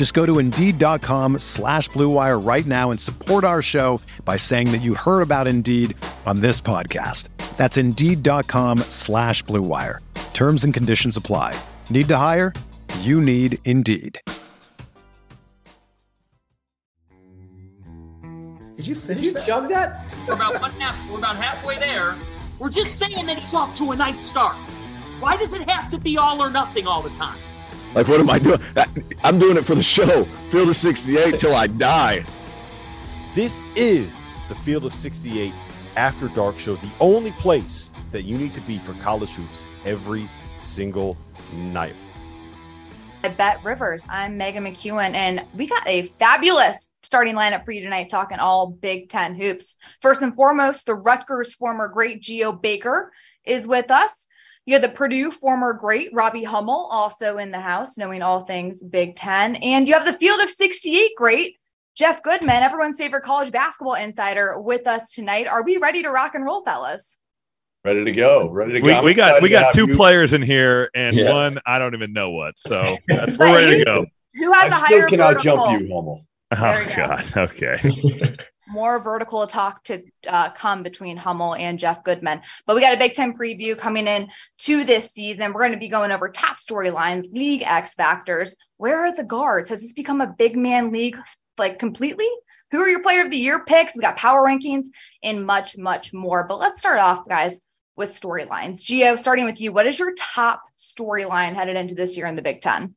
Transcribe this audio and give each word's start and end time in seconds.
Just 0.00 0.14
go 0.14 0.24
to 0.24 0.38
Indeed.com 0.38 1.40
slash 1.40 1.90
BlueWire 1.90 2.42
right 2.42 2.64
now 2.64 2.90
and 2.90 2.98
support 2.98 3.44
our 3.44 3.60
show 3.60 4.00
by 4.24 4.38
saying 4.38 4.72
that 4.72 4.80
you 4.80 4.94
heard 4.94 5.20
about 5.20 5.46
Indeed 5.46 5.94
on 6.24 6.40
this 6.40 6.58
podcast. 6.58 7.28
That's 7.58 7.76
Indeed.com 7.76 8.78
slash 8.88 9.44
BlueWire. 9.44 9.98
Terms 10.32 10.64
and 10.64 10.72
conditions 10.72 11.18
apply. 11.18 11.54
Need 11.90 12.08
to 12.08 12.16
hire? 12.16 12.54
You 13.00 13.20
need 13.20 13.58
Indeed. 13.66 14.18
Did 18.76 18.86
you 18.86 18.94
finish 18.94 19.04
Did 19.04 19.24
you 19.24 19.32
that? 19.34 19.46
chug 19.46 19.68
that? 19.68 20.02
We're 20.26 20.32
about 20.32 20.62
one 20.62 20.70
half. 20.80 21.10
We're 21.10 21.18
about 21.18 21.36
halfway 21.36 21.78
there. 21.78 22.16
We're 22.58 22.70
just 22.70 22.98
saying 22.98 23.26
that 23.26 23.36
he's 23.36 23.52
off 23.52 23.76
to 23.76 23.90
a 23.90 23.96
nice 23.96 24.18
start. 24.18 24.56
Why 25.20 25.36
does 25.36 25.52
it 25.52 25.68
have 25.68 25.90
to 25.90 25.98
be 25.98 26.16
all 26.16 26.40
or 26.42 26.48
nothing 26.50 26.86
all 26.86 27.02
the 27.02 27.10
time? 27.10 27.36
Like, 27.94 28.06
what 28.06 28.20
am 28.20 28.30
I 28.30 28.38
doing? 28.38 28.60
I'm 29.24 29.38
doing 29.38 29.56
it 29.56 29.64
for 29.64 29.74
the 29.74 29.82
show. 29.82 30.24
Field 30.24 30.68
of 30.68 30.76
68 30.76 31.38
till 31.38 31.54
I 31.54 31.66
die. 31.66 32.24
This 33.34 33.64
is 33.74 34.28
the 34.48 34.54
Field 34.54 34.84
of 34.84 34.94
68 34.94 35.52
After 35.96 36.28
Dark 36.28 36.58
Show, 36.58 36.76
the 36.76 36.90
only 37.00 37.32
place 37.32 37.90
that 38.12 38.22
you 38.22 38.38
need 38.38 38.54
to 38.54 38.60
be 38.62 38.78
for 38.78 38.92
college 38.94 39.30
hoops 39.30 39.66
every 39.84 40.28
single 40.60 41.16
night. 41.54 41.94
I 43.24 43.28
Bet 43.28 43.62
Rivers. 43.64 44.04
I'm 44.08 44.38
Meghan 44.38 44.58
McKeown, 44.58 45.14
and 45.14 45.44
we 45.54 45.66
got 45.66 45.86
a 45.86 46.02
fabulous 46.02 46.88
starting 47.02 47.34
lineup 47.34 47.64
for 47.64 47.72
you 47.72 47.82
tonight, 47.82 48.08
talking 48.08 48.38
all 48.38 48.68
Big 48.68 49.08
Ten 49.08 49.34
hoops. 49.34 49.76
First 50.00 50.22
and 50.22 50.34
foremost, 50.34 50.86
the 50.86 50.94
Rutgers 50.94 51.54
former 51.54 51.88
great 51.88 52.22
Geo 52.22 52.52
Baker 52.52 53.12
is 53.44 53.66
with 53.66 53.90
us. 53.90 54.26
You 54.66 54.74
have 54.74 54.82
the 54.82 54.88
Purdue 54.90 55.30
former 55.30 55.72
great 55.72 56.10
Robbie 56.12 56.44
Hummel 56.44 56.88
also 56.90 57.38
in 57.38 57.50
the 57.50 57.60
house, 57.60 57.96
knowing 57.98 58.22
all 58.22 58.40
things 58.44 58.82
Big 58.82 59.16
Ten. 59.16 59.56
And 59.56 59.88
you 59.88 59.94
have 59.94 60.04
the 60.04 60.12
Field 60.12 60.40
of 60.40 60.48
68 60.50 61.12
great 61.16 61.56
Jeff 61.96 62.22
Goodman, 62.22 62.62
everyone's 62.62 62.96
favorite 62.96 63.22
college 63.24 63.50
basketball 63.50 63.94
insider, 63.94 64.60
with 64.60 64.86
us 64.86 65.12
tonight. 65.12 65.46
Are 65.46 65.62
we 65.62 65.76
ready 65.76 66.02
to 66.02 66.10
rock 66.10 66.34
and 66.34 66.44
roll, 66.44 66.62
fellas? 66.62 67.18
Ready 67.84 68.04
to 68.04 68.12
go. 68.12 68.48
Ready 68.50 68.72
to 68.74 68.80
go. 68.80 69.00
We, 69.00 69.06
we 69.06 69.14
got 69.14 69.42
we 69.42 69.48
got 69.48 69.74
two 69.74 69.86
you- 69.88 69.96
players 69.96 70.32
in 70.32 70.42
here, 70.42 70.90
and 70.94 71.16
Yeah. 71.16 71.32
one 71.32 71.58
I 71.66 71.78
don't 71.78 71.94
even 71.94 72.12
know 72.12 72.30
what. 72.30 72.58
So 72.58 72.96
that's 73.08 73.36
But 73.36 73.48
we're 73.48 73.54
ready 73.56 73.78
to 73.78 73.84
go. 73.84 74.06
Who 74.34 74.52
has 74.52 74.72
I 74.72 74.76
a 74.76 74.78
still 74.86 74.98
higher 75.00 75.08
cannot 75.08 75.32
vertical? 75.34 75.56
jump 75.66 75.80
you, 75.82 75.86
Hummel. 75.94 76.26
Oh 76.52 76.84
go. 76.96 77.06
God. 77.06 77.36
Okay. 77.36 78.36
more 78.70 79.02
vertical 79.02 79.46
talk 79.46 79.84
to 79.84 80.02
uh, 80.26 80.50
come 80.50 80.82
between 80.82 81.16
Hummel 81.16 81.54
and 81.54 81.78
Jeff 81.78 82.04
Goodman. 82.04 82.40
But 82.66 82.76
we 82.76 82.82
got 82.82 82.94
a 82.94 82.98
Big 82.98 83.14
Ten 83.14 83.36
preview 83.36 83.76
coming 83.76 84.06
in 84.06 84.28
to 84.58 84.84
this 84.84 85.10
season. 85.10 85.52
We're 85.52 85.60
going 85.60 85.72
to 85.72 85.78
be 85.78 85.88
going 85.88 86.12
over 86.12 86.28
top 86.28 86.58
storylines, 86.58 87.32
league 87.32 87.62
X 87.64 87.94
factors. 87.94 88.56
Where 88.76 89.04
are 89.04 89.14
the 89.14 89.24
guards? 89.24 89.68
Has 89.70 89.82
this 89.82 89.92
become 89.92 90.20
a 90.20 90.34
big 90.38 90.56
man 90.56 90.92
league 90.92 91.18
like 91.58 91.78
completely? 91.78 92.28
Who 92.70 92.78
are 92.78 92.88
your 92.88 93.02
player 93.02 93.24
of 93.24 93.30
the 93.30 93.36
year 93.36 93.64
picks? 93.64 93.96
We 93.96 94.02
got 94.02 94.16
power 94.16 94.42
rankings 94.42 94.86
and 95.22 95.44
much, 95.44 95.76
much 95.76 96.12
more. 96.12 96.44
But 96.46 96.60
let's 96.60 96.78
start 96.78 97.00
off, 97.00 97.28
guys, 97.28 97.60
with 97.96 98.18
storylines. 98.18 98.82
Geo, 98.82 99.16
starting 99.16 99.44
with 99.44 99.60
you, 99.60 99.72
what 99.72 99.86
is 99.86 99.98
your 99.98 100.14
top 100.16 100.62
storyline 100.78 101.54
headed 101.54 101.76
into 101.76 101.94
this 101.94 102.16
year 102.16 102.26
in 102.26 102.36
the 102.36 102.42
Big 102.42 102.60
Ten? 102.60 102.94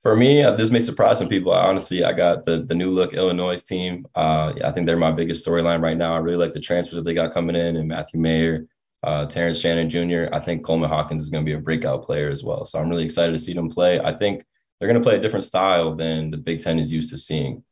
For 0.00 0.14
me, 0.14 0.44
uh, 0.44 0.52
this 0.52 0.70
may 0.70 0.78
surprise 0.78 1.18
some 1.18 1.28
people. 1.28 1.52
Honestly, 1.52 2.04
I 2.04 2.12
got 2.12 2.44
the 2.44 2.62
the 2.62 2.74
new 2.74 2.90
look 2.90 3.14
Illinois 3.14 3.60
team. 3.60 4.06
Uh, 4.14 4.52
yeah, 4.56 4.68
I 4.68 4.72
think 4.72 4.86
they're 4.86 4.96
my 4.96 5.10
biggest 5.10 5.44
storyline 5.44 5.82
right 5.82 5.96
now. 5.96 6.14
I 6.14 6.18
really 6.18 6.36
like 6.36 6.52
the 6.52 6.60
transfers 6.60 6.94
that 6.94 7.04
they 7.04 7.14
got 7.14 7.32
coming 7.32 7.56
in, 7.56 7.76
and 7.76 7.88
Matthew 7.88 8.20
Mayer, 8.20 8.66
uh, 9.02 9.26
Terrence 9.26 9.58
Shannon 9.58 9.90
Jr. 9.90 10.32
I 10.32 10.38
think 10.38 10.64
Coleman 10.64 10.88
Hawkins 10.88 11.22
is 11.22 11.30
going 11.30 11.44
to 11.44 11.48
be 11.48 11.54
a 11.54 11.60
breakout 11.60 12.04
player 12.04 12.30
as 12.30 12.44
well. 12.44 12.64
So 12.64 12.78
I'm 12.78 12.88
really 12.88 13.04
excited 13.04 13.32
to 13.32 13.40
see 13.40 13.54
them 13.54 13.68
play. 13.68 13.98
I 13.98 14.12
think 14.12 14.44
they're 14.78 14.88
going 14.88 15.02
to 15.02 15.06
play 15.06 15.16
a 15.16 15.20
different 15.20 15.44
style 15.44 15.96
than 15.96 16.30
the 16.30 16.36
Big 16.36 16.60
Ten 16.60 16.78
is 16.78 16.92
used 16.92 17.10
to 17.10 17.18
seeing. 17.18 17.64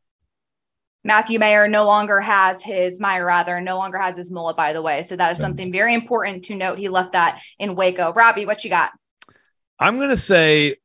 Matthew 1.04 1.38
Mayer 1.38 1.68
no 1.68 1.86
longer 1.86 2.20
has 2.20 2.64
his 2.64 2.98
Meyer 2.98 3.24
rather 3.24 3.60
no 3.60 3.76
longer 3.76 3.98
has 3.98 4.16
his 4.16 4.32
mullet, 4.32 4.56
by 4.56 4.72
the 4.72 4.82
way. 4.82 5.02
So 5.02 5.14
that 5.14 5.30
is 5.30 5.38
something 5.38 5.70
very 5.70 5.94
important 5.94 6.44
to 6.46 6.56
note. 6.56 6.80
He 6.80 6.88
left 6.88 7.12
that 7.12 7.40
in 7.60 7.76
Waco. 7.76 8.12
Robbie, 8.12 8.44
what 8.44 8.64
you 8.64 8.70
got? 8.70 8.90
I'm 9.78 10.00
gonna 10.00 10.16
say 10.16 10.78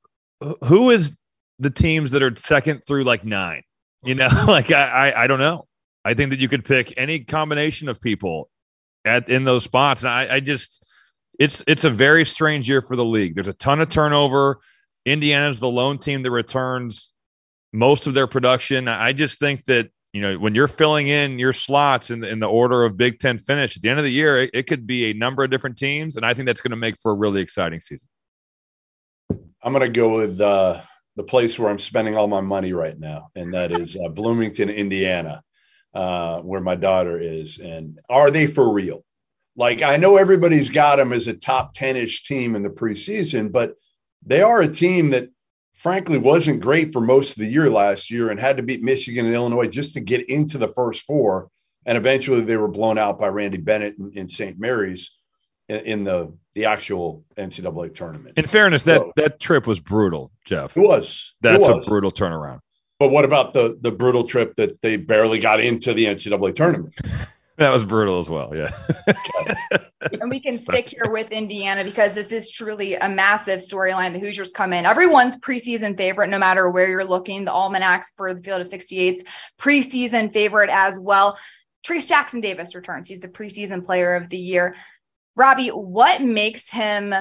who 0.65 0.91
is 0.91 1.13
the 1.61 1.69
teams 1.69 2.11
that 2.11 2.23
are 2.23 2.35
second 2.35 2.81
through 2.87 3.03
like 3.03 3.23
nine. 3.23 3.61
You 4.03 4.15
know, 4.15 4.29
like 4.47 4.71
I, 4.71 5.11
I 5.11 5.23
I 5.23 5.27
don't 5.27 5.39
know. 5.39 5.67
I 6.03 6.15
think 6.15 6.31
that 6.31 6.39
you 6.39 6.47
could 6.47 6.65
pick 6.65 6.93
any 6.97 7.19
combination 7.19 7.87
of 7.87 8.01
people 8.01 8.49
at 9.05 9.29
in 9.29 9.43
those 9.43 9.63
spots. 9.63 10.03
And 10.03 10.11
I, 10.11 10.35
I 10.35 10.39
just 10.39 10.85
it's 11.39 11.63
it's 11.67 11.83
a 11.83 11.89
very 11.89 12.25
strange 12.25 12.67
year 12.67 12.81
for 12.81 12.95
the 12.95 13.05
league. 13.05 13.35
There's 13.35 13.47
a 13.47 13.53
ton 13.53 13.79
of 13.79 13.89
turnover. 13.89 14.59
Indiana's 15.05 15.59
the 15.59 15.69
lone 15.69 15.97
team 15.97 16.23
that 16.23 16.31
returns 16.31 17.13
most 17.73 18.07
of 18.07 18.13
their 18.13 18.27
production. 18.27 18.87
I 18.87 19.13
just 19.13 19.39
think 19.39 19.65
that 19.65 19.89
you 20.13 20.21
know 20.21 20.35
when 20.35 20.55
you're 20.55 20.67
filling 20.67 21.07
in 21.07 21.39
your 21.39 21.53
slots 21.53 22.09
in 22.09 22.21
the, 22.21 22.29
in 22.29 22.39
the 22.39 22.47
order 22.47 22.83
of 22.83 22.97
Big 22.97 23.19
Ten 23.19 23.37
finish 23.37 23.75
at 23.75 23.83
the 23.83 23.89
end 23.89 23.99
of 23.99 24.05
the 24.05 24.11
year, 24.11 24.39
it, 24.39 24.49
it 24.53 24.67
could 24.67 24.87
be 24.87 25.11
a 25.11 25.13
number 25.13 25.43
of 25.43 25.51
different 25.51 25.77
teams, 25.77 26.15
and 26.15 26.25
I 26.25 26.33
think 26.33 26.47
that's 26.47 26.61
going 26.61 26.71
to 26.71 26.77
make 26.77 26.95
for 26.99 27.11
a 27.11 27.15
really 27.15 27.41
exciting 27.41 27.79
season. 27.79 28.07
I'm 29.63 29.73
going 29.73 29.81
to 29.81 29.89
go 29.89 30.15
with 30.15 30.41
uh, 30.41 30.81
the 31.15 31.23
place 31.23 31.59
where 31.59 31.69
I'm 31.69 31.79
spending 31.79 32.15
all 32.15 32.27
my 32.27 32.41
money 32.41 32.73
right 32.73 32.97
now, 32.97 33.29
and 33.35 33.53
that 33.53 33.71
is 33.71 33.97
uh, 33.97 34.09
Bloomington, 34.09 34.69
Indiana, 34.69 35.43
uh, 35.93 36.39
where 36.39 36.61
my 36.61 36.75
daughter 36.75 37.19
is. 37.19 37.59
And 37.59 37.99
are 38.09 38.31
they 38.31 38.47
for 38.47 38.71
real? 38.73 39.03
Like, 39.55 39.81
I 39.81 39.97
know 39.97 40.17
everybody's 40.17 40.69
got 40.69 40.95
them 40.95 41.11
as 41.11 41.27
a 41.27 41.33
top 41.33 41.73
10 41.73 41.97
ish 41.97 42.23
team 42.23 42.55
in 42.55 42.63
the 42.63 42.69
preseason, 42.69 43.51
but 43.51 43.75
they 44.25 44.41
are 44.41 44.61
a 44.61 44.67
team 44.67 45.09
that, 45.09 45.29
frankly, 45.73 46.17
wasn't 46.17 46.61
great 46.61 46.93
for 46.93 47.01
most 47.01 47.31
of 47.31 47.37
the 47.37 47.51
year 47.51 47.69
last 47.69 48.09
year 48.09 48.29
and 48.29 48.39
had 48.39 48.57
to 48.57 48.63
beat 48.63 48.81
Michigan 48.81 49.25
and 49.25 49.35
Illinois 49.35 49.67
just 49.67 49.93
to 49.95 49.99
get 49.99 50.29
into 50.29 50.57
the 50.57 50.69
first 50.69 51.05
four. 51.05 51.49
And 51.85 51.97
eventually 51.97 52.41
they 52.41 52.57
were 52.57 52.67
blown 52.69 52.97
out 52.97 53.19
by 53.19 53.27
Randy 53.27 53.57
Bennett 53.57 53.97
in, 53.97 54.11
in 54.13 54.29
St. 54.29 54.57
Mary's 54.57 55.17
in, 55.71 55.85
in 55.85 56.03
the, 56.03 56.33
the 56.55 56.65
actual 56.65 57.23
NCAA 57.37 57.93
tournament. 57.93 58.37
In 58.37 58.45
fairness, 58.45 58.83
that 58.83 59.01
So- 59.01 59.13
that 59.15 59.39
trip 59.39 59.65
was 59.65 59.79
brutal, 59.79 60.31
Jeff. 60.45 60.75
It 60.75 60.81
was. 60.81 61.33
It 61.43 61.43
That's 61.43 61.67
a 61.67 61.79
brutal 61.79 62.11
turnaround. 62.11 62.59
But 62.99 63.09
what 63.09 63.25
about 63.25 63.53
the 63.53 63.79
the 63.81 63.91
brutal 63.91 64.25
trip 64.25 64.55
that 64.57 64.81
they 64.81 64.95
barely 64.95 65.39
got 65.39 65.59
into 65.59 65.93
the 65.93 66.05
NCAA 66.05 66.53
tournament? 66.53 66.93
That 67.57 67.73
was 67.73 67.85
brutal 67.85 68.17
as 68.17 68.27
well. 68.29 68.55
Yeah. 68.55 68.71
And 70.19 70.31
we 70.31 70.39
can 70.39 70.57
stick 70.57 70.89
here 70.89 71.11
with 71.11 71.31
Indiana 71.31 71.83
because 71.83 72.15
this 72.15 72.31
is 72.31 72.49
truly 72.49 72.95
a 72.95 73.07
massive 73.07 73.59
storyline. 73.59 74.13
The 74.13 74.19
Hoosiers 74.19 74.51
come 74.51 74.73
in. 74.73 74.83
Everyone's 74.83 75.37
preseason 75.37 75.95
favorite, 75.95 76.29
no 76.29 76.39
matter 76.39 76.71
where 76.71 76.89
you're 76.89 77.05
looking. 77.05 77.45
The 77.45 77.51
almanacs 77.51 78.11
for 78.17 78.33
the 78.33 78.41
field 78.41 78.61
of 78.61 78.67
68's 78.67 79.23
preseason 79.59 80.33
favorite 80.33 80.71
as 80.71 80.99
well. 80.99 81.37
Trayce 81.85 82.07
Jackson 82.07 82.41
Davis 82.41 82.73
returns. 82.73 83.07
He's 83.09 83.19
the 83.19 83.27
preseason 83.27 83.85
player 83.85 84.15
of 84.15 84.29
the 84.29 84.39
year. 84.39 84.73
Robbie, 85.41 85.69
what 85.69 86.21
makes 86.21 86.69
him? 86.69 87.15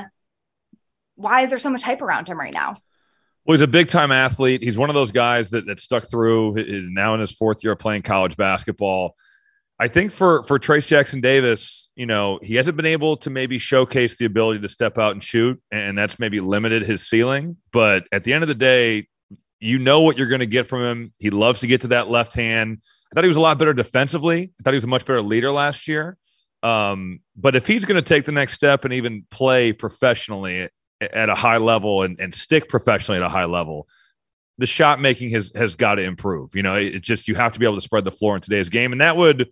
Why 1.15 1.41
is 1.41 1.49
there 1.49 1.59
so 1.59 1.71
much 1.71 1.83
hype 1.83 2.03
around 2.03 2.29
him 2.29 2.39
right 2.39 2.53
now? 2.53 2.75
Well, 3.47 3.57
he's 3.57 3.63
a 3.63 3.67
big 3.67 3.89
time 3.89 4.13
athlete. 4.13 4.63
He's 4.63 4.77
one 4.77 4.91
of 4.91 4.95
those 4.95 5.11
guys 5.11 5.49
that 5.51 5.67
that 5.67 5.81
stuck 5.81 6.09
through. 6.09 6.59
Is 6.59 6.85
now 6.87 7.15
in 7.15 7.21
his 7.21 7.33
fourth 7.33 7.65
year 7.65 7.73
of 7.73 7.79
playing 7.79 8.03
college 8.03 8.37
basketball. 8.37 9.17
I 9.79 9.89
think 9.89 10.13
for 10.13 10.43
for 10.43 10.59
Trayce 10.59 10.87
Jackson 10.87 11.23
Davis, 11.23 11.91
you 11.97 12.05
know, 12.05 12.39
he 12.43 12.57
hasn't 12.57 12.77
been 12.77 12.85
able 12.85 13.17
to 13.19 13.31
maybe 13.31 13.59
showcase 13.59 14.19
the 14.19 14.27
ability 14.27 14.61
to 14.61 14.69
step 14.69 14.99
out 14.99 15.13
and 15.13 15.23
shoot, 15.23 15.59
and 15.71 15.97
that's 15.97 16.19
maybe 16.19 16.41
limited 16.41 16.83
his 16.83 17.09
ceiling. 17.09 17.57
But 17.73 18.07
at 18.13 18.25
the 18.25 18.35
end 18.35 18.45
of 18.45 18.49
the 18.49 18.55
day, 18.55 19.09
you 19.61 19.79
know 19.79 20.03
what 20.03 20.19
you're 20.19 20.29
going 20.29 20.41
to 20.41 20.47
get 20.47 20.67
from 20.67 20.83
him. 20.83 21.15
He 21.19 21.31
loves 21.31 21.61
to 21.61 21.67
get 21.67 21.81
to 21.81 21.89
that 21.89 22.11
left 22.11 22.35
hand. 22.35 22.83
I 23.11 23.15
thought 23.15 23.25
he 23.25 23.29
was 23.29 23.39
a 23.39 23.41
lot 23.41 23.59
better 23.59 23.73
defensively. 23.73 24.53
I 24.61 24.63
thought 24.63 24.75
he 24.75 24.77
was 24.77 24.85
a 24.85 24.89
much 24.89 25.07
better 25.07 25.23
leader 25.23 25.51
last 25.51 25.89
year. 25.89 26.19
Um, 26.63 27.21
but 27.37 27.57
if 27.57 27.67
he's 27.67 27.85
going 27.85 27.97
to 27.97 28.07
take 28.07 28.25
the 28.25 28.33
next 28.33 28.55
step 28.55 28.85
and 28.85 28.93
even 28.95 29.27
play 29.31 29.73
professionally 29.73 30.69
at 31.01 31.29
a 31.29 31.35
high 31.35 31.57
level 31.57 32.03
and, 32.03 32.19
and 32.21 32.35
stick 32.35 32.69
professionally 32.69 33.19
at 33.19 33.25
a 33.25 33.31
high 33.31 33.47
level, 33.47 33.89
the 34.59 34.67
shot 34.67 35.01
making 35.01 35.31
has 35.31 35.53
has 35.57 35.75
got 35.75 35.95
to 35.95 36.03
improve. 36.03 36.55
You 36.55 36.63
know, 36.63 36.75
it 36.75 37.01
just 37.01 37.29
you 37.29 37.35
have 37.35 37.53
to 37.55 37.59
be 37.59 37.65
able 37.65 37.77
to 37.77 37.81
spread 37.81 38.05
the 38.05 38.11
floor 38.11 38.37
in 38.37 38.43
today's 38.43 38.69
game, 38.69 38.93
and 38.93 39.01
that 39.01 39.17
would 39.17 39.49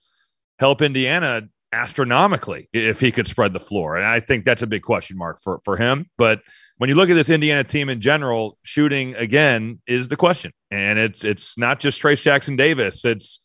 help 0.58 0.82
Indiana 0.82 1.48
astronomically 1.72 2.68
if 2.72 3.00
he 3.00 3.12
could 3.12 3.26
spread 3.26 3.52
the 3.52 3.60
floor. 3.60 3.96
And 3.96 4.06
I 4.06 4.20
think 4.20 4.44
that's 4.44 4.62
a 4.62 4.66
big 4.66 4.82
question 4.82 5.16
mark 5.16 5.40
for 5.40 5.60
for 5.64 5.76
him. 5.76 6.10
But 6.18 6.42
when 6.76 6.90
you 6.90 6.94
look 6.94 7.10
at 7.10 7.14
this 7.14 7.30
Indiana 7.30 7.64
team 7.64 7.88
in 7.88 8.00
general, 8.00 8.58
shooting 8.62 9.14
again 9.16 9.80
is 9.86 10.08
the 10.08 10.16
question, 10.16 10.52
and 10.70 10.98
it's 10.98 11.24
it's 11.24 11.56
not 11.56 11.80
just 11.80 12.02
Trayce 12.02 12.22
Jackson 12.22 12.56
Davis. 12.56 13.04
It's 13.06 13.40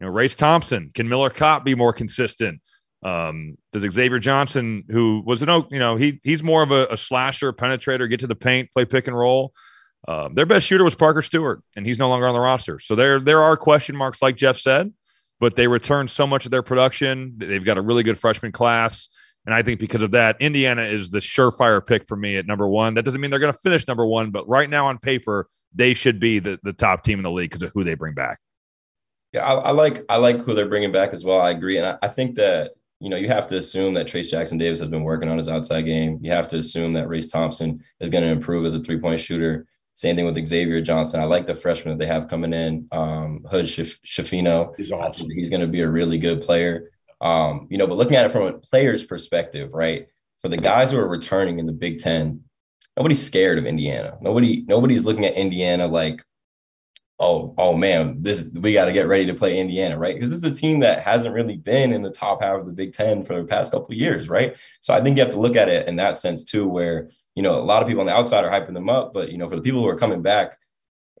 you 0.00 0.06
know 0.06 0.12
Race 0.12 0.36
Thompson. 0.36 0.92
Can 0.94 1.08
Miller 1.08 1.30
Kopp 1.30 1.64
be 1.64 1.74
more 1.74 1.92
consistent? 1.92 2.60
Um, 3.02 3.56
does 3.72 3.90
Xavier 3.92 4.18
Johnson, 4.18 4.84
who 4.90 5.22
was 5.24 5.42
an 5.42 5.48
oak, 5.48 5.68
you 5.70 5.78
know 5.78 5.96
he 5.96 6.20
he's 6.22 6.42
more 6.42 6.62
of 6.62 6.72
a, 6.72 6.86
a 6.90 6.96
slasher, 6.96 7.52
penetrator, 7.52 8.08
get 8.08 8.20
to 8.20 8.26
the 8.26 8.34
paint, 8.34 8.72
play 8.72 8.84
pick 8.84 9.06
and 9.06 9.16
roll. 9.16 9.52
Uh, 10.06 10.28
their 10.32 10.46
best 10.46 10.66
shooter 10.66 10.84
was 10.84 10.94
Parker 10.94 11.22
Stewart, 11.22 11.62
and 11.76 11.86
he's 11.86 11.98
no 11.98 12.08
longer 12.08 12.26
on 12.26 12.34
the 12.34 12.40
roster. 12.40 12.78
So 12.78 12.94
there 12.94 13.20
there 13.20 13.42
are 13.42 13.56
question 13.56 13.96
marks, 13.96 14.20
like 14.22 14.36
Jeff 14.36 14.56
said, 14.56 14.92
but 15.40 15.56
they 15.56 15.68
returned 15.68 16.10
so 16.10 16.26
much 16.26 16.44
of 16.44 16.50
their 16.50 16.62
production. 16.62 17.34
They've 17.38 17.64
got 17.64 17.78
a 17.78 17.82
really 17.82 18.02
good 18.02 18.18
freshman 18.18 18.52
class. 18.52 19.08
And 19.46 19.54
I 19.54 19.62
think 19.62 19.80
because 19.80 20.02
of 20.02 20.10
that, 20.10 20.36
Indiana 20.40 20.82
is 20.82 21.08
the 21.08 21.20
surefire 21.20 21.84
pick 21.84 22.06
for 22.06 22.16
me 22.16 22.36
at 22.36 22.46
number 22.46 22.68
one. 22.68 22.92
That 22.92 23.06
doesn't 23.06 23.18
mean 23.18 23.30
they're 23.30 23.40
going 23.40 23.52
to 23.52 23.58
finish 23.58 23.88
number 23.88 24.04
one, 24.04 24.30
but 24.30 24.46
right 24.46 24.68
now 24.68 24.88
on 24.88 24.98
paper, 24.98 25.48
they 25.74 25.94
should 25.94 26.20
be 26.20 26.38
the, 26.38 26.60
the 26.64 26.74
top 26.74 27.02
team 27.02 27.18
in 27.18 27.22
the 27.22 27.30
league 27.30 27.48
because 27.48 27.62
of 27.62 27.72
who 27.72 27.82
they 27.82 27.94
bring 27.94 28.12
back. 28.12 28.40
Yeah, 29.32 29.46
I, 29.46 29.54
I, 29.54 29.70
like 29.70 30.04
I 30.08 30.16
like 30.16 30.42
who 30.42 30.54
they're 30.54 30.68
bringing 30.68 30.92
back 30.92 31.14
as 31.14 31.24
well. 31.24 31.40
I 31.40 31.50
agree, 31.50 31.78
and 31.78 31.86
I, 31.86 31.98
I 32.02 32.08
think 32.08 32.34
that 32.36 32.72
you 33.00 33.08
know, 33.08 33.16
you 33.16 33.28
have 33.28 33.46
to 33.48 33.56
assume 33.56 33.94
that 33.94 34.06
Trayce 34.06 34.30
Jackson 34.30 34.58
Davis 34.58 34.80
has 34.80 34.88
been 34.88 35.04
working 35.04 35.28
on 35.28 35.38
his 35.38 35.48
outside 35.48 35.82
game. 35.82 36.18
You 36.20 36.32
have 36.32 36.48
to 36.48 36.58
assume 36.58 36.92
that 36.94 37.08
Race 37.08 37.26
Thompson 37.26 37.82
is 38.00 38.10
going 38.10 38.24
to 38.24 38.30
improve 38.30 38.66
as 38.66 38.74
a 38.74 38.80
three 38.80 38.98
point 38.98 39.20
shooter. 39.20 39.66
Same 39.94 40.16
thing 40.16 40.26
with 40.26 40.46
Xavier 40.46 40.80
Johnson. 40.80 41.20
I 41.20 41.24
like 41.24 41.46
the 41.46 41.54
freshman 41.54 41.96
that 41.96 42.04
they 42.04 42.12
have 42.12 42.28
coming 42.28 42.52
in. 42.52 42.86
Um, 42.92 43.44
Hood 43.50 43.66
Schifino. 43.66 44.72
He's 44.76 44.92
awesome. 44.92 45.28
He's 45.30 45.50
going 45.50 45.60
to 45.60 45.66
be 45.66 45.80
a 45.80 45.88
really 45.88 46.18
good 46.18 46.40
player. 46.40 46.90
Um, 47.20 47.66
you 47.68 47.78
know, 47.78 47.86
but 47.86 47.96
looking 47.96 48.16
at 48.16 48.26
it 48.26 48.30
from 48.30 48.42
a 48.42 48.52
player's 48.52 49.04
perspective, 49.04 49.70
right? 49.72 50.06
For 50.40 50.48
the 50.48 50.56
guys 50.56 50.92
who 50.92 50.98
are 50.98 51.08
returning 51.08 51.58
in 51.58 51.66
the 51.66 51.72
Big 51.72 51.98
Ten, 51.98 52.44
nobody's 52.96 53.24
scared 53.24 53.58
of 53.58 53.66
Indiana. 53.66 54.16
Nobody, 54.20 54.64
nobody's 54.68 55.04
looking 55.04 55.26
at 55.26 55.34
Indiana 55.34 55.88
like, 55.88 56.22
oh, 57.20 57.54
oh 57.58 57.74
man, 57.74 58.22
this 58.22 58.44
we 58.54 58.72
got 58.72 58.84
to 58.84 58.92
get 58.92 59.08
ready 59.08 59.26
to 59.26 59.34
play 59.34 59.58
Indiana, 59.58 59.98
right? 59.98 60.14
Because 60.14 60.30
this 60.30 60.38
is 60.38 60.44
a 60.44 60.54
team 60.54 60.80
that 60.80 61.02
hasn't 61.02 61.34
really 61.34 61.56
been 61.56 61.92
in 61.92 62.02
the 62.02 62.10
top 62.10 62.42
half 62.42 62.60
of 62.60 62.66
the 62.66 62.72
Big 62.72 62.92
Ten 62.92 63.24
for 63.24 63.36
the 63.36 63.44
past 63.44 63.72
couple 63.72 63.92
of 63.92 63.98
years, 63.98 64.28
right? 64.28 64.56
So 64.80 64.94
I 64.94 65.00
think 65.00 65.16
you 65.16 65.22
have 65.22 65.32
to 65.32 65.40
look 65.40 65.56
at 65.56 65.68
it 65.68 65.88
in 65.88 65.96
that 65.96 66.16
sense 66.16 66.44
too, 66.44 66.68
where 66.68 67.08
you 67.34 67.42
know 67.42 67.56
a 67.56 67.64
lot 67.64 67.82
of 67.82 67.88
people 67.88 68.00
on 68.00 68.06
the 68.06 68.14
outside 68.14 68.44
are 68.44 68.50
hyping 68.50 68.74
them 68.74 68.88
up, 68.88 69.12
but 69.12 69.30
you 69.30 69.38
know 69.38 69.48
for 69.48 69.56
the 69.56 69.62
people 69.62 69.80
who 69.80 69.88
are 69.88 69.98
coming 69.98 70.22
back, 70.22 70.58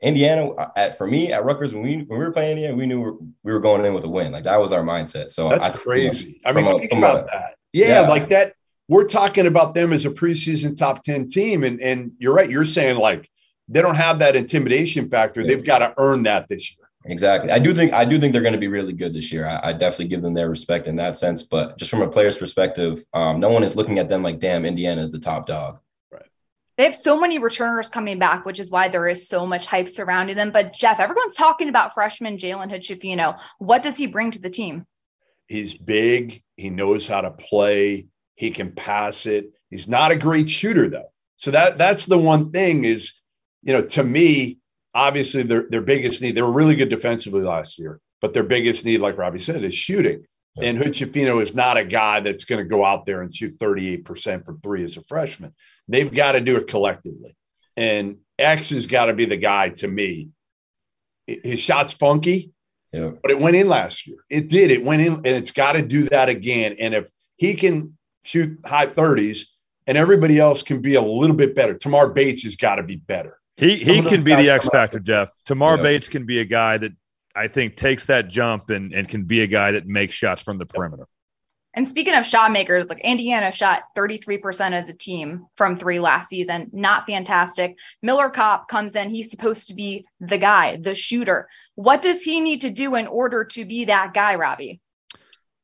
Indiana, 0.00 0.50
uh, 0.50 0.70
at 0.76 0.96
for 0.96 1.06
me 1.06 1.32
at 1.32 1.44
Rutgers 1.44 1.74
when 1.74 1.82
we 1.82 1.96
when 1.96 2.18
we 2.18 2.24
were 2.24 2.32
playing 2.32 2.52
Indiana, 2.52 2.76
we 2.76 2.86
knew 2.86 3.34
we 3.42 3.52
were, 3.52 3.60
going 3.60 3.84
in 3.84 3.94
with 3.94 4.04
a 4.04 4.08
win. 4.08 4.32
Like 4.32 4.44
that 4.44 4.60
was 4.60 4.72
our 4.72 4.82
mindset. 4.82 5.30
So 5.30 5.48
that's 5.48 5.68
I, 5.68 5.70
crazy. 5.70 6.40
I 6.44 6.52
mean, 6.52 6.66
a, 6.66 6.78
think 6.78 6.92
about 6.92 7.24
a, 7.24 7.26
that. 7.32 7.54
Yeah, 7.72 8.02
yeah, 8.02 8.08
like 8.08 8.28
that. 8.28 8.54
We're 8.88 9.08
talking 9.08 9.46
about 9.46 9.74
them 9.74 9.92
as 9.92 10.06
a 10.06 10.10
preseason 10.10 10.74
top 10.74 11.02
10 11.02 11.26
team. 11.26 11.62
And 11.62 11.80
and 11.80 12.12
you're 12.18 12.32
right. 12.32 12.48
You're 12.48 12.64
saying 12.64 12.96
like 12.96 13.28
they 13.68 13.82
don't 13.82 13.96
have 13.96 14.18
that 14.20 14.36
intimidation 14.36 15.08
factor. 15.08 15.44
They've 15.44 15.64
got 15.64 15.78
to 15.78 15.94
earn 15.98 16.22
that 16.24 16.48
this 16.48 16.76
year. 16.76 16.88
Exactly. 17.04 17.50
I 17.50 17.58
do 17.58 17.72
think 17.72 17.92
I 17.92 18.04
do 18.04 18.18
think 18.18 18.32
they're 18.32 18.42
going 18.42 18.54
to 18.54 18.58
be 18.58 18.68
really 18.68 18.92
good 18.92 19.14
this 19.14 19.32
year. 19.32 19.46
I, 19.46 19.68
I, 19.68 19.72
definitely 19.72 20.08
give 20.08 20.20
them 20.20 20.34
their 20.34 20.50
respect 20.50 20.86
in 20.86 20.96
that 20.96 21.16
sense. 21.16 21.42
But 21.42 21.78
just 21.78 21.90
from 21.90 22.02
a 22.02 22.08
player's 22.08 22.36
perspective, 22.36 23.04
um, 23.14 23.40
no 23.40 23.50
one 23.50 23.62
is 23.62 23.76
looking 23.76 23.98
at 23.98 24.08
them 24.08 24.22
like, 24.22 24.40
damn, 24.40 24.66
Indiana 24.66 25.00
is 25.00 25.10
the 25.10 25.18
top 25.18 25.46
dog. 25.46 25.78
Right. 26.10 26.26
They 26.76 26.84
have 26.84 26.94
so 26.94 27.18
many 27.18 27.38
returners 27.38 27.88
coming 27.88 28.18
back, 28.18 28.44
which 28.44 28.60
is 28.60 28.70
why 28.70 28.88
there 28.88 29.08
is 29.08 29.26
so 29.26 29.46
much 29.46 29.66
hype 29.66 29.88
surrounding 29.88 30.36
them. 30.36 30.50
But 30.50 30.74
Jeff, 30.74 31.00
everyone's 31.00 31.34
talking 31.34 31.68
about 31.68 31.94
freshman 31.94 32.36
Jalen 32.36 32.70
Hood 32.70 33.34
What 33.58 33.82
does 33.82 33.96
he 33.96 34.06
bring 34.06 34.30
to 34.32 34.40
the 34.40 34.50
team? 34.50 34.84
He's 35.46 35.74
big. 35.74 36.42
He 36.56 36.68
knows 36.68 37.08
how 37.08 37.22
to 37.22 37.30
play. 37.30 38.08
He 38.34 38.50
can 38.50 38.72
pass 38.72 39.24
it. 39.24 39.52
He's 39.70 39.88
not 39.88 40.10
a 40.10 40.16
great 40.16 40.50
shooter 40.50 40.90
though. 40.90 41.10
So 41.36 41.52
that 41.52 41.78
that's 41.78 42.06
the 42.06 42.18
one 42.18 42.50
thing 42.50 42.84
is 42.84 43.17
you 43.62 43.72
know, 43.72 43.82
to 43.82 44.04
me, 44.04 44.58
obviously 44.94 45.42
their 45.42 45.66
their 45.68 45.82
biggest 45.82 46.22
need, 46.22 46.34
they 46.34 46.42
were 46.42 46.52
really 46.52 46.76
good 46.76 46.88
defensively 46.88 47.42
last 47.42 47.78
year, 47.78 48.00
but 48.20 48.32
their 48.32 48.42
biggest 48.42 48.84
need, 48.84 49.00
like 49.00 49.18
Robbie 49.18 49.38
said, 49.38 49.64
is 49.64 49.74
shooting. 49.74 50.24
And 50.60 50.76
Hood-Schifino 50.76 51.40
is 51.40 51.54
not 51.54 51.76
a 51.76 51.84
guy 51.84 52.20
that's 52.20 52.44
going 52.44 52.58
to 52.58 52.68
go 52.68 52.84
out 52.84 53.06
there 53.06 53.22
and 53.22 53.32
shoot 53.32 53.58
38% 53.58 54.44
from 54.44 54.60
three 54.60 54.82
as 54.82 54.96
a 54.96 55.02
freshman. 55.02 55.54
They've 55.86 56.12
got 56.12 56.32
to 56.32 56.40
do 56.40 56.56
it 56.56 56.66
collectively. 56.66 57.36
And 57.76 58.18
X 58.38 58.70
has 58.70 58.88
got 58.88 59.06
to 59.06 59.12
be 59.12 59.24
the 59.24 59.36
guy 59.36 59.68
to 59.68 59.86
me. 59.86 60.30
His 61.26 61.60
shot's 61.60 61.92
funky, 61.92 62.52
yeah. 62.92 63.12
but 63.22 63.30
it 63.30 63.38
went 63.38 63.54
in 63.54 63.68
last 63.68 64.06
year. 64.06 64.16
It 64.30 64.48
did. 64.48 64.70
It 64.70 64.84
went 64.84 65.02
in, 65.02 65.14
and 65.14 65.26
it's 65.26 65.52
got 65.52 65.72
to 65.74 65.82
do 65.82 66.08
that 66.08 66.28
again. 66.28 66.74
And 66.80 66.94
if 66.94 67.08
he 67.36 67.54
can 67.54 67.96
shoot 68.24 68.58
high 68.64 68.86
30s 68.86 69.46
and 69.86 69.96
everybody 69.96 70.38
else 70.38 70.62
can 70.62 70.80
be 70.80 70.94
a 70.94 71.02
little 71.02 71.36
bit 71.36 71.54
better, 71.54 71.74
Tamar 71.74 72.08
Bates 72.08 72.42
has 72.44 72.56
got 72.56 72.76
to 72.76 72.82
be 72.82 72.96
better. 72.96 73.38
He 73.58 73.74
he 73.74 74.02
can 74.02 74.22
be 74.22 74.36
the 74.36 74.50
X 74.50 74.68
factor, 74.68 75.00
Jeff. 75.00 75.30
Tamar 75.44 75.76
yeah. 75.76 75.82
Bates 75.82 76.08
can 76.08 76.26
be 76.26 76.38
a 76.38 76.44
guy 76.44 76.78
that 76.78 76.92
I 77.34 77.48
think 77.48 77.76
takes 77.76 78.04
that 78.04 78.28
jump 78.28 78.70
and, 78.70 78.92
and 78.94 79.08
can 79.08 79.24
be 79.24 79.40
a 79.40 79.48
guy 79.48 79.72
that 79.72 79.86
makes 79.86 80.14
shots 80.14 80.42
from 80.42 80.58
the 80.58 80.66
perimeter. 80.66 81.06
And 81.74 81.86
speaking 81.86 82.14
of 82.14 82.24
shot 82.24 82.52
makers, 82.52 82.88
like 82.88 83.00
Indiana 83.00 83.52
shot 83.52 83.82
33% 83.96 84.72
as 84.72 84.88
a 84.88 84.94
team 84.94 85.46
from 85.56 85.76
three 85.76 86.00
last 86.00 86.28
season. 86.28 86.70
Not 86.72 87.06
fantastic. 87.06 87.76
Miller 88.02 88.30
Kopp 88.30 88.68
comes 88.68 88.96
in. 88.96 89.10
He's 89.10 89.30
supposed 89.30 89.68
to 89.68 89.74
be 89.74 90.06
the 90.18 90.38
guy, 90.38 90.76
the 90.76 90.94
shooter. 90.94 91.48
What 91.74 92.00
does 92.00 92.22
he 92.22 92.40
need 92.40 92.62
to 92.62 92.70
do 92.70 92.94
in 92.94 93.06
order 93.06 93.44
to 93.44 93.64
be 93.64 93.84
that 93.84 94.14
guy, 94.14 94.36
Robbie? 94.36 94.80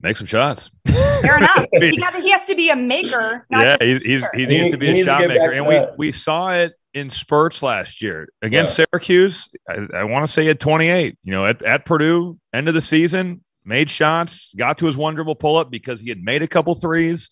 Make 0.00 0.17
some 0.17 0.26
shots. 0.26 0.70
Fair 0.87 1.38
enough. 1.38 1.67
he, 1.81 1.96
got, 1.96 2.14
he 2.14 2.31
has 2.31 2.46
to 2.46 2.55
be 2.55 2.70
a 2.70 2.76
maker. 2.76 3.46
yeah, 3.50 3.76
he's, 3.81 4.02
he's, 4.02 4.25
he 4.35 4.46
needs 4.46 4.70
to 4.70 4.76
be 4.76 5.00
a 5.00 5.05
shot 5.05 5.26
maker. 5.26 5.52
And 5.52 5.67
we, 5.67 5.81
we 5.96 6.12
saw 6.12 6.52
it 6.52 6.75
in 6.94 7.11
spurts 7.11 7.62
last 7.62 8.00
year 8.00 8.29
against 8.41 8.79
yeah. 8.79 8.87
Syracuse. 8.91 9.49
I, 9.69 9.87
I 9.94 10.05
want 10.05 10.26
to 10.26 10.32
say 10.32 10.49
at 10.49 10.61
28, 10.61 11.19
you 11.23 11.32
know, 11.32 11.44
at, 11.44 11.61
at 11.62 11.85
Purdue, 11.85 12.38
end 12.52 12.69
of 12.69 12.75
the 12.75 12.81
season, 12.81 13.44
made 13.64 13.91
shots, 13.91 14.55
got 14.56 14.79
to 14.79 14.87
his 14.87 14.96
one 14.96 15.14
dribble 15.14 15.35
pull 15.35 15.56
up 15.56 15.70
because 15.70 16.00
he 16.00 16.08
had 16.08 16.23
made 16.23 16.43
a 16.43 16.46
couple 16.46 16.75
threes. 16.75 17.31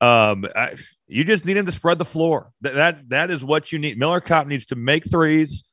Um, 0.00 0.46
I, 0.54 0.76
you 1.06 1.24
just 1.24 1.44
need 1.44 1.56
him 1.56 1.66
to 1.66 1.72
spread 1.72 1.98
the 1.98 2.04
floor. 2.04 2.50
That, 2.60 2.74
that 2.74 3.08
that 3.08 3.30
is 3.30 3.44
what 3.44 3.72
you 3.72 3.78
need. 3.78 3.98
Miller 3.98 4.20
Kopp 4.20 4.46
needs 4.46 4.66
to 4.66 4.76
make 4.76 5.08
threes 5.10 5.64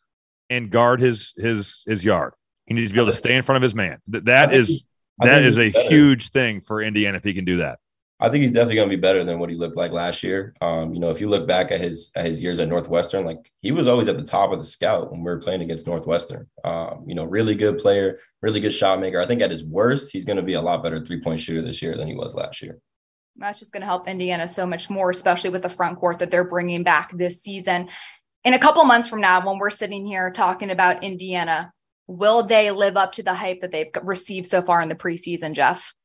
and 0.49 0.69
guard 0.69 0.99
his 0.99 1.33
his 1.37 1.83
his 1.85 2.05
yard. 2.05 2.33
He 2.65 2.73
needs 2.73 2.91
to 2.91 2.93
be 2.93 3.01
able 3.01 3.11
to 3.11 3.17
stay 3.17 3.35
in 3.35 3.43
front 3.43 3.57
of 3.57 3.63
his 3.63 3.75
man. 3.75 3.99
That 4.07 4.25
that 4.25 4.53
is 4.53 4.85
that 5.19 5.43
is 5.43 5.57
a 5.57 5.71
better. 5.71 5.89
huge 5.89 6.29
thing 6.29 6.61
for 6.61 6.81
Indiana 6.81 7.17
if 7.17 7.23
he 7.23 7.33
can 7.33 7.45
do 7.45 7.57
that. 7.57 7.79
I 8.21 8.29
think 8.29 8.43
he's 8.43 8.51
definitely 8.51 8.75
going 8.75 8.89
to 8.89 8.95
be 8.95 9.01
better 9.01 9.23
than 9.23 9.39
what 9.39 9.49
he 9.49 9.55
looked 9.55 9.75
like 9.75 9.91
last 9.91 10.21
year. 10.21 10.53
Um, 10.61 10.93
you 10.93 10.99
know, 10.99 11.09
if 11.09 11.19
you 11.19 11.27
look 11.27 11.47
back 11.47 11.71
at 11.71 11.81
his 11.81 12.11
at 12.15 12.25
his 12.25 12.41
years 12.41 12.59
at 12.59 12.69
Northwestern, 12.69 13.25
like 13.25 13.51
he 13.61 13.71
was 13.71 13.87
always 13.87 14.07
at 14.07 14.17
the 14.17 14.23
top 14.23 14.51
of 14.51 14.59
the 14.59 14.63
scout 14.63 15.11
when 15.11 15.21
we 15.21 15.25
were 15.25 15.39
playing 15.39 15.61
against 15.61 15.87
Northwestern. 15.87 16.47
Um, 16.63 17.03
you 17.07 17.15
know, 17.15 17.23
really 17.23 17.55
good 17.55 17.79
player, 17.79 18.19
really 18.43 18.59
good 18.59 18.73
shot 18.73 18.99
maker. 18.99 19.19
I 19.19 19.25
think 19.25 19.41
at 19.41 19.49
his 19.49 19.65
worst, 19.65 20.11
he's 20.11 20.23
going 20.23 20.37
to 20.37 20.43
be 20.43 20.53
a 20.53 20.61
lot 20.61 20.83
better 20.83 21.03
three 21.03 21.19
point 21.19 21.39
shooter 21.39 21.63
this 21.63 21.81
year 21.81 21.97
than 21.97 22.07
he 22.07 22.13
was 22.13 22.35
last 22.35 22.61
year. 22.61 22.79
That's 23.37 23.59
just 23.59 23.71
going 23.71 23.81
to 23.81 23.87
help 23.87 24.07
Indiana 24.07 24.47
so 24.47 24.67
much 24.67 24.89
more, 24.89 25.09
especially 25.09 25.49
with 25.49 25.63
the 25.63 25.69
front 25.69 25.99
court 25.99 26.19
that 26.19 26.29
they're 26.29 26.43
bringing 26.43 26.83
back 26.83 27.11
this 27.11 27.41
season. 27.41 27.89
In 28.43 28.53
a 28.53 28.59
couple 28.59 28.83
months 28.83 29.09
from 29.09 29.21
now, 29.21 29.43
when 29.45 29.57
we're 29.57 29.69
sitting 29.71 30.05
here 30.05 30.29
talking 30.29 30.69
about 30.69 31.03
Indiana, 31.03 31.71
will 32.05 32.43
they 32.43 32.69
live 32.69 32.97
up 32.97 33.13
to 33.13 33.23
the 33.23 33.33
hype 33.33 33.61
that 33.61 33.71
they've 33.71 33.91
received 34.03 34.47
so 34.47 34.61
far 34.61 34.81
in 34.81 34.89
the 34.89 34.95
preseason, 34.95 35.53
Jeff? 35.53 35.95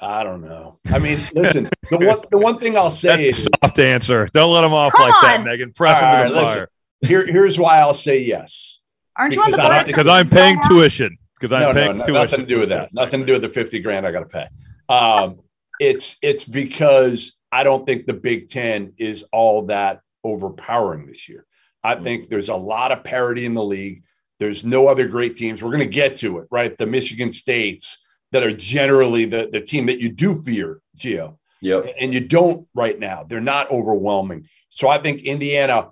I 0.00 0.24
don't 0.24 0.42
know. 0.42 0.78
I 0.86 0.98
mean, 0.98 1.18
listen, 1.34 1.68
the 1.90 1.98
one 1.98 2.18
the 2.30 2.38
one 2.38 2.58
thing 2.58 2.76
I'll 2.76 2.90
say 2.90 3.08
That's 3.08 3.38
is 3.38 3.48
soft 3.62 3.78
answer. 3.78 4.28
Don't 4.32 4.52
let 4.52 4.62
them 4.62 4.72
off 4.72 4.92
Come 4.92 5.08
like 5.08 5.24
on. 5.24 5.44
that, 5.44 5.58
Meghan. 5.58 5.74
Press 5.74 6.00
them 6.00 6.12
right, 6.12 6.24
to 6.24 6.30
the 6.30 6.40
listen, 6.40 6.54
fire. 6.54 6.68
Here, 7.02 7.26
here's 7.26 7.58
why 7.58 7.78
I'll 7.78 7.94
say 7.94 8.22
yes. 8.22 8.80
Aren't 9.16 9.34
you 9.34 9.42
on 9.42 9.50
the 9.50 9.58
board? 9.58 9.86
Because 9.86 10.06
I'm 10.06 10.28
paying 10.28 10.58
tuition. 10.66 11.16
Because 11.38 11.52
I'm 11.52 11.62
no, 11.62 11.72
paying 11.72 11.96
no, 11.96 12.06
tuition. 12.06 12.14
Nothing 12.14 12.40
to 12.40 12.46
do 12.46 12.58
with 12.58 12.68
that. 12.70 12.90
Nothing 12.94 13.20
to 13.20 13.26
do 13.26 13.32
with 13.34 13.42
the 13.42 13.48
50 13.48 13.78
grand 13.80 14.06
I 14.06 14.12
got 14.12 14.20
to 14.20 14.26
pay. 14.26 14.48
Um, 14.88 15.40
it's 15.80 16.16
it's 16.22 16.44
because 16.44 17.38
I 17.52 17.62
don't 17.62 17.86
think 17.86 18.06
the 18.06 18.14
Big 18.14 18.48
Ten 18.48 18.94
is 18.98 19.24
all 19.32 19.66
that 19.66 20.00
overpowering 20.24 21.06
this 21.06 21.28
year. 21.28 21.46
I 21.82 21.94
mm-hmm. 21.94 22.04
think 22.04 22.28
there's 22.28 22.48
a 22.48 22.56
lot 22.56 22.92
of 22.92 23.04
parity 23.04 23.44
in 23.44 23.54
the 23.54 23.64
league. 23.64 24.02
There's 24.40 24.64
no 24.64 24.88
other 24.88 25.06
great 25.06 25.36
teams. 25.36 25.62
We're 25.62 25.70
going 25.70 25.78
to 25.80 25.86
get 25.86 26.16
to 26.16 26.38
it, 26.38 26.48
right? 26.50 26.76
The 26.76 26.86
Michigan 26.86 27.30
States 27.30 28.03
that 28.34 28.42
are 28.42 28.52
generally 28.52 29.26
the, 29.26 29.48
the 29.50 29.60
team 29.60 29.86
that 29.86 30.00
you 30.00 30.08
do 30.08 30.34
fear, 30.34 30.80
Geo. 30.96 31.38
Yep. 31.62 31.94
And 32.00 32.12
you 32.12 32.18
don't 32.18 32.66
right 32.74 32.98
now. 32.98 33.22
They're 33.22 33.40
not 33.40 33.70
overwhelming. 33.70 34.48
So 34.70 34.88
I 34.88 34.98
think 34.98 35.22
Indiana, 35.22 35.90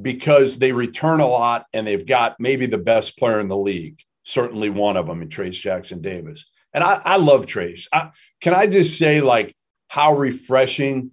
because 0.00 0.58
they 0.58 0.72
return 0.72 1.20
a 1.20 1.26
lot 1.26 1.66
and 1.74 1.86
they've 1.86 2.06
got 2.06 2.40
maybe 2.40 2.64
the 2.64 2.78
best 2.78 3.18
player 3.18 3.40
in 3.40 3.48
the 3.48 3.58
league, 3.58 4.00
certainly 4.22 4.70
one 4.70 4.96
of 4.96 5.06
them 5.06 5.20
in 5.20 5.28
Trayce 5.28 5.60
Jackson 5.60 6.00
Davis. 6.00 6.50
And 6.72 6.82
I, 6.82 7.02
I 7.04 7.16
love 7.16 7.44
Trayce. 7.44 7.88
I, 7.92 8.08
can 8.40 8.54
I 8.54 8.68
just 8.68 8.96
say, 8.96 9.20
like, 9.20 9.54
how 9.88 10.16
refreshing 10.16 11.10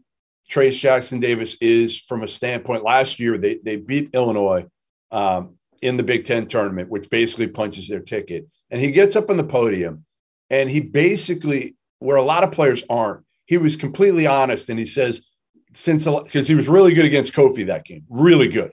Trayce 0.50 0.80
Jackson 0.80 1.20
Davis 1.20 1.58
is 1.60 2.00
from 2.00 2.24
a 2.24 2.28
standpoint? 2.30 2.86
Last 2.86 3.20
year, 3.20 3.38
they, 3.38 3.60
they 3.66 3.76
beat 3.76 4.12
Illinois 4.14 4.66
um, 5.12 5.58
in 5.82 5.98
the 5.98 6.04
Big 6.04 6.24
Ten 6.24 6.48
tournament, 6.48 6.90
which 6.90 7.10
basically 7.10 7.48
punches 7.48 7.90
their 7.90 8.00
ticket. 8.00 8.48
And 8.72 8.80
he 8.80 8.92
gets 8.92 9.18
up 9.18 9.30
on 9.30 9.36
the 9.36 9.44
podium 9.44 10.06
and 10.50 10.70
he 10.70 10.80
basically, 10.80 11.76
where 12.00 12.18
a 12.18 12.24
lot 12.24 12.44
of 12.44 12.52
players 12.52 12.84
aren't, 12.90 13.24
he 13.46 13.58
was 13.58 13.76
completely 13.76 14.28
honest. 14.28 14.70
And 14.70 14.80
he 14.80 14.86
says, 14.86 15.26
since 15.74 16.06
because 16.06 16.48
he 16.48 16.56
was 16.56 16.70
really 16.70 16.94
good 16.94 17.06
against 17.06 17.34
Kofi 17.34 17.68
that 17.68 17.86
game, 17.86 18.06
really 18.10 18.48
good. 18.48 18.72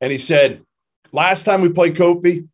And 0.00 0.12
he 0.12 0.18
said, 0.18 0.62
last 1.12 1.44
time 1.44 1.62
we 1.62 1.70
played 1.70 1.96
Kofi, 1.96 2.48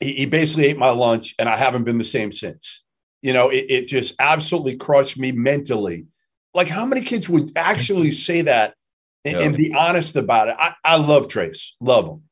he, 0.00 0.12
he 0.12 0.26
basically 0.26 0.66
ate 0.66 0.78
my 0.78 0.90
lunch 0.90 1.34
and 1.38 1.48
I 1.48 1.56
haven't 1.56 1.84
been 1.84 1.98
the 1.98 2.04
same 2.04 2.32
since. 2.32 2.84
You 3.22 3.32
know, 3.32 3.50
it, 3.50 3.66
it 3.68 3.88
just 3.88 4.14
absolutely 4.18 4.76
crushed 4.76 5.18
me 5.18 5.32
mentally. 5.32 6.06
Like, 6.54 6.68
how 6.68 6.84
many 6.84 7.02
kids 7.02 7.28
would 7.28 7.52
actually 7.56 8.10
say 8.12 8.42
that 8.42 8.74
and, 9.24 9.38
yeah. 9.38 9.42
and 9.44 9.56
be 9.56 9.72
honest 9.72 10.16
about 10.16 10.48
it? 10.48 10.56
I, 10.58 10.74
I 10.84 10.96
love 10.96 11.26
Trayce, 11.26 11.72
love 11.80 12.06
him. 12.06 12.22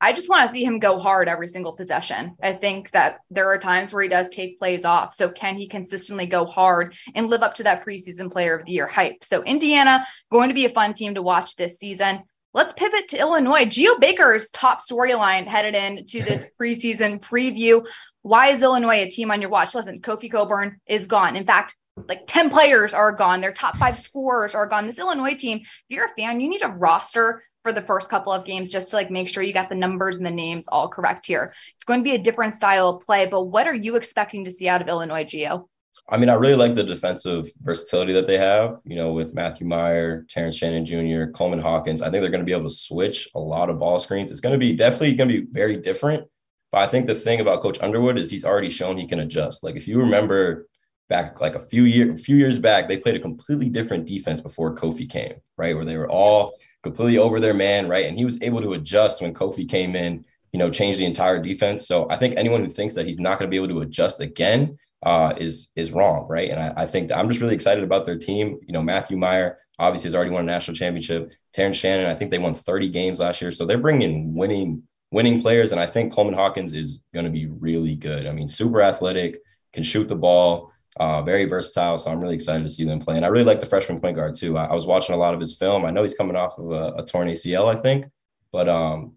I 0.00 0.12
just 0.12 0.30
want 0.30 0.46
to 0.46 0.52
see 0.52 0.64
him 0.64 0.78
go 0.78 0.98
hard 0.98 1.28
every 1.28 1.46
single 1.46 1.74
possession. 1.74 2.36
I 2.42 2.54
think 2.54 2.90
that 2.92 3.18
there 3.30 3.48
are 3.50 3.58
times 3.58 3.92
where 3.92 4.02
he 4.02 4.08
does 4.08 4.30
take 4.30 4.58
plays 4.58 4.84
off. 4.84 5.12
So 5.12 5.30
can 5.30 5.56
he 5.56 5.68
consistently 5.68 6.26
go 6.26 6.46
hard 6.46 6.94
and 7.14 7.28
live 7.28 7.42
up 7.42 7.54
to 7.56 7.64
that 7.64 7.84
preseason 7.84 8.32
player 8.32 8.56
of 8.56 8.64
the 8.64 8.72
year 8.72 8.86
hype? 8.86 9.22
So 9.22 9.42
Indiana 9.42 10.06
going 10.32 10.48
to 10.48 10.54
be 10.54 10.64
a 10.64 10.70
fun 10.70 10.94
team 10.94 11.14
to 11.14 11.22
watch 11.22 11.56
this 11.56 11.78
season. 11.78 12.22
Let's 12.54 12.72
pivot 12.72 13.08
to 13.08 13.18
Illinois. 13.18 13.66
Geo 13.66 13.98
Baker's 13.98 14.50
top 14.50 14.80
storyline 14.80 15.46
headed 15.46 15.74
into 15.74 16.22
this 16.24 16.50
preseason 16.58 17.20
preview. 17.20 17.86
Why 18.22 18.48
is 18.48 18.62
Illinois 18.62 19.02
a 19.02 19.08
team 19.08 19.30
on 19.30 19.40
your 19.40 19.50
watch? 19.50 19.74
Listen, 19.74 20.00
Kofi 20.00 20.30
Cockburn 20.30 20.80
is 20.86 21.06
gone. 21.06 21.36
In 21.36 21.46
fact, 21.46 21.76
like 22.08 22.26
10 22.26 22.50
players 22.50 22.94
are 22.94 23.12
gone. 23.12 23.40
Their 23.40 23.52
top 23.52 23.76
five 23.76 23.98
scorers 23.98 24.54
are 24.54 24.66
gone. 24.66 24.86
This 24.86 24.98
Illinois 24.98 25.34
team, 25.34 25.58
if 25.58 25.66
you're 25.88 26.06
a 26.06 26.14
fan, 26.16 26.40
you 26.40 26.48
need 26.48 26.62
a 26.62 26.68
roster 26.68 27.42
for 27.62 27.72
the 27.72 27.82
first 27.82 28.08
couple 28.08 28.32
of 28.32 28.44
games 28.44 28.72
just 28.72 28.90
to 28.90 28.96
like 28.96 29.10
make 29.10 29.28
sure 29.28 29.42
you 29.42 29.52
got 29.52 29.68
the 29.68 29.74
numbers 29.74 30.16
and 30.16 30.26
the 30.26 30.30
names 30.30 30.66
all 30.68 30.88
correct 30.88 31.26
here. 31.26 31.52
It's 31.74 31.84
going 31.84 32.00
to 32.00 32.04
be 32.04 32.14
a 32.14 32.18
different 32.18 32.54
style 32.54 32.88
of 32.88 33.04
play, 33.04 33.26
but 33.26 33.44
what 33.44 33.66
are 33.66 33.74
you 33.74 33.96
expecting 33.96 34.44
to 34.44 34.50
see 34.50 34.68
out 34.68 34.80
of 34.80 34.88
Illinois 34.88 35.24
Geo? 35.24 35.68
I 36.08 36.16
mean, 36.16 36.28
I 36.28 36.34
really 36.34 36.56
like 36.56 36.74
the 36.74 36.82
defensive 36.82 37.50
versatility 37.62 38.12
that 38.14 38.26
they 38.26 38.38
have, 38.38 38.80
you 38.84 38.96
know, 38.96 39.12
with 39.12 39.34
Matthew 39.34 39.66
Mayer, 39.66 40.24
Terrence 40.28 40.56
Shannon 40.56 40.84
Jr., 40.84 41.30
Coleman 41.32 41.60
Hawkins. 41.60 42.02
I 42.02 42.10
think 42.10 42.22
they're 42.22 42.30
going 42.30 42.40
to 42.40 42.46
be 42.46 42.52
able 42.52 42.68
to 42.68 42.74
switch 42.74 43.28
a 43.34 43.38
lot 43.38 43.70
of 43.70 43.78
ball 43.78 43.98
screens. 43.98 44.30
It's 44.30 44.40
going 44.40 44.52
to 44.52 44.58
be 44.58 44.72
definitely 44.72 45.14
going 45.14 45.28
to 45.28 45.42
be 45.42 45.46
very 45.50 45.76
different. 45.76 46.26
But 46.72 46.82
I 46.82 46.86
think 46.86 47.06
the 47.06 47.14
thing 47.14 47.40
about 47.40 47.62
Coach 47.62 47.80
Underwood 47.80 48.18
is 48.18 48.30
he's 48.30 48.44
already 48.44 48.70
shown 48.70 48.96
he 48.96 49.06
can 49.06 49.20
adjust. 49.20 49.62
Like 49.62 49.76
if 49.76 49.86
you 49.86 49.98
remember 49.98 50.66
back 51.08 51.40
like 51.40 51.56
a 51.56 51.60
few 51.60 51.84
years, 51.84 52.20
a 52.20 52.22
few 52.22 52.36
years 52.36 52.58
back, 52.58 52.88
they 52.88 52.96
played 52.96 53.16
a 53.16 53.20
completely 53.20 53.68
different 53.68 54.06
defense 54.06 54.40
before 54.40 54.74
Kofi 54.76 55.10
came, 55.10 55.34
right? 55.58 55.74
Where 55.74 55.84
they 55.84 55.96
were 55.96 56.10
all 56.10 56.54
completely 56.82 57.18
over 57.18 57.40
their 57.40 57.54
man, 57.54 57.88
right? 57.88 58.06
And 58.06 58.16
he 58.16 58.24
was 58.24 58.40
able 58.42 58.62
to 58.62 58.72
adjust 58.72 59.20
when 59.20 59.34
Kofi 59.34 59.68
came 59.68 59.94
in, 59.94 60.24
you 60.52 60.58
know, 60.58 60.70
change 60.70 60.96
the 60.96 61.04
entire 61.04 61.42
defense. 61.42 61.86
So 61.86 62.08
I 62.10 62.16
think 62.16 62.34
anyone 62.36 62.64
who 62.64 62.70
thinks 62.70 62.94
that 62.94 63.06
he's 63.06 63.20
not 63.20 63.38
going 63.38 63.48
to 63.48 63.50
be 63.50 63.62
able 63.62 63.74
to 63.74 63.82
adjust 63.82 64.20
again 64.20 64.78
uh, 65.02 65.34
is 65.38 65.70
is 65.76 65.92
wrong, 65.92 66.26
right? 66.28 66.50
And 66.50 66.60
I, 66.60 66.82
I 66.82 66.86
think 66.86 67.10
I'm 67.10 67.28
just 67.28 67.40
really 67.40 67.54
excited 67.54 67.84
about 67.84 68.04
their 68.04 68.18
team. 68.18 68.58
You 68.66 68.72
know, 68.72 68.82
Matthew 68.82 69.16
Mayer 69.16 69.58
obviously 69.78 70.08
has 70.08 70.14
already 70.14 70.30
won 70.30 70.42
a 70.42 70.46
national 70.46 70.76
championship. 70.76 71.32
Terrence 71.54 71.76
Shannon, 71.76 72.06
I 72.06 72.14
think 72.14 72.30
they 72.30 72.38
won 72.38 72.54
30 72.54 72.90
games 72.90 73.18
last 73.18 73.40
year, 73.40 73.50
so 73.50 73.64
they're 73.64 73.78
bringing 73.78 74.34
winning 74.34 74.82
winning 75.10 75.40
players. 75.40 75.72
And 75.72 75.80
I 75.80 75.86
think 75.86 76.12
Coleman 76.12 76.34
Hawkins 76.34 76.72
is 76.72 77.00
going 77.12 77.24
to 77.24 77.30
be 77.30 77.46
really 77.46 77.96
good. 77.96 78.26
I 78.26 78.32
mean, 78.32 78.46
super 78.46 78.82
athletic, 78.82 79.40
can 79.72 79.82
shoot 79.82 80.08
the 80.08 80.16
ball 80.16 80.72
uh, 80.98 81.22
very 81.22 81.44
versatile. 81.44 81.98
So 81.98 82.10
I'm 82.10 82.20
really 82.20 82.34
excited 82.34 82.64
to 82.64 82.70
see 82.70 82.84
them 82.84 82.98
play. 82.98 83.16
And 83.16 83.24
I 83.24 83.28
really 83.28 83.44
like 83.44 83.60
the 83.60 83.66
freshman 83.66 84.00
point 84.00 84.16
guard 84.16 84.34
too. 84.34 84.58
I, 84.58 84.66
I 84.66 84.74
was 84.74 84.86
watching 84.86 85.14
a 85.14 85.18
lot 85.18 85.34
of 85.34 85.40
his 85.40 85.56
film. 85.56 85.84
I 85.84 85.90
know 85.90 86.02
he's 86.02 86.14
coming 86.14 86.36
off 86.36 86.58
of 86.58 86.70
a, 86.70 86.94
a 86.98 87.04
torn 87.04 87.28
ACL, 87.28 87.74
I 87.74 87.80
think, 87.80 88.06
but 88.52 88.68
um, 88.68 89.14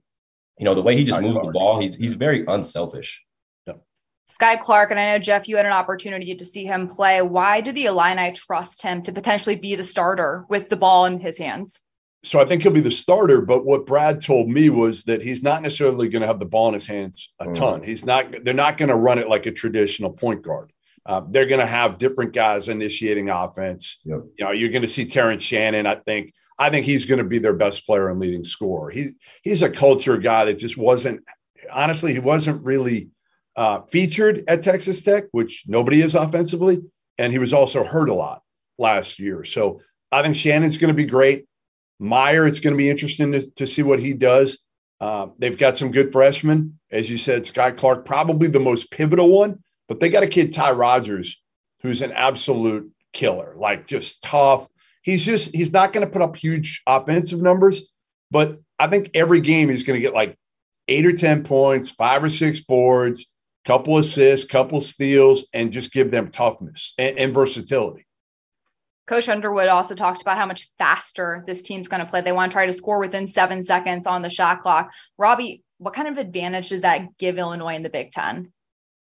you 0.58 0.66
know 0.66 0.76
the 0.76 0.84
way 0.84 0.96
he 0.96 1.04
just 1.04 1.22
moves 1.22 1.40
the 1.40 1.52
ball, 1.52 1.82
he's 1.82 1.96
he's 1.96 2.14
very 2.14 2.46
unselfish. 2.48 3.24
Skyy 4.28 4.60
Clark, 4.60 4.92
and 4.92 5.00
I 5.00 5.12
know 5.12 5.20
Jeff, 5.20 5.48
you 5.48 5.58
had 5.58 5.66
an 5.66 5.74
opportunity 5.74 6.36
to 6.36 6.46
see 6.46 6.66
him 6.66 6.88
play. 6.88 7.22
Why 7.22 7.62
do 7.62 7.72
the 7.72 7.86
Illini 7.86 8.32
trust 8.32 8.82
him 8.82 9.02
to 9.04 9.12
potentially 9.12 9.56
be 9.56 9.76
the 9.76 9.84
starter 9.84 10.46
with 10.50 10.70
the 10.70 10.78
ball 10.78 11.06
in 11.06 11.20
his 11.20 11.38
hands? 11.38 11.82
So 12.24 12.40
I 12.40 12.46
think 12.46 12.64
he'll 12.64 12.72
be 12.72 12.80
the 12.80 12.90
starter, 12.90 13.42
but 13.42 13.66
what 13.66 13.86
Brad 13.86 14.22
told 14.22 14.50
me 14.50 14.70
was 14.70 15.04
that 15.04 15.22
he's 15.22 15.44
not 15.44 15.62
necessarily 15.62 16.08
going 16.08 16.22
to 16.22 16.28
have 16.28 16.40
the 16.40 16.46
ball 16.46 16.70
in 16.70 16.74
his 16.74 16.88
hands 16.88 17.34
a 17.40 17.48
mm. 17.48 17.54
ton. 17.54 17.84
He's 17.84 18.06
not. 18.06 18.34
They're 18.44 18.54
not 18.54 18.78
going 18.78 18.90
to 18.90 18.96
run 18.96 19.20
it 19.20 19.28
like 19.28 19.46
a 19.46 19.52
traditional 19.52 20.12
point 20.12 20.42
guard. 20.42 20.72
Uh, 21.06 21.22
they're 21.30 21.46
going 21.46 21.60
to 21.60 21.66
have 21.66 21.98
different 21.98 22.34
guys 22.34 22.70
initiating 22.70 23.30
offense. 23.30 24.00
Yep. 24.06 24.20
You 24.38 24.46
know, 24.46 24.52
you're 24.52 24.70
going 24.70 24.84
to 24.84 24.88
see 24.88 25.06
Terrence 25.06 25.44
Shannon. 25.44 25.86
I 25.86 25.96
think 25.96 26.34
I 26.58 26.70
think 26.70 26.86
he's 26.86 27.06
going 27.06 27.18
to 27.18 27.26
be 27.26 27.40
their 27.40 27.54
best 27.54 27.86
player 27.86 28.10
and 28.10 28.20
leading 28.20 28.44
scorer. 28.44 28.90
He 28.90 29.12
he's 29.44 29.64
a 29.64 29.70
culture 29.70 30.18
guy 30.18 30.46
that 30.46 30.60
just 30.60 30.78
wasn't 30.78 31.22
honestly 31.72 32.14
he 32.14 32.20
wasn't 32.20 32.64
really 32.64 33.10
uh, 33.56 33.82
featured 33.82 34.44
at 34.48 34.62
Texas 34.62 35.02
Tech, 35.02 35.26
which 35.32 35.66
nobody 35.68 36.02
is 36.02 36.16
offensively, 36.16 36.80
and 37.18 37.34
he 37.34 37.40
was 37.40 37.54
also 37.54 37.84
hurt 37.84 38.10
a 38.10 38.14
lot 38.14 38.42
last 38.78 39.20
year. 39.20 39.44
So 39.44 39.82
I 40.12 40.22
think 40.22 40.36
Shannon's 40.36 40.78
going 40.78 40.90
to 40.90 40.94
be 40.94 41.06
great. 41.06 41.46
Mayer, 42.00 42.48
it's 42.48 42.60
going 42.60 42.74
to 42.74 42.78
be 42.78 42.90
interesting 42.90 43.34
to, 43.34 43.50
to 43.52 43.68
see 43.68 43.84
what 43.84 44.00
he 44.00 44.14
does. 44.14 44.60
Uh, 45.00 45.28
they've 45.38 45.58
got 45.58 45.78
some 45.78 45.92
good 45.92 46.12
freshmen, 46.12 46.80
as 46.92 47.10
you 47.10 47.18
said. 47.18 47.44
Skyy 47.44 47.76
Clark, 47.76 48.06
probably 48.06 48.48
the 48.48 48.60
most 48.60 48.90
pivotal 48.90 49.30
one 49.30 49.62
but 49.88 50.00
they 50.00 50.10
got 50.10 50.24
a 50.24 50.28
kid, 50.28 50.54
Ty 50.54 50.72
Rodgers, 50.72 51.42
who's 51.82 52.02
an 52.02 52.12
absolute 52.12 52.92
killer, 53.12 53.54
like 53.58 53.88
just 53.88 54.24
tough. 54.24 54.70
He's 55.02 55.26
just, 55.26 55.54
he's 55.54 55.74
not 55.74 55.94
going 55.94 56.06
to 56.06 56.12
put 56.12 56.22
up 56.22 56.36
huge 56.36 56.82
offensive 56.88 57.42
numbers, 57.42 57.82
but 58.32 58.60
I 58.80 58.88
think 58.88 59.12
every 59.14 59.42
game 59.42 59.70
he's 59.70 59.84
going 59.84 59.98
to 59.98 60.02
get 60.02 60.14
like 60.14 60.38
eight 60.88 61.06
or 61.06 61.16
10 61.16 61.44
points, 61.44 61.90
five 61.90 62.24
or 62.24 62.30
six 62.30 62.60
boards, 62.60 63.34
couple 63.66 63.98
assists, 63.98 64.50
couple 64.50 64.82
steals, 64.82 65.46
and 65.54 65.72
just 65.72 65.92
give 65.92 66.12
them 66.12 66.30
toughness 66.30 66.94
and, 66.98 67.18
and 67.18 67.34
versatility. 67.34 68.06
Coach 69.06 69.28
Underwood 69.28 69.68
also 69.68 69.96
talked 69.96 70.22
about 70.22 70.38
how 70.38 70.46
much 70.46 70.70
faster 70.78 71.44
this 71.46 71.62
team's 71.62 71.90
going 71.90 72.00
to 72.00 72.10
play. 72.10 72.22
They 72.22 72.32
want 72.32 72.52
to 72.52 72.56
try 72.56 72.66
to 72.66 72.74
score 72.74 73.00
within 73.00 73.28
seven 73.28 73.62
seconds 73.62 74.08
on 74.08 74.22
the 74.22 74.30
shot 74.30 74.62
clock. 74.62 74.94
Robbie, 75.18 75.64
what 75.78 75.94
kind 75.94 76.08
of 76.08 76.18
advantage 76.18 76.70
does 76.70 76.82
that 76.82 77.18
give 77.18 77.38
Illinois 77.38 77.76
in 77.76 77.84
the 77.84 77.90
Big 77.90 78.12
Ten? 78.12 78.54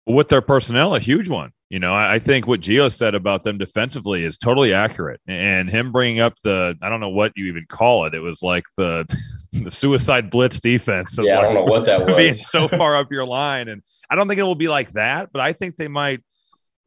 With 0.05 0.29
their 0.29 0.41
personnel, 0.41 0.95
a 0.95 0.99
huge 0.99 1.29
one. 1.29 1.51
You 1.69 1.79
know, 1.79 1.95
I 1.95 2.19
think 2.19 2.45
what 2.45 2.59
Geo 2.59 2.87
said 2.87 3.15
about 3.15 3.43
them 3.43 3.57
defensively 3.57 4.23
is 4.23 4.37
totally 4.37 4.73
accurate. 4.73 5.19
And 5.27 5.67
him 5.67 5.91
bringing 5.91 6.19
up 6.19 6.35
the, 6.43 6.77
I 6.83 6.89
don't 6.89 6.99
know 6.99 7.09
what 7.09 7.31
you 7.35 7.45
even 7.47 7.65
call 7.67 8.05
it. 8.05 8.13
It 8.13 8.19
was 8.19 8.43
like 8.43 8.65
the 8.77 9.05
the 9.53 9.71
suicide 9.71 10.29
blitz 10.29 10.59
defense. 10.59 11.17
Yeah, 11.17 11.37
like 11.37 11.45
I 11.45 11.47
don't 11.47 11.55
know 11.55 11.71
what 11.71 11.85
that 11.85 11.99
was. 12.05 12.15
Being 12.15 12.35
so 12.35 12.67
far 12.67 12.95
up 12.95 13.11
your 13.11 13.25
line, 13.25 13.69
and 13.69 13.81
I 14.07 14.15
don't 14.15 14.27
think 14.27 14.39
it 14.39 14.43
will 14.43 14.53
be 14.53 14.67
like 14.67 14.91
that. 14.91 15.31
But 15.31 15.41
I 15.41 15.53
think 15.53 15.77
they 15.77 15.87
might 15.87 16.21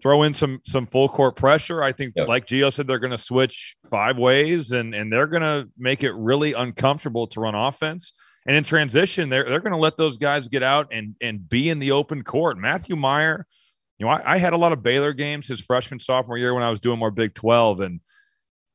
throw 0.00 0.22
in 0.22 0.34
some 0.34 0.60
some 0.64 0.86
full 0.86 1.08
court 1.08 1.34
pressure. 1.34 1.82
I 1.82 1.90
think, 1.90 2.14
yep. 2.14 2.28
like 2.28 2.46
Geo 2.46 2.70
said, 2.70 2.86
they're 2.86 3.00
going 3.00 3.10
to 3.10 3.18
switch 3.18 3.76
five 3.90 4.18
ways, 4.18 4.70
and 4.70 4.94
and 4.94 5.12
they're 5.12 5.26
going 5.26 5.42
to 5.42 5.68
make 5.76 6.04
it 6.04 6.12
really 6.12 6.52
uncomfortable 6.52 7.26
to 7.28 7.40
run 7.40 7.54
offense. 7.54 8.12
And 8.46 8.56
in 8.56 8.64
transition, 8.64 9.28
they're 9.28 9.44
they're 9.44 9.60
going 9.60 9.72
to 9.72 9.78
let 9.78 9.96
those 9.96 10.18
guys 10.18 10.48
get 10.48 10.62
out 10.62 10.88
and 10.92 11.16
and 11.20 11.48
be 11.48 11.68
in 11.68 11.78
the 11.78 11.92
open 11.92 12.22
court. 12.22 12.58
Matthew 12.58 12.94
Mayer, 12.94 13.46
you 13.98 14.06
know, 14.06 14.12
I, 14.12 14.34
I, 14.34 14.36
had 14.38 14.52
a 14.52 14.56
lot 14.56 14.72
of 14.72 14.82
Baylor 14.82 15.12
games 15.12 15.48
his 15.48 15.60
freshman 15.60 15.98
sophomore 15.98 16.38
year 16.38 16.54
when 16.54 16.62
I 16.62 16.70
was 16.70 16.80
doing 16.80 16.98
more 16.98 17.10
Big 17.10 17.34
Twelve, 17.34 17.80
and 17.80 18.00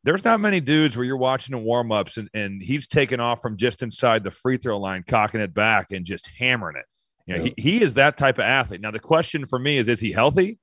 there's 0.03 0.25
not 0.25 0.39
many 0.39 0.59
dudes 0.59 0.97
where 0.97 1.05
you're 1.05 1.15
watching 1.15 1.55
the 1.55 1.61
warm 1.61 1.91
ups 1.91 2.17
and 2.17 2.29
and 2.33 2.61
he's 2.61 2.85
taking 2.85 3.19
off 3.21 3.41
from 3.41 3.55
just 3.55 3.81
inside 3.81 4.23
the 4.23 4.31
free 4.31 4.57
throw 4.57 4.77
line, 4.77 5.03
cocking 5.07 5.39
it 5.39 5.53
back 5.53 5.91
and 5.91 6.05
just 6.05 6.29
hammering 6.37 6.75
it. 6.75 6.85
You 7.25 7.37
know, 7.37 7.43
yeah. 7.43 7.51
he, 7.55 7.77
he 7.77 7.81
is 7.81 7.93
that 7.93 8.17
type 8.17 8.39
of 8.39 8.43
athlete. 8.43 8.81
Now 8.81 8.91
the 8.91 8.99
question 8.99 9.45
for 9.45 9.59
me 9.59 9.77
is, 9.77 9.87
is 9.87 9.99
he 9.99 10.11
healthy? 10.11 10.59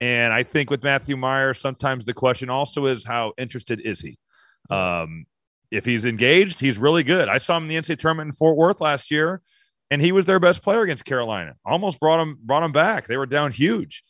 And 0.00 0.32
I 0.32 0.42
think 0.42 0.70
with 0.70 0.82
Matthew 0.82 1.16
Mayer, 1.16 1.54
sometimes 1.54 2.04
the 2.04 2.12
question 2.12 2.50
also 2.50 2.86
is 2.86 3.04
how 3.04 3.32
interested 3.38 3.80
is 3.80 4.00
he? 4.00 4.18
Um, 4.70 5.24
if 5.74 5.84
he's 5.84 6.04
engaged, 6.04 6.60
he's 6.60 6.78
really 6.78 7.02
good. 7.02 7.28
I 7.28 7.38
saw 7.38 7.56
him 7.56 7.64
in 7.64 7.68
the 7.68 7.76
NCAA 7.76 7.98
tournament 7.98 8.28
in 8.28 8.32
Fort 8.32 8.56
Worth 8.56 8.80
last 8.80 9.10
year, 9.10 9.42
and 9.90 10.00
he 10.00 10.12
was 10.12 10.24
their 10.26 10.40
best 10.40 10.62
player 10.62 10.82
against 10.82 11.04
Carolina. 11.04 11.54
Almost 11.64 12.00
brought 12.00 12.20
him 12.20 12.38
brought 12.42 12.62
him 12.62 12.72
back. 12.72 13.06
They 13.06 13.16
were 13.16 13.26
down 13.26 13.52
huge. 13.52 14.04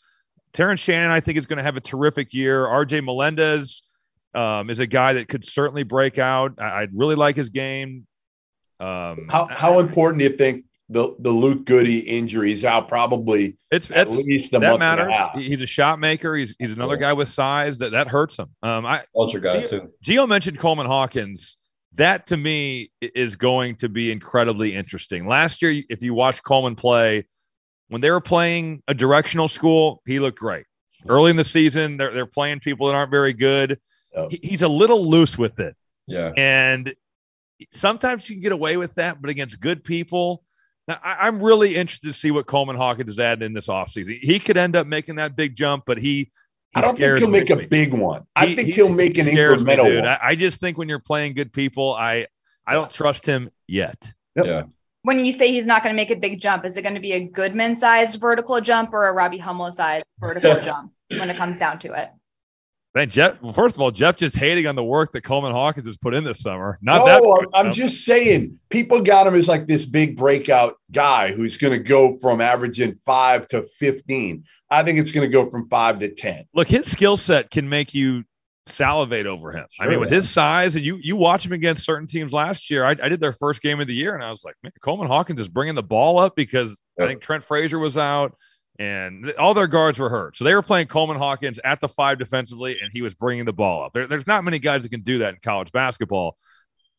Terrence 0.53 0.81
Shannon, 0.81 1.11
I 1.11 1.21
think, 1.21 1.39
is 1.39 1.47
going 1.47 1.57
to 1.57 1.63
have 1.63 1.77
a 1.77 1.81
terrific 1.81 2.33
year. 2.33 2.65
RJ 2.65 3.05
Melendez 3.05 3.83
um, 4.35 4.71
is 4.71 4.79
a 4.81 4.87
guy 4.87 5.15
that 5.15 5.29
could 5.29 5.45
certainly 5.45 5.83
break 5.83 6.19
out. 6.19 6.55
I, 6.59 6.65
I 6.65 6.87
really 6.93 7.17
like 7.17 7.37
his 7.37 7.51
game. 7.51 8.07
Um, 8.79 9.27
how 9.31 9.47
how 9.47 9.79
important 9.81 10.19
do 10.19 10.25
you 10.25 10.37
think 10.37 10.65
the 10.95 11.15
the 11.19 11.31
Luke 11.31 11.65
Goody 11.67 11.99
injury 11.99 12.53
is 12.53 12.65
out 12.65 12.89
probably 12.89 13.57
it's 13.71 13.91
at 13.91 14.09
least 14.09 14.55
a 14.55 14.61
that 14.61 14.79
matters. 14.79 15.13
He's 15.35 15.61
a 15.61 15.67
shot 15.67 15.99
maker. 15.99 16.35
He's 16.37 16.55
he's 16.59 16.73
another 16.73 16.97
guy 16.97 17.13
with 17.13 17.29
size 17.29 17.79
that 17.79 17.91
that 17.93 18.07
hurts 18.09 18.39
him. 18.39 18.49
Um, 18.63 18.87
I 18.87 19.03
ultra 19.15 19.41
guy 19.41 19.59
Geo, 19.61 19.67
too. 19.69 19.91
Geo 20.01 20.27
mentioned 20.27 20.59
Coleman 20.59 20.87
Hawkins. 20.87 21.59
That 21.97 22.27
to 22.27 22.37
me 22.37 22.91
is 23.01 23.37
going 23.37 23.77
to 23.77 23.89
be 23.89 24.11
incredibly 24.11 24.75
interesting. 24.75 25.27
Last 25.27 25.63
year, 25.63 25.83
if 25.91 26.03
you 26.03 26.15
watch 26.15 26.43
Coleman 26.43 26.75
play, 26.77 27.27
when 27.89 28.01
they 28.01 28.11
were 28.11 28.21
playing 28.21 28.83
a 28.89 28.95
directional 28.95 29.49
school, 29.49 30.01
he 30.07 30.19
looked 30.21 30.39
great. 30.39 30.65
Early 31.09 31.31
in 31.31 31.37
the 31.37 31.45
season, 31.45 31.97
they're 31.97 32.13
they're 32.15 32.27
playing 32.27 32.61
people 32.61 32.87
that 32.87 32.95
aren't 32.95 33.11
very 33.11 33.33
good. 33.33 33.79
Yep. 34.15 34.31
He- 34.31 34.41
he's 34.43 34.63
a 34.63 34.69
little 34.69 35.09
loose 35.09 35.37
with 35.37 35.59
it, 35.61 35.77
Yeah. 36.07 36.33
and 36.37 36.95
sometimes 37.73 38.29
you 38.29 38.37
can 38.37 38.43
get 38.43 38.53
away 38.53 38.77
with 38.77 38.95
that, 38.95 39.21
but 39.21 39.29
against 39.31 39.61
good 39.61 39.83
people. 39.85 40.45
Now, 40.87 40.99
I, 41.03 41.27
I'm 41.27 41.43
really 41.43 41.75
interested 41.77 42.07
to 42.09 42.13
see 42.13 42.31
what 42.31 42.47
Coleman 42.47 42.77
Hawkins 42.77 43.11
is 43.13 43.19
adding 43.19 43.47
in 43.47 43.53
this 43.53 43.69
offseason. 43.69 44.19
He 44.21 44.39
could 44.39 44.57
end 44.57 44.77
up 44.77 44.87
making 44.87 45.17
that 45.17 45.35
big 45.37 45.55
jump, 45.55 45.85
but 45.87 45.99
he, 45.99 46.15
he 46.17 46.31
I 46.75 46.81
don't 46.83 46.97
think 46.99 47.19
he'll 47.21 47.31
me. 47.31 47.41
make 47.41 47.51
a 47.51 47.57
big 47.67 47.95
one. 47.95 48.25
I 48.37 48.47
He- 48.47 48.55
think 48.57 48.67
he- 48.69 48.75
he'll 48.75 48.93
make 48.93 49.17
an 49.19 49.25
he 49.27 49.33
scares 49.33 49.65
me, 49.65 49.73
incremental 49.75 49.97
one. 50.01 50.07
I, 50.07 50.19
I 50.23 50.35
just 50.35 50.61
think 50.61 50.77
when 50.77 50.89
you're 50.89 50.99
playing 50.99 51.35
good 51.35 51.53
people, 51.53 51.95
I 51.95 52.27
I 52.67 52.73
don't 52.75 52.91
trust 52.91 53.27
him 53.27 53.51
yet. 53.67 54.13
Yep. 54.37 54.47
Yeah. 54.47 54.63
When 55.03 55.23
you 55.25 55.33
say 55.33 55.53
he's 55.53 55.67
not 55.67 55.83
going 55.83 55.95
to 55.95 55.97
make 55.97 56.11
a 56.11 56.17
big 56.17 56.41
jump, 56.41 56.65
is 56.65 56.79
it 56.79 56.83
going 56.83 56.95
to 56.95 57.01
be 57.01 57.13
a 57.13 57.29
Goodman 57.29 57.77
sized 57.77 58.19
vertical 58.21 58.59
jump 58.63 58.93
or 58.95 59.07
a 59.07 59.13
Robbie 59.13 59.37
Hummel 59.39 59.71
sized 59.71 60.05
vertical 60.19 60.59
jump 60.61 60.93
when 61.11 61.29
it 61.29 61.37
comes 61.37 61.59
down 61.59 61.79
to 61.81 61.93
it? 61.93 62.09
Man, 62.95 63.11
Jeff. 63.11 63.43
Well, 63.43 63.53
first 63.53 63.75
of 63.75 63.83
all, 63.83 63.91
Jeff 63.91 64.17
just 64.17 64.37
hating 64.37 64.69
on 64.69 64.77
the 64.77 64.85
work 64.85 65.11
that 65.13 65.23
Coleman 65.23 65.51
Hawkins 65.51 65.87
has 65.87 65.97
put 65.97 66.15
in 66.15 66.23
this 66.23 66.39
summer. 66.39 66.79
Not 66.81 67.05
that. 67.05 67.21
no, 67.21 67.31
much, 67.33 67.45
I'm, 67.53 67.67
I'm 67.67 67.73
just 67.73 68.05
saying 68.05 68.61
people 68.69 69.01
got 69.01 69.27
him 69.27 69.35
as 69.35 69.49
like 69.49 69.67
this 69.67 69.85
big 69.85 70.17
breakout 70.17 70.77
guy 70.93 71.33
who's 71.33 71.57
going 71.57 71.73
to 71.73 71.83
go 71.83 72.17
from 72.19 72.41
averaging 72.41 72.95
five 72.97 73.49
to 73.49 73.63
15. 73.65 74.45
I 74.71 74.83
think 74.85 75.01
it's 75.01 75.11
going 75.11 75.29
to 75.29 75.33
go 75.33 75.51
from 75.51 75.69
five 75.69 75.99
to 76.01 76.15
10. 76.15 76.45
look. 76.55 76.69
His 76.69 76.89
skill 76.89 77.17
set 77.17 77.51
can 77.51 77.69
make 77.69 77.95
you 77.95 78.23
salivate 78.67 79.27
over 79.27 79.51
him. 79.53 79.67
I 79.81 79.85
mean, 79.85 79.95
Sure. 79.95 80.01
with 80.01 80.11
his 80.11 80.31
size, 80.31 80.77
and 80.77 80.85
you 80.85 80.99
you 81.03 81.17
watch 81.17 81.45
him 81.45 81.53
against 81.53 81.85
certain 81.85 82.07
teams 82.07 82.33
last 82.33 82.71
year. 82.71 82.85
I, 82.85 82.91
I 82.91 83.09
did 83.09 83.19
their 83.21 83.33
first 83.33 83.61
game 83.61 83.81
of 83.81 83.89
the 83.89 83.95
year, 83.95 84.15
and 84.15 84.23
I 84.23 84.31
was 84.31 84.45
like, 84.45 84.55
man, 84.63 84.73
Coleman 84.81 85.09
Hawkins 85.09 85.41
is 85.41 85.49
bringing 85.49 85.75
the 85.75 85.83
ball 85.83 86.19
up 86.21 86.37
because 86.37 86.81
I 87.01 87.07
think 87.07 87.21
Trent 87.21 87.43
Frazier 87.43 87.81
was 87.81 87.99
out. 87.99 88.37
And 88.79 89.33
all 89.39 89.55
their 89.55 89.69
guards 89.69 90.01
were 90.01 90.11
hurt. 90.11 90.37
So 90.37 90.45
they 90.45 90.55
were 90.55 90.63
playing 90.63 90.89
Coleman 90.89 91.17
Hawkins 91.17 91.61
at 91.63 91.81
the 91.81 91.89
five 91.89 92.19
defensively, 92.19 92.77
and 92.83 92.93
he 92.93 93.03
was 93.03 93.15
bringing 93.15 93.45
the 93.45 93.53
ball 93.53 93.85
up. 93.85 93.93
There, 93.93 94.07
there's 94.09 94.27
not 94.27 94.43
many 94.43 94.59
guys 94.59 94.83
that 94.83 94.89
can 94.89 95.03
do 95.03 95.19
that 95.19 95.35
in 95.35 95.41
college 95.43 95.71
basketball. 95.71 96.37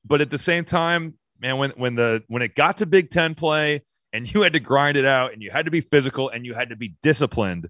But 0.05 0.22
at 0.22 0.29
the 0.29 0.38
same 0.38 0.63
time, 0.63 1.15
man, 1.39 1.58
when 1.58 1.72
when 1.72 1.96
the 1.96 2.24
when 2.27 2.41
it 2.41 2.55
got 2.55 2.77
to 2.77 2.86
Big 2.86 3.10
Ten 3.10 3.36
play 3.36 3.82
and 4.13 4.32
you 4.34 4.44
had 4.44 4.53
to 4.53 4.60
grind 4.60 4.96
it 4.96 5.05
out 5.05 5.34
and 5.34 5.41
you 5.41 5.51
had 5.51 5.65
to 5.65 5.72
be 5.72 5.82
physical 5.82 6.29
and 6.29 6.46
you 6.46 6.53
had 6.53 6.70
to 6.70 6.75
be 6.77 6.96
disciplined, 7.01 7.70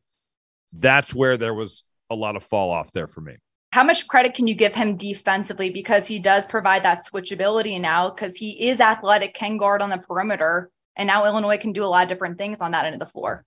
that's 0.73 1.13
where 1.13 1.37
there 1.37 1.53
was 1.53 1.83
a 2.09 2.15
lot 2.15 2.35
of 2.35 2.43
fall 2.43 2.69
off 2.69 2.91
there 2.91 3.07
for 3.07 3.21
me. 3.21 3.37
How 3.71 3.83
much 3.83 4.07
credit 4.07 4.35
can 4.35 4.47
you 4.47 4.55
give 4.55 4.75
him 4.75 4.95
defensively 4.95 5.69
because 5.69 6.07
he 6.07 6.19
does 6.19 6.45
provide 6.45 6.83
that 6.83 7.03
switchability 7.05 7.79
now 7.81 8.09
because 8.09 8.37
he 8.37 8.69
is 8.69 8.79
athletic, 8.79 9.33
can 9.33 9.57
guard 9.57 9.81
on 9.81 9.89
the 9.89 9.97
perimeter, 9.97 10.69
and 10.95 11.07
now 11.07 11.25
Illinois 11.25 11.57
can 11.57 11.73
do 11.73 11.83
a 11.83 11.87
lot 11.87 12.03
of 12.03 12.09
different 12.09 12.37
things 12.37 12.59
on 12.59 12.71
that 12.71 12.85
end 12.85 12.95
of 12.95 12.99
the 12.99 13.05
floor. 13.05 13.43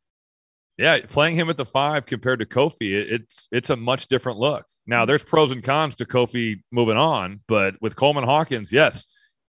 Yeah, 0.79 1.01
playing 1.09 1.35
him 1.35 1.51
at 1.51 1.57
the 1.57 1.67
five 1.67 2.07
compared 2.07 2.39
to 2.39 2.47
Kofi, 2.47 2.93
it's 2.93 3.49
it's 3.51 3.69
a 3.69 3.77
much 3.77 4.07
different 4.07 4.39
look. 4.39 4.65
Now, 4.87 5.05
there's 5.05 5.25
pros 5.25 5.51
and 5.51 5.63
cons 5.63 5.97
to 5.97 6.05
Kofi 6.05 6.61
moving 6.71 6.97
on, 6.97 7.41
but 7.49 7.75
with 7.81 7.97
Coleman 7.97 8.23
Hawkins, 8.23 8.73
yes, 8.73 9.09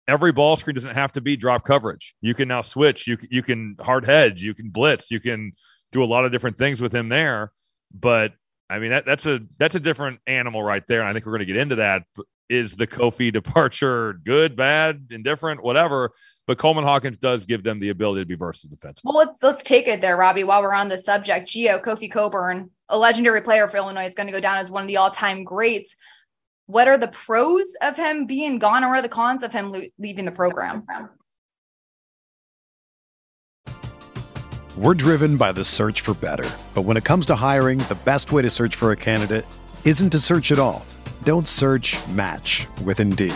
every 0.08 0.32
ball 0.32 0.56
screen 0.56 0.74
doesn't 0.74 0.96
have 0.96 1.12
to 1.14 1.22
be 1.22 1.36
drop 1.36 1.66
coverage. 1.66 2.16
You 2.22 2.34
can 2.34 2.48
now 2.48 2.62
switch. 2.62 3.08
You 3.08 3.18
you 3.30 3.44
can 3.44 3.76
hard 3.82 4.06
hedge. 4.06 4.42
You 4.42 4.54
can 4.54 4.70
blitz. 4.70 5.12
You 5.12 5.20
can 5.20 5.52
do 5.92 6.02
a 6.02 6.06
lot 6.06 6.24
of 6.24 6.32
different 6.32 6.58
things 6.58 6.82
with 6.82 6.94
him 6.94 7.10
there. 7.10 7.52
But 7.94 8.34
I 8.70 8.80
mean, 8.80 8.92
that, 8.92 9.06
that's 9.06 9.26
a 9.26 9.42
that's 9.58 9.76
a 9.76 9.80
different 9.82 10.20
animal 10.28 10.64
right 10.64 10.84
there. 10.88 11.02
And 11.02 11.10
I 11.10 11.14
think 11.14 11.26
we're 11.26 11.34
going 11.34 11.40
to 11.40 11.46
get 11.46 11.58
into 11.58 11.76
that. 11.76 12.04
Is 12.50 12.76
the 12.76 12.88
Kofi 12.88 13.34
departure 13.34 14.14
good, 14.24 14.56
bad, 14.56 15.08
indifferent, 15.12 15.62
whatever? 15.62 16.14
But 16.48 16.58
Coleman 16.58 16.86
Hawkins 16.86 17.18
does 17.18 17.46
give 17.46 17.62
them 17.62 17.80
the 17.80 17.89
ability 17.89 18.22
to 18.22 18.25
be 18.25 18.36
versatile 18.36 18.70
defensively. 18.70 19.10
Well, 19.10 19.18
let's 19.18 19.44
let's 19.44 19.63
take 19.63 19.88
it 19.88 20.00
there, 20.00 20.16
Robbie. 20.16 20.46
While 20.46 20.62
we're 20.62 20.74
on 20.74 20.88
the 20.88 20.98
subject, 20.98 21.50
Geo 21.50 21.77
Kofi 21.80 22.10
Cockburn, 22.10 22.70
a 22.88 22.98
legendary 22.98 23.42
player 23.42 23.68
for 23.68 23.75
Illinois, 23.75 24.06
is 24.06 24.16
going 24.16 24.27
to 24.27 24.34
go 24.34 24.39
down 24.39 24.58
as 24.58 24.72
one 24.72 24.82
of 24.82 24.88
the 24.88 24.96
all-time 24.96 25.44
greats. 25.44 25.98
What 26.68 26.88
are 26.88 26.98
the 26.98 27.10
pros 27.10 27.75
of 27.82 27.98
him 27.98 28.25
being 28.25 28.60
gone, 28.60 28.86
or 28.86 28.89
what 28.89 29.00
are 29.00 29.01
the 29.01 29.10
cons 29.10 29.44
of 29.44 29.51
him 29.51 29.72
lo- 29.74 29.82
leaving 30.00 30.24
the 30.24 30.32
program? 30.32 30.88
We're 34.78 34.93
driven 34.93 35.36
by 35.38 35.52
the 35.52 35.63
search 35.63 36.02
for 36.02 36.13
better. 36.13 36.50
But 36.74 36.84
when 36.84 36.95
it 36.98 37.04
comes 37.04 37.26
to 37.28 37.36
hiring, 37.36 37.80
the 37.80 37.98
best 38.06 38.32
way 38.32 38.41
to 38.41 38.50
search 38.50 38.76
for 38.76 38.91
a 38.91 38.95
candidate 38.95 39.45
isn't 39.84 40.12
to 40.12 40.19
search 40.19 40.52
at 40.54 40.60
all. 40.60 40.86
Don't 41.24 41.48
search 41.48 41.98
match 42.10 42.67
with 42.84 43.00
Indeed. 43.00 43.36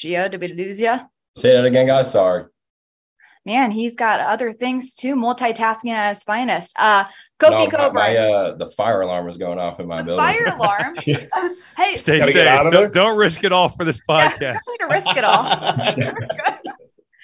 Geo, 0.00 0.28
did 0.28 0.40
we 0.40 0.48
lose 0.48 0.80
you? 0.80 0.98
Say 1.36 1.54
that 1.54 1.66
again, 1.66 1.86
guys. 1.86 2.10
Sorry. 2.10 2.44
Man, 3.44 3.70
he's 3.70 3.96
got 3.96 4.20
other 4.20 4.50
things 4.50 4.94
too, 4.94 5.14
multitasking 5.14 5.90
at 5.90 6.08
his 6.14 6.24
finest. 6.24 6.74
Uh, 6.78 7.04
Kofi 7.38 7.50
No, 7.50 7.58
my, 7.58 7.66
Cockburn, 7.68 7.94
my, 7.94 8.16
uh, 8.16 8.54
the 8.56 8.66
fire 8.66 9.02
alarm 9.02 9.26
was 9.26 9.36
going 9.38 9.58
off 9.58 9.78
in 9.78 9.86
my 9.86 9.98
the 10.02 10.06
building. 10.16 10.24
fire 10.24 10.54
alarm. 10.56 10.94
Was- 11.06 11.54
hey, 11.76 11.96
Stay 11.96 12.18
Gotta 12.18 12.32
safe. 12.32 12.34
get 12.34 12.46
out 12.46 12.66
of 12.66 12.72
Don't, 12.72 12.92
don't 12.94 13.16
risk 13.18 13.44
it 13.44 13.52
all 13.52 13.68
for 13.70 13.84
this 13.84 14.00
yeah, 14.08 14.30
podcast. 14.30 14.38
definitely 14.40 14.76
to 14.78 14.86
risk 14.90 15.16
it 15.16 15.24
all. 15.24 15.44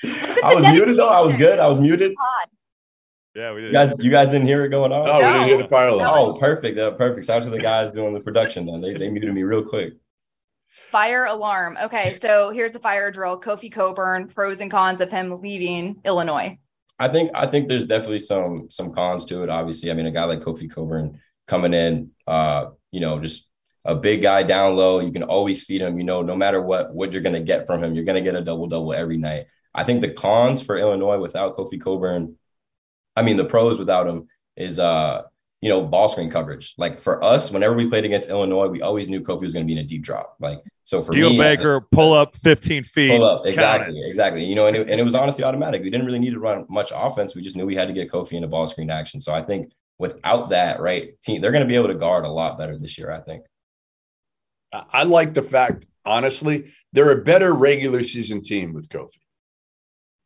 I 0.05 0.51
the 0.51 0.57
was 0.57 0.65
muted 0.73 0.97
though. 0.99 1.09
I 1.09 1.21
was 1.23 1.35
good. 1.37 1.59
I 1.59 1.67
was 1.67 1.81
muted. 1.81 2.15
Pod. 2.15 2.49
Yeah, 3.35 3.53
we 3.55 3.61
did. 3.63 3.67
You 3.69 3.73
guys, 3.73 3.95
you 3.99 4.11
guys 4.11 4.31
didn't 4.31 4.47
hear 4.47 4.65
it 4.65 4.69
going 4.71 4.93
on. 4.93 5.09
Oh, 5.09 5.17
we 5.19 5.25
didn't 5.25 5.49
hear 5.49 5.59
the 5.59 5.69
fire 5.69 5.89
alarm. 5.89 6.11
Oh, 6.15 6.35
perfect. 6.39 6.79
Uh, 6.79 6.91
perfect. 6.93 7.27
Shout 7.27 7.39
out 7.39 7.45
to 7.45 7.51
the 7.51 7.59
guys 7.59 7.93
doing 7.93 8.15
the 8.15 8.21
production. 8.23 8.65
Then 8.67 8.81
they 8.81 8.95
they 8.95 9.09
muted 9.11 9.33
me 9.35 9.43
real 9.43 9.63
quick. 9.63 9.95
Fire 10.77 11.25
alarm. 11.25 11.79
Okay, 11.85 12.15
so 12.15 12.51
here's 12.51 12.75
a 12.75 12.79
fire 12.79 13.11
drill. 13.11 13.41
Kofi 13.41 13.73
Cockburn, 13.73 14.29
pros 14.29 14.61
and 14.61 14.71
cons 14.71 15.01
of 15.01 15.11
him 15.11 15.41
leaving 15.41 15.97
Illinois. 16.05 16.59
I 16.99 17.09
think 17.09 17.31
I 17.35 17.47
think 17.47 17.67
there's 17.67 17.87
definitely 17.87 18.19
some 18.19 18.69
some 18.69 18.93
cons 18.93 19.25
to 19.27 19.43
it. 19.43 19.49
Obviously, 19.49 19.91
I 19.91 19.95
mean, 19.95 20.07
a 20.07 20.11
guy 20.11 20.25
like 20.25 20.41
Kofi 20.41 20.71
Cockburn 20.71 21.19
coming 21.47 21.73
in, 21.73 22.11
uh, 22.27 22.67
you 22.91 23.01
know, 23.01 23.19
just 23.19 23.49
a 23.87 23.95
big 23.95 24.21
guy 24.21 24.43
down 24.43 24.77
low. 24.77 25.01
You 25.01 25.13
can 25.13 25.23
always 25.23 25.65
feed 25.65 25.81
him. 25.81 25.97
You 25.99 26.05
know, 26.05 26.21
no 26.21 26.37
matter 26.37 26.61
what 26.61 26.95
what 26.95 27.11
you're 27.11 27.23
gonna 27.23 27.41
get 27.41 27.67
from 27.67 27.83
him, 27.83 27.95
you're 27.95 28.05
gonna 28.05 28.21
get 28.21 28.35
a 28.35 28.43
double 28.43 28.67
double 28.67 28.93
every 28.93 29.17
night. 29.17 29.47
I 29.75 29.83
think 29.83 30.03
the 30.03 30.11
cons 30.11 30.63
for 30.63 30.77
Illinois 30.77 31.19
without 31.19 31.57
Kofi 31.57 31.81
Cockburn, 31.81 32.37
I 33.17 33.23
mean, 33.23 33.39
the 33.39 33.47
pros 33.47 33.79
without 33.79 34.07
him 34.07 34.29
is 34.57 34.79
uh, 34.79 35.23
you 35.63 35.71
know, 35.71 35.83
ball 35.83 36.09
screen 36.09 36.31
coverage. 36.31 36.75
Like 36.77 37.01
for 37.01 37.23
us, 37.25 37.51
whenever 37.51 37.75
we 37.75 37.89
played 37.89 38.05
against 38.05 38.29
Illinois, 38.29 38.69
we 38.69 38.83
always 38.83 39.09
knew 39.09 39.21
Kofi 39.21 39.43
was 39.43 39.53
going 39.53 39.67
to 39.67 39.67
be 39.67 39.79
in 39.79 39.85
a 39.85 39.89
deep 39.89 40.03
drop. 40.03 40.37
Like 40.39 40.61
so 40.85 41.03
for 41.03 41.13
Geo 41.13 41.31
me, 41.31 41.41
as 41.41 41.55
a- 41.55 41.57
Baker, 41.57 41.81
pull 41.81 42.13
up 42.13 42.37
15 42.37 42.85
feet. 42.85 43.17
Pull 43.17 43.25
up, 43.25 43.47
exactly, 43.47 43.99
it. 43.99 44.09
exactly. 44.09 44.45
You 44.45 44.55
know, 44.55 44.67
and 44.67 44.77
it, 44.77 44.89
and 44.89 45.01
it 45.01 45.03
was 45.03 45.15
honestly 45.15 45.45
automatic. 45.45 45.83
We 45.83 45.91
didn't 45.91 46.07
really 46.07 46.19
need 46.19 46.35
to 46.35 46.39
run 46.39 46.67
much 46.69 46.93
offense. 46.95 47.35
We 47.35 47.43
just 47.43 47.57
knew 47.57 47.67
we 47.67 47.75
had 47.75 47.89
to 47.89 47.95
get 47.95 48.11
Kofi 48.11 48.35
into 48.35 48.49
ball 48.49 48.67
screen 48.67 48.91
action. 48.91 49.21
So 49.21 49.33
I 49.33 49.43
think 49.43 49.73
without 49.99 50.51
that, 50.51 50.81
right, 50.81 51.21
team, 51.23 51.41
they're 51.41 51.53
going 51.53 51.65
to 51.65 51.69
be 51.69 51.77
able 51.77 51.89
to 51.89 51.95
guard 51.95 52.25
a 52.25 52.31
lot 52.31 52.59
better 52.59 52.79
this 52.79 52.99
year. 52.99 53.11
I 53.11 53.21
think. 53.21 53.45
I 54.73 54.85
I 54.93 55.03
like 55.05 55.35
the 55.35 55.43
fact, 55.43 55.87
honestly, 56.05 56.73
they're 56.93 57.19
a 57.19 57.23
better 57.23 57.53
regular 57.53 58.03
season 58.05 58.43
team 58.43 58.75
with 58.75 58.89
Kofi. 58.89 59.19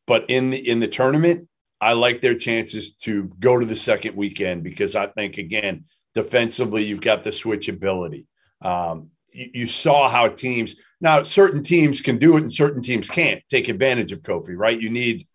But 0.06 0.28
in 0.28 0.50
the 0.50 0.68
in 0.68 0.80
the 0.80 0.88
tournament, 0.88 1.48
I 1.80 1.94
like 1.94 2.20
their 2.20 2.34
chances 2.34 2.94
to 2.96 3.24
go 3.38 3.58
to 3.58 3.64
the 3.64 3.76
second 3.76 4.16
weekend 4.16 4.62
because 4.62 4.94
I 4.94 5.06
think 5.06 5.38
again, 5.38 5.84
defensively, 6.14 6.84
you've 6.84 7.00
got 7.00 7.24
the 7.24 7.30
switchability. 7.30 8.26
Um, 8.60 9.10
you, 9.32 9.50
you 9.54 9.66
saw 9.66 10.08
how 10.08 10.28
teams 10.28 10.74
now 11.00 11.22
certain 11.22 11.62
teams 11.62 12.00
can 12.00 12.18
do 12.18 12.36
it 12.36 12.42
and 12.42 12.52
certain 12.52 12.82
teams 12.82 13.08
can't 13.08 13.42
take 13.48 13.68
advantage 13.68 14.12
of 14.12 14.22
Kofi, 14.22 14.56
right? 14.56 14.78
You 14.78 14.90
need 14.90 15.26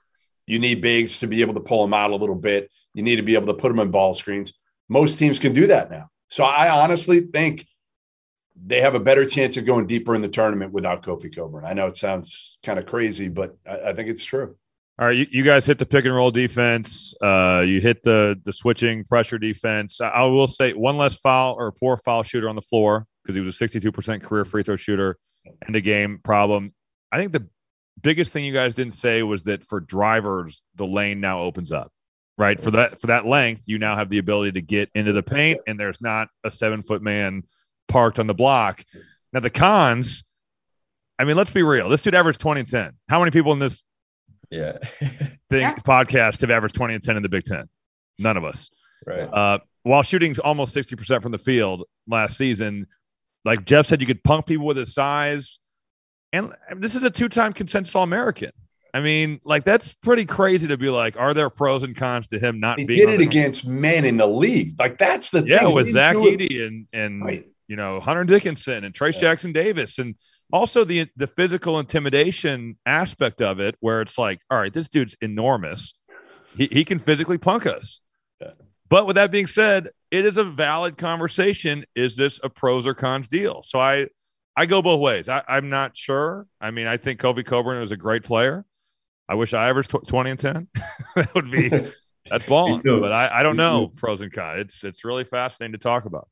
you 0.46 0.60
need 0.60 0.82
bigs 0.82 1.20
to 1.20 1.28
be 1.28 1.42
able 1.42 1.56
to 1.56 1.60
pull 1.60 1.82
them 1.82 1.94
out 1.94 2.12
a 2.12 2.16
little 2.16 2.36
bit. 2.36 2.70
You 2.94 3.02
need 3.02 3.16
to 3.16 3.24
be 3.24 3.34
able 3.34 3.48
to 3.48 3.56
put 3.56 3.70
them 3.70 3.80
in 3.80 3.90
ball 3.90 4.14
screens. 4.14 4.54
Most 4.88 5.18
teams 5.18 5.40
can 5.40 5.54
do 5.54 5.68
that 5.68 5.90
now. 5.90 6.10
So 6.30 6.44
I 6.44 6.70
honestly 6.84 7.22
think 7.22 7.66
they 8.56 8.82
have 8.82 8.96
a 8.96 9.00
better 9.00 9.26
chance 9.26 9.58
of 9.58 9.66
going 9.66 9.88
deeper 9.88 10.16
in 10.16 10.22
the 10.22 10.30
tournament 10.30 10.72
without 10.72 11.04
Kofi 11.04 11.36
Cockburn. 11.36 11.66
I 11.66 11.74
know 11.74 11.88
it 11.88 11.98
sounds 11.98 12.58
kind 12.64 12.80
of 12.80 12.86
crazy, 12.86 13.28
but 13.28 13.58
I, 13.68 13.90
I 13.90 13.94
think 13.94 14.10
it's 14.10 14.24
true. 14.24 14.56
All 14.98 15.08
right, 15.08 15.18
you, 15.18 15.28
you 15.30 15.44
guys 15.44 15.66
hit 15.66 15.78
the 15.78 15.86
pick 15.86 16.06
and 16.06 16.16
roll 16.16 16.32
defense. 16.32 17.14
Uh, 17.22 17.64
you 17.68 17.82
hit 17.82 18.02
the 18.04 18.40
the 18.46 18.54
switching 18.54 19.04
pressure 19.04 19.38
defense. 19.38 20.00
I, 20.00 20.08
I 20.08 20.24
will 20.26 20.48
say 20.48 20.74
one 20.74 20.98
less 20.98 21.18
foul 21.18 21.56
or 21.58 21.72
poor 21.72 21.98
foul 21.98 22.24
shooter 22.24 22.48
on 22.48 22.56
the 22.56 22.62
floor 22.62 23.06
because 23.22 23.36
he 23.36 23.42
was 23.42 23.50
a 23.50 23.58
sixty 23.58 23.80
two 23.80 23.92
percent 23.92 24.24
career 24.24 24.46
free 24.46 24.64
throw 24.64 24.78
shooter. 24.78 25.18
And 25.66 25.76
the 25.76 25.82
game 25.82 26.20
problem. 26.24 26.74
I 27.12 27.20
think 27.20 27.32
the 27.32 27.48
biggest 28.02 28.34
thing 28.34 28.46
you 28.46 28.54
guys 28.54 28.74
didn't 28.74 28.96
say 28.96 29.22
was 29.22 29.44
that 29.44 29.64
for 29.64 29.80
drivers, 29.80 30.64
the 30.74 30.88
lane 30.88 31.20
now 31.20 31.42
opens 31.42 31.72
up. 31.72 31.92
Right 32.38 32.60
for 32.60 32.72
that 32.72 33.00
for 33.00 33.08
that 33.08 33.26
length, 33.26 33.64
you 33.68 33.78
now 33.78 33.96
have 33.96 34.10
the 34.10 34.18
ability 34.18 34.54
to 34.54 34.62
get 34.62 34.90
into 34.96 35.14
the 35.14 35.24
paint, 35.24 35.60
and 35.68 35.80
there's 35.80 36.02
not 36.02 36.30
a 36.44 36.52
seven 36.52 36.84
foot 36.84 37.02
man 37.02 37.44
parked 37.88 38.18
on 38.18 38.28
the 38.28 38.34
block. 38.34 38.84
Now 39.34 39.42
the 39.42 39.50
cons. 39.50 40.24
I 41.20 41.26
mean, 41.26 41.38
let's 41.38 41.52
be 41.52 41.64
real. 41.64 41.90
This 41.90 42.02
dude 42.02 42.16
averaged 42.16 42.40
twenty 42.40 42.62
and 42.62 42.70
ten. 42.70 42.94
How 43.08 43.20
many 43.20 43.32
people 43.32 43.54
in 43.54 43.60
this 43.60 43.84
Yeah. 44.52 44.78
thing 45.50 45.62
Yeah. 45.62 45.76
podcast 45.76 46.42
have 46.42 46.52
averaged 46.52 46.76
20 46.76 46.96
and 46.96 47.04
10 47.04 47.18
in 47.18 47.24
the 47.24 47.30
Big 47.30 47.44
Ten. 47.44 47.68
None 48.20 48.38
of 48.38 48.44
us. 48.46 48.70
right. 49.06 49.22
Uh, 49.22 49.60
while 49.84 50.02
shooting 50.04 50.36
almost 50.44 50.76
60% 50.76 51.22
from 51.22 51.32
the 51.32 51.38
field 51.38 51.84
last 52.08 52.38
season, 52.38 52.88
like 53.44 53.66
Jeff 53.66 53.86
said, 53.86 54.02
you 54.02 54.08
could 54.08 54.24
punk 54.24 54.48
people 54.48 54.66
with 54.66 54.78
his 54.78 54.94
size. 54.96 55.60
And 56.34 56.54
this 56.78 56.96
is 56.96 57.04
a 57.04 57.10
two 57.12 57.30
time 57.30 57.54
consensus 57.54 57.94
All 57.96 58.04
American. 58.04 58.50
I 58.94 59.02
mean, 59.02 59.42
like, 59.44 59.64
that's 59.66 59.94
pretty 59.94 60.26
crazy 60.26 60.68
to 60.70 60.78
be 60.78 60.90
like, 60.90 61.20
are 61.20 61.34
there 61.34 61.50
pros 61.50 61.84
and 61.84 61.96
cons 61.96 62.28
to 62.28 62.40
him 62.40 62.60
not 62.60 62.80
He 62.80 62.86
being 62.86 63.00
did 63.08 63.10
it 63.10 63.18
the- 63.20 63.24
against 63.26 63.68
men 63.68 64.06
in 64.06 64.18
the 64.18 64.26
league. 64.28 64.76
Like 64.80 64.98
that's 64.98 65.30
the 65.30 65.44
Yeah, 65.46 65.60
thing. 65.66 65.74
with 65.76 65.90
Zach 65.92 66.16
didn't 66.16 66.38
do 66.38 66.46
it- 66.46 66.50
Edey 66.50 66.66
and, 66.68 66.88
and 66.94 67.24
Right. 67.24 67.46
you 67.68 67.76
know, 67.76 68.00
Hunter 68.00 68.24
Dickinson 68.24 68.84
and 68.86 68.94
Trayce 68.96 69.16
Yeah. 69.16 69.22
Jackson 69.22 69.52
Davis, 69.52 70.00
and 70.00 70.16
also 70.52 70.84
the 70.84 71.08
the 71.16 71.28
physical 71.28 71.80
intimidation 71.80 72.78
aspect 72.86 73.42
of 73.42 73.60
it, 73.60 73.76
where 73.80 74.02
it's 74.02 74.18
like, 74.18 74.42
all 74.50 74.60
right, 74.60 74.74
this 74.74 74.90
dude's 74.90 75.16
enormous. 75.22 75.94
He 76.58 76.68
he 76.68 76.86
can 76.86 77.00
physically 77.00 77.38
punk 77.38 77.66
us. 77.66 78.02
Yeah. 78.42 78.52
But 78.90 79.08
with 79.08 79.16
that 79.16 79.32
being 79.32 79.48
said, 79.48 79.90
it 80.12 80.26
is 80.26 80.38
a 80.38 80.44
valid 80.44 80.98
conversation. 80.98 81.86
Is 81.96 82.16
this 82.16 82.40
a 82.44 82.50
pros 82.50 82.86
or 82.86 82.94
cons 82.94 83.28
deal? 83.28 83.62
So 83.64 83.80
I 83.80 84.08
I 84.56 84.66
go 84.66 84.82
both 84.82 85.02
ways. 85.02 85.28
I, 85.28 85.44
I'm 85.48 85.70
not 85.70 85.98
sure. 85.98 86.48
I 86.62 86.72
mean, 86.72 86.88
I 86.88 86.98
think 86.98 87.20
Kofi 87.20 87.46
Cockburn 87.46 87.82
is 87.82 87.92
a 87.92 87.98
great 87.98 88.24
player. 88.24 88.66
I 89.28 89.36
wish 89.36 89.54
I 89.54 89.70
averaged 89.70 89.90
tw- 89.90 90.08
20 90.08 90.30
and 90.30 90.40
10. 90.40 90.68
that 91.16 91.34
would 91.34 91.52
be 91.52 91.70
that's 92.30 92.48
balling. 92.48 92.82
But 92.84 93.12
I, 93.12 93.40
I 93.40 93.44
don't 93.44 93.58
know 93.58 93.92
pros 93.96 94.22
and 94.22 94.32
cons. 94.32 94.62
It's 94.62 94.84
it's 94.84 95.04
really 95.04 95.24
fascinating 95.24 95.74
to 95.74 95.80
talk 95.80 96.06
about. 96.06 96.30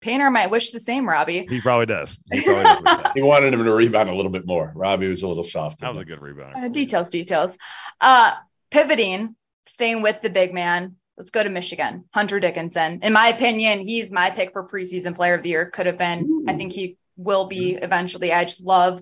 Painter 0.00 0.30
might 0.30 0.50
wish 0.50 0.70
the 0.70 0.80
same, 0.80 1.08
Robbie. 1.08 1.46
He 1.48 1.60
probably 1.60 1.86
does. 1.86 2.18
He 2.32 2.42
probably 2.44 2.82
does. 2.82 3.12
He 3.14 3.22
wanted 3.22 3.54
him 3.54 3.64
to 3.64 3.72
rebound 3.72 4.10
a 4.10 4.14
little 4.14 4.30
bit 4.30 4.46
more. 4.46 4.72
Robbie 4.74 5.08
was 5.08 5.22
a 5.22 5.28
little 5.28 5.42
soft. 5.42 5.80
That 5.80 5.94
was 5.94 6.02
a 6.02 6.04
good 6.04 6.20
rebound. 6.20 6.54
Uh, 6.56 6.68
details, 6.68 7.10
details. 7.10 7.56
Uh, 8.00 8.32
pivoting, 8.70 9.36
staying 9.64 10.02
with 10.02 10.20
the 10.22 10.30
big 10.30 10.52
man. 10.52 10.96
Let's 11.16 11.30
go 11.30 11.42
to 11.42 11.48
Michigan. 11.48 12.04
Hunter 12.12 12.38
Dickinson. 12.40 13.00
In 13.02 13.12
my 13.14 13.28
opinion, 13.28 13.80
he's 13.80 14.12
my 14.12 14.30
pick 14.30 14.52
for 14.52 14.68
preseason 14.68 15.16
player 15.16 15.34
of 15.34 15.42
the 15.42 15.48
year. 15.48 15.70
Could 15.70 15.86
have 15.86 15.96
been. 15.96 16.44
I 16.46 16.54
think 16.54 16.72
he 16.72 16.98
will 17.16 17.46
be 17.46 17.72
eventually. 17.80 18.32
I 18.32 18.44
just 18.44 18.60
love 18.62 19.00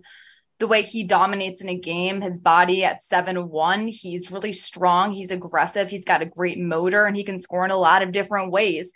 the 0.60 0.68
way 0.68 0.82
he 0.82 1.02
dominates 1.02 1.60
in 1.60 1.68
a 1.68 1.76
game. 1.76 2.20
His 2.20 2.38
body 2.38 2.84
at 2.84 3.02
7 3.02 3.48
1. 3.48 3.88
He's 3.88 4.30
really 4.30 4.52
strong. 4.52 5.10
He's 5.10 5.32
aggressive. 5.32 5.90
He's 5.90 6.04
got 6.04 6.22
a 6.22 6.26
great 6.26 6.58
motor 6.58 7.06
and 7.06 7.16
he 7.16 7.24
can 7.24 7.38
score 7.38 7.64
in 7.64 7.72
a 7.72 7.76
lot 7.76 8.02
of 8.02 8.12
different 8.12 8.52
ways. 8.52 8.92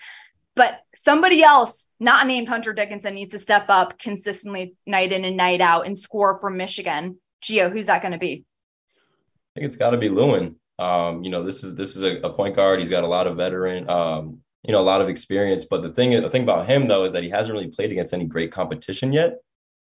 But 0.58 0.80
somebody 0.92 1.44
else, 1.44 1.86
not 2.00 2.26
named 2.26 2.48
Hunter 2.48 2.72
Dickinson, 2.72 3.14
needs 3.14 3.30
to 3.30 3.38
step 3.38 3.66
up 3.68 3.96
consistently 3.96 4.74
night 4.88 5.12
in 5.12 5.24
and 5.24 5.36
night 5.36 5.60
out 5.60 5.86
and 5.86 5.96
score 5.96 6.36
for 6.36 6.50
Michigan. 6.50 7.20
Geo, 7.40 7.70
who's 7.70 7.86
that 7.86 8.02
going 8.02 8.10
to 8.10 8.18
be? 8.18 8.44
I 8.90 9.54
think 9.54 9.66
it's 9.66 9.76
got 9.76 9.90
to 9.90 9.98
be 9.98 10.08
Lewin. 10.08 10.56
Um, 10.80 11.22
you 11.22 11.30
know, 11.30 11.44
this 11.44 11.62
is 11.62 11.76
this 11.76 11.94
is 11.94 12.02
a, 12.02 12.16
a 12.22 12.32
point 12.32 12.56
guard. 12.56 12.80
He's 12.80 12.90
got 12.90 13.04
a 13.04 13.06
lot 13.06 13.28
of 13.28 13.36
veteran, 13.36 13.88
um, 13.88 14.38
you 14.64 14.72
know, 14.72 14.80
a 14.80 14.82
lot 14.82 15.00
of 15.00 15.08
experience. 15.08 15.64
But 15.64 15.82
the 15.82 15.92
thing, 15.92 16.10
the 16.20 16.28
thing 16.28 16.42
about 16.42 16.66
him 16.66 16.88
though 16.88 17.04
is 17.04 17.12
that 17.12 17.22
he 17.22 17.30
hasn't 17.30 17.52
really 17.52 17.68
played 17.68 17.92
against 17.92 18.12
any 18.12 18.24
great 18.24 18.50
competition 18.50 19.12
yet. 19.12 19.34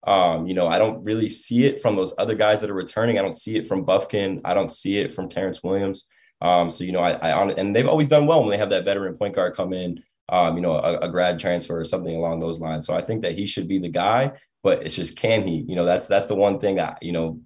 Um, 0.07 0.47
you 0.47 0.55
know, 0.55 0.69
I 0.69 0.79
don't 0.79 1.03
really 1.03 1.29
see 1.29 1.65
it 1.65 1.83
from 1.83 1.97
those 1.97 2.15
other 2.17 2.37
guys 2.37 2.61
that 2.61 2.71
are 2.71 2.75
returning. 2.75 3.19
I 3.19 3.23
don't 3.23 3.37
see 3.37 3.57
it 3.57 3.67
from 3.67 3.85
Bufkin. 3.85 4.41
I 4.45 4.55
don't 4.55 4.71
see 4.71 4.99
it 4.99 5.11
from 5.11 5.29
Terrence 5.29 5.65
Williams. 5.65 6.07
Um, 6.41 6.71
so 6.71 6.85
you 6.85 6.93
know, 6.93 7.01
I, 7.01 7.15
I 7.15 7.51
and 7.51 7.75
they've 7.75 7.89
always 7.89 8.07
done 8.07 8.29
well 8.29 8.41
when 8.41 8.51
they 8.51 8.57
have 8.57 8.71
that 8.71 8.85
veteran 8.85 9.17
point 9.17 9.35
guard 9.35 9.57
come 9.57 9.73
in. 9.73 10.05
Um, 10.31 10.57
you 10.57 10.63
know, 10.63 10.75
a, 10.77 10.99
a 10.99 11.09
grad 11.09 11.39
transfer 11.39 11.79
or 11.79 11.85
something 11.85 12.15
along 12.15 12.39
those 12.39 12.61
lines. 12.61 12.87
So 12.87 12.95
I 12.95 13.03
think 13.03 13.23
that 13.23 13.37
he 13.37 13.47
should 13.47 13.67
be 13.69 13.79
the 13.79 13.89
guy. 13.89 14.33
But 14.63 14.85
it's 14.85 14.95
just 14.95 15.17
can 15.19 15.47
he? 15.47 15.65
You 15.67 15.75
know, 15.75 15.85
that's 15.85 16.07
that's 16.07 16.27
the 16.27 16.35
one 16.35 16.59
thing 16.61 16.77
that 16.77 17.03
you 17.03 17.13
know 17.13 17.41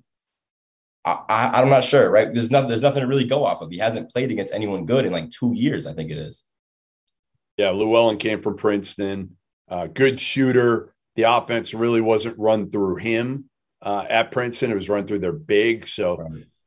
I, 1.05 1.19
I, 1.29 1.61
I'm 1.61 1.69
not 1.69 1.85
sure, 1.85 2.11
right? 2.11 2.33
There's 2.33 2.51
nothing, 2.51 2.69
there's 2.69 2.83
nothing 2.83 3.03
to 3.03 3.07
really 3.07 3.25
go 3.25 3.45
off 3.45 3.61
of. 3.61 3.71
He 3.71 3.79
hasn't 3.79 4.11
played 4.11 4.31
against 4.31 4.55
anyone 4.55 4.87
good 4.87 5.05
in 5.05 5.13
like 5.13 5.31
two 5.31 5.53
years, 5.55 5.87
I 5.87 5.93
think 5.95 6.11
it 6.11 6.19
is. 6.19 6.45
Yeah, 7.57 7.71
Llewellyn 7.71 8.17
came 8.19 8.43
from 8.43 8.57
Princeton. 8.57 9.37
Uh, 9.69 9.87
good 9.87 10.19
shooter. 10.21 10.93
The 11.17 11.23
offense 11.25 11.73
really 11.75 12.01
wasn't 12.01 12.39
run 12.39 12.71
through 12.71 12.97
him 12.97 13.49
uh, 13.81 14.07
at 14.09 14.31
Princeton. 14.33 14.73
It 14.73 14.75
was 14.75 14.89
run 14.89 15.07
through 15.07 15.21
their 15.21 15.33
big. 15.33 15.87
So 15.87 16.17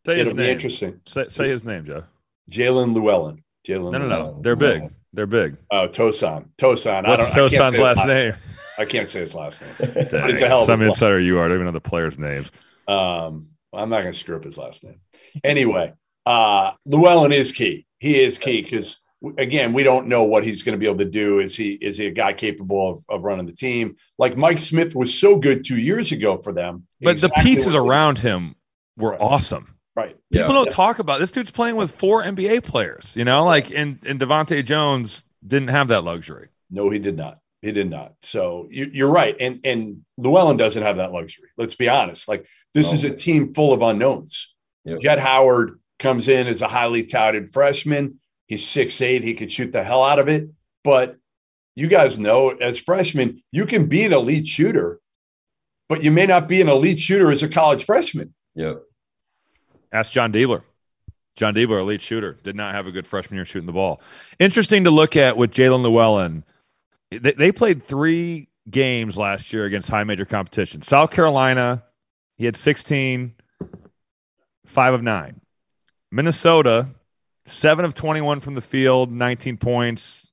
Say 0.05 0.13
his 0.13 0.21
it'll 0.21 0.33
be 0.33 0.43
name. 0.43 0.51
interesting. 0.53 1.01
Say, 1.05 1.27
say 1.27 1.45
his 1.45 1.65
name, 1.65 1.83
Joe. 1.85 2.03
Jaelin 2.49 2.93
Llewellyn. 2.95 3.43
Jaelin. 3.67 3.91
No, 3.91 3.97
no, 3.97 4.07
Llewellyn. 4.07 4.35
no. 4.35 4.41
They're 4.41 4.55
big. 4.55 4.89
They're 5.17 5.25
big. 5.25 5.57
Oh, 5.71 5.87
Tosan. 5.87 6.49
Tosan. 6.59 7.03
I 7.07 7.09
What's 7.17 7.23
don't. 7.23 7.31
I 7.31 7.49
can't 7.49 7.51
say 7.51 7.57
Tosan's 7.57 7.79
last 7.79 8.07
name? 8.07 8.33
I 8.77 8.85
can't 8.85 9.09
say 9.09 9.19
his 9.21 9.33
last 9.33 9.61
name. 9.63 9.71
Dang, 9.79 10.29
it's 10.29 10.41
a 10.43 10.47
hell 10.47 10.61
of 10.61 10.67
Some 10.67 10.77
play. 10.79 10.87
insider 10.89 11.19
you 11.19 11.39
are. 11.39 11.45
I 11.45 11.47
don't 11.47 11.55
even 11.57 11.65
know 11.65 11.71
the 11.71 11.81
players' 11.81 12.19
names. 12.19 12.51
Um, 12.87 13.49
I'm 13.73 13.89
not 13.89 14.01
going 14.01 14.13
to 14.13 14.17
screw 14.17 14.35
up 14.35 14.43
his 14.43 14.59
last 14.59 14.83
name. 14.83 14.99
Anyway, 15.43 15.91
uh, 16.27 16.73
Llewellyn 16.85 17.31
is 17.31 17.51
key. 17.51 17.87
He 17.97 18.21
is 18.21 18.37
key 18.37 18.61
because 18.61 18.99
again, 19.39 19.73
we 19.73 19.81
don't 19.81 20.05
know 20.05 20.21
what 20.21 20.43
he's 20.43 20.61
going 20.61 20.73
to 20.73 20.79
be 20.79 20.85
able 20.85 20.99
to 20.99 21.05
do. 21.05 21.39
Is 21.39 21.55
he 21.55 21.71
is 21.71 21.97
he 21.97 22.05
a 22.05 22.11
guy 22.11 22.33
capable 22.33 22.91
of, 22.91 23.03
of 23.09 23.23
running 23.23 23.47
the 23.47 23.53
team? 23.53 23.95
Like 24.19 24.37
Mike 24.37 24.59
Smith 24.59 24.93
was 24.95 25.19
so 25.19 25.39
good 25.39 25.65
two 25.65 25.79
years 25.79 26.11
ago 26.11 26.37
for 26.37 26.53
them. 26.53 26.85
But 27.01 27.13
Exactly 27.13 27.41
the 27.41 27.49
pieces 27.49 27.73
around 27.73 28.19
him 28.19 28.53
were 28.97 29.13
Right. 29.13 29.21
awesome. 29.21 29.76
Right? 29.97 30.15
People 30.31 30.47
Yeah. 30.47 30.47
don't 30.53 30.65
Yes. 30.65 30.75
talk 30.75 30.99
about 30.99 31.19
this 31.19 31.31
dude's 31.31 31.49
playing 31.49 31.75
with 31.75 31.89
four 31.89 32.21
NBA 32.23 32.61
players, 32.63 33.15
you 33.15 33.25
know, 33.25 33.43
like 33.43 33.71
and 33.71 33.97
and 34.05 34.19
DeVante' 34.19 34.63
Jones 34.63 35.25
didn't 35.45 35.69
have 35.69 35.87
that 35.87 36.03
luxury. 36.03 36.49
No, 36.69 36.91
he 36.91 36.99
did 36.99 37.17
not. 37.17 37.39
He 37.63 37.71
did 37.71 37.89
not. 37.89 38.13
So 38.21 38.67
you, 38.69 38.89
you're 38.93 39.09
right. 39.09 39.35
And 39.39 39.59
and 39.63 40.05
Llewellyn 40.17 40.55
doesn't 40.57 40.83
have 40.83 40.97
that 40.97 41.11
luxury. 41.11 41.49
Let's 41.57 41.73
be 41.73 41.89
honest. 41.89 42.27
Like 42.27 42.47
this 42.75 42.93
is 42.93 43.03
a 43.03 43.09
team 43.09 43.55
full 43.55 43.73
of 43.73 43.81
unknowns. 43.81 44.53
Yep. 44.85 44.99
Jett 45.01 45.19
Howard 45.19 45.79
comes 45.97 46.27
in 46.27 46.45
as 46.45 46.61
a 46.61 46.67
highly 46.67 47.03
touted 47.03 47.49
freshman. 47.49 48.19
He's 48.47 48.67
six 48.67 49.01
eight. 49.01 49.23
He 49.23 49.33
could 49.33 49.51
shoot 49.51 49.71
the 49.71 49.83
hell 49.83 50.03
out 50.03 50.19
of 50.19 50.27
it. 50.29 50.47
But 50.83 51.17
you 51.75 51.87
guys 51.87 52.19
know, 52.19 52.49
as 52.51 52.79
freshmen, 52.79 53.41
you 53.51 53.65
can 53.65 53.87
be 53.87 54.03
an 54.05 54.13
elite 54.13 54.45
shooter, 54.47 54.99
but 55.89 56.03
you 56.03 56.11
may 56.11 56.27
not 56.27 56.47
be 56.47 56.61
an 56.61 56.69
elite 56.69 56.99
shooter 56.99 57.31
as 57.31 57.41
a 57.41 57.49
college 57.49 57.83
freshman. 57.83 58.35
Yep. 58.55 58.83
Ask 59.91 60.11
Jon 60.11 60.31
Diebler. 60.33 60.63
Jon 61.35 61.53
Diebler, 61.53 61.79
elite 61.79 62.01
shooter, 62.01 62.33
did 62.43 62.55
not 62.55 62.73
have 62.73 62.87
a 62.87 62.91
good 62.91 63.05
freshman 63.05 63.35
year 63.37 63.45
shooting 63.45 63.67
the 63.67 63.71
ball. 63.73 64.01
Interesting 64.39 64.83
to 64.85 64.91
look 64.91 65.15
at 65.15 65.37
with 65.37 65.51
Jaelin 65.51 65.83
Llewellyn. 65.83 66.43
They, 67.11 67.33
they 67.33 67.51
played 67.51 67.83
three 67.83 68.49
games 68.69 69.17
last 69.17 69.53
year 69.53 69.65
against 69.65 69.89
high 69.89 70.03
major 70.03 70.25
competition. 70.25 70.81
South 70.81 71.11
Carolina, 71.11 71.83
he 72.37 72.45
had 72.45 72.57
16, 72.57 73.33
five 74.65 74.93
of 74.93 75.03
nine. 75.03 75.39
Minnesota, 76.11 76.87
seven 77.45 77.85
of 77.85 77.93
21 77.93 78.39
from 78.39 78.55
the 78.55 78.61
field, 78.61 79.11
19 79.11 79.57
points. 79.57 80.31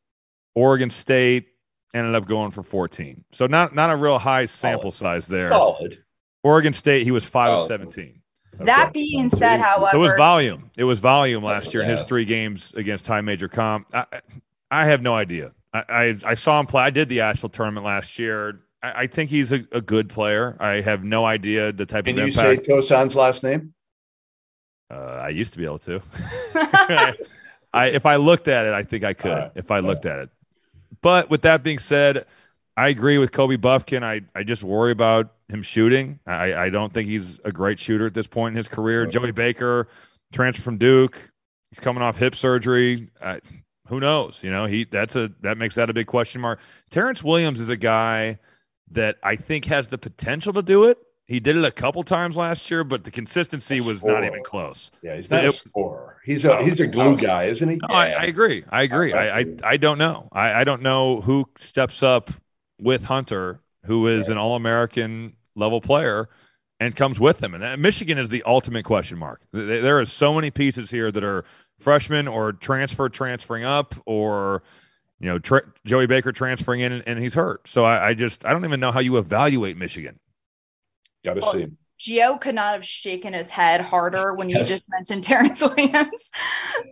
Oregon 0.54 0.88
State 0.90 1.48
ended 1.92 2.14
up 2.14 2.26
going 2.26 2.50
for 2.50 2.62
14. 2.62 3.24
So 3.32 3.46
not 3.46 3.74
not 3.74 3.90
a 3.90 3.96
real 3.96 4.18
high 4.18 4.46
sample 4.46 4.90
size 4.92 5.26
there. 5.26 5.50
Solid. 5.50 6.02
Oregon 6.42 6.72
State, 6.72 7.04
he 7.04 7.10
was 7.10 7.24
five 7.24 7.50
Oh. 7.50 7.62
of 7.62 7.66
17. 7.68 8.20
That 8.58 8.92
being 8.92 9.30
said, 9.30 9.60
however, 9.60 9.96
It 9.96 10.00
was 10.00 10.12
volume. 10.16 10.70
It 10.76 10.84
was 10.84 11.00
volume 11.00 11.42
last 11.42 11.74
year 11.74 11.82
in 11.82 11.88
his 11.88 12.04
three 12.04 12.24
games 12.24 12.72
against 12.76 13.06
high 13.06 13.20
major 13.20 13.48
comp. 13.48 13.86
I, 13.92 14.06
I 14.70 14.84
have 14.84 15.02
no 15.02 15.14
idea. 15.14 15.52
I, 15.72 15.84
I, 15.88 16.14
I 16.24 16.34
saw 16.34 16.60
him 16.60 16.66
play. 16.66 16.82
I 16.82 16.90
did 16.90 17.08
the 17.08 17.20
Asheville 17.20 17.50
tournament 17.50 17.84
last 17.84 18.18
year. 18.18 18.60
I, 18.82 19.02
I 19.02 19.06
think 19.06 19.30
he's 19.30 19.52
a, 19.52 19.64
a 19.72 19.80
good 19.80 20.08
player. 20.08 20.56
I 20.60 20.80
have 20.80 21.04
no 21.04 21.24
idea 21.24 21.72
the 21.72 21.86
type 21.86 22.04
Can 22.04 22.14
of 22.14 22.18
Can 22.18 22.26
you 22.26 22.32
say 22.32 22.50
impact. 22.52 22.68
Tosan's 22.68 23.16
last 23.16 23.42
name? 23.42 23.74
uh, 24.90 24.94
I 24.94 25.30
used 25.30 25.52
to 25.52 25.58
be 25.58 25.64
able 25.64 25.78
to. 25.78 26.00
I, 27.74 27.86
if 27.86 28.06
I 28.06 28.16
looked 28.16 28.48
at 28.48 28.66
it, 28.66 28.72
I 28.72 28.82
think 28.82 29.04
I 29.04 29.14
could. 29.14 29.30
All 29.30 29.38
right. 29.38 29.52
If 29.56 29.70
I 29.70 29.80
looked 29.80 30.06
at 30.06 30.20
it. 30.20 30.30
But 31.02 31.28
with 31.28 31.42
that 31.42 31.62
being 31.62 31.78
said, 31.78 32.24
I 32.76 32.88
agree 32.88 33.18
with 33.18 33.32
Kobe 33.32 33.56
Bufkin. 33.56 34.02
I, 34.02 34.22
I 34.34 34.42
just 34.44 34.62
worry 34.62 34.92
about 34.92 35.33
him 35.48 35.62
shooting. 35.62 36.18
I, 36.26 36.54
I 36.54 36.70
don't 36.70 36.92
think 36.92 37.08
he's 37.08 37.38
a 37.44 37.52
great 37.52 37.78
shooter 37.78 38.06
at 38.06 38.14
this 38.14 38.26
point 38.26 38.52
in 38.52 38.56
his 38.56 38.68
career. 38.68 39.06
Joey 39.06 39.32
Baker, 39.32 39.88
transfer 40.32 40.62
from 40.62 40.78
Duke. 40.78 41.30
He's 41.70 41.80
coming 41.80 42.02
off 42.02 42.16
hip 42.16 42.34
surgery. 42.34 43.10
I, 43.22 43.40
who 43.88 44.00
knows? 44.00 44.42
You 44.42 44.50
know, 44.50 44.66
he 44.66 44.84
that's 44.84 45.16
a 45.16 45.30
that 45.40 45.58
makes 45.58 45.74
that 45.74 45.90
a 45.90 45.92
big 45.92 46.06
question 46.06 46.40
mark. 46.40 46.60
Terrence 46.90 47.22
Williams 47.22 47.60
is 47.60 47.68
a 47.68 47.76
guy 47.76 48.38
that 48.92 49.16
I 49.22 49.36
think 49.36 49.66
has 49.66 49.88
the 49.88 49.98
potential 49.98 50.52
to 50.54 50.62
do 50.62 50.84
it. 50.84 50.98
He 51.26 51.40
did 51.40 51.56
it 51.56 51.64
a 51.64 51.70
couple 51.70 52.02
times 52.02 52.36
last 52.36 52.70
year, 52.70 52.84
but 52.84 53.04
the 53.04 53.10
consistency 53.10 53.80
was 53.80 54.04
not 54.04 54.24
even 54.24 54.42
close. 54.44 54.90
Yeah, 55.02 55.16
he's 55.16 55.30
not 55.30 55.44
It- 55.44 55.48
a 55.48 55.52
scorer. 55.52 56.20
He's 56.24 56.44
a 56.46 56.62
he's 56.62 56.80
a 56.80 56.86
glue 56.86 57.16
guy, 57.16 57.46
isn't 57.48 57.68
he? 57.68 57.76
No, 57.76 57.88
I, 57.88 58.10
I 58.10 58.22
agree. 58.24 58.64
I 58.70 58.82
agree. 58.82 59.12
I, 59.12 59.40
I 59.40 59.46
I 59.62 59.76
don't 59.76 59.98
know. 59.98 60.28
I, 60.32 60.52
I 60.60 60.64
don't 60.64 60.80
know 60.80 61.20
who 61.20 61.46
steps 61.58 62.02
up 62.02 62.30
with 62.80 63.04
Hunter, 63.04 63.60
who 63.84 64.06
is 64.08 64.28
an 64.28 64.38
All 64.38 64.56
American 64.56 65.34
level 65.56 65.80
player, 65.80 66.28
and 66.80 66.94
comes 66.96 67.20
with 67.20 67.42
him. 67.42 67.54
And 67.54 67.62
that, 67.62 67.78
Michigan 67.78 68.18
is 68.18 68.28
the 68.28 68.42
ultimate 68.44 68.84
question 68.84 69.18
mark. 69.18 69.40
Th- 69.54 69.82
There 69.82 69.98
are 70.00 70.04
so 70.04 70.34
many 70.34 70.50
pieces 70.50 70.90
here 70.90 71.10
that 71.12 71.22
are 71.24 71.44
freshmen 71.78 72.26
or 72.28 72.52
transfer 72.52 73.08
transferring 73.08 73.64
up, 73.64 73.94
or 74.06 74.62
you 75.20 75.26
know 75.28 75.38
tra- 75.38 75.62
Joey 75.86 76.06
Baker 76.06 76.32
transferring 76.32 76.80
in 76.80 76.92
and, 76.92 77.02
and 77.06 77.18
he's 77.18 77.34
hurt. 77.34 77.68
So 77.68 77.84
I, 77.84 78.08
I 78.08 78.14
just 78.14 78.44
I 78.44 78.52
don't 78.52 78.64
even 78.64 78.80
know 78.80 78.92
how 78.92 79.00
you 79.00 79.16
evaluate 79.16 79.76
Michigan. 79.76 80.18
Got 81.24 81.34
to 81.34 81.40
Well, 81.40 81.52
see 81.52 81.60
him. 81.60 81.78
Geo 81.96 82.36
could 82.36 82.56
not 82.56 82.74
have 82.74 82.84
shaken 82.84 83.32
his 83.32 83.50
head 83.50 83.80
harder 83.80 84.34
when 84.34 84.48
you 84.50 84.62
just 84.64 84.90
mentioned 84.90 85.22
Terrence 85.24 85.62
Williams. 85.62 86.30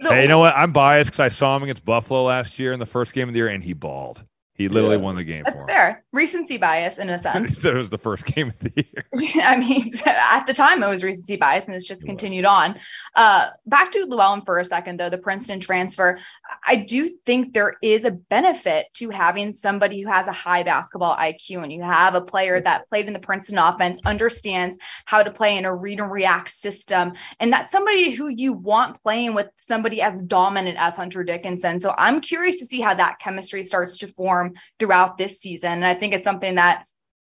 So, 0.00 0.11
Hey, 0.11 0.22
you 0.22 0.28
know 0.28 0.38
what? 0.38 0.55
I'm 0.57 0.72
biased 0.72 1.11
because 1.11 1.20
I 1.20 1.28
saw 1.28 1.57
him 1.57 1.64
against 1.64 1.85
Buffalo 1.85 2.22
last 2.24 2.59
year 2.59 2.72
in 2.72 2.78
the 2.81 2.87
first 2.87 3.12
game 3.12 3.28
of 3.28 3.35
the 3.35 3.38
year, 3.38 3.48
and 3.48 3.62
he 3.62 3.72
balled. 3.72 4.24
He 4.54 4.68
literally 4.68 4.96
Yeah. 4.96 5.02
won 5.02 5.16
the 5.16 5.24
game. 5.24 5.42
that's 5.44 5.64
fair. 5.64 6.04
Recency 6.12 6.58
bias 6.58 6.98
in 6.98 7.08
a 7.08 7.18
sense. 7.26 7.58
that 7.58 7.74
was 7.74 7.88
the 7.88 7.96
first 7.98 8.26
game 8.26 8.48
of 8.50 8.58
the 8.60 8.72
year. 8.76 9.42
I 9.44 9.56
mean, 9.56 9.88
at 10.06 10.44
the 10.46 10.52
time 10.54 10.82
it 10.82 10.88
was 10.88 11.02
recency 11.02 11.36
bias, 11.36 11.64
and 11.64 11.74
it's 11.74 11.86
just 11.88 12.04
continued 12.04 12.44
on. 12.44 12.78
Uh, 13.16 13.48
back 13.66 13.90
to 13.92 14.04
Llewellyn 14.04 14.42
for 14.42 14.58
a 14.58 14.64
second, 14.64 15.00
though, 15.00 15.08
the 15.08 15.16
Princeton 15.18 15.58
transfer. 15.58 16.18
I 16.64 16.77
do 16.77 17.11
think 17.27 17.53
there 17.53 17.75
is 17.83 18.05
a 18.05 18.11
benefit 18.11 18.87
to 18.94 19.11
having 19.11 19.53
somebody 19.53 20.01
who 20.01 20.09
has 20.09 20.29
a 20.29 20.33
high 20.33 20.62
basketball 20.62 21.16
IQ, 21.16 21.62
and 21.62 21.72
you 21.72 21.83
have 21.83 22.14
a 22.14 22.20
player 22.20 22.61
that 22.61 22.88
played 22.88 23.07
in 23.07 23.12
the 23.12 23.18
Princeton 23.18 23.59
offense, 23.59 23.98
understands 24.05 24.79
how 25.05 25.22
to 25.22 25.31
play 25.31 25.57
in 25.57 25.64
a 25.64 25.75
read 25.75 25.98
and 25.98 26.11
react 26.11 26.51
system, 26.51 27.12
and 27.40 27.53
that's 27.53 27.72
somebody 27.72 28.11
who 28.11 28.29
you 28.29 28.53
want 28.53 29.03
playing 29.03 29.35
with 29.35 29.48
somebody 29.57 30.01
as 30.01 30.22
dominant 30.22 30.79
as 30.79 30.96
Hunter 30.96 31.25
Dickinson. 31.25 31.81
So 31.81 31.94
I'm 31.98 32.20
curious 32.20 32.59
to 32.61 32.66
see 32.66 32.81
how 32.81 32.94
that 32.94 33.18
chemistry 33.18 33.64
starts 33.64 33.98
to 33.98 34.07
form 34.07 34.55
throughout 34.79 35.18
this 35.18 35.40
season, 35.40 35.72
and 35.72 35.87
I 35.87 35.94
think 35.94 36.14
it's 36.14 36.25
something 36.25 36.55
that 36.55 36.87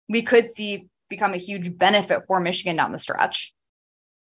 we 0.08 0.22
could 0.22 0.48
see 0.48 0.88
become 1.08 1.34
a 1.34 1.38
huge 1.38 1.76
benefit 1.76 2.22
for 2.26 2.40
Michigan 2.40 2.76
down 2.76 2.92
the 2.92 2.98
stretch. 2.98 3.52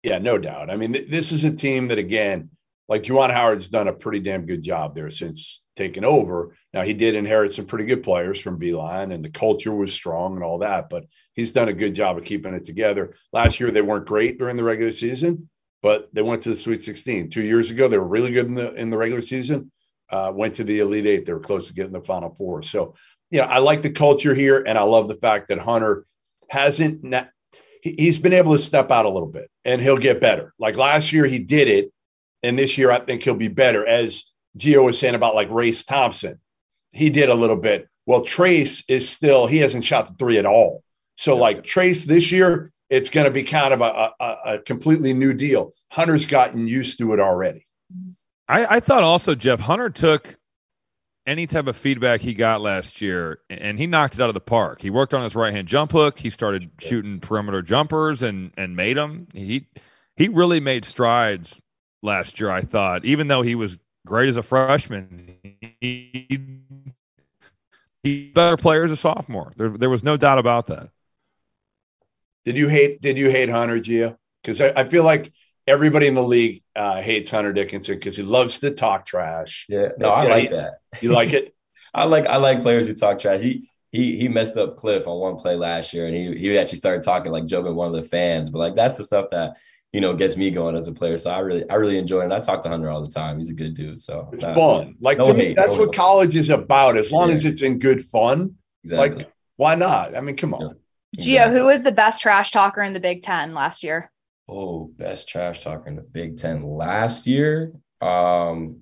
Yeah, 0.03 0.19
no 0.19 0.39
doubt. 0.39 0.71
I 0.71 0.77
mean, 0.77 0.93
th- 0.93 1.09
this 1.09 1.33
is 1.33 1.45
a 1.45 1.55
team 1.55 1.89
that, 1.89 1.99
again, 1.99 2.51
like 2.91 3.05
Juwan 3.05 3.33
Howard's 3.33 3.69
done 3.69 3.87
a 3.87 3.93
pretty 3.93 4.19
damn 4.19 4.47
good 4.47 4.63
job 4.63 4.97
there 4.97 5.11
since 5.11 5.63
taking 5.77 6.05
over. 6.05 6.57
Now, 6.75 6.83
he 6.83 6.93
did 6.93 7.15
inherit 7.15 7.53
some 7.53 7.65
pretty 7.65 7.85
good 7.85 8.03
players 8.03 8.41
from 8.41 8.59
Beilein, 8.59 9.15
and 9.15 9.25
the 9.25 9.31
culture 9.31 9.73
was 9.73 9.93
strong 9.93 10.35
and 10.35 10.43
all 10.43 10.59
that, 10.59 10.91
but 10.91 11.05
he's 11.35 11.53
done 11.53 11.69
a 11.69 11.73
good 11.73 11.95
job 11.95 12.19
of 12.19 12.25
keeping 12.25 12.53
it 12.53 12.65
together. 12.65 13.15
Last 13.33 13.61
year, 13.61 13.71
they 13.71 13.81
weren't 13.81 14.07
great 14.07 14.39
during 14.39 14.57
the 14.57 14.65
regular 14.65 14.91
season, 14.91 15.49
but 15.83 16.09
they 16.13 16.21
went 16.21 16.43
to 16.43 16.49
the 16.49 16.57
Sweet 16.57 16.83
16. 16.83 17.31
Two 17.31 17.43
years 17.43 17.71
ago, 17.71 17.87
they 17.87 17.97
were 17.97 18.09
really 18.09 18.33
good 18.33 18.47
in 18.47 18.55
the 18.57 18.75
in 18.75 18.91
the 18.91 18.99
regular 18.99 19.23
season. 19.23 19.71
Uh, 20.11 20.33
went 20.35 20.57
to 20.57 20.65
the 20.65 20.81
Elite 20.81 21.07
Eight. 21.07 21.27
They 21.27 21.33
were 21.33 21.39
close 21.39 21.69
to 21.69 21.75
getting 21.75 21.93
the 21.93 22.01
Final 22.01 22.35
Four. 22.35 22.63
So, 22.63 22.97
yeah, 23.31 23.47
I 23.47 23.59
like 23.59 23.83
the 23.83 23.91
culture 23.91 24.35
here, 24.35 24.65
and 24.67 24.77
I 24.77 24.83
love 24.83 25.07
the 25.07 25.15
fact 25.15 25.47
that 25.49 25.61
Hunter 25.61 26.07
hasn't. 26.49 27.05
Na- 27.05 27.27
he's 27.83 28.19
been 28.19 28.33
able 28.33 28.53
to 28.53 28.59
step 28.59 28.91
out 28.91 29.07
a 29.07 29.11
little 29.11 29.29
bit, 29.29 29.49
and 29.65 29.81
he'll 29.81 29.97
get 29.97 30.21
better. 30.21 30.53
Like 30.59 30.77
last 30.77 31.13
year, 31.13 31.25
he 31.25 31.39
did 31.39 31.69
it, 31.69 31.93
and 32.43 32.59
this 32.59 32.79
year, 32.79 32.91
I 32.91 33.01
think 33.01 33.23
he'll 33.23 33.35
be 33.35 33.49
better. 33.49 33.87
As 33.87 34.25
Geo 34.57 34.85
was 34.85 34.99
saying 34.99 35.15
about 35.15 35.35
like 35.35 35.51
Race 35.51 35.85
Thompson, 35.85 36.41
he 36.93 37.11
did 37.11 37.29
a 37.29 37.35
little 37.35 37.57
bit. 37.57 37.89
Well, 38.07 38.23
Trayce 38.23 38.85
is 38.89 39.09
still 39.09 39.47
he 39.47 39.59
hasn't 39.59 39.85
shot 39.85 40.09
the 40.09 40.15
three 40.15 40.39
at 40.39 40.47
all. 40.47 40.83
So, 41.17 41.37
like 41.37 41.63
Trayce 41.63 42.07
this 42.07 42.33
year, 42.33 42.73
it's 42.89 43.11
going 43.11 43.27
to 43.27 43.31
be 43.31 43.43
kind 43.43 43.73
of 43.73 43.81
a, 43.81 44.13
a, 44.19 44.37
a 44.45 44.59
completely 44.59 45.13
new 45.13 45.35
deal. 45.35 45.73
Hunter's 45.91 46.27
gotten 46.27 46.67
used 46.67 46.99
to 46.99 47.13
it 47.13 47.21
already. 47.21 47.67
I, 48.49 48.77
I 48.77 48.81
thought 48.81 49.05
also 49.05 49.35
Jeff 49.35 49.61
Hunter 49.61 49.91
took 49.91 50.37
any 51.27 51.47
type 51.47 51.69
of 51.69 51.77
feedback 51.77 52.21
he 52.21 52.35
got 52.35 52.61
last 52.61 53.01
year 53.01 53.41
and 53.49 53.79
he 53.79 53.87
knocked 53.87 54.15
it 54.15 54.21
out 54.21 54.29
of 54.29 54.35
the 54.35 54.41
park. 54.41 54.83
He 54.83 54.91
worked 54.91 55.15
on 55.15 55.23
his 55.23 55.37
right 55.37 55.55
hand 55.55 55.69
jump 55.69 55.93
hook. 55.93 56.19
He 56.19 56.31
started 56.31 56.71
shooting 56.81 57.21
perimeter 57.21 57.63
jumpers 57.63 58.23
and 58.23 58.53
and 58.57 58.75
made 58.75 58.97
them. 58.97 59.29
He 59.33 59.69
he 60.17 60.29
really 60.29 60.59
made 60.59 60.85
strides 60.85 61.61
last 62.03 62.41
year. 62.41 62.51
I 62.51 62.63
thought, 62.63 63.05
even 63.05 63.29
though 63.29 63.43
he 63.43 63.55
was 63.55 63.79
great 64.07 64.29
as 64.29 64.37
a 64.37 64.43
freshman, 64.43 65.37
he 65.81 66.61
he 68.03 68.31
better 68.31 68.57
player 68.57 68.85
as 68.85 68.91
a 68.91 68.97
sophomore. 68.97 69.53
There 69.57 69.71
there 69.71 69.91
was 69.91 70.03
no 70.03 70.17
doubt 70.17 70.39
about 70.39 70.67
that. 70.69 70.91
Did 72.45 72.57
you 72.57 72.69
hate? 72.69 73.01
Did 73.03 73.19
you 73.19 73.31
hate 73.31 73.49
Hunter 73.49 73.81
Geo? 73.81 74.19
Because 74.43 74.61
I, 74.61 74.73
I 74.75 74.85
feel 74.85 75.05
like 75.05 75.33
everybody 75.67 76.07
in 76.07 76.15
the 76.15 76.23
league 76.23 76.63
uh, 76.75 77.03
hates 77.03 77.31
Hunter 77.31 77.53
Dickinson 77.53 77.97
because 77.97 78.17
he 78.17 78.23
loves 78.23 78.59
to 78.61 78.71
talk 78.71 79.05
trash. 79.05 79.67
Yeah, 79.69 79.89
no, 79.99 80.11
I 80.11 80.25
like 80.25 80.49
he- 80.51 80.57
that. 80.57 80.79
You 81.01 81.13
like 81.13 81.33
it? 81.33 81.55
I 81.95 82.05
like 82.05 82.27
I 82.27 82.37
like 82.37 82.63
players 82.63 82.87
who 82.87 82.95
talk 82.95 83.19
trash. 83.19 83.41
He 83.41 83.69
he 83.93 84.17
he 84.17 84.29
messed 84.29 84.57
up 84.57 84.77
Cliff 84.77 85.07
on 85.09 85.19
one 85.19 85.37
play 85.37 85.57
last 85.57 85.93
year, 85.93 86.07
and 86.07 86.15
he 86.15 86.37
he 86.39 86.59
actually 86.59 86.79
started 86.79 87.03
talking 87.03 87.33
like 87.33 87.47
joking 87.47 87.75
one 87.75 87.89
of 87.89 87.95
the 87.95 88.09
fans. 88.09 88.49
But 88.49 88.61
like 88.61 88.75
that's 88.77 88.97
the 88.97 89.05
stuff 89.05 89.31
that 89.31 89.57
you 89.93 90.01
know 90.01 90.15
gets 90.15 90.37
me 90.37 90.51
going 90.51 90.77
as 90.77 90.87
a 90.89 90.93
player. 90.93 91.17
So 91.17 91.31
I 91.31 91.39
really 91.41 91.69
I 91.69 91.75
really 91.75 91.99
enjoy 91.99 92.21
it. 92.21 92.25
And 92.25 92.35
I 92.35 92.41
talk 92.41 92.63
to 92.63 92.69
Hunter 92.69 92.89
all 92.91 93.01
the 93.03 93.11
time. 93.11 93.39
He's 93.39 93.51
a 93.51 93.55
good 93.55 93.75
dude. 93.75 94.01
So 94.01 94.29
It's 94.33 94.45
uh, 94.45 94.55
fun. 94.55 94.97
Like 95.01 95.19
no 95.19 95.25
to 95.25 95.35
me, 95.35 95.45
hate, 95.47 95.57
that's 95.57 95.75
no 95.75 95.81
what 95.81 95.95
hate. 95.95 95.97
college 95.99 96.37
is 96.37 96.51
about. 96.51 96.97
As 96.97 97.11
long 97.13 97.29
Yeah. 97.29 97.35
as 97.35 97.45
it's 97.45 97.63
in 97.63 97.79
good 97.79 98.05
fun, 98.05 98.55
Exactly. 98.85 99.25
like 99.25 99.33
why 99.57 99.75
not? 99.75 100.17
I 100.17 100.21
mean, 100.21 100.37
come 100.37 100.55
on. 100.55 100.77
Geo, 101.19 101.51
who 101.51 101.65
was 101.65 101.83
the 101.83 101.91
best 101.93 102.23
trash 102.23 102.53
talker 102.53 102.83
in 102.83 102.93
the 102.93 103.01
Big 103.01 103.23
Ten 103.23 103.53
last 103.53 103.83
year? 103.83 104.11
Oh, 104.49 104.85
best 104.97 105.29
trash 105.29 105.63
talker 105.65 105.89
in 105.89 105.97
the 105.97 106.03
Big 106.03 106.37
Ten 106.39 106.63
last 106.63 107.27
year. 107.27 107.73
Um, 108.01 108.79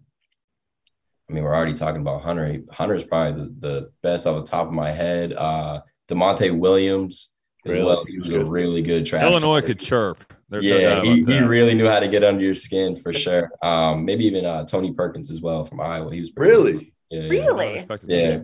I 1.29 1.33
mean, 1.33 1.43
we're 1.43 1.55
already 1.55 1.73
talking 1.75 2.01
about 2.03 2.23
Hunter. 2.23 2.47
He- 2.53 2.63
Hunter's 2.71 3.03
probably 3.05 3.45
the, 3.45 3.55
the 3.69 3.91
best 4.03 4.27
off 4.27 4.45
the 4.45 4.51
top 4.51 4.67
of 4.67 4.73
my 4.73 4.93
head. 4.93 5.33
Uh, 5.33 5.81
Da'Monte 6.09 6.57
Williams 6.57 7.31
as 7.67 7.73
Really? 7.73 7.85
well. 7.85 8.05
He 8.07 8.17
was 8.19 8.29
a 8.31 8.45
really 8.45 8.83
good 8.83 9.05
trash. 9.05 9.25
Illinois 9.25 9.61
talker. 9.61 9.67
could 9.69 9.81
chirp. 9.81 10.33
There's 10.51 10.65
no 10.65 10.77
yeah, 10.77 10.95
doubt 10.95 11.05
he, 11.05 11.25
he 11.25 11.41
really 11.41 11.75
knew 11.75 11.87
how 11.87 12.01
to 12.01 12.09
get 12.09 12.25
under 12.25 12.43
your 12.43 12.55
skin 12.55 12.97
for 12.97 13.13
sure. 13.13 13.51
Um, 13.63 14.05
maybe 14.05 14.25
even 14.25 14.47
uh, 14.47 14.65
Tony 14.65 14.95
Perkins 14.95 15.31
as 15.31 15.43
well 15.43 15.65
from 15.65 15.81
Iowa. 15.81 16.13
He 16.13 16.21
was 16.21 16.33
Really? 16.37 16.95
Yeah, 17.11 17.23
yeah. 17.23 17.29
Really? 17.29 17.75
Respected 17.75 18.11
Yeah. 18.11 18.41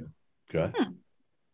Okay. 0.54 0.90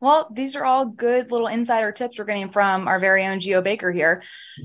Well, 0.01 0.31
these 0.33 0.57
are 0.57 0.65
all 0.65 0.87
good 0.87 1.31
little 1.31 1.47
insider 1.47 1.93
tips 1.93 2.19
we're 2.19 2.25
getting 2.25 2.51
from 2.51 2.89
our 2.89 2.99
very 2.99 3.27
own 3.27 3.39
Geo 3.39 3.61
Baker 3.61 3.93
here. 3.93 4.23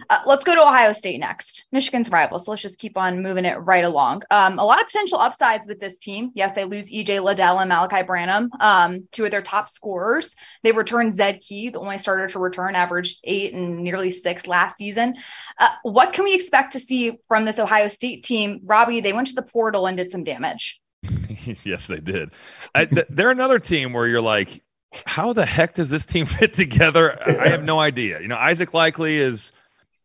Uh, 0.10 0.20
let's 0.26 0.46
go 0.46 0.56
to 0.56 0.62
Ohio 0.62 0.94
State 0.94 1.20
next, 1.20 1.66
Michigan's 1.74 2.10
rival. 2.10 2.40
So 2.40 2.52
let's 2.52 2.62
just 2.62 2.80
keep 2.80 2.98
on 2.98 3.22
moving 3.22 3.44
it 3.44 3.56
right 3.56 3.84
along. 3.84 4.24
Um, 4.32 4.60
a 4.60 4.66
lot 4.66 4.80
of 4.80 4.88
potential 4.88 5.20
upsides 5.20 5.68
with 5.68 5.80
this 5.80 6.00
team. 6.00 6.32
Yes, 6.36 6.54
they 6.54 6.64
lose 6.64 6.90
EJ 6.90 7.22
Liddell 7.22 7.60
and 7.60 7.68
Malachi 7.68 8.04
Branham, 8.04 8.50
um, 8.62 9.08
two 9.12 9.26
of 9.26 9.32
their 9.32 9.42
top 9.42 9.68
scorers. 9.68 10.36
They 10.64 10.72
return 10.72 11.12
Zed 11.12 11.42
Key, 11.42 11.70
the 11.70 11.80
only 11.80 11.98
starter 11.98 12.28
to 12.28 12.40
return, 12.40 12.76
averaged 12.76 13.20
eight 13.26 13.54
and 13.54 13.84
nearly 13.84 14.12
six 14.12 14.48
last 14.48 14.78
season. 14.78 15.16
Uh, 15.60 15.70
what 15.84 16.14
can 16.14 16.24
we 16.24 16.34
expect 16.34 16.74
to 16.74 16.80
see 16.80 17.18
from 17.28 17.44
this 17.44 17.60
Ohio 17.60 17.90
State 17.90 18.24
team? 18.24 18.62
Robbie, 18.64 19.02
they 19.02 19.14
went 19.14 19.28
to 19.28 19.36
the 19.36 19.42
portal 19.42 19.86
and 19.86 19.98
did 19.98 20.10
some 20.10 20.24
damage. 20.24 20.80
yes, 21.64 21.88
they 21.88 22.00
did. 22.00 22.32
I, 22.74 22.86
th- 22.86 23.08
they're 23.10 23.32
another 23.32 23.60
team 23.60 23.94
where 23.94 24.08
you're 24.08 24.22
like, 24.22 24.64
how 25.06 25.34
the 25.34 25.46
heck 25.46 25.74
does 25.74 25.90
this 25.90 26.06
team 26.06 26.26
fit 26.26 26.54
together? 26.54 27.18
I 27.42 27.48
have 27.50 27.64
no 27.64 27.80
idea. 27.80 28.22
You 28.22 28.28
know, 28.28 28.38
Isaac 28.38 28.72
Likekele 28.72 29.12
is 29.18 29.52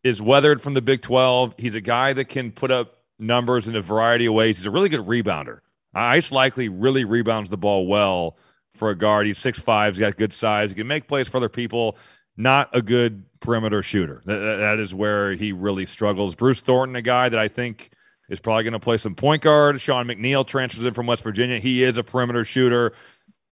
is 0.03 0.23
weathered 0.23 0.61
from 0.63 0.75
the 0.75 0.81
Big 0.81 1.03
12. 1.03 1.55
He's 1.59 1.75
a 1.75 1.81
guy 1.81 2.13
that 2.15 2.25
can 2.27 2.53
put 2.53 2.71
up 2.71 2.97
numbers 3.19 3.69
in 3.69 3.77
a 3.77 3.83
variety 3.83 4.27
of 4.27 4.33
ways. 4.35 4.57
He's 4.59 4.67
a 4.67 4.71
really 4.71 4.89
good 4.89 5.07
rebounder. 5.07 5.61
Ice 5.95 6.31
Likekele 6.31 6.71
really 6.73 7.05
rebounds 7.05 7.51
the 7.51 7.59
ball 7.59 7.87
well 7.87 8.39
for 8.75 8.89
a 8.91 8.95
guard. 8.95 9.27
He's 9.27 9.39
6'5, 9.39 9.89
he's 9.89 9.99
got 9.99 10.17
good 10.17 10.33
size. 10.33 10.71
He 10.71 10.77
can 10.77 10.87
make 10.87 11.07
plays 11.07 11.29
for 11.29 11.37
other 11.37 11.49
people. 11.51 11.99
Not 12.37 12.71
a 12.73 12.81
good 12.81 13.25
perimeter 13.41 13.83
shooter. 13.83 14.23
That- 14.25 14.57
that 14.59 14.79
is 14.79 14.95
where 14.95 15.35
he 15.35 15.53
really 15.53 15.85
struggles. 15.85 16.35
Bruce 16.35 16.61
Thornton, 16.63 16.97
a 16.97 17.03
guy 17.03 17.29
that 17.29 17.39
I 17.39 17.49
think 17.49 17.91
is 18.31 18.41
probably 18.41 18.63
going 18.63 18.73
to 18.73 18.79
play 18.79 18.97
some 18.97 19.15
point 19.15 19.43
guard. 19.43 19.81
Sean 19.81 20.07
McNeil 20.07 20.47
transfers 20.47 20.85
in 20.85 20.95
from 20.95 21.07
West 21.07 21.23
Virginia. 21.23 21.59
He 21.59 21.83
is 21.83 21.97
a 21.99 22.05
perimeter 22.05 22.45
shooter. 22.45 22.93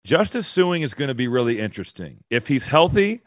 Justice 0.03 0.53
Sueing 0.53 0.83
is 0.83 0.93
going 0.93 1.07
to 1.07 1.13
be 1.15 1.27
really 1.27 1.59
interesting. 1.59 2.23
If 2.29 2.47
he's 2.47 2.67
healthy, 2.67 3.21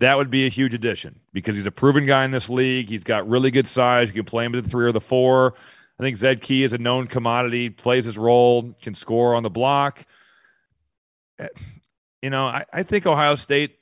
that 0.00 0.16
would 0.16 0.30
be 0.30 0.46
a 0.46 0.48
huge 0.48 0.72
addition 0.74 1.20
because 1.32 1.56
he's 1.56 1.66
a 1.66 1.70
proven 1.72 2.06
guy 2.06 2.24
in 2.24 2.30
this 2.30 2.48
league. 2.48 2.88
He's 2.88 3.04
got 3.04 3.28
really 3.28 3.50
good 3.50 3.66
size. 3.66 4.08
You 4.08 4.14
can 4.14 4.24
play 4.24 4.44
him 4.44 4.54
at 4.54 4.62
the 4.64 4.70
three 4.70 4.84
or 4.86 4.92
the 4.92 5.00
four. 5.00 5.54
I 5.98 6.02
think 6.02 6.16
Zed 6.16 6.40
Key 6.40 6.62
is 6.62 6.72
a 6.72 6.78
known 6.78 7.06
commodity, 7.06 7.70
plays 7.70 8.04
his 8.04 8.16
role, 8.18 8.74
can 8.82 8.94
score 8.94 9.34
on 9.34 9.42
the 9.42 9.50
block. 9.50 10.04
You 12.22 12.30
know, 12.30 12.44
I, 12.46 12.64
I 12.72 12.82
think 12.84 13.06
Ohio 13.06 13.34
State 13.34 13.78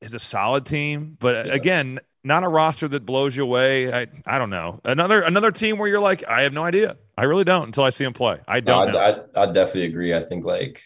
is 0.00 0.14
a 0.14 0.18
solid 0.18 0.66
team, 0.66 1.16
but 1.18 1.46
Yeah. 1.46 1.52
again, 1.54 2.00
not 2.22 2.44
a 2.44 2.48
roster 2.48 2.86
that 2.88 3.04
blows 3.06 3.36
you 3.36 3.42
away. 3.44 3.92
I 3.92 4.06
I 4.24 4.38
don't 4.38 4.50
know. 4.50 4.80
Another 4.84 5.22
another 5.22 5.50
team 5.52 5.78
where 5.78 5.88
you're 5.88 6.00
like, 6.00 6.24
I 6.28 6.42
have 6.42 6.52
no 6.52 6.62
idea. 6.62 6.96
I 7.16 7.24
really 7.24 7.44
don't 7.44 7.64
until 7.66 7.84
I 7.84 7.90
see 7.90 8.04
him 8.04 8.12
play. 8.12 8.40
I 8.48 8.60
don't. 8.60 8.92
No, 8.92 8.98
I, 8.98 9.10
I, 9.10 9.42
I 9.42 9.46
definitely 9.46 9.84
agree. 9.84 10.14
I 10.14 10.20
think 10.22 10.44
like 10.44 10.82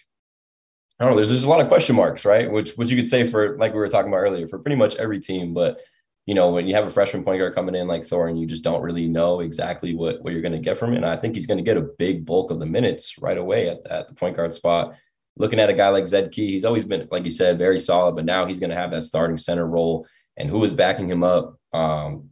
I 1.00 1.04
don't 1.04 1.12
know. 1.12 1.16
There's 1.16 1.30
just 1.30 1.46
a 1.46 1.48
lot 1.48 1.62
of 1.62 1.68
question 1.68 1.96
marks, 1.96 2.26
right? 2.26 2.50
Which 2.50 2.72
which 2.72 2.90
you 2.90 2.96
could 2.96 3.08
say 3.08 3.26
for 3.26 3.56
like 3.56 3.72
we 3.72 3.78
were 3.78 3.88
talking 3.88 4.12
about 4.12 4.18
earlier 4.18 4.46
for 4.46 4.58
pretty 4.58 4.76
much 4.76 4.96
every 4.96 5.18
team. 5.18 5.54
But 5.54 5.80
you 6.26 6.34
know, 6.34 6.50
when 6.50 6.68
you 6.68 6.74
have 6.74 6.86
a 6.86 6.90
freshman 6.90 7.24
point 7.24 7.40
guard 7.40 7.54
coming 7.54 7.74
in 7.74 7.88
like 7.88 8.04
Thornton, 8.04 8.36
you 8.36 8.46
just 8.46 8.62
don't 8.62 8.82
really 8.82 9.08
know 9.08 9.40
exactly 9.40 9.94
what 9.94 10.22
what 10.22 10.34
you're 10.34 10.42
going 10.42 10.52
to 10.52 10.58
get 10.58 10.76
from 10.76 10.92
it. 10.92 10.96
And 10.96 11.06
I 11.06 11.16
think 11.16 11.34
he's 11.34 11.46
going 11.46 11.58
to 11.58 11.64
get 11.64 11.78
a 11.78 11.88
big 11.98 12.26
bulk 12.26 12.50
of 12.50 12.60
the 12.60 12.66
minutes 12.66 13.16
right 13.18 13.38
away 13.38 13.70
at, 13.70 13.86
at 13.86 14.08
the 14.08 14.14
point 14.14 14.36
guard 14.36 14.52
spot. 14.52 14.94
Looking 15.38 15.58
at 15.58 15.70
a 15.70 15.74
guy 15.74 15.88
like 15.88 16.06
Zed 16.06 16.32
Key, 16.32 16.52
he's 16.52 16.66
always 16.66 16.84
been, 16.84 17.08
like 17.10 17.24
you 17.24 17.30
said, 17.30 17.58
very 17.58 17.80
solid. 17.80 18.14
But 18.14 18.26
now 18.26 18.44
he's 18.44 18.60
going 18.60 18.70
to 18.70 18.76
have 18.76 18.90
that 18.90 19.04
starting 19.04 19.38
center 19.38 19.66
role. 19.66 20.06
And 20.36 20.50
who 20.50 20.62
is 20.64 20.74
backing 20.74 21.08
him 21.08 21.22
up? 21.22 21.58
Um, 21.72 22.30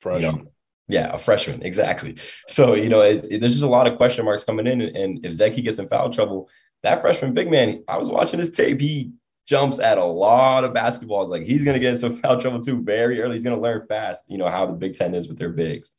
freshman. 0.00 0.36
You 0.36 0.42
know, 0.42 0.52
yeah, 0.88 1.14
a 1.14 1.18
freshman, 1.18 1.62
exactly. 1.64 2.16
So 2.48 2.74
you 2.74 2.88
know, 2.88 3.02
it, 3.02 3.24
it, 3.30 3.40
there's 3.40 3.52
just 3.52 3.64
a 3.64 3.68
lot 3.68 3.86
of 3.86 3.96
question 3.96 4.24
marks 4.24 4.42
coming 4.42 4.66
in, 4.66 4.80
and 4.80 5.24
if 5.24 5.32
Zed 5.32 5.54
Key 5.54 5.62
gets 5.62 5.78
in 5.78 5.88
foul 5.88 6.10
trouble, 6.10 6.48
that 6.82 7.00
freshman 7.00 7.34
big 7.34 7.50
man, 7.50 7.82
I 7.88 7.98
was 7.98 8.08
watching 8.08 8.38
his 8.38 8.52
tape. 8.52 8.80
He 8.80 9.12
jumps 9.46 9.78
at 9.78 9.98
a 9.98 10.04
lot 10.04 10.64
of 10.64 10.72
basketballs. 10.72 11.28
Like 11.28 11.42
he's 11.42 11.64
going 11.64 11.74
to 11.74 11.80
get 11.80 11.92
in 11.92 11.98
some 11.98 12.14
foul 12.22 12.40
trouble 12.40 12.60
too 12.60 12.82
very 12.82 13.20
early. 13.20 13.34
He's 13.34 13.44
going 13.44 13.56
to 13.56 13.62
learn 13.62 13.86
fast, 13.86 14.30
you 14.30 14.38
know, 14.38 14.48
how 14.48 14.66
the 14.66 14.72
Big 14.72 14.94
Ten 14.94 15.14
is 15.14 15.28
with 15.28 15.38
their 15.38 15.50
bigs. 15.50 15.92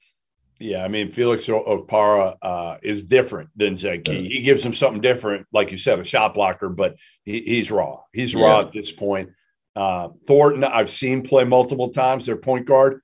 Yeah, 0.62 0.86
I 0.86 0.90
mean, 0.90 1.12
Felix 1.12 1.48
Okpara 1.48 2.38
uh, 2.40 2.78
is 2.84 3.08
different 3.08 3.50
than 3.56 3.76
Zed 3.76 4.06
Key. 4.06 4.28
He 4.28 4.44
gives 4.44 4.64
him 4.64 4.76
something 4.76 5.02
different, 5.02 5.48
like 5.52 5.72
you 5.72 5.78
said, 5.78 5.98
a 5.98 6.04
shot 6.04 6.36
blocker, 6.36 6.70
but 6.70 6.98
he, 7.24 7.42
he's 7.42 7.72
raw. 7.72 8.02
He's 8.14 8.36
raw 8.36 8.60
yeah. 8.60 8.68
at 8.68 8.72
this 8.72 8.92
point. 8.92 9.32
Uh, 9.76 10.10
Thornton, 10.28 10.64
I've 10.64 10.92
seen 10.92 11.24
play 11.24 11.46
multiple 11.46 11.90
times, 11.90 12.28
their 12.28 12.36
point 12.36 12.68
guard, 12.68 13.02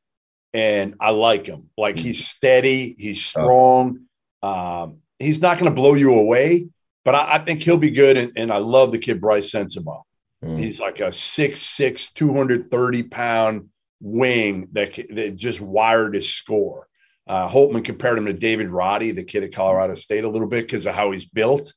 and 0.54 0.96
I 1.00 1.10
like 1.10 1.48
him. 1.48 1.72
Like 1.76 1.96
mm. 1.96 2.00
he's 2.00 2.28
steady, 2.28 2.96
he's 2.96 3.26
strong. 3.26 4.06
Um, 4.44 5.00
he's 5.18 5.42
not 5.42 5.58
going 5.58 5.72
to 5.72 5.76
blow 5.76 5.96
you 5.96 6.13
away, 6.13 6.68
but 7.08 7.15
I, 7.15 7.36
I 7.36 7.38
think 7.38 7.62
he'll 7.62 7.78
be 7.78 7.91
good. 7.91 8.17
And, 8.17 8.34
and, 8.36 8.52
I 8.52 8.58
love 8.58 8.91
the 8.91 8.98
kid 8.98 9.22
Brice 9.22 9.50
Sensabaugh. 9.50 10.02
Mm. 10.43 10.60
He's 10.60 10.78
like 10.78 11.00
a 11.00 11.08
6'6, 11.08 12.13
230 12.13 13.04
pound 13.04 13.70
wing 14.02 14.67
that, 14.74 15.00
that 15.12 15.36
just 15.36 15.62
wired 15.62 16.15
his 16.15 16.34
score. 16.34 16.89
Uh, 17.26 17.48
Holtmann 17.48 17.86
compared 17.86 18.17
him 18.17 18.26
to 18.26 18.34
David 18.34 18.70
Roddy, 18.70 19.12
the 19.12 19.24
kid 19.24 19.46
at 19.46 19.54
Colorado 19.54 19.96
State, 19.96 20.26
a 20.26 20.30
little 20.30 20.50
bit 20.50 20.65
because 20.65 20.86
of 20.86 20.96
how 20.96 21.12
he's 21.12 21.24
built. 21.24 21.72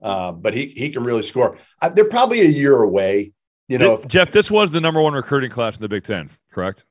Uh, 0.00 0.30
but 0.30 0.54
he 0.54 0.66
he 0.66 0.90
can 0.90 1.02
really 1.02 1.24
score. 1.24 1.56
Uh, 1.82 1.88
they're 1.88 2.08
probably 2.08 2.42
a 2.42 2.48
year 2.48 2.80
away. 2.80 3.32
You 3.66 3.78
know, 3.78 4.00
Jeff, 4.06 4.30
this 4.30 4.52
was 4.52 4.70
the 4.70 4.80
number 4.80 5.02
one 5.02 5.14
recruiting 5.14 5.50
class 5.50 5.74
in 5.74 5.82
the 5.82 5.88
Big 5.88 6.04
Ten, 6.04 6.30
correct? 6.52 6.84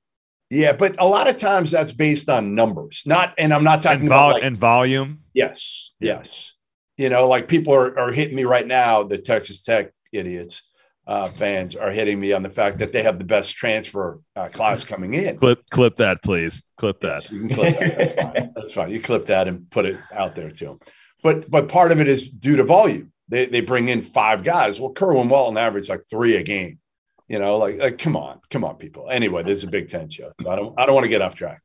Yeah, 0.50 0.74
but 0.74 0.96
a 1.00 1.08
lot 1.08 1.30
of 1.30 1.38
times 1.38 1.72
that's 1.72 1.94
based 1.94 2.28
on 2.28 2.56
numbers, 2.56 3.04
not. 3.06 3.34
And 3.38 3.54
I'm 3.54 3.64
not 3.64 3.82
talking 3.82 4.02
and 4.02 4.10
vol- 4.10 4.18
about 4.18 4.34
like, 4.34 4.44
and 4.44 4.58
volume. 4.58 5.22
Yes, 5.34 5.94
yes. 6.02 6.55
You 6.98 7.10
know, 7.10 7.28
like 7.28 7.48
people 7.48 7.74
are, 7.74 7.98
are 8.00 8.12
hitting 8.12 8.36
me 8.36 8.46
right 8.46 8.66
now. 8.66 9.04
The 9.04 9.18
Texas 9.18 9.62
Tech 9.62 9.92
idiots 10.12 10.64
uh, 11.08 11.30
fans 11.30 11.76
are 11.76 11.92
hitting 11.92 12.20
me 12.20 12.34
on 12.34 12.42
the 12.42 12.50
fact 12.50 12.80
that 12.80 12.92
they 12.92 13.04
have 13.04 13.20
the 13.20 13.26
best 13.26 13.56
transfer 13.56 14.20
uh, 14.36 14.50
class 14.50 14.84
coming 14.84 15.14
in. 15.14 15.38
Clip, 15.38 15.70
clip 15.70 15.98
that, 15.98 16.24
please. 16.24 16.64
Clip 16.78 17.00
that. 17.02 17.24
Yes, 17.24 17.32
you 17.32 17.40
can 17.48 17.50
clip 17.50 17.80
that. 17.80 17.98
That's 17.98 18.16
fine. 18.16 18.54
That's 18.56 18.74
fine. 18.74 18.92
You 18.92 19.02
clip 19.02 19.26
that 19.28 19.48
and 19.48 19.70
put 19.70 19.86
it 19.86 20.00
out 20.12 20.36
there 20.36 20.50
too. 20.50 20.80
But 21.22 21.50
but 21.50 21.70
part 21.70 21.92
of 21.92 22.00
it 22.00 22.08
is 22.08 22.30
due 22.30 22.56
to 22.58 22.64
volume. 22.64 23.12
They 23.28 23.46
they 23.46 23.62
bring 23.62 23.90
in 23.90 24.02
five 24.02 24.44
guys. 24.44 24.80
Well, 24.80 24.94
Kerwin 24.94 25.30
Walton 25.30 25.58
averaged 25.58 25.90
like 25.90 26.04
three 26.10 26.36
a 26.38 26.44
game. 26.44 26.80
You 27.28 27.40
know, 27.40 27.58
like, 27.58 27.78
like 27.78 27.98
come 27.98 28.16
on, 28.16 28.40
come 28.50 28.64
on, 28.64 28.76
people. 28.76 29.10
Anyway, 29.10 29.44
this 29.44 29.60
is 29.60 29.64
a 29.64 29.68
Big 29.68 29.90
Ten 29.90 30.10
show. 30.10 30.32
So 30.42 30.50
I 30.50 30.56
don't 30.56 30.80
I 30.80 30.86
don't 30.86 30.96
want 30.96 31.06
to 31.06 31.10
get 31.10 31.22
off 31.22 31.36
track. 31.36 31.62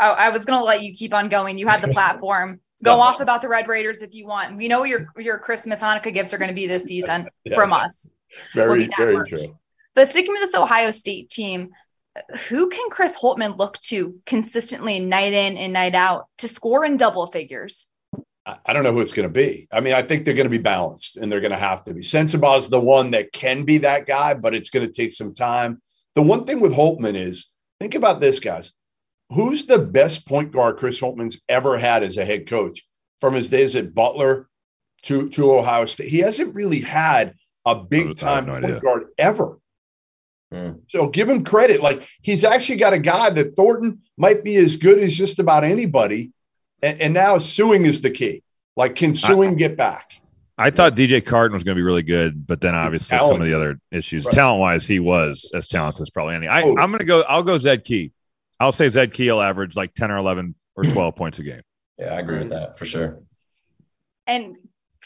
Oh, 0.00 0.12
I 0.12 0.30
was 0.30 0.44
gonna 0.44 0.64
let 0.64 0.82
you 0.82 0.94
keep 0.94 1.14
on 1.14 1.28
going. 1.28 1.58
You 1.58 1.68
had 1.68 1.80
the 1.80 1.88
platform. 1.92 2.60
Go 2.82 2.96
no. 2.96 3.00
off 3.00 3.20
about 3.20 3.42
the 3.42 3.48
Red 3.48 3.66
Raiders 3.66 4.02
if 4.02 4.14
you 4.14 4.26
want. 4.26 4.56
We 4.56 4.68
know 4.68 4.84
your 4.84 5.08
your 5.16 5.38
Christmas 5.38 5.80
Hanukkah 5.80 6.14
gifts 6.14 6.32
are 6.32 6.38
going 6.38 6.48
to 6.48 6.54
be 6.54 6.66
this 6.66 6.84
season 6.84 7.26
yes. 7.44 7.54
from 7.54 7.72
us. 7.72 8.08
Very 8.54 8.88
very 8.96 9.16
much. 9.16 9.30
true. 9.30 9.58
But 9.94 10.08
sticking 10.08 10.32
with 10.32 10.40
this 10.40 10.54
Ohio 10.54 10.90
State 10.90 11.28
team, 11.28 11.70
who 12.48 12.68
can 12.68 12.88
Chris 12.90 13.16
Holtmann 13.18 13.58
look 13.58 13.80
to 13.82 14.20
consistently 14.26 15.00
night 15.00 15.32
in 15.32 15.56
and 15.56 15.72
night 15.72 15.94
out 15.94 16.28
to 16.38 16.48
score 16.48 16.84
in 16.84 16.96
double 16.96 17.26
figures? 17.26 17.88
I 18.64 18.72
don't 18.72 18.82
know 18.82 18.92
who 18.92 19.00
it's 19.00 19.12
going 19.12 19.28
to 19.28 19.32
be. 19.32 19.68
I 19.70 19.80
mean, 19.80 19.92
I 19.92 20.02
think 20.02 20.24
they're 20.24 20.34
going 20.34 20.46
to 20.46 20.50
be 20.50 20.56
balanced 20.58 21.16
and 21.16 21.30
they're 21.30 21.40
going 21.40 21.52
to 21.52 21.58
have 21.58 21.84
to 21.84 21.92
be. 21.92 22.00
Sensabaugh 22.00 22.58
is 22.58 22.68
the 22.68 22.80
one 22.80 23.10
that 23.10 23.32
can 23.32 23.64
be 23.64 23.78
that 23.78 24.06
guy, 24.06 24.34
but 24.34 24.54
it's 24.54 24.70
going 24.70 24.86
to 24.86 24.92
take 24.92 25.12
some 25.12 25.34
time. 25.34 25.82
The 26.14 26.22
one 26.22 26.44
thing 26.44 26.60
with 26.60 26.72
Holtmann 26.72 27.14
is 27.14 27.52
think 27.78 27.94
about 27.94 28.20
this, 28.20 28.40
guys. 28.40 28.72
Who's 29.30 29.66
the 29.66 29.78
best 29.78 30.26
point 30.26 30.52
guard 30.52 30.78
Chris 30.78 31.00
Holtmann's 31.00 31.40
ever 31.48 31.78
had 31.78 32.02
as 32.02 32.16
a 32.16 32.24
head 32.24 32.46
coach 32.46 32.82
from 33.20 33.34
his 33.34 33.50
days 33.50 33.76
at 33.76 33.94
Butler 33.94 34.48
to, 35.02 35.28
to 35.30 35.54
Ohio 35.54 35.84
State? 35.84 36.08
He 36.08 36.20
hasn't 36.20 36.54
really 36.54 36.80
had 36.80 37.34
a 37.66 37.74
big 37.74 38.16
time 38.16 38.46
no 38.46 38.52
point 38.52 38.64
idea. 38.64 38.80
guard 38.80 39.04
ever. 39.18 39.58
Mm. 40.52 40.80
So 40.88 41.08
give 41.08 41.28
him 41.28 41.44
credit. 41.44 41.82
Like 41.82 42.08
he's 42.22 42.42
actually 42.42 42.76
got 42.76 42.94
a 42.94 42.98
guy 42.98 43.28
that 43.28 43.54
Thornton 43.54 44.00
might 44.16 44.42
be 44.42 44.56
as 44.56 44.76
good 44.76 44.98
as 44.98 45.16
just 45.16 45.38
about 45.38 45.62
anybody 45.62 46.32
and, 46.82 47.00
and 47.00 47.14
now 47.14 47.36
Sueing 47.36 47.86
is 47.86 48.00
the 48.00 48.10
key. 48.10 48.42
Like, 48.76 48.94
can 48.94 49.12
Sueing 49.12 49.52
I, 49.52 49.54
get 49.54 49.76
back? 49.76 50.20
I 50.56 50.70
thought 50.70 50.96
DJ 50.96 51.24
Carton 51.24 51.54
was 51.54 51.64
going 51.64 51.74
to 51.74 51.78
be 51.78 51.84
really 51.84 52.02
good, 52.02 52.46
but 52.46 52.60
then 52.60 52.74
obviously 52.74 53.18
some 53.18 53.40
of 53.40 53.46
the 53.46 53.54
other 53.54 53.80
issues, 53.90 54.24
right. 54.24 54.34
talent 54.34 54.60
wise, 54.60 54.86
he 54.86 54.98
was 54.98 55.50
as 55.54 55.68
talented 55.68 56.02
as 56.02 56.10
probably 56.10 56.34
any. 56.34 56.48
I, 56.48 56.62
oh. 56.62 56.76
I'm 56.76 56.90
going 56.90 56.98
to 57.00 57.04
go. 57.04 57.22
I'll 57.22 57.42
go 57.42 57.58
Zed 57.58 57.84
Key. 57.84 58.12
I'll 58.60 58.72
say 58.72 58.88
Zed 58.88 59.12
Keel 59.12 59.40
averaged 59.40 59.76
like 59.76 59.94
10 59.94 60.10
or 60.10 60.16
11 60.16 60.54
or 60.76 60.84
12 60.92 61.16
points 61.16 61.38
a 61.38 61.42
game. 61.42 61.62
Yeah, 61.98 62.14
I 62.14 62.18
agree 62.20 62.38
with 62.38 62.50
that 62.50 62.78
for 62.78 62.84
sure. 62.84 63.16
And 64.26 64.56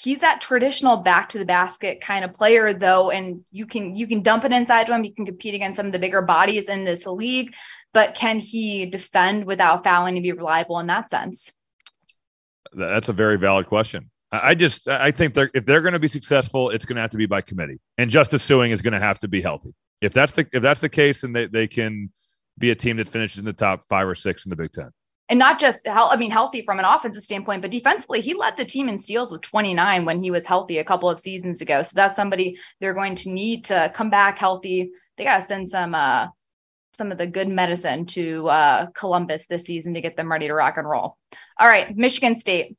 he's 0.01 0.21
that 0.21 0.41
traditional 0.41 0.97
back 0.99 1.29
to 1.31 1.39
the 1.39 1.45
basket 1.45 2.01
kind 2.01 2.25
of 2.25 2.33
player 2.33 2.73
though 2.73 3.11
and 3.11 3.45
you 3.51 3.67
can 3.67 3.95
you 3.95 4.07
can 4.07 4.23
dump 4.23 4.43
it 4.43 4.51
inside 4.51 4.87
to 4.87 4.95
him 4.95 5.05
you 5.05 5.15
can 5.15 5.27
compete 5.27 5.55
against 5.55 5.77
some 5.77 5.85
of 5.85 5.93
the 5.93 5.99
bigger 5.99 6.23
bodies 6.23 6.71
in 6.71 6.83
this 6.83 7.07
league 7.07 7.55
but 7.93 8.15
can 8.15 8.41
he 8.41 8.87
defend 8.87 9.45
without 9.45 9.85
fouling 9.85 10.15
to 10.15 10.23
be 10.23 10.33
reliable 10.33 10.79
in 10.79 10.87
that 10.87 11.11
sense 11.11 11.53
that's 12.75 13.09
a 13.09 13.13
very 13.13 13.39
valid 13.39 13.67
question. 13.67 14.11
I 14.31 14.55
just 14.55 14.89
I 14.89 15.11
think 15.11 15.35
they're 15.35 15.51
if 15.53 15.67
they're 15.67 15.83
going 15.83 15.93
to 15.93 15.99
be 15.99 16.09
successful, 16.09 16.71
it's 16.71 16.87
going 16.87 16.97
to 16.97 17.03
have 17.03 17.11
to 17.11 17.19
be 17.19 17.27
by 17.27 17.43
committee, 17.43 17.81
and 17.99 18.11
Justice 18.11 18.49
Sueing 18.49 18.71
is 18.71 18.81
going 18.81 18.95
to 18.95 19.01
have 19.01 19.19
to 19.19 19.29
be 19.29 19.43
healthy. 19.43 19.75
If 20.01 20.15
that's 20.15 20.33
the 20.33 20.47
if 20.53 20.63
that's 20.63 20.81
the 20.81 20.89
case, 20.89 21.21
then 21.21 21.33
they, 21.33 21.47
they 21.47 21.67
can 21.67 22.11
be 22.59 22.71
a 22.71 22.75
team 22.75 22.97
that 22.99 23.09
finishes 23.09 23.39
in 23.39 23.45
the 23.45 23.53
top 23.53 23.85
five 23.89 24.07
or 24.07 24.15
six 24.15 24.45
in 24.45 24.51
the 24.51 24.57
Big 24.57 24.73
Ten. 24.73 24.91
And 25.29 25.39
not 25.39 25.59
just 25.59 25.89
I 25.89 26.17
mean 26.17 26.31
healthy 26.31 26.63
from 26.63 26.79
an 26.79 26.85
offensive 26.85 27.23
standpoint, 27.23 27.63
but 27.63 27.71
defensively, 27.71 28.21
he 28.21 28.35
led 28.35 28.57
the 28.57 28.65
team 28.65 28.89
in 28.89 28.99
steals 28.99 29.33
with 29.33 29.41
29 29.43 30.05
when 30.05 30.23
he 30.23 30.31
was 30.31 30.47
healthy 30.47 30.79
a 30.79 30.85
couple 30.85 31.09
of 31.09 31.19
seasons 31.19 31.61
ago. 31.61 31.83
So 31.83 31.93
that's 31.95 32.17
somebody 32.17 32.59
they're 32.81 32.95
going 32.95 33.15
to 33.17 33.31
need 33.31 33.65
to 33.67 33.91
come 33.95 34.11
back 34.11 34.39
healthy. 34.39 34.91
They 35.17 35.25
got 35.25 35.41
to 35.41 35.47
send 35.47 35.69
some 35.69 35.95
uh 35.95 36.29
some 36.95 37.11
of 37.11 37.19
the 37.19 37.27
good 37.27 37.49
medicine 37.49 38.05
to 38.05 38.49
uh, 38.49 38.87
Columbus 38.95 39.47
this 39.47 39.65
season 39.65 39.95
to 39.95 40.01
get 40.01 40.17
them 40.17 40.31
ready 40.31 40.47
to 40.47 40.55
rock 40.55 40.77
and 40.77 40.89
roll. 40.89 41.17
All 41.59 41.69
right, 41.69 41.97
Michigan 41.97 42.35
State. 42.35 42.77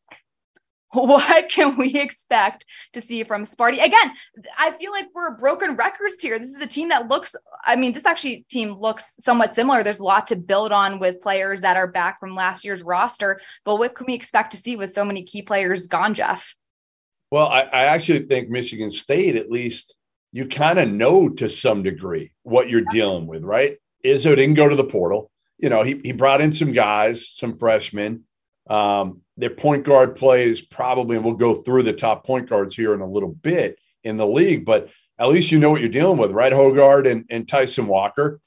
What 1.04 1.50
can 1.50 1.76
we 1.76 2.00
expect 2.00 2.68
to 2.94 3.02
see 3.02 3.24
from 3.24 3.44
Sparty? 3.44 3.84
Again, 3.84 4.12
I 4.60 4.72
feel 4.74 4.92
like 4.92 5.08
we're 5.16 5.36
broken 5.38 5.76
records 5.76 6.22
here. 6.22 6.38
This 6.38 6.52
is 6.52 6.62
a 6.62 6.68
team 6.68 6.90
that 6.90 7.08
looks, 7.08 7.36
I 7.66 7.76
mean, 7.76 7.94
this 7.94 8.06
actually 8.06 8.46
team 8.48 8.74
looks 8.74 9.16
somewhat 9.20 9.56
similar. 9.56 9.84
There's 9.84 10.00
a 10.00 10.04
lot 10.04 10.28
to 10.28 10.36
build 10.36 10.72
on 10.72 11.00
with 11.00 11.20
players 11.20 11.62
that 11.62 11.78
are 11.78 11.88
back 11.88 12.20
from 12.20 12.36
last 12.36 12.64
year's 12.64 12.84
roster. 12.84 13.42
But 13.66 13.78
what 13.78 13.96
can 13.96 14.06
we 14.06 14.14
expect 14.14 14.52
to 14.52 14.58
see 14.58 14.76
with 14.76 14.94
so 14.94 15.04
many 15.04 15.24
key 15.24 15.42
players 15.42 15.88
gone, 15.88 16.14
Jeff? 16.14 16.56
Well, 17.32 17.48
I, 17.48 17.62
I 17.62 17.84
actually 17.86 18.28
think 18.28 18.50
Michigan 18.50 18.92
State, 18.92 19.36
at 19.36 19.50
least, 19.50 19.96
you 20.32 20.46
kind 20.46 20.78
of 20.78 20.92
know 20.92 21.28
to 21.28 21.50
some 21.50 21.82
degree 21.82 22.34
what 22.44 22.70
you're 22.70 22.86
dealing 22.92 23.26
with, 23.26 23.44
right? 23.44 23.78
Izzo 24.06 24.36
didn't 24.36 24.54
go 24.54 24.70
to 24.70 24.76
the 24.76 24.84
portal. 24.84 25.32
You 25.58 25.70
know, 25.70 25.82
he, 25.82 26.00
he 26.04 26.12
brought 26.12 26.42
in 26.42 26.52
some 26.52 26.72
guys, 26.72 27.28
some 27.28 27.58
freshmen. 27.58 28.26
Um, 28.70 29.22
their 29.38 29.50
point 29.50 29.84
guard 29.84 30.16
play 30.16 30.48
is 30.48 30.62
probably, 30.62 31.16
and 31.16 31.26
we'll 31.26 31.36
go 31.36 31.56
through 31.56 31.84
the 31.84 31.94
top 31.94 32.26
point 32.26 32.50
guards 32.50 32.76
here 32.76 32.94
in 32.94 33.02
a 33.02 33.10
little 33.10 33.34
bit 33.34 33.80
in 34.04 34.18
the 34.18 34.28
league, 34.28 34.66
but 34.66 34.90
at 35.18 35.30
least 35.30 35.52
you 35.52 35.60
know 35.60 35.72
what 35.72 35.82
you're 35.82 35.90
dealing 35.90 36.18
with, 36.18 36.32
right? 36.32 36.54
Hoggard 36.54 37.10
and, 37.10 37.26
and 37.30 37.48
Tyson 37.48 37.88
Walker. 37.88 38.40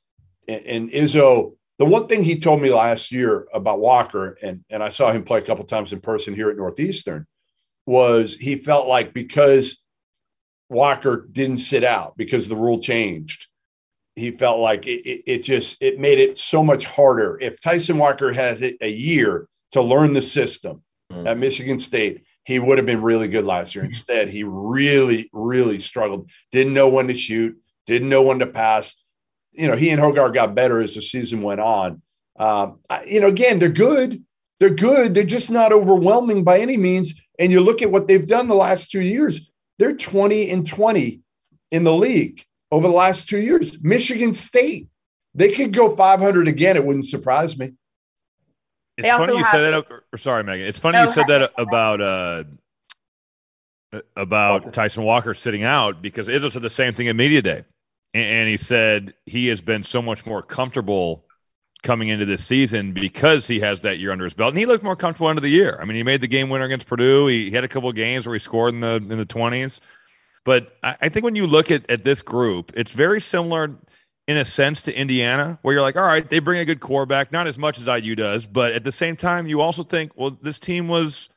And, 0.49 0.67
and 0.67 0.91
Izzo, 0.91 1.55
the 1.79 1.85
one 1.85 2.07
thing 2.07 2.23
he 2.23 2.39
told 2.39 2.61
me 2.61 2.73
last 2.73 3.11
year 3.11 3.47
about 3.53 3.81
Walker, 3.81 4.37
and, 4.43 4.65
and 4.71 4.83
I 4.83 4.89
saw 4.89 5.13
him 5.13 5.25
play 5.25 5.39
a 5.39 5.43
couple 5.43 5.65
times 5.65 5.93
in 5.93 6.01
person 6.01 6.35
here 6.35 6.51
at 6.51 6.57
Northeastern, 6.57 7.27
was 7.85 8.35
he 8.35 8.57
felt 8.57 8.87
like 8.87 9.13
because 9.13 9.83
Walker 10.69 11.27
didn't 11.31 11.59
sit 11.59 11.85
out 11.85 12.17
because 12.17 12.49
the 12.49 12.57
rule 12.57 12.81
changed, 12.81 13.47
he 14.17 14.31
felt 14.31 14.59
like 14.61 14.87
it, 14.87 15.07
it, 15.07 15.23
it, 15.27 15.43
just 15.43 15.81
it 15.83 16.01
made 16.01 16.19
it 16.19 16.39
so 16.39 16.65
much 16.65 16.85
harder. 16.85 17.39
If 17.41 17.61
Tyson 17.61 17.99
Walker 17.99 18.33
had 18.33 18.63
a 18.81 18.89
year 18.89 19.47
to 19.73 19.83
learn 19.83 20.13
the 20.13 20.23
system 20.23 20.83
mm. 21.13 21.27
at 21.27 21.39
Michigan 21.39 21.79
State, 21.79 22.25
he 22.45 22.59
would 22.59 22.79
have 22.79 22.87
been 22.87 23.03
really 23.03 23.29
good 23.29 23.45
last 23.45 23.75
year. 23.75 23.85
Instead, 23.87 24.29
he 24.29 24.45
really, 24.45 25.29
really 25.33 25.79
struggled. 25.79 26.31
Didn't 26.53 26.75
know 26.75 26.89
when 26.89 27.09
to 27.09 27.15
shoot, 27.15 27.57
didn't 27.87 28.09
know 28.09 28.23
when 28.23 28.39
to 28.39 28.47
pass. 28.47 29.03
you 29.53 29.69
know, 29.69 29.77
he 29.77 29.91
and 29.91 30.01
Hoggard 30.01 30.35
got 30.35 30.55
better 30.55 30.81
as 30.81 30.95
the 30.95 31.03
season 31.03 31.43
went 31.43 31.61
on. 31.61 32.03
Um, 32.39 32.81
I, 32.91 33.05
you 33.05 33.21
know, 33.21 33.29
again, 33.29 33.59
they're 33.59 33.69
good. 33.69 34.23
They're 34.59 34.71
good. 34.71 35.15
They're 35.15 35.25
just 35.25 35.51
not 35.51 35.73
overwhelming 35.73 36.45
by 36.45 36.59
any 36.61 36.77
means. 36.77 37.15
And 37.39 37.53
you 37.53 37.61
look 37.61 37.83
at 37.83 37.91
what 37.91 38.09
they've 38.09 38.27
done 38.27 38.49
the 38.49 38.55
last 38.55 38.91
two 38.91 39.03
years, 39.03 39.51
they're 39.79 39.95
20 39.95 40.51
and 40.51 40.67
20 40.67 41.21
in 41.71 41.85
the 41.85 41.93
league 41.93 42.43
over 42.71 42.89
the 42.89 42.95
last 42.95 43.29
two 43.29 43.39
years. 43.39 43.79
Michigan 43.83 44.35
State, 44.35 44.89
they 45.35 45.53
could 45.53 45.73
go 45.73 45.95
500 45.95 46.49
again. 46.49 46.77
It 46.77 46.85
wouldn't 46.85 47.07
surprise 47.07 47.59
me. 47.59 47.73
It's 48.97 49.05
They 49.05 49.11
also 49.11 49.27
funny 49.27 49.39
you 49.39 49.45
have- 49.45 49.51
said 49.53 49.71
that. 49.73 50.03
Or, 50.13 50.19
sorry, 50.19 50.43
Meghan. 50.43 50.69
It's 50.69 50.79
funny 50.79 50.99
No, 50.99 51.05
you 51.05 51.11
said 51.11 51.27
that 51.29 51.53
about 51.59 52.01
uh 52.01 52.45
about 54.17 54.73
Tyson 54.73 55.05
Walker 55.05 55.33
sitting 55.35 55.63
out 55.63 56.03
because 56.03 56.29
Izzo 56.29 56.51
said 56.53 56.63
the 56.63 56.71
same 56.71 56.93
thing 56.93 57.09
at 57.09 57.17
media 57.17 57.41
day, 57.41 57.65
and, 58.15 58.49
he 58.49 58.57
said 58.57 59.15
he 59.27 59.47
has 59.49 59.61
been 59.61 59.83
so 59.83 60.03
much 60.03 60.27
more 60.27 60.43
comfortable 60.43 61.25
coming 61.83 62.09
into 62.09 62.25
this 62.25 62.45
season 62.45 62.93
because 62.93 63.47
he 63.47 63.61
has 63.61 63.81
that 63.83 63.99
year 63.99 64.11
under 64.11 64.25
his 64.25 64.35
belt, 64.35 64.51
and 64.51 64.59
he 64.59 64.67
looked 64.67 64.83
more 64.83 64.97
comfortable 64.97 65.31
of 65.31 65.41
the 65.41 65.49
year. 65.49 65.79
I 65.81 65.85
mean, 65.85 65.97
he 65.97 66.03
made 66.03 66.21
the 66.21 66.27
game 66.27 66.49
winner 66.51 66.65
against 66.65 66.87
Purdue. 66.87 67.27
He, 67.29 67.45
he 67.45 67.51
had 67.53 67.65
a 67.65 67.69
couple 67.69 67.89
of 67.89 67.95
games 67.95 68.27
where 68.27 68.35
he 68.35 68.41
scored 68.41 68.75
in 68.75 68.81
the 68.81 68.97
in 68.97 69.09
the 69.09 69.25
twenties, 69.27 69.81
but 70.45 70.77
I, 70.83 70.97
I 71.03 71.09
think 71.09 71.25
when 71.25 71.37
you 71.37 71.47
look 71.47 71.71
at 71.71 71.89
at 71.91 72.05
this 72.05 72.23
group, 72.23 72.73
it's 72.75 72.93
very 72.93 73.21
similar 73.21 73.77
in 74.29 74.37
a 74.37 74.45
sense 74.45 74.83
to 74.83 74.99
Indiana, 74.99 75.59
where 75.63 75.75
you're 75.75 75.83
like, 75.83 75.97
all 75.97 76.05
right, 76.05 76.29
they 76.29 76.41
bring 76.41 76.59
a 76.59 76.65
good 76.65 76.81
quarterback, 76.81 77.31
not 77.31 77.47
as 77.47 77.59
much 77.59 77.79
as 77.81 77.87
IU 77.87 78.17
does, 78.17 78.47
but 78.47 78.73
at 78.73 78.83
the 78.83 78.91
same 78.93 79.17
time, 79.17 79.47
you 79.47 79.61
also 79.61 79.85
think, 79.85 80.13
well, 80.17 80.37
this 80.43 80.59
team 80.59 80.89
was 80.89 81.29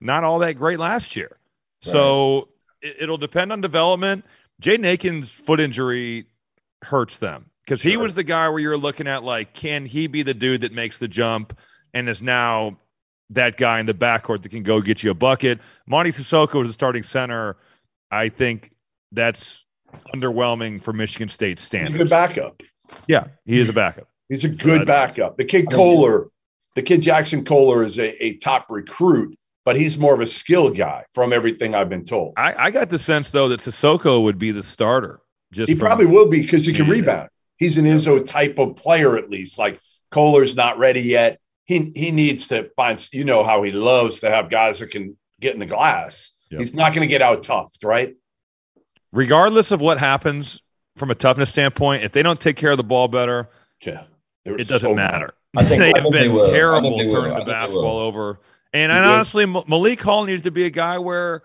not 0.00 0.24
all 0.24 0.38
that 0.40 0.54
great 0.54 0.78
last 0.78 1.16
year. 1.16 1.38
So 1.80 2.48
it, 2.82 2.96
it'll 3.00 3.18
depend 3.18 3.52
on 3.52 3.60
development. 3.60 4.26
Jaden 4.60 4.84
Akins' 4.84 5.30
foot 5.30 5.58
injury 5.60 6.26
hurts 6.82 7.18
them 7.18 7.50
because 7.64 7.80
he 7.82 7.92
Sure. 7.92 8.02
was 8.02 8.14
the 8.14 8.24
guy 8.24 8.48
where 8.48 8.58
you're 8.58 8.76
looking 8.76 9.06
at 9.06 9.24
like, 9.24 9.54
can 9.54 9.86
he 9.86 10.06
be 10.06 10.22
the 10.22 10.34
dude 10.34 10.60
that 10.62 10.72
makes 10.72 10.98
the 10.98 11.08
jump 11.08 11.56
and 11.94 12.08
is 12.08 12.20
now 12.20 12.76
that 13.30 13.56
guy 13.56 13.78
in 13.80 13.86
the 13.86 13.94
backcourt 13.94 14.42
that 14.42 14.48
can 14.50 14.62
go 14.64 14.80
get 14.80 15.02
you 15.02 15.10
a 15.10 15.14
bucket? 15.14 15.60
Monty 15.86 16.10
Sissoko 16.10 16.62
is 16.62 16.68
the 16.68 16.72
starting 16.72 17.02
center. 17.04 17.56
I 18.10 18.28
think 18.28 18.72
that's 19.12 19.64
underwhelming 20.14 20.82
for 20.82 20.92
Michigan 20.92 21.28
State 21.28 21.58
He's 21.58 22.00
a 22.00 22.04
backup. 22.04 22.62
Yeah, 23.06 23.28
he 23.44 23.60
is 23.60 23.68
a 23.68 23.72
mm-hmm. 23.72 23.76
backup. 23.76 24.08
He's 24.28 24.44
a 24.44 24.48
good 24.48 24.86
backup. 24.86 25.36
The 25.36 25.44
kid 25.44 25.70
Kohler, 25.70 26.28
the 26.74 26.82
kid 26.82 27.00
Jaxon 27.00 27.46
Kohler 27.46 27.82
is 27.82 27.98
a, 27.98 28.24
a 28.24 28.36
top 28.36 28.66
recruit, 28.68 29.38
but 29.64 29.76
he's 29.76 29.98
more 29.98 30.14
of 30.14 30.20
a 30.20 30.26
skill 30.26 30.70
guy 30.70 31.04
from 31.12 31.32
everything 31.32 31.74
I've 31.74 31.88
been 31.88 32.04
told. 32.04 32.34
I, 32.36 32.66
I 32.66 32.70
got 32.70 32.90
the 32.90 32.98
sense 32.98 33.30
though 33.30 33.48
that 33.48 33.60
Sissoko 33.60 34.22
would 34.22 34.38
be 34.38 34.50
the 34.50 34.62
starter. 34.62 35.20
Just 35.52 35.68
He 35.68 35.74
from- 35.74 35.86
probably 35.86 36.06
will 36.06 36.28
be 36.28 36.42
because 36.42 36.66
he 36.66 36.72
can 36.72 36.86
Yeah. 36.86 36.92
rebound. 36.92 37.28
He's 37.56 37.78
an 37.78 37.86
Izzo 37.86 38.24
type 38.24 38.58
of 38.58 38.76
player, 38.76 39.16
at 39.16 39.30
least. 39.30 39.58
Like 39.58 39.80
Kohler's 40.10 40.54
not 40.54 40.78
ready 40.78 41.00
yet. 41.00 41.40
He 41.64 41.92
he 41.94 42.10
needs 42.12 42.48
to 42.48 42.70
find. 42.76 43.06
You 43.12 43.24
know 43.24 43.44
how 43.44 43.62
he 43.62 43.72
loves 43.72 44.20
to 44.20 44.30
have 44.30 44.48
guys 44.48 44.78
that 44.78 44.90
can 44.90 45.16
get 45.40 45.54
in 45.54 45.60
the 45.60 45.66
glass. 45.66 46.32
Yep. 46.50 46.60
He's 46.60 46.74
not 46.74 46.94
going 46.94 47.06
to 47.06 47.10
get 47.10 47.20
out 47.20 47.42
toughed, 47.42 47.84
right? 47.84 48.14
Regardless 49.12 49.70
of 49.70 49.80
what 49.80 49.98
happens 49.98 50.60
from 50.96 51.10
a 51.10 51.14
toughness 51.14 51.50
standpoint, 51.50 52.02
if 52.04 52.12
they 52.12 52.22
don't 52.22 52.40
take 52.40 52.56
care 52.56 52.72
of 52.72 52.76
the 52.76 52.84
ball 52.84 53.08
better, 53.08 53.48
Yeah, 53.84 54.04
it 54.44 54.56
doesn't 54.58 54.80
so 54.80 54.94
matter. 54.94 55.34
I 55.56 55.64
think- 55.64 55.80
they 55.80 55.92
have 56.00 56.12
they 56.12 56.26
been 56.28 56.38
think 56.38 56.50
terrible 56.52 56.98
turning 57.10 57.36
the 57.36 57.44
basketball 57.44 57.98
over. 57.98 58.40
And, 58.72 58.92
and 58.92 59.04
honestly, 59.06 59.46
Malik 59.46 60.00
Hall 60.02 60.24
needs 60.24 60.42
to 60.42 60.50
be 60.50 60.66
a 60.66 60.70
guy 60.70 60.98
where 60.98 61.42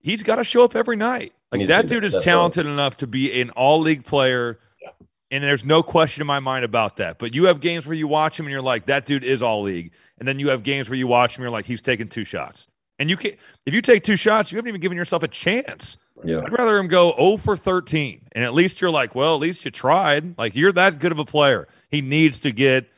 he's 0.00 0.22
got 0.22 0.36
to 0.36 0.44
show 0.44 0.64
up 0.64 0.76
every 0.76 0.96
night. 0.96 1.32
Like 1.50 1.66
that 1.68 1.86
dude 1.86 2.04
is 2.04 2.16
talented 2.20 2.66
enough 2.66 2.98
to 2.98 3.06
be 3.06 3.40
an 3.40 3.50
all 3.50 3.80
league 3.80 4.04
player. 4.04 4.58
Yeah. 4.82 4.90
And 5.30 5.42
there's 5.42 5.64
no 5.64 5.82
question 5.82 6.20
in 6.20 6.26
my 6.26 6.40
mind 6.40 6.66
about 6.66 6.96
that. 6.96 7.18
But 7.18 7.34
you 7.34 7.46
have 7.46 7.60
games 7.60 7.86
where 7.86 7.96
you 7.96 8.06
watch 8.06 8.38
him 8.38 8.44
and 8.44 8.52
you're 8.52 8.60
like, 8.60 8.84
that 8.86 9.06
dude 9.06 9.24
is 9.24 9.42
all 9.42 9.62
league. 9.62 9.92
And 10.18 10.28
then 10.28 10.38
you 10.38 10.50
have 10.50 10.62
games 10.62 10.90
where 10.90 10.98
you 10.98 11.06
watch 11.06 11.36
him 11.36 11.42
and 11.42 11.44
you're 11.46 11.52
like, 11.52 11.64
he's 11.64 11.80
taking 11.80 12.08
two 12.08 12.24
shots. 12.24 12.66
And 12.98 13.08
you 13.08 13.16
can 13.16 13.32
if 13.64 13.72
you 13.72 13.80
take 13.80 14.02
two 14.02 14.16
shots, 14.16 14.52
you 14.52 14.56
haven't 14.56 14.68
even 14.68 14.80
given 14.82 14.98
yourself 14.98 15.22
a 15.22 15.28
chance. 15.28 15.96
Yeah. 16.24 16.40
I'd 16.44 16.52
rather 16.52 16.78
him 16.78 16.88
go 16.88 17.14
0 17.16 17.36
for 17.36 17.56
13. 17.56 18.28
And 18.32 18.44
at 18.44 18.54
least 18.54 18.80
you're 18.80 18.90
like, 18.90 19.14
well, 19.14 19.34
at 19.34 19.40
least 19.40 19.64
you 19.64 19.70
tried. 19.70 20.36
Like 20.38 20.54
you're 20.54 20.72
that 20.72 20.98
good 20.98 21.12
of 21.12 21.18
a 21.18 21.24
player. 21.24 21.68
He 21.90 22.00
needs 22.00 22.40
to 22.40 22.52
get 22.52 22.88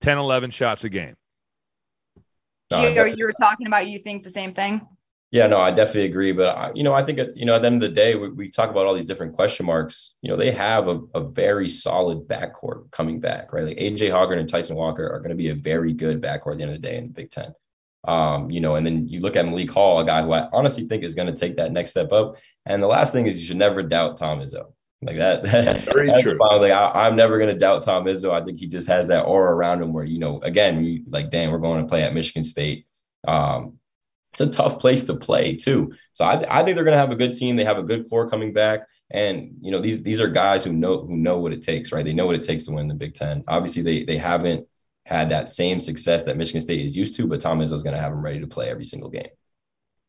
10, 0.00 0.18
11 0.18 0.50
shots 0.50 0.84
a 0.84 0.88
game. 0.88 1.16
Geo, 2.70 3.04
you 3.04 3.24
were 3.24 3.32
talking 3.32 3.66
about 3.66 3.86
you 3.86 3.98
think 3.98 4.22
the 4.24 4.30
same 4.30 4.54
thing. 4.54 4.80
Yeah, 5.30 5.48
no, 5.48 5.60
I 5.60 5.72
definitely 5.72 6.04
agree. 6.04 6.30
But 6.30 6.56
I, 6.56 6.70
you 6.74 6.84
know, 6.84 6.94
I 6.94 7.04
think 7.04 7.18
at- 7.18 7.36
you 7.36 7.44
know, 7.44 7.56
at 7.56 7.62
the 7.62 7.66
end 7.66 7.82
of 7.82 7.88
the 7.90 7.94
day, 7.94 8.14
we, 8.14 8.28
we 8.28 8.48
talk 8.48 8.70
about 8.70 8.86
all 8.86 8.94
these 8.94 9.08
different 9.08 9.34
question 9.34 9.66
marks. 9.66 10.14
You 10.22 10.30
know, 10.30 10.36
they 10.36 10.52
have 10.52 10.86
a, 10.86 11.00
a 11.14 11.20
very 11.20 11.68
solid 11.68 12.28
backcourt 12.28 12.90
coming 12.92 13.18
back, 13.18 13.52
right? 13.52 13.64
Like 13.64 13.78
AJ 13.78 14.10
Hoggard 14.12 14.38
and 14.38 14.48
Tyson 14.48 14.76
Walker 14.76 15.08
are 15.08 15.18
going 15.18 15.30
to 15.30 15.34
be 15.36 15.48
a 15.48 15.54
very 15.54 15.92
good 15.92 16.22
backcourt 16.22 16.52
at 16.52 16.58
the 16.58 16.62
end 16.62 16.74
of 16.74 16.80
the 16.80 16.88
day 16.88 16.96
in 16.98 17.08
the 17.08 17.12
Big 17.12 17.30
Ten. 17.30 17.52
Um, 18.06 18.50
you 18.50 18.60
know, 18.60 18.74
and 18.74 18.86
then 18.86 19.08
you 19.08 19.20
look 19.20 19.36
at 19.36 19.46
Malik 19.46 19.70
Hall, 19.70 19.98
a 20.00 20.04
guy 20.04 20.22
who 20.22 20.32
I 20.32 20.48
honestly 20.52 20.86
think 20.86 21.02
is 21.02 21.14
going 21.14 21.32
to 21.32 21.38
take 21.38 21.56
that 21.56 21.72
next 21.72 21.90
step 21.90 22.12
up. 22.12 22.36
And 22.66 22.82
the 22.82 22.86
last 22.86 23.12
thing 23.12 23.26
is 23.26 23.38
you 23.38 23.46
should 23.46 23.56
never 23.56 23.82
doubt 23.82 24.16
Tom 24.16 24.40
Izzo. 24.40 24.72
Like 25.02 25.16
that. 25.16 25.42
That's 25.42 25.82
very 25.82 26.08
that's 26.08 26.22
true. 26.22 26.38
thing. 26.38 26.72
I, 26.72 27.06
I'm 27.06 27.16
never 27.16 27.38
going 27.38 27.52
to 27.52 27.58
doubt 27.58 27.82
Tom 27.82 28.04
Izzo. 28.04 28.30
I 28.30 28.44
think 28.44 28.58
he 28.58 28.66
just 28.66 28.88
has 28.88 29.08
that 29.08 29.22
aura 29.22 29.54
around 29.54 29.82
him 29.82 29.92
where, 29.92 30.04
you 30.04 30.18
know, 30.18 30.40
again, 30.40 30.82
you 30.82 31.02
like, 31.08 31.30
damn, 31.30 31.50
we're 31.50 31.58
going 31.58 31.82
to 31.82 31.88
play 31.88 32.02
at 32.02 32.14
Michigan 32.14 32.42
State. 32.42 32.86
Um, 33.26 33.78
it's 34.34 34.40
a 34.40 34.46
tough 34.48 34.80
place 34.80 35.04
to 35.04 35.14
play 35.14 35.54
too. 35.54 35.94
So 36.12 36.24
I, 36.24 36.44
I 36.50 36.64
think 36.64 36.74
they're 36.74 36.84
going 36.84 36.96
to 36.96 37.00
have 37.00 37.12
a 37.12 37.16
good 37.16 37.34
team. 37.34 37.56
They 37.56 37.64
have 37.64 37.78
a 37.78 37.82
good 37.82 38.10
core 38.10 38.28
coming 38.28 38.52
back, 38.52 38.86
and 39.10 39.54
you 39.60 39.70
know 39.70 39.80
these 39.80 40.02
these 40.02 40.20
are 40.20 40.28
guys 40.28 40.64
who 40.64 40.72
know 40.72 41.06
who 41.06 41.16
know 41.16 41.38
what 41.38 41.52
it 41.52 41.62
takes, 41.62 41.92
right? 41.92 42.04
They 42.04 42.12
know 42.12 42.26
what 42.26 42.34
it 42.34 42.42
takes 42.42 42.64
to 42.64 42.72
win 42.72 42.88
the 42.88 42.94
Big 42.94 43.14
Ten. 43.14 43.44
Obviously, 43.46 43.82
they 43.82 44.02
they 44.02 44.16
haven't 44.16 44.66
had 45.04 45.30
that 45.30 45.50
same 45.50 45.80
success 45.80 46.24
that 46.24 46.36
Michigan 46.36 46.60
State 46.60 46.84
is 46.84 46.96
used 46.96 47.14
to, 47.16 47.26
but 47.26 47.40
Tom 47.40 47.60
Izzo 47.60 47.74
is 47.74 47.82
going 47.82 47.94
to 47.94 48.00
have 48.00 48.12
them 48.12 48.22
ready 48.22 48.40
to 48.40 48.46
play 48.46 48.70
every 48.70 48.84
single 48.84 49.10
game. 49.10 49.28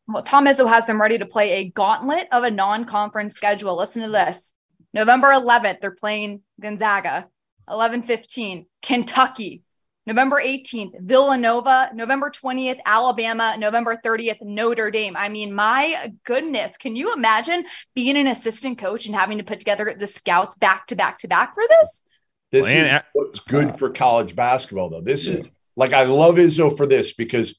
Well, 0.08 0.22
Tom 0.22 0.46
Izzo 0.46 0.68
has 0.68 0.86
them 0.86 1.00
ready 1.00 1.18
to 1.18 1.26
play 1.26 1.52
a 1.52 1.68
gauntlet 1.68 2.28
of 2.32 2.44
a 2.44 2.50
non-conference 2.50 3.34
schedule. 3.34 3.76
Listen 3.76 4.02
to 4.02 4.08
this. 4.08 4.54
November 4.94 5.28
11th, 5.28 5.80
they're 5.80 5.90
playing 5.90 6.42
Gonzaga. 6.60 7.28
11-15, 7.68 8.66
Kentucky. 8.80 9.62
November 10.06 10.40
18th, 10.40 11.00
Villanova. 11.00 11.90
November 11.92 12.30
20th, 12.30 12.78
Alabama. 12.86 13.56
November 13.58 14.00
30th, 14.02 14.40
Notre 14.40 14.90
Dame. 14.92 15.16
I 15.16 15.28
mean, 15.28 15.52
my 15.52 16.12
goodness. 16.24 16.76
Can 16.76 16.94
you 16.94 17.12
imagine 17.12 17.64
being 17.94 18.16
an 18.16 18.28
assistant 18.28 18.78
coach 18.78 19.06
and 19.06 19.14
having 19.16 19.38
to 19.38 19.44
put 19.44 19.58
together 19.58 19.94
the 19.98 20.06
scouts 20.06 20.54
back 20.54 20.86
to 20.86 20.96
back 20.96 21.18
to 21.18 21.28
back 21.28 21.54
for 21.54 21.64
this? 21.68 22.04
This 22.52 22.66
Well, 22.66 22.96
is 22.96 23.02
what's 23.12 23.40
good 23.40 23.76
for 23.78 23.90
college 23.90 24.36
basketball, 24.36 24.90
though. 24.90 25.00
This 25.00 25.26
is 25.28 25.42
like 25.76 25.92
I 25.92 26.04
love 26.04 26.36
Izzo 26.36 26.76
for 26.76 26.86
this 26.86 27.12
because, 27.12 27.58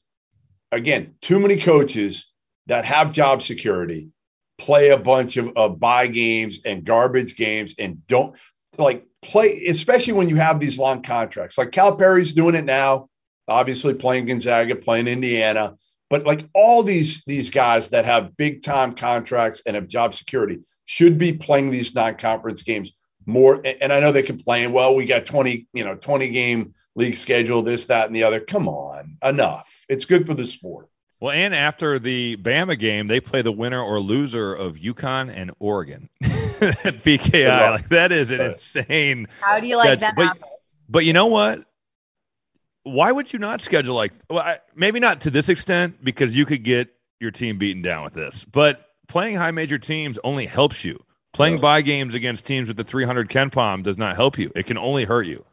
again, 0.72 1.14
too 1.20 1.38
many 1.38 1.56
coaches 1.56 2.32
that 2.66 2.84
have 2.84 3.12
job 3.12 3.42
security 3.42 4.10
play 4.58 4.88
a 4.88 4.98
bunch 4.98 5.36
of, 5.36 5.56
of 5.56 5.78
buy 5.78 6.06
games 6.06 6.60
and 6.64 6.84
garbage 6.84 7.36
games 7.36 7.74
and 7.78 8.06
don't 8.06 8.36
like 8.76 9.06
play, 9.22 9.64
especially 9.68 10.14
when 10.14 10.28
you 10.28 10.36
have 10.36 10.60
these 10.60 10.78
long 10.78 11.02
contracts. 11.02 11.58
Like 11.58 11.70
Calipari's 11.70 12.32
doing 12.34 12.54
it 12.54 12.64
now, 12.64 13.08
obviously 13.46 13.94
playing 13.94 14.26
Gonzaga, 14.26 14.74
playing 14.76 15.06
Indiana, 15.06 15.76
but 16.10 16.24
like 16.24 16.48
all 16.54 16.82
these 16.82 17.24
these 17.24 17.50
guys 17.50 17.90
that 17.90 18.04
have 18.04 18.36
big 18.36 18.62
time 18.62 18.94
contracts 18.94 19.62
and 19.66 19.76
have 19.76 19.86
job 19.86 20.14
security 20.14 20.60
should 20.86 21.18
be 21.18 21.32
playing 21.32 21.70
these 21.70 21.94
non-conference 21.94 22.62
games 22.62 22.92
more 23.28 23.60
and 23.64 23.92
I 23.92 24.00
know 24.00 24.10
they 24.10 24.22
complain, 24.22 24.72
well, 24.72 24.94
we 24.94 25.04
got 25.04 25.26
20, 25.26 25.68
you 25.72 25.84
know, 25.84 25.94
20 25.94 26.30
game 26.30 26.72
league 26.96 27.16
schedule, 27.16 27.62
this, 27.62 27.84
that, 27.86 28.06
and 28.06 28.16
the 28.16 28.24
other. 28.24 28.40
Come 28.40 28.68
on, 28.68 29.18
enough. 29.22 29.84
It's 29.88 30.04
good 30.04 30.26
for 30.26 30.34
the 30.34 30.44
sport. 30.44 30.88
Well, 31.20 31.32
and 31.32 31.54
after 31.54 31.98
the 31.98 32.36
Bama 32.36 32.78
game, 32.78 33.08
they 33.08 33.20
play 33.20 33.42
the 33.42 33.52
winner 33.52 33.82
or 33.82 34.00
loser 34.00 34.54
of 34.54 34.76
UConn 34.76 35.30
and 35.34 35.50
Oregon 35.58 36.08
at 36.22 37.02
PKI. 37.04 37.70
Like 37.70 37.88
that 37.90 38.12
is 38.12 38.30
an 38.30 38.40
insane. 38.40 39.26
How 39.40 39.60
do 39.60 39.66
you 39.66 39.76
like 39.76 39.98
That's- 39.98 40.16
them 40.16 40.28
but- 40.40 40.48
But 40.88 41.04
you 41.04 41.12
know 41.12 41.26
what? 41.26 41.60
Why 42.84 43.12
would 43.12 43.30
you 43.32 43.38
not 43.38 43.60
schedule 43.60 43.94
like 43.94 44.12
well, 44.30 44.38
I, 44.38 44.60
maybe 44.74 45.00
not 45.00 45.20
to 45.22 45.30
this 45.30 45.50
extent 45.50 46.02
because 46.02 46.34
you 46.34 46.46
could 46.46 46.62
get 46.64 46.88
your 47.20 47.30
team 47.30 47.58
beaten 47.58 47.82
down 47.82 48.04
with 48.04 48.14
this. 48.14 48.44
But 48.44 48.86
playing 49.08 49.36
high 49.36 49.50
major 49.50 49.78
teams 49.78 50.18
only 50.24 50.46
helps 50.46 50.84
you. 50.84 50.98
Playing 51.32 51.56
Yeah. 51.56 51.60
buy 51.60 51.82
games 51.82 52.14
against 52.14 52.46
teams 52.46 52.68
with 52.68 52.76
the 52.76 52.84
300 52.84 53.28
KenPom 53.28 53.82
does 53.82 53.98
not 53.98 54.16
help 54.16 54.38
you. 54.38 54.50
It 54.56 54.66
can 54.66 54.78
only 54.78 55.04
hurt 55.04 55.26
you. 55.26 55.44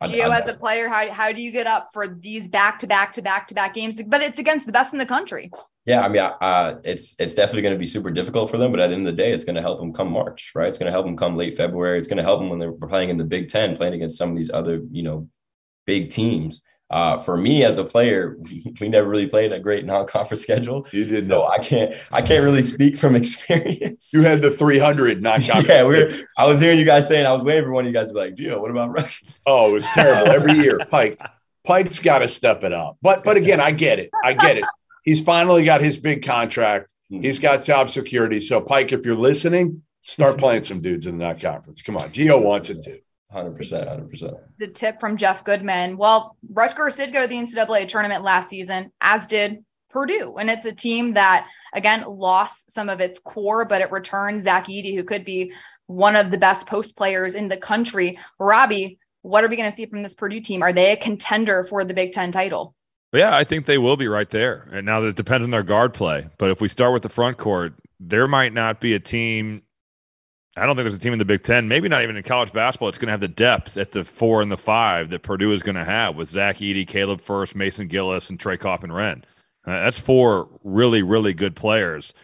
I- 0.00 0.06
Geo, 0.06 0.30
as 0.30 0.46
a 0.46 0.54
player, 0.54 0.88
how, 0.88 1.10
how 1.10 1.32
do 1.32 1.42
you 1.42 1.50
get 1.50 1.66
up 1.66 1.88
for 1.92 2.06
these 2.06 2.46
back 2.46 2.78
to 2.80 2.86
back 2.86 3.12
to 3.14 3.22
back 3.22 3.48
to 3.48 3.54
back 3.54 3.74
games? 3.74 4.00
But 4.02 4.22
it's 4.22 4.38
against 4.38 4.66
the 4.66 4.72
best 4.72 4.92
in 4.92 4.98
the 4.98 5.06
country. 5.06 5.50
Yeah, 5.86 6.02
I 6.02 6.08
mean, 6.08 6.20
uh, 6.20 6.78
it's 6.84 7.18
it's 7.18 7.34
definitely 7.34 7.62
going 7.62 7.74
to 7.74 7.78
be 7.78 7.86
super 7.86 8.10
difficult 8.10 8.50
for 8.50 8.58
them, 8.58 8.70
but 8.70 8.78
at 8.78 8.88
the 8.88 8.94
end 8.94 9.08
of 9.08 9.16
the 9.16 9.22
day, 9.22 9.32
it's 9.32 9.44
going 9.44 9.56
to 9.56 9.62
help 9.62 9.80
them 9.80 9.92
come 9.92 10.12
March, 10.12 10.52
right? 10.54 10.68
It's 10.68 10.78
going 10.78 10.86
to 10.86 10.92
help 10.92 11.06
them 11.06 11.16
come 11.16 11.34
late 11.34 11.56
February. 11.56 11.98
It's 11.98 12.06
going 12.06 12.18
to 12.18 12.22
help 12.22 12.40
them 12.40 12.50
when 12.50 12.58
they're 12.58 12.72
playing 12.72 13.08
in 13.08 13.16
the 13.16 13.24
Big 13.24 13.48
Ten, 13.48 13.76
playing 13.76 13.94
against 13.94 14.18
some 14.18 14.30
of 14.30 14.36
these 14.36 14.50
other, 14.50 14.82
you 14.92 15.02
know, 15.02 15.28
big 15.86 16.10
teams. 16.10 16.62
Uh, 16.90 17.18
for 17.18 17.36
me 17.36 17.64
as 17.64 17.76
a 17.76 17.84
player, 17.84 18.36
we, 18.40 18.72
we 18.80 18.88
never 18.88 19.08
really 19.08 19.26
played 19.26 19.52
a 19.52 19.60
great 19.60 19.84
non-conference 19.84 20.42
schedule. 20.42 20.86
You 20.90 21.04
didn't 21.04 21.28
No, 21.28 21.40
know. 21.40 21.46
I 21.46 21.58
can't. 21.58 21.94
I 22.12 22.22
can't 22.22 22.42
really 22.42 22.62
speak 22.62 22.96
from 22.96 23.14
experience. 23.22 24.12
You 24.14 24.22
had 24.22 24.40
the 24.40 24.50
300 24.50 25.22
not 25.22 25.46
yeah, 25.66 25.82
we're. 25.84 26.12
I 26.38 26.46
was 26.46 26.60
hearing 26.60 26.78
you 26.78 26.86
guys 26.86 27.06
saying. 27.06 27.26
I 27.26 27.32
was 27.32 27.44
waiting 27.44 27.64
for 27.64 27.72
one 27.72 27.84
of 27.84 27.88
you 27.88 27.94
guys 27.94 28.08
to 28.08 28.14
be 28.14 28.20
like, 28.20 28.34
"Geo, 28.36 28.60
what 28.60 28.70
about 28.70 28.90
Rutgers?" 28.90 29.22
Oh, 29.46 29.70
it 29.70 29.72
was 29.74 29.84
terrible 29.90 30.32
every 30.32 30.54
year. 30.54 30.78
Pike, 30.90 31.20
Pike's 31.64 32.00
got 32.00 32.20
to 32.20 32.28
step 32.28 32.64
it 32.64 32.72
up. 32.72 32.96
But 33.02 33.22
but 33.22 33.36
again, 33.36 33.60
I 33.60 33.72
get 33.72 33.98
it. 33.98 34.10
I 34.24 34.32
get 34.32 34.56
it. 34.56 34.64
He's 35.04 35.20
finally 35.20 35.64
got 35.64 35.80
his 35.82 35.98
big 35.98 36.24
contract. 36.24 36.92
He's 37.10 37.38
got 37.38 37.62
job 37.62 37.90
security. 37.90 38.40
So 38.40 38.60
Pike, 38.60 38.92
if 38.92 39.04
you're 39.06 39.14
listening, 39.14 39.82
start 40.02 40.38
playing 40.38 40.64
some 40.64 40.80
dudes 40.80 41.06
in 41.06 41.18
the 41.18 41.24
non 41.24 41.38
conference. 41.38 41.82
Come 41.82 41.96
on, 41.98 42.10
Geo 42.12 42.38
wants 42.40 42.70
it 42.70 42.82
too. 42.82 42.98
Hundred 43.30 43.56
percent, 43.56 43.88
hundred 43.88 44.08
percent. 44.08 44.34
the 44.58 44.68
tip 44.68 44.98
from 45.00 45.16
Jeff 45.16 45.44
Goodman. 45.44 45.98
Well, 45.98 46.36
Rutgers 46.50 46.96
did 46.96 47.12
go 47.12 47.22
to 47.22 47.28
the 47.28 47.36
NCAA 47.36 47.86
tournament 47.86 48.24
last 48.24 48.48
season, 48.48 48.90
as 49.02 49.26
did 49.26 49.64
Purdue. 49.90 50.36
And 50.38 50.48
it's 50.48 50.64
a 50.64 50.74
team 50.74 51.12
that, 51.14 51.46
again, 51.74 52.04
lost 52.06 52.70
some 52.70 52.88
of 52.88 53.00
its 53.00 53.18
core, 53.18 53.66
but 53.66 53.82
it 53.82 53.90
returned 53.92 54.42
Zach 54.44 54.66
Edey, 54.66 54.94
who 54.94 55.04
could 55.04 55.24
be 55.26 55.52
one 55.88 56.16
of 56.16 56.30
the 56.30 56.38
best 56.38 56.66
post 56.66 56.96
players 56.96 57.34
in 57.34 57.48
the 57.48 57.56
country. 57.56 58.18
Robbie, 58.38 58.98
what 59.22 59.44
are 59.44 59.48
we 59.48 59.56
going 59.56 59.70
to 59.70 59.76
see 59.76 59.86
from 59.86 60.02
this 60.02 60.14
Purdue 60.14 60.40
team? 60.40 60.62
Are 60.62 60.72
they 60.72 60.92
a 60.92 60.96
contender 60.96 61.64
for 61.64 61.84
the 61.84 61.94
Big 61.94 62.12
Ten 62.12 62.32
title? 62.32 62.74
Yeah, 63.12 63.34
I 63.36 63.44
think 63.44 63.66
they 63.66 63.78
will 63.78 63.96
be 63.96 64.08
right 64.08 64.28
there. 64.28 64.68
And 64.70 64.84
now 64.84 65.00
that 65.00 65.08
it 65.08 65.16
depends 65.16 65.44
on 65.44 65.50
their 65.50 65.62
guard 65.62 65.94
play. 65.94 66.28
But 66.38 66.50
if 66.50 66.60
we 66.60 66.68
start 66.68 66.92
with 66.92 67.02
the 67.02 67.08
front 67.08 67.36
court, 67.38 67.74
there 68.00 68.28
might 68.28 68.52
not 68.52 68.80
be 68.80 68.94
a 68.94 69.00
team. 69.00 69.62
I 70.58 70.66
don't 70.66 70.76
think 70.76 70.84
there's 70.84 70.94
a 70.94 70.98
team 70.98 71.12
in 71.12 71.18
the 71.18 71.24
Big 71.24 71.42
Ten, 71.42 71.68
maybe 71.68 71.88
not 71.88 72.02
even 72.02 72.16
in 72.16 72.22
college 72.22 72.52
basketball. 72.52 72.88
It's 72.88 72.98
going 72.98 73.06
to 73.06 73.12
have 73.12 73.20
the 73.20 73.28
depth 73.28 73.76
at 73.76 73.92
the 73.92 74.04
four 74.04 74.42
and 74.42 74.50
the 74.50 74.56
five 74.56 75.10
that 75.10 75.22
Purdue 75.22 75.52
is 75.52 75.62
going 75.62 75.76
to 75.76 75.84
have 75.84 76.16
with 76.16 76.28
Zach 76.28 76.58
Edey, 76.58 76.86
Caleb 76.86 77.20
Furst, 77.20 77.54
Mason 77.54 77.88
Gillis, 77.88 78.30
and 78.30 78.38
Trey 78.38 78.56
Kaufman-Renn. 78.56 79.24
Uh, 79.64 79.84
that's 79.84 79.98
four 79.98 80.48
really, 80.64 81.02
really 81.02 81.34
good 81.34 81.54
players. 81.54 82.14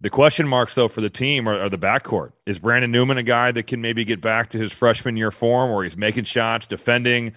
The 0.00 0.10
question 0.10 0.48
marks, 0.48 0.74
though, 0.74 0.88
for 0.88 1.00
the 1.00 1.10
team 1.10 1.48
are, 1.48 1.60
are 1.60 1.68
the 1.68 1.78
backcourt. 1.78 2.32
Is 2.46 2.58
Brandon 2.58 2.90
Newman 2.90 3.18
a 3.18 3.22
guy 3.22 3.52
that 3.52 3.66
can 3.66 3.80
maybe 3.82 4.04
get 4.04 4.20
back 4.20 4.50
to 4.50 4.58
his 4.58 4.72
freshman 4.72 5.16
year 5.16 5.30
form 5.30 5.72
where 5.72 5.84
he's 5.84 5.96
making 5.96 6.24
shots, 6.24 6.66
defending? 6.66 7.34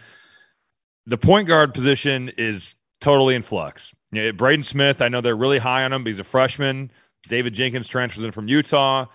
The 1.06 1.18
point 1.18 1.48
guard 1.48 1.74
position 1.74 2.32
is 2.38 2.76
totally 3.02 3.36
in 3.36 3.42
flux. 3.42 3.94
Yeah, 4.14 4.32
Braden 4.32 4.64
Smith, 4.64 5.02
I 5.02 5.10
know 5.10 5.20
they're 5.20 5.36
really 5.36 5.58
high 5.58 5.84
on 5.84 5.92
him, 5.92 6.04
but 6.04 6.10
he's 6.10 6.20
a 6.20 6.24
freshman. 6.24 6.92
David 7.28 7.54
Jenkins 7.54 7.88
transfers 7.88 8.24
in 8.24 8.32
from 8.32 8.48
Utah. 8.48 9.08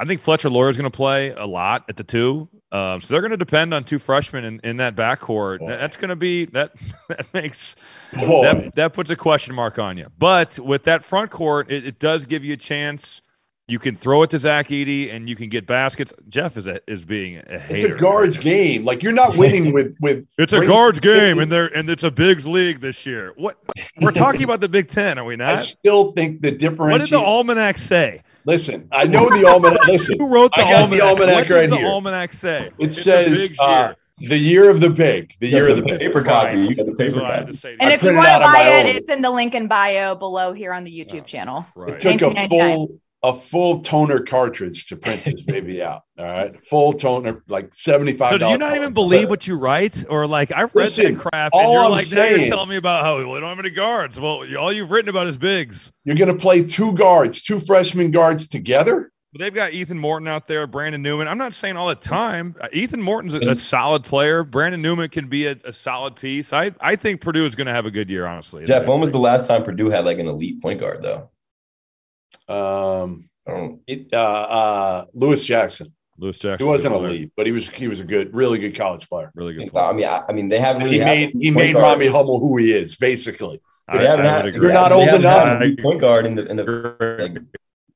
I 0.00 0.04
think 0.04 0.20
Fletcher 0.20 0.50
Loyer 0.50 0.68
is 0.68 0.76
going 0.76 0.90
to 0.90 0.96
play 0.96 1.30
a 1.30 1.46
lot 1.46 1.84
at 1.88 1.96
the 1.96 2.04
two. 2.04 2.48
Um, 2.72 3.00
so 3.00 3.12
they're 3.12 3.20
going 3.20 3.32
to 3.32 3.36
depend 3.36 3.74
on 3.74 3.84
two 3.84 3.98
freshmen 3.98 4.44
in, 4.44 4.60
in 4.64 4.78
that 4.78 4.96
backcourt. 4.96 5.58
Boy. 5.60 5.68
That's 5.68 5.96
going 5.96 6.08
to 6.08 6.16
be 6.16 6.46
that 6.46 6.72
that 7.08 7.32
makes 7.34 7.76
Boy. 8.12 8.42
that, 8.42 8.74
that 8.74 8.92
puts 8.94 9.10
a 9.10 9.16
question 9.16 9.54
mark 9.54 9.78
on 9.78 9.98
you. 9.98 10.06
But 10.18 10.58
with 10.58 10.84
that 10.84 11.04
front 11.04 11.30
court, 11.30 11.70
it, 11.70 11.86
it 11.86 11.98
does 11.98 12.26
give 12.26 12.44
you 12.44 12.54
a 12.54 12.56
chance. 12.56 13.22
You 13.68 13.78
can 13.78 13.96
throw 13.96 14.24
it 14.24 14.30
to 14.30 14.38
Zach 14.38 14.68
Edey 14.68 15.12
and 15.12 15.28
you 15.28 15.36
can 15.36 15.48
get 15.48 15.66
baskets. 15.66 16.12
Jeff 16.28 16.56
is 16.56 16.66
a, 16.66 16.80
is 16.90 17.04
being 17.04 17.36
a 17.46 17.58
hater. 17.58 17.92
It's 17.92 18.00
a 18.00 18.02
guards 18.02 18.38
game. 18.38 18.84
Like 18.84 19.02
you're 19.02 19.12
not 19.12 19.36
winning 19.36 19.72
with 19.72 19.94
with. 20.00 20.26
It's 20.38 20.52
a 20.52 20.66
guards 20.66 20.98
game, 21.00 21.38
and 21.38 21.52
they're 21.52 21.74
and 21.76 21.88
it's 21.88 22.02
a 22.02 22.10
bigs 22.10 22.46
league 22.46 22.80
this 22.80 23.06
year. 23.06 23.32
What 23.36 23.56
we're 24.00 24.10
talking 24.10 24.42
about 24.42 24.60
the 24.60 24.68
Big 24.68 24.88
Ten, 24.88 25.16
are 25.18 25.24
we 25.24 25.36
not? 25.36 25.54
I 25.54 25.56
still 25.56 26.12
think 26.12 26.42
the 26.42 26.50
difference. 26.50 26.90
What 26.90 27.00
did 27.02 27.10
the 27.10 27.20
almanac 27.20 27.78
say? 27.78 28.22
Listen, 28.44 28.88
I 28.92 29.04
know 29.04 29.28
the 29.28 29.46
almanac. 29.46 29.84
Listen, 29.86 30.18
Who 30.18 30.28
wrote 30.32 30.52
the 30.56 30.62
I 30.62 30.70
got 30.72 30.82
almanac? 30.82 30.90
the 31.00 31.06
almanac 31.06 31.34
what 31.48 31.50
right 31.50 31.60
does 31.62 31.70
the 31.70 31.76
here. 31.78 31.86
almanac 31.86 32.32
say? 32.32 32.66
It 32.66 32.74
It's 32.78 33.02
says 33.02 33.48
bigs 33.48 33.58
uh, 33.60 33.94
the 34.18 34.38
year 34.38 34.70
of 34.70 34.80
the 34.80 34.90
pig, 34.90 35.34
the 35.40 35.48
year 35.48 35.68
of 35.68 35.76
the 35.76 35.82
the 35.82 35.98
paper 35.98 36.22
copy. 36.22 36.60
You 36.60 36.74
got 36.74 36.86
the 36.86 36.94
paper 36.94 37.16
what 37.16 37.26
I 37.26 37.36
have 37.36 37.46
to 37.50 37.52
copy. 37.56 37.76
And 37.80 37.90
I 37.90 37.94
if 37.94 38.02
you 38.02 38.14
want 38.14 38.26
to 38.26 38.38
buy 38.38 38.52
my 38.52 38.62
it, 38.80 38.86
it's 38.96 39.10
in 39.10 39.22
the 39.22 39.30
link 39.30 39.54
in 39.54 39.68
bio 39.68 40.14
below 40.14 40.52
here 40.52 40.72
on 40.72 40.84
the 40.84 40.90
YouTube 40.92 41.26
channel. 41.26 41.66
Right. 41.74 41.94
It 41.94 42.00
took 42.18 42.36
a 42.36 42.48
full 42.48 43.00
a 43.22 43.32
full 43.32 43.80
toner 43.80 44.20
cartridge 44.20 44.86
to 44.86 44.96
print 44.96 45.24
this 45.24 45.42
baby 45.46 45.82
out. 45.82 46.02
All 46.18 46.24
right, 46.24 46.66
full 46.66 46.92
toner, 46.92 47.42
like 47.48 47.72
seventy 47.72 48.12
five. 48.12 48.30
So 48.30 48.38
do 48.38 48.48
you 48.48 48.58
not 48.58 48.76
even 48.76 48.92
believe 48.92 49.30
what 49.30 49.46
you 49.46 49.56
write, 49.56 50.04
or 50.08 50.26
like 50.26 50.52
I've 50.52 50.74
read 50.74 50.84
Listen, 50.84 51.14
that 51.14 51.20
crap, 51.20 51.52
all 51.52 51.60
and 51.60 51.72
you're 51.72 51.82
I'm 51.84 51.90
like, 51.90 52.12
now 52.12 52.24
you're 52.24 52.50
telling 52.50 52.68
me 52.68 52.76
about 52.76 53.04
how 53.04 53.18
we 53.18 53.40
don't 53.40 53.42
have 53.42 53.58
any 53.58 53.70
guards. 53.70 54.20
Well, 54.20 54.44
all 54.58 54.72
you've 54.72 54.90
written 54.90 55.08
about 55.08 55.26
is 55.26 55.38
bigs. 55.38 55.92
You're 56.04 56.16
going 56.16 56.32
to 56.32 56.38
play 56.38 56.64
two 56.64 56.94
guards, 56.94 57.42
two 57.42 57.60
freshman 57.60 58.10
guards 58.10 58.48
together. 58.48 59.12
But 59.32 59.40
they've 59.40 59.54
got 59.54 59.72
Ethan 59.72 59.98
Morton 59.98 60.28
out 60.28 60.46
there, 60.46 60.66
Brandon 60.66 61.00
Newman. 61.00 61.26
I'm 61.26 61.38
not 61.38 61.54
saying 61.54 61.78
all 61.78 61.88
the 61.88 61.94
time. 61.94 62.54
Uh, 62.60 62.68
Ethan 62.70 63.00
Morton's 63.00 63.34
a, 63.34 63.38
a 63.38 63.56
solid 63.56 64.04
player. 64.04 64.44
Brandon 64.44 64.82
Newman 64.82 65.08
can 65.08 65.28
be 65.28 65.46
a, 65.46 65.56
a 65.64 65.72
solid 65.72 66.16
piece. 66.16 66.52
I, 66.52 66.72
I 66.80 66.96
think 66.96 67.22
Purdue 67.22 67.46
is 67.46 67.54
going 67.54 67.66
to 67.66 67.72
have 67.72 67.86
a 67.86 67.90
good 67.90 68.10
year, 68.10 68.26
honestly. 68.26 68.66
Jeff, 68.66 68.86
when 68.86 69.00
was 69.00 69.10
the 69.10 69.18
last 69.18 69.46
time 69.46 69.64
Purdue 69.64 69.88
had 69.88 70.04
like 70.04 70.18
an 70.18 70.28
elite 70.28 70.60
point 70.60 70.80
guard 70.80 71.00
though? 71.00 71.30
Um, 72.48 73.28
I 73.46 73.50
don't. 73.50 73.80
it, 73.86 74.12
uh, 74.12 74.16
uh, 74.18 75.04
Lewis 75.14 75.44
Jackson. 75.44 75.92
Lewis 76.18 76.38
Jackson? 76.38 76.66
He 76.66 76.70
wasn't 76.70 76.92
good 76.94 76.98
player. 77.00 77.10
elite, 77.10 77.32
but 77.36 77.46
he 77.46 77.52
was 77.52 77.68
he 77.68 77.88
was 77.88 78.00
a 78.00 78.04
good, 78.04 78.34
really 78.34 78.58
good 78.58 78.76
college 78.76 79.08
player. 79.08 79.32
Really 79.34 79.54
good 79.54 79.70
player. 79.70 79.86
I 79.86 79.92
mean, 79.92 80.06
I, 80.06 80.20
I 80.28 80.32
mean, 80.32 80.48
they 80.48 80.60
haven't 80.60 80.84
really 80.84 80.98
He 80.98 81.04
made 81.04 81.34
a 81.34 81.38
he 81.38 81.50
made 81.50 81.72
guard. 81.72 81.82
Robbie 81.84 82.06
Hummel 82.08 82.38
who 82.38 82.56
he 82.58 82.72
is, 82.72 82.94
basically. 82.96 83.60
I, 83.88 83.98
They 83.98 84.06
haven't 84.06 84.26
I 84.26 84.36
had- 84.46 84.54
You're 84.54 84.72
not 84.72 84.90
they 84.90 84.94
old 84.94 85.08
enough. 85.08 85.62
point 85.82 86.00
guard 86.00 86.26
in 86.26 86.34
the 86.36 86.46
in 86.46 86.56
the 86.56 86.96
like, 87.18 87.42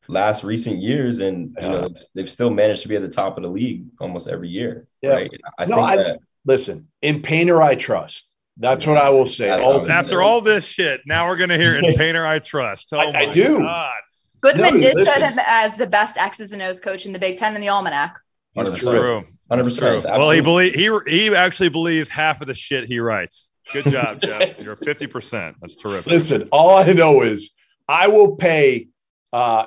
last 0.08 0.42
recent 0.44 0.78
years, 0.82 1.20
and 1.20 1.56
you 1.60 1.68
know 1.68 1.88
they've 2.14 2.28
still 2.28 2.50
managed 2.50 2.82
to 2.82 2.88
be 2.88 2.96
at 2.96 3.02
the 3.02 3.08
top 3.08 3.36
of 3.36 3.42
the 3.44 3.48
league 3.50 3.84
almost 4.00 4.28
every 4.28 4.48
year. 4.48 4.88
Yeah. 5.02 5.10
Right? 5.14 5.30
I 5.58 5.66
No, 5.66 5.76
think 5.76 5.88
I- 5.88 5.96
that 5.96 6.18
Listen, 6.44 6.86
in 7.02 7.22
Painter, 7.22 7.60
I 7.60 7.74
trust. 7.74 8.36
That's 8.56 8.86
what 8.86 8.96
I 8.96 9.10
will 9.10 9.26
say. 9.26 9.50
I- 9.50 9.56
I- 9.58 9.88
After 9.88 10.22
all 10.22 10.40
this 10.40 10.64
shit, 10.64 11.00
now 11.06 11.28
we're 11.28 11.36
going 11.36 11.50
to 11.50 11.58
hear 11.58 11.76
in 11.76 11.94
Painter 11.96 12.24
I 12.26 12.38
trust. 12.38 12.88
Oh 12.92 12.98
I- 12.98 13.18
I 13.22 13.26
do. 13.26 13.58
God. 13.58 13.94
Goodman 14.40 14.74
No, 14.74 14.80
did 14.80 14.94
listen. 14.96 15.12
put 15.14 15.22
him 15.22 15.38
as 15.46 15.76
the 15.76 15.86
best 15.86 16.18
X's 16.18 16.52
and 16.52 16.62
O's 16.62 16.80
coach 16.80 17.06
in 17.06 17.12
the 17.12 17.18
Big 17.18 17.36
Ten 17.38 17.54
in 17.54 17.60
the 17.60 17.68
Almanac. 17.68 18.18
That's 18.54 18.70
Hundred 18.70 18.80
true. 18.80 18.92
True. 19.00 19.24
Hundred 19.50 19.66
It's 19.68 19.76
true. 19.76 20.00
Well, 20.04 20.30
he 20.30 20.40
believe 20.40 20.74
he 20.74 20.90
he 21.06 21.34
actually 21.34 21.68
believes 21.68 22.08
half 22.08 22.40
of 22.40 22.46
the 22.46 22.54
shit 22.54 22.84
he 22.84 22.98
writes. 23.00 23.50
Good 23.72 23.86
job, 23.86 24.20
Jeff. 24.22 24.60
You're 24.62 24.76
fifty 24.76 25.06
percent. 25.06 25.56
That's 25.60 25.76
terrific. 25.76 26.06
Listen, 26.10 26.48
all 26.52 26.76
I 26.76 26.92
know 26.92 27.22
is 27.22 27.50
I 27.88 28.08
will 28.08 28.36
pay 28.36 28.88
uh 29.32 29.66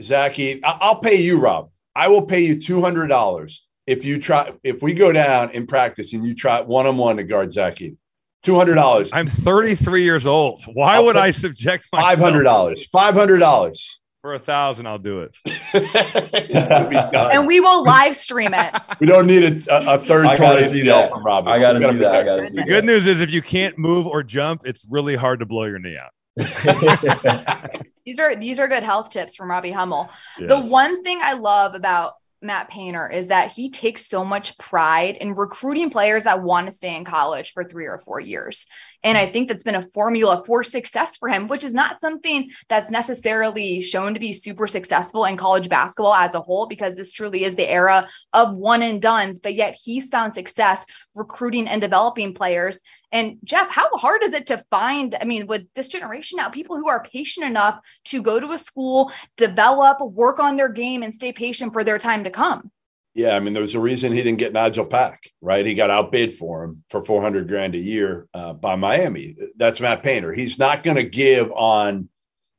Zach 0.00 0.34
Edey. 0.34 0.60
I- 0.64 0.78
I'll 0.80 1.00
pay 1.00 1.16
you, 1.16 1.38
Rob. 1.40 1.70
I 1.94 2.08
will 2.08 2.26
pay 2.26 2.40
you 2.40 2.60
two 2.60 2.80
hundred 2.80 3.08
dollars 3.08 3.68
if 3.86 4.04
you 4.04 4.18
try 4.18 4.52
if 4.64 4.82
we 4.82 4.94
go 4.94 5.12
down 5.12 5.50
in 5.50 5.66
practice 5.66 6.12
and 6.12 6.24
you 6.24 6.34
try 6.34 6.60
one 6.62 6.86
on 6.86 6.96
one 6.96 7.16
to 7.18 7.24
guard 7.24 7.52
Zach 7.52 7.76
Edey. 7.76 7.96
Two 8.44 8.54
hundred 8.56 8.74
dollars. 8.76 9.10
I'm 9.12 9.26
33 9.26 10.02
years 10.04 10.26
old. 10.26 10.62
Why 10.72 10.96
I'll 10.96 11.06
would 11.06 11.16
I 11.16 11.30
subject 11.32 11.88
myself 11.92 12.10
Five 12.10 12.18
hundred 12.18 12.42
dollars. 12.44 12.86
Five 12.86 13.14
hundred 13.14 13.38
dollars. 13.38 14.00
for 14.20 14.34
a 14.34 14.38
thousand? 14.38 14.86
I'll 14.86 14.98
do 14.98 15.20
it. 15.22 15.36
And 17.34 17.46
we 17.46 17.60
will 17.60 17.82
live 17.84 18.14
stream 18.16 18.52
it. 18.54 18.74
we 19.00 19.06
don't 19.06 19.26
need 19.26 19.44
a, 19.44 19.74
a, 19.74 19.94
a 19.94 19.98
third 19.98 20.26
I 20.26 20.36
gotta 20.36 20.68
see 20.68 20.82
that. 20.82 21.10
from 21.10 21.24
Robbie. 21.24 21.50
I 21.50 21.58
gotta 21.58 21.78
We 21.80 21.86
see 21.86 21.96
that. 21.98 22.14
I 22.14 22.22
gotta 22.22 22.46
see 22.46 22.56
that. 22.56 22.66
The 22.66 22.72
good 22.72 22.84
news 22.84 23.06
is 23.06 23.20
if 23.20 23.30
you 23.30 23.42
can't 23.42 23.76
move 23.78 24.06
or 24.06 24.22
jump, 24.22 24.62
it's 24.66 24.86
really 24.88 25.16
hard 25.16 25.40
to 25.40 25.46
blow 25.46 25.64
your 25.64 25.78
knee 25.78 25.96
out. 25.96 26.12
These 28.06 28.18
are 28.18 28.36
these 28.36 28.58
are 28.58 28.68
good 28.68 28.82
health 28.82 29.08
tips 29.08 29.34
from 29.34 29.50
Robbie 29.50 29.70
Hummel. 29.70 30.10
The 30.38 30.60
one 30.60 31.02
thing 31.04 31.20
I 31.22 31.32
love 31.32 31.74
about 31.74 32.12
Matt 32.44 32.68
Painter 32.68 33.10
is 33.10 33.28
that 33.28 33.50
he 33.50 33.70
takes 33.70 34.06
so 34.06 34.24
much 34.24 34.56
pride 34.58 35.16
in 35.16 35.32
recruiting 35.32 35.90
players 35.90 36.24
that 36.24 36.42
want 36.42 36.66
to 36.66 36.72
stay 36.72 36.94
in 36.94 37.04
college 37.04 37.52
for 37.52 37.64
three 37.64 37.86
or 37.86 37.98
four 37.98 38.20
years. 38.20 38.66
And 39.02 39.18
I 39.18 39.26
think 39.26 39.48
that's 39.48 39.62
been 39.62 39.74
a 39.74 39.82
formula 39.82 40.42
for 40.46 40.62
success 40.62 41.16
for 41.16 41.28
him, 41.28 41.48
which 41.48 41.64
is 41.64 41.74
not 41.74 42.00
something 42.00 42.50
that's 42.68 42.90
necessarily 42.90 43.80
shown 43.80 44.14
to 44.14 44.20
be 44.20 44.32
super 44.32 44.66
successful 44.66 45.24
in 45.24 45.36
college 45.36 45.68
basketball 45.68 46.14
as 46.14 46.34
a 46.34 46.40
whole, 46.40 46.66
because 46.66 46.96
this 46.96 47.12
truly 47.12 47.44
is 47.44 47.54
the 47.54 47.68
era 47.68 48.08
of 48.32 48.54
one 48.54 48.82
and 48.82 49.02
dones. 49.02 49.38
But 49.38 49.54
yet 49.54 49.76
he's 49.82 50.08
found 50.08 50.34
success 50.34 50.86
recruiting 51.14 51.68
and 51.68 51.80
developing 51.80 52.34
players. 52.34 52.80
And 53.14 53.38
Jeff, 53.44 53.70
how 53.70 53.88
hard 53.96 54.24
is 54.24 54.34
it 54.34 54.46
to 54.46 54.58
find? 54.70 55.16
I 55.20 55.24
mean, 55.24 55.46
with 55.46 55.72
this 55.74 55.86
generation 55.86 56.36
now, 56.36 56.48
people 56.48 56.76
who 56.76 56.88
are 56.88 57.04
patient 57.04 57.46
enough 57.46 57.78
to 58.06 58.20
go 58.20 58.40
to 58.40 58.50
a 58.50 58.58
school, 58.58 59.12
develop, 59.36 60.00
work 60.00 60.40
on 60.40 60.56
their 60.56 60.68
game, 60.68 61.04
and 61.04 61.14
stay 61.14 61.32
patient 61.32 61.72
for 61.72 61.84
their 61.84 61.96
time 61.96 62.24
to 62.24 62.30
come. 62.30 62.72
Yeah, 63.14 63.36
I 63.36 63.40
mean, 63.40 63.54
there 63.54 63.62
was 63.62 63.76
a 63.76 63.80
reason 63.80 64.10
he 64.10 64.24
didn't 64.24 64.40
get 64.40 64.52
Nigel 64.52 64.84
Pack, 64.84 65.30
right? 65.40 65.64
He 65.64 65.76
got 65.76 65.90
outbid 65.90 66.34
for 66.34 66.64
him 66.64 66.82
for 66.90 67.04
400 67.04 67.46
grand 67.46 67.76
a 67.76 67.78
year 67.78 68.26
uh, 68.34 68.52
by 68.52 68.74
Miami. 68.74 69.36
That's 69.56 69.80
Matt 69.80 70.02
Painter. 70.02 70.32
He's 70.32 70.58
not 70.58 70.82
going 70.82 70.96
to 70.96 71.04
give 71.04 71.52
on 71.52 72.08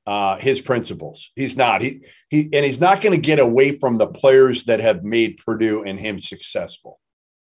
uh, 0.08 0.38
his 0.38 0.62
principles. 0.62 1.32
He's 1.36 1.58
not. 1.58 1.82
He 1.82 2.06
he 2.30 2.50
and 2.54 2.64
he's 2.64 2.80
not 2.80 3.02
going 3.02 3.12
to 3.20 3.22
get 3.22 3.40
away 3.40 3.72
from 3.72 3.98
the 3.98 4.08
players 4.08 4.64
that 4.66 4.80
have 4.80 5.04
made 5.04 5.42
Purdue 5.46 5.84
and 5.84 6.00
him 6.00 6.18
successful. 6.18 7.00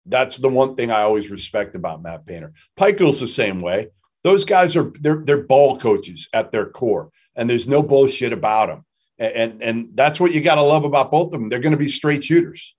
That's 0.07 0.39
the 0.39 0.49
one 0.49 0.77
thing 0.77 0.91
I 0.91 1.03
always 1.03 1.31
respect 1.31 1.75
about 1.75 2.03
Matt 2.03 2.27
Painter. 2.27 2.53
Pikiell's 2.79 3.21
the 3.21 3.29
same 3.29 3.61
way. 3.61 3.89
Those 4.23 4.45
guys 4.45 4.77
are 4.77 4.93
they're 5.01 5.23
they're 5.25 5.43
ball 5.43 5.79
coaches 5.79 6.29
at 6.33 6.53
their 6.53 6.67
core, 6.67 7.11
and 7.37 7.49
there's 7.49 7.69
no 7.69 7.83
bullshit 7.83 8.33
about 8.33 8.69
them. 8.69 8.85
And 9.19 9.35
and, 9.35 9.63
and 9.63 9.89
that's 9.95 10.21
what 10.21 10.33
you 10.33 10.41
got 10.41 10.57
to 10.57 10.63
love 10.63 10.85
about 10.85 11.11
both 11.11 11.27
of 11.27 11.41
them. 11.41 11.49
They're 11.49 11.59
going 11.59 11.73
to 11.73 11.79
be 11.79 11.89
straight 11.89 12.25
shooters. 12.25 12.75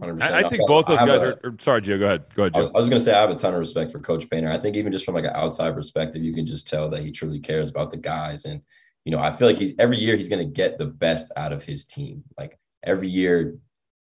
100%. 0.00 0.22
I, 0.22 0.38
I 0.38 0.48
think 0.48 0.66
both 0.66 0.86
those 0.86 0.98
guys 0.98 1.22
a- 1.22 1.26
are, 1.26 1.40
are. 1.44 1.56
Sorry, 1.58 1.80
Geo. 1.82 1.98
Go 1.98 2.06
ahead. 2.06 2.24
Go 2.34 2.44
ahead, 2.44 2.56
I 2.56 2.60
was, 2.60 2.68
Geo. 2.68 2.76
I 2.76 2.80
was 2.80 2.90
going 2.90 3.00
to 3.00 3.04
say 3.04 3.12
I 3.12 3.20
have 3.20 3.30
a 3.30 3.34
ton 3.34 3.52
of 3.52 3.60
respect 3.60 3.92
for 3.92 3.98
Coach 3.98 4.28
Painter. 4.30 4.50
I 4.50 4.58
think 4.58 4.76
even 4.76 4.92
just 4.92 5.04
from 5.04 5.14
like 5.14 5.24
an 5.24 5.32
outside 5.34 5.74
perspective, 5.74 6.22
you 6.22 6.34
can 6.34 6.46
just 6.46 6.66
tell 6.66 6.88
that 6.90 7.02
he 7.02 7.10
truly 7.10 7.40
cares 7.40 7.68
about 7.68 7.90
the 7.90 7.98
guys. 7.98 8.46
And 8.46 8.62
you 9.04 9.12
know, 9.12 9.18
I 9.18 9.30
feel 9.30 9.48
like 9.48 9.58
he's 9.58 9.74
every 9.78 9.98
year 9.98 10.16
he's 10.16 10.28
going 10.28 10.46
to 10.46 10.52
get 10.52 10.78
the 10.78 10.86
best 10.86 11.32
out 11.36 11.52
of 11.52 11.64
his 11.64 11.84
team. 11.84 12.24
Like 12.38 12.58
every 12.82 13.08
year, 13.08 13.58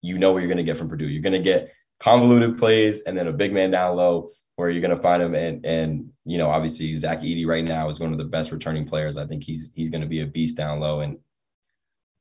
you 0.08 0.18
know 0.18 0.32
what 0.32 0.40
you're 0.40 0.48
going 0.48 0.58
to 0.58 0.64
get 0.64 0.78
from 0.78 0.90
Purdue. 0.90 1.08
You're 1.08 1.22
going 1.22 1.34
to 1.34 1.40
get 1.40 1.72
convoluted 2.00 2.58
plays 2.58 3.02
and 3.02 3.18
then 3.18 3.28
a 3.28 3.34
big 3.34 3.52
man 3.54 3.72
down 3.72 3.96
low 3.96 4.30
where 4.56 4.70
you're 4.70 4.82
going 4.82 4.96
to 4.96 5.02
find 5.02 5.22
him. 5.22 5.36
And 5.36 5.66
and 5.66 6.10
you 6.26 6.38
know, 6.38 6.50
obviously 6.50 6.94
Zach 6.96 7.22
Edey 7.22 7.46
right 7.46 7.64
now 7.64 7.90
is 7.90 8.00
one 8.00 8.12
of 8.12 8.18
the 8.18 8.24
best 8.26 8.52
returning 8.52 8.86
players. 8.86 9.18
I 9.18 9.26
think 9.26 9.44
he's 9.44 9.72
he's 9.76 9.90
going 9.90 10.02
to 10.02 10.08
be 10.08 10.22
a 10.22 10.26
beast 10.26 10.58
down 10.58 10.80
low. 10.80 11.02
And 11.02 11.18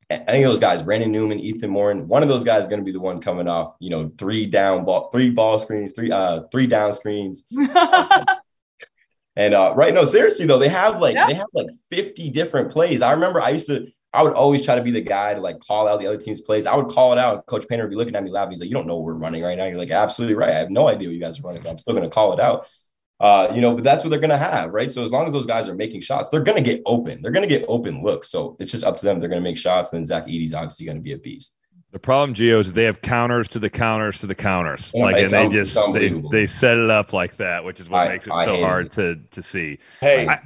any 0.08 0.44
of 0.44 0.50
those 0.50 0.60
guys, 0.60 0.82
Brandon 0.82 1.10
Newman, 1.10 1.40
Ethan 1.40 1.70
Morton, 1.70 2.06
one 2.06 2.22
of 2.22 2.28
those 2.28 2.44
guys 2.44 2.62
is 2.62 2.68
going 2.68 2.80
to 2.80 2.84
be 2.84 2.92
the 2.92 3.00
one 3.00 3.20
coming 3.20 3.48
off, 3.48 3.74
you 3.80 3.90
know, 3.90 4.12
three 4.18 4.46
down 4.46 4.84
ball, 4.84 5.10
three 5.10 5.30
ball 5.30 5.58
screens, 5.58 5.94
three 5.94 6.10
uh 6.12 6.42
three 6.52 6.66
down 6.66 6.94
screens. 6.94 7.44
And 9.38 9.52
uh 9.52 9.74
right, 9.76 9.92
no, 9.92 10.04
seriously 10.06 10.46
though, 10.46 10.58
they 10.58 10.68
have 10.70 10.98
like 10.98 11.14
Yeah. 11.14 11.26
they 11.26 11.34
have 11.34 11.48
like 11.52 11.66
50 11.92 12.30
different 12.30 12.70
plays. 12.72 13.02
I 13.02 13.12
remember 13.12 13.40
I 13.40 13.50
used 13.50 13.66
to 13.66 13.86
I 14.16 14.22
would 14.22 14.32
always 14.32 14.64
try 14.64 14.74
to 14.74 14.82
be 14.82 14.90
the 14.90 15.00
guy 15.00 15.34
to 15.34 15.40
like 15.40 15.60
call 15.60 15.86
out 15.86 16.00
the 16.00 16.06
other 16.06 16.16
team's 16.16 16.40
plays. 16.40 16.66
I 16.66 16.74
would 16.74 16.88
call 16.88 17.12
it 17.12 17.18
out. 17.18 17.44
Coach 17.46 17.68
Painter 17.68 17.84
would 17.84 17.90
be 17.90 17.96
looking 17.96 18.16
at 18.16 18.24
me 18.24 18.30
laughing. 18.30 18.52
He's 18.52 18.60
like, 18.60 18.68
You 18.68 18.74
don't 18.74 18.86
know 18.86 18.96
what 18.96 19.04
we're 19.04 19.12
running 19.14 19.42
right 19.42 19.56
now. 19.56 19.66
You're 19.66 19.78
like, 19.78 19.90
absolutely 19.90 20.34
right. 20.34 20.50
I 20.50 20.58
have 20.58 20.70
no 20.70 20.88
idea 20.88 21.08
what 21.08 21.14
you 21.14 21.20
guys 21.20 21.38
are 21.38 21.42
running, 21.42 21.62
but 21.62 21.70
I'm 21.70 21.78
still 21.78 21.94
gonna 21.94 22.10
call 22.10 22.32
it 22.32 22.40
out. 22.40 22.66
Uh, 23.18 23.50
you 23.54 23.60
know, 23.62 23.74
but 23.74 23.82
that's 23.84 24.04
what 24.04 24.10
they're 24.10 24.18
gonna 24.20 24.36
have, 24.36 24.72
right? 24.72 24.90
So 24.90 25.04
as 25.04 25.10
long 25.10 25.26
as 25.26 25.32
those 25.32 25.46
guys 25.46 25.68
are 25.68 25.74
making 25.74 26.02
shots, 26.02 26.28
they're 26.28 26.42
gonna 26.42 26.60
get 26.60 26.82
open. 26.86 27.22
They're 27.22 27.30
gonna 27.30 27.46
get 27.46 27.64
open 27.68 28.02
looks. 28.02 28.28
So 28.30 28.56
it's 28.60 28.70
just 28.72 28.84
up 28.84 28.96
to 28.98 29.04
them. 29.06 29.20
They're 29.20 29.28
gonna 29.28 29.40
make 29.40 29.56
shots, 29.56 29.92
and 29.92 30.00
then 30.00 30.06
Zach 30.06 30.24
Edey's 30.26 30.52
obviously 30.52 30.86
gonna 30.86 31.00
be 31.00 31.12
a 31.12 31.18
beast. 31.18 31.54
The 31.92 31.98
problem, 32.00 32.34
Geo, 32.34 32.58
is 32.58 32.74
they 32.74 32.84
have 32.84 33.00
counters 33.00 33.48
to 33.50 33.58
the 33.58 33.70
counters 33.70 34.20
to 34.20 34.26
the 34.26 34.34
counters. 34.34 34.92
Yeah, 34.94 35.04
like, 35.04 35.16
and 35.16 35.30
they 35.30 35.48
just 35.48 35.74
they, 35.94 36.08
they 36.30 36.46
set 36.46 36.76
it 36.76 36.90
up 36.90 37.14
like 37.14 37.36
that, 37.38 37.64
which 37.64 37.80
is 37.80 37.88
what 37.88 38.00
I- 38.00 38.08
makes 38.08 38.26
it 38.26 38.32
I 38.32 38.44
so 38.44 38.60
hard 38.60 38.86
it. 38.86 38.92
to 38.92 39.16
to 39.30 39.42
see. 39.42 39.78
Hey, 40.00 40.26
I- 40.26 40.40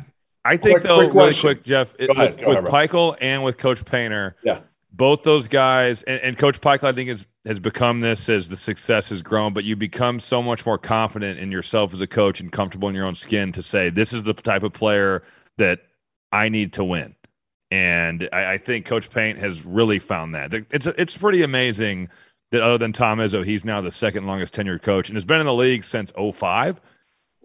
I 0.44 0.56
think 0.56 0.76
Quick- 0.80 0.82
though, 0.84 0.96
quick 0.96 1.08
really 1.08 1.26
question. 1.28 1.48
quick, 1.48 1.62
Jeff, 1.64 1.94
it, 1.98 2.08
ahead, 2.10 2.36
with, 2.46 2.62
with. 2.64 2.72
Pikiell 2.72 3.16
and 3.20 3.42
with 3.44 3.58
Coach 3.58 3.84
Painter, 3.84 4.36
Yeah. 4.42 4.60
both 4.92 5.22
those 5.22 5.48
guys, 5.48 6.02
and, 6.04 6.20
and 6.22 6.38
Coach 6.38 6.60
Pikiell, 6.60 6.84
I 6.84 6.92
think, 6.92 7.10
is, 7.10 7.26
has 7.44 7.60
become 7.60 8.00
this 8.00 8.28
as 8.28 8.48
the 8.48 8.56
success 8.56 9.10
has 9.10 9.20
grown. 9.22 9.52
But 9.52 9.64
you 9.64 9.76
become 9.76 10.18
so 10.20 10.42
much 10.42 10.64
more 10.64 10.78
confident 10.78 11.38
in 11.38 11.52
yourself 11.52 11.92
as 11.92 12.00
a 12.00 12.06
coach 12.06 12.40
and 12.40 12.50
comfortable 12.50 12.88
in 12.88 12.94
your 12.94 13.04
own 13.06 13.14
skin 13.14 13.52
to 13.52 13.62
say, 13.62 13.90
"This 13.90 14.12
is 14.12 14.24
the 14.24 14.32
type 14.34 14.62
of 14.62 14.72
player 14.72 15.22
that 15.58 15.80
I 16.32 16.48
need 16.48 16.72
to 16.74 16.84
win." 16.84 17.14
And 17.70 18.28
I, 18.32 18.54
I 18.54 18.58
think 18.58 18.84
Coach 18.86 19.10
Paint 19.10 19.38
has 19.38 19.64
really 19.64 19.98
found 19.98 20.34
that. 20.34 20.52
It's 20.70 20.86
it's 20.86 21.16
pretty 21.16 21.42
amazing 21.42 22.08
that 22.50 22.62
other 22.62 22.78
than 22.78 22.92
Tom 22.92 23.18
Izzo, 23.20 23.44
he's 23.44 23.64
now 23.64 23.80
the 23.80 23.92
second 23.92 24.26
longest 24.26 24.54
tenured 24.54 24.82
coach 24.82 25.08
and 25.08 25.16
has 25.16 25.24
been 25.24 25.38
in 25.40 25.46
the 25.46 25.54
league 25.54 25.84
since 25.84 26.10
05. 26.12 26.80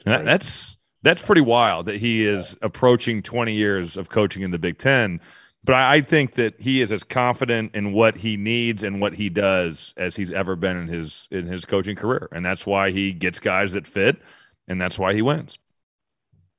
That- 0.05 0.25
that's 0.25 0.74
that's 1.05 1.21
pretty 1.21 1.41
wild 1.41 1.85
that 1.85 1.97
he 1.97 2.25
is 2.25 2.57
approaching 2.63 3.21
20 3.21 3.53
years 3.53 3.95
of 3.95 4.09
coaching 4.09 4.41
in 4.41 4.49
the 4.49 4.57
Big 4.57 4.79
Ten. 4.79 5.21
But 5.63 5.75
I, 5.75 5.97
I 5.97 6.01
think 6.01 6.33
that 6.33 6.59
he 6.59 6.81
is 6.81 6.91
as 6.91 7.03
confident 7.03 7.75
in 7.75 7.93
what 7.93 8.17
he 8.17 8.37
needs 8.37 8.81
and 8.81 8.99
what 8.99 9.13
he 9.13 9.29
does 9.29 9.93
as 9.97 10.15
he's 10.15 10.31
ever 10.31 10.55
been 10.55 10.75
in 10.75 10.87
his 10.87 11.27
in 11.29 11.45
his 11.45 11.63
coaching 11.63 11.95
career, 11.95 12.27
and 12.31 12.43
that's 12.43 12.65
why 12.65 12.89
he 12.89 13.13
gets 13.13 13.39
guys 13.39 13.73
that 13.73 13.85
fit, 13.85 14.17
and 14.67 14.81
that's 14.81 14.97
why 14.97 15.13
he 15.13 15.21
wins. 15.21 15.59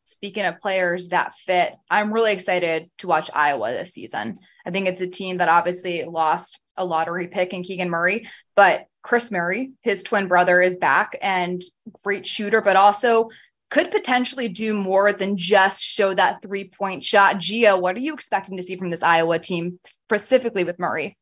Speaking 0.05 0.45
of 0.45 0.61
players 0.61 1.09
that 1.09 1.35
fit, 1.35 1.75
I'm 1.91 2.13
really 2.13 2.33
excited 2.33 2.89
to 2.99 3.09
watch 3.09 3.29
Iowa 3.35 3.73
this 3.73 3.93
season. 3.93 4.39
I 4.65 4.71
think 4.71 4.87
it's 4.87 5.01
a 5.01 5.09
team 5.09 5.39
that 5.39 5.49
obviously 5.49 6.05
lost 6.05 6.61
a 6.77 6.85
lottery 6.85 7.27
pick 7.27 7.53
in 7.53 7.65
Keegan 7.65 7.91
Murray, 7.91 8.29
but 8.55 8.87
Kris 9.03 9.33
Murray, 9.33 9.73
his 9.83 10.05
twin 10.05 10.29
brother, 10.29 10.61
is 10.61 10.77
back 10.77 11.17
and 11.21 11.63
great 12.05 12.27
shooter, 12.27 12.61
but 12.61 12.77
also 12.77 13.31
could 13.71 13.91
potentially 13.91 14.49
do 14.49 14.75
more 14.75 15.13
than 15.13 15.37
just 15.37 15.83
show 15.83 16.15
that 16.15 16.41
three 16.43 16.69
point 16.69 17.03
shot. 17.03 17.39
Geo, 17.39 17.77
what 17.79 17.97
are 17.97 18.01
you 18.01 18.15
expecting 18.15 18.57
to 18.57 18.63
see 18.63 18.77
from 18.77 18.91
this 18.91 19.03
Iowa 19.03 19.39
team, 19.39 19.81
specifically 19.85 20.65
with 20.65 20.79
Murray? 20.79 21.17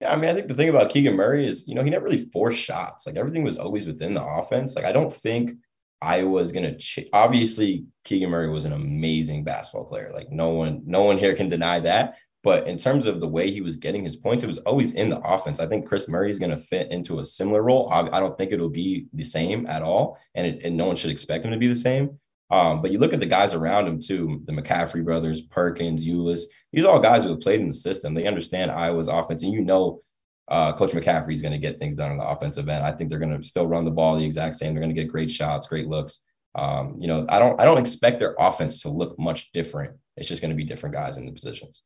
Yeah, 0.00 0.12
I 0.12 0.16
mean, 0.16 0.30
I 0.30 0.34
think 0.34 0.48
the 0.48 0.54
thing 0.54 0.68
about 0.68 0.90
Keegan 0.90 1.14
Murray 1.14 1.46
is, 1.46 1.66
you 1.66 1.74
know, 1.74 1.82
he 1.82 1.90
never 1.90 2.04
really 2.04 2.26
forced 2.32 2.58
shots. 2.58 3.06
Like 3.06 3.16
everything 3.16 3.44
was 3.44 3.58
always 3.58 3.86
within 3.86 4.14
the 4.14 4.24
offense. 4.24 4.76
Like 4.76 4.84
I 4.84 4.92
don't 4.92 5.12
think 5.12 5.52
Iowa's 6.00 6.52
gonna. 6.52 6.76
Ch- 6.76 7.08
Obviously, 7.12 7.86
Keegan 8.04 8.30
Murray 8.30 8.50
was 8.50 8.64
an 8.64 8.72
amazing 8.72 9.44
basketball 9.44 9.86
player. 9.86 10.10
Like 10.12 10.30
no 10.30 10.50
one, 10.50 10.82
no 10.84 11.02
one 11.02 11.18
here 11.18 11.34
can 11.34 11.48
deny 11.48 11.80
that. 11.80 12.16
But 12.44 12.68
in 12.68 12.76
terms 12.76 13.06
of 13.06 13.20
the 13.20 13.26
way 13.26 13.50
he 13.50 13.62
was 13.62 13.78
getting 13.78 14.04
his 14.04 14.16
points, 14.16 14.44
it 14.44 14.48
was 14.48 14.58
always 14.58 14.92
in 14.92 15.08
the 15.08 15.18
offense. 15.20 15.60
I 15.60 15.66
think 15.66 15.88
Kris 15.88 16.08
Murray 16.08 16.30
is 16.30 16.38
going 16.38 16.50
to 16.50 16.58
fit 16.58 16.92
into 16.92 17.18
a 17.18 17.24
similar 17.24 17.62
role. 17.62 17.90
I, 17.90 18.00
I 18.00 18.20
don't 18.20 18.36
think 18.36 18.52
it'll 18.52 18.68
be 18.68 19.06
the 19.14 19.24
same 19.24 19.66
at 19.66 19.82
all, 19.82 20.18
and, 20.34 20.46
it, 20.46 20.62
and 20.62 20.76
no 20.76 20.84
one 20.84 20.96
should 20.96 21.10
expect 21.10 21.46
him 21.46 21.52
to 21.52 21.56
be 21.56 21.68
the 21.68 21.74
same. 21.74 22.20
Um, 22.50 22.82
but 22.82 22.92
you 22.92 22.98
look 22.98 23.14
at 23.14 23.20
the 23.20 23.26
guys 23.26 23.54
around 23.54 23.88
him 23.88 23.98
too, 23.98 24.42
the 24.44 24.52
McCaffery 24.52 25.02
brothers, 25.02 25.40
Perkins, 25.40 26.06
Ulis. 26.06 26.42
These 26.70 26.84
are 26.84 26.90
all 26.92 27.00
guys 27.00 27.22
who 27.22 27.30
have 27.30 27.40
played 27.40 27.60
in 27.60 27.68
the 27.68 27.74
system. 27.74 28.12
They 28.12 28.26
understand 28.26 28.70
Iowa's 28.70 29.08
offense, 29.08 29.42
and 29.42 29.52
you 29.52 29.62
know, 29.62 30.02
uh, 30.48 30.74
Coach 30.74 30.92
McCaffery 30.92 31.32
is 31.32 31.40
going 31.40 31.52
to 31.52 31.58
get 31.58 31.78
things 31.78 31.96
done 31.96 32.10
on 32.10 32.18
the 32.18 32.28
offensive 32.28 32.68
end. 32.68 32.84
I 32.84 32.92
think 32.92 33.08
they're 33.08 33.18
going 33.18 33.40
to 33.40 33.42
still 33.42 33.66
run 33.66 33.86
the 33.86 33.90
ball 33.90 34.16
the 34.16 34.26
exact 34.26 34.56
same. 34.56 34.74
They're 34.74 34.82
going 34.82 34.94
to 34.94 35.02
get 35.02 35.10
great 35.10 35.30
shots, 35.30 35.66
great 35.66 35.88
looks. 35.88 36.20
Um, 36.54 36.96
you 37.00 37.08
know, 37.08 37.24
I 37.30 37.38
don't, 37.38 37.58
I 37.58 37.64
don't 37.64 37.78
expect 37.78 38.20
their 38.20 38.36
offense 38.38 38.82
to 38.82 38.90
look 38.90 39.18
much 39.18 39.50
different. 39.52 39.96
It's 40.18 40.28
just 40.28 40.42
going 40.42 40.50
to 40.50 40.56
be 40.56 40.64
different 40.64 40.94
guys 40.94 41.16
in 41.16 41.24
the 41.24 41.32
positions. 41.32 41.82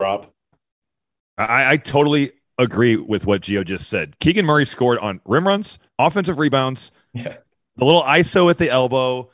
Rob. 0.00 0.26
I, 1.38 1.72
I 1.72 1.76
totally 1.76 2.32
agree 2.58 2.96
with 2.96 3.26
what 3.26 3.42
Geo 3.42 3.64
just 3.64 3.88
said. 3.88 4.18
Keegan 4.18 4.44
Murray 4.46 4.66
scored 4.66 4.98
on 4.98 5.20
rim 5.24 5.46
runs, 5.46 5.78
offensive 5.98 6.38
rebounds, 6.38 6.92
Yeah. 7.14 7.36
the 7.76 7.84
little 7.84 8.02
ISO 8.02 8.50
at 8.50 8.58
the 8.58 8.68
elbow, 8.70 9.30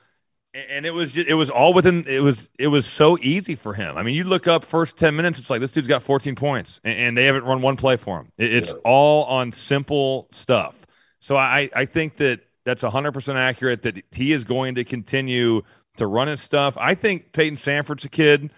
and 0.55 0.87
it 0.87 0.95
was 0.95 1.13
just, 1.13 1.29
it 1.29 1.35
was 1.35 1.51
all 1.51 1.73
within 1.75 2.05
it 2.09 2.21
was 2.23 2.49
it 2.59 2.69
was 2.69 2.87
so 2.87 3.19
easy 3.21 3.55
for 3.57 3.75
him. 3.75 3.97
I 3.97 4.03
mean, 4.03 4.15
you 4.15 4.25
look 4.25 4.47
up 4.47 4.65
first 4.65 4.97
ten 4.97 5.17
minutes, 5.17 5.39
it's 5.39 5.51
like 5.51 5.61
this 5.61 5.73
dude's 5.73 5.89
got 5.89 6.03
14 6.03 6.35
points, 6.35 6.81
and, 6.85 6.99
and 6.99 7.19
they 7.19 7.25
haven't 7.27 7.45
run 7.45 7.61
one 7.61 7.77
play 7.77 7.97
for 7.97 8.21
him. 8.21 8.33
It- 8.39 8.55
it's 8.55 8.71
Yeah. 8.73 8.79
all 8.85 9.25
on 9.25 9.53
simple 9.53 10.29
stuff. 10.31 10.87
So 11.21 11.37
I 11.37 11.69
I 11.75 11.85
think 11.87 12.17
that 12.17 12.41
that's 12.65 12.83
100 12.83 13.13
percent 13.13 13.37
accurate. 13.39 13.83
That 13.83 14.03
he 14.13 14.33
is 14.33 14.45
going 14.45 14.77
to 14.77 14.85
continue 14.85 15.63
to 15.97 16.07
run 16.07 16.29
his 16.29 16.41
stuff. 16.41 16.77
I 16.79 16.95
think 16.95 17.33
Payton 17.33 17.57
Sandfort's 17.57 18.05
a 18.05 18.09
kid 18.09 18.51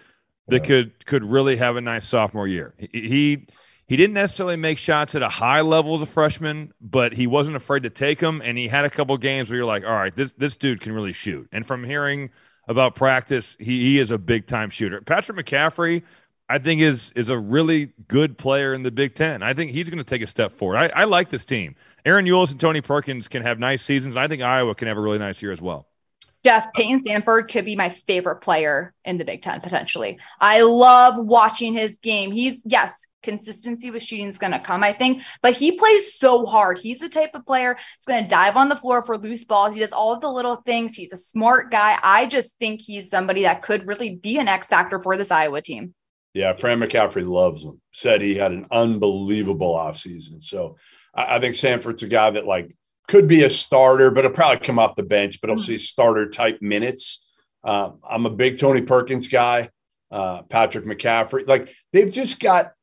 that 0.49 0.63
could 0.63 1.05
could 1.05 1.23
really 1.23 1.57
have 1.57 1.75
a 1.75 1.81
nice 1.81 2.07
sophomore 2.07 2.47
year. 2.47 2.73
He, 2.77 3.45
he 3.89 3.95
didn't 3.97 4.13
necessarily 4.13 4.55
make 4.55 4.77
shots 4.77 5.15
at 5.15 5.23
a 5.23 5.29
high 5.29 5.61
level 5.61 5.95
as 5.95 6.01
a 6.01 6.05
freshman, 6.05 6.71
but 6.79 7.11
he 7.13 7.25
wasn't 7.25 7.57
afraid 7.57 7.83
to 7.83 7.89
take 7.89 8.19
them. 8.19 8.39
And 8.45 8.55
he 8.55 8.67
had 8.67 8.85
a 8.85 8.89
couple 8.89 9.17
games 9.17 9.49
where 9.49 9.57
you're 9.57 9.65
like, 9.65 9.83
all 9.83 9.95
right, 9.95 10.15
this 10.15 10.33
this 10.33 10.57
dude 10.57 10.79
can 10.79 10.93
really 10.93 11.13
shoot. 11.13 11.49
And 11.51 11.65
from 11.65 11.83
hearing 11.83 12.29
about 12.67 12.93
practice, 12.93 13.57
he, 13.59 13.81
he 13.81 13.99
is 13.99 14.11
a 14.11 14.19
big 14.19 14.45
time 14.45 14.69
shooter. 14.69 15.01
Patrick 15.01 15.37
McCaffery, 15.39 16.03
I 16.47 16.59
think 16.59 16.81
is 16.81 17.11
is 17.15 17.29
a 17.29 17.37
really 17.37 17.91
good 18.07 18.37
player 18.37 18.75
in 18.75 18.83
the 18.83 18.91
Big 18.91 19.15
Ten. 19.15 19.41
I 19.41 19.55
think 19.55 19.71
he's 19.71 19.89
going 19.89 19.97
to 19.97 20.03
take 20.03 20.21
a 20.21 20.27
step 20.27 20.51
forward. 20.51 20.77
I, 20.77 21.01
I 21.01 21.03
like 21.05 21.29
this 21.29 21.43
team. 21.43 21.75
Ahron 22.05 22.27
Ulis 22.29 22.51
and 22.51 22.59
Tony 22.59 22.81
Perkins 22.81 23.27
can 23.27 23.41
have 23.41 23.57
nice 23.57 23.81
seasons. 23.81 24.13
And 24.15 24.23
I 24.23 24.27
think 24.27 24.43
Iowa 24.43 24.75
can 24.75 24.87
have 24.87 24.97
a 24.97 25.01
really 25.01 25.19
nice 25.19 25.41
year 25.41 25.51
as 25.51 25.61
well. 25.61 25.88
Jeff 26.43 26.71
Payton 26.73 27.03
Sandfort 27.03 27.51
could 27.51 27.65
be 27.65 27.75
my 27.75 27.89
favorite 27.89 28.37
player 28.37 28.93
in 29.03 29.17
the 29.17 29.25
Big 29.25 29.41
Ten 29.41 29.59
potentially. 29.61 30.19
I 30.39 30.61
love 30.61 31.15
watching 31.17 31.73
his 31.73 31.97
game. 31.97 32.31
He's 32.31 32.63
yes, 32.65 33.07
consistency 33.23 33.91
with 33.91 34.03
shooting 34.03 34.27
is 34.27 34.37
going 34.37 34.53
to 34.53 34.59
come, 34.59 34.83
I 34.83 34.93
think, 34.93 35.23
but 35.41 35.57
he 35.57 35.73
plays 35.73 36.17
so 36.17 36.45
hard. 36.45 36.79
He's 36.79 36.99
the 36.99 37.09
type 37.09 37.31
of 37.33 37.45
player 37.45 37.75
that's 37.75 38.05
going 38.07 38.23
to 38.23 38.29
dive 38.29 38.55
on 38.55 38.69
the 38.69 38.75
floor 38.75 39.05
for 39.05 39.17
loose 39.17 39.43
balls. 39.43 39.73
He 39.73 39.81
does 39.81 39.91
all 39.91 40.13
of 40.13 40.21
the 40.21 40.31
little 40.31 40.57
things. 40.65 40.95
He's 40.95 41.13
a 41.13 41.17
smart 41.17 41.71
guy. 41.71 41.97
I 42.01 42.25
just 42.25 42.57
think 42.57 42.81
he's 42.81 43.09
somebody 43.09 43.43
that 43.43 43.61
could 43.61 43.87
really 43.87 44.15
be 44.15 44.37
an 44.37 44.47
X 44.47 44.67
factor 44.67 44.99
for 44.99 45.17
this 45.17 45.31
Iowa 45.31 45.61
team. 45.61 45.93
Yeah, 46.33 46.53
Fran 46.53 46.79
McCaffery 46.79 47.27
loves 47.27 47.63
him. 47.63 47.81
Said 47.91 48.21
he 48.21 48.35
had 48.35 48.51
an 48.51 48.65
unbelievable 48.71 49.73
offseason. 49.73 50.41
So 50.41 50.77
I, 51.13 51.35
I 51.35 51.39
think 51.39 51.55
Sandfort's 51.55 52.03
a 52.03 52.07
guy 52.07 52.29
that 52.31 52.45
like 52.45 52.75
could 53.09 53.27
be 53.27 53.43
a 53.43 53.49
starter, 53.49 54.11
but 54.11 54.23
it'll 54.23 54.35
probably 54.35 54.63
come 54.63 54.77
off 54.77 54.95
the 54.95 55.01
bench, 55.01 55.41
but 55.41 55.49
I'll 55.49 55.57
see 55.57 55.79
starter 55.79 56.29
type 56.29 56.59
minutes. 56.61 57.25
Uh, 57.63 57.91
I'm 58.07 58.27
a 58.27 58.29
big 58.29 58.59
Tony 58.59 58.83
Perkins 58.83 59.27
guy, 59.27 59.71
uh, 60.11 60.43
Patrick 60.43 60.85
McCaffery. 60.85 61.47
Like 61.47 61.73
they've 61.91 62.11
just 62.11 62.39
got 62.39 62.73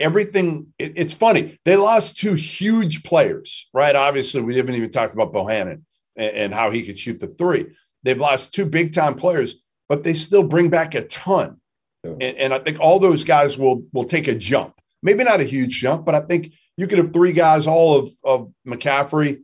everything. 0.00 0.72
It, 0.76 0.94
it's 0.96 1.12
funny. 1.12 1.56
They 1.64 1.76
lost 1.76 2.18
two 2.18 2.34
huge 2.34 3.04
players, 3.04 3.70
right? 3.72 3.94
Obviously, 3.94 4.40
we 4.40 4.56
haven't 4.56 4.74
even 4.74 4.90
talked 4.90 5.14
about 5.14 5.32
Bohannon 5.32 5.82
and, 6.16 6.36
and 6.36 6.54
how 6.54 6.72
he 6.72 6.82
could 6.82 6.98
shoot 6.98 7.20
the 7.20 7.28
three. 7.28 7.66
They've 8.02 8.20
lost 8.20 8.52
two 8.52 8.66
big 8.66 8.92
time 8.92 9.14
players, 9.14 9.62
but 9.88 10.02
they 10.02 10.14
still 10.14 10.42
bring 10.42 10.68
back 10.68 10.96
a 10.96 11.04
ton. 11.04 11.60
And, 12.02 12.22
and 12.22 12.54
I 12.54 12.58
think 12.58 12.80
all 12.80 12.98
those 12.98 13.22
guys 13.22 13.56
will 13.56 13.84
will 13.92 14.04
take 14.04 14.26
a 14.26 14.34
jump. 14.34 14.74
Maybe 15.00 15.22
not 15.22 15.40
a 15.40 15.44
huge 15.44 15.80
jump, 15.80 16.04
but 16.04 16.16
I 16.16 16.20
think 16.22 16.52
you 16.76 16.88
could 16.88 16.98
have 16.98 17.12
three 17.12 17.32
guys, 17.32 17.68
all 17.68 17.98
of, 17.98 18.10
of 18.24 18.52
McCaffery, 18.66 19.42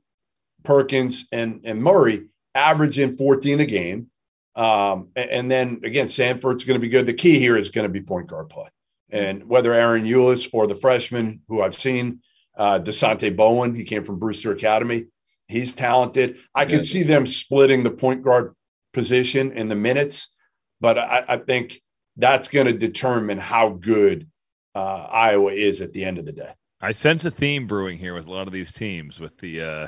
Perkins, 0.66 1.26
and, 1.32 1.60
and 1.64 1.82
Murray, 1.82 2.26
averaging 2.54 3.16
14 3.16 3.60
a 3.60 3.66
game. 3.66 4.10
Um, 4.54 5.08
and, 5.16 5.30
and 5.30 5.50
then 5.50 5.80
again, 5.84 6.06
Sandfort's 6.08 6.64
going 6.64 6.74
to 6.78 6.80
be 6.80 6.88
good. 6.88 7.06
The 7.06 7.14
key 7.14 7.38
here 7.38 7.56
is 7.56 7.70
going 7.70 7.86
to 7.86 7.92
be 7.92 8.00
point 8.02 8.26
guard 8.26 8.50
play. 8.50 8.68
And 9.10 9.48
whether 9.48 9.70
Ahron 9.70 10.06
Ulis 10.08 10.48
or 10.52 10.66
the 10.66 10.74
freshman 10.74 11.40
who 11.48 11.62
I've 11.62 11.74
seen, 11.74 12.20
Uh, 12.56 12.78
Dasonte 12.80 13.36
Bowen, 13.36 13.74
he 13.74 13.84
came 13.84 14.02
from 14.02 14.18
Brewster 14.18 14.50
Academy. 14.52 15.06
He's 15.46 15.74
talented. 15.74 16.38
I 16.54 16.62
Yeah. 16.62 16.68
could 16.70 16.86
see 16.86 17.02
them 17.02 17.26
splitting 17.26 17.84
the 17.84 17.90
point 17.90 18.22
guard 18.24 18.54
position 18.94 19.52
in 19.52 19.68
the 19.68 19.74
minutes, 19.76 20.34
but 20.80 20.98
I, 20.98 21.24
I 21.28 21.36
think 21.36 21.80
that's 22.16 22.48
going 22.48 22.66
to 22.66 22.72
determine 22.72 23.36
how 23.38 23.68
good 23.68 24.26
uh, 24.74 25.06
Iowa 25.10 25.52
is 25.52 25.80
at 25.82 25.92
the 25.92 26.02
end 26.04 26.16
of 26.18 26.24
the 26.24 26.32
day. 26.32 26.52
I 26.80 26.92
sense 26.92 27.24
a 27.26 27.30
theme 27.30 27.66
brewing 27.66 27.98
here 27.98 28.14
with 28.14 28.26
a 28.26 28.30
lot 28.30 28.46
of 28.46 28.52
these 28.54 28.72
teams 28.72 29.20
with 29.20 29.36
the 29.38 29.60
uh, 29.60 29.86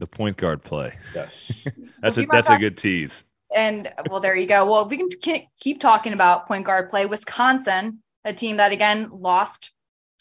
the 0.00 0.06
point 0.06 0.36
guard 0.36 0.64
play. 0.64 0.94
Yes. 1.14 1.64
That's 2.02 2.16
Well, 2.16 2.18
a 2.18 2.20
we 2.22 2.26
might 2.26 2.34
that's 2.36 2.48
a 2.50 2.58
good 2.58 2.76
tease. 2.76 3.22
And 3.54 3.92
well, 4.08 4.20
there 4.20 4.34
you 4.34 4.46
go. 4.46 4.64
Well, 4.64 4.88
we 4.88 4.96
can 4.96 5.08
k- 5.08 5.48
keep 5.60 5.80
talking 5.80 6.12
about 6.12 6.46
point 6.48 6.64
guard 6.64 6.88
play. 6.88 7.04
Wisconsin, 7.06 8.02
a 8.24 8.32
team 8.32 8.56
that 8.56 8.72
again 8.72 9.10
lost 9.12 9.72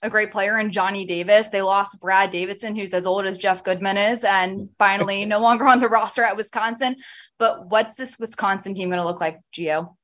a 0.02 0.10
great 0.10 0.32
player 0.32 0.58
in 0.60 0.72
Johnny 0.72 1.06
Davis. 1.06 1.50
They 1.50 1.62
lost 1.62 2.00
Brad 2.02 2.32
Davison, 2.32 2.76
who's 2.76 2.94
as 2.94 3.06
old 3.06 3.26
as 3.26 3.38
Jeff 3.38 3.64
Goodman 3.64 3.98
is, 3.98 4.24
and 4.24 4.70
finally 4.78 5.26
no 5.36 5.40
longer 5.40 5.68
on 5.68 5.80
the 5.80 5.88
roster 5.90 6.24
at 6.24 6.36
Wisconsin. 6.38 6.96
But 7.38 7.70
what's 7.70 7.96
this 7.96 8.18
Wisconsin 8.20 8.74
team 8.74 8.90
going 8.90 9.00
to 9.02 9.06
look 9.06 9.22
like, 9.22 9.40
Geo? 9.52 9.96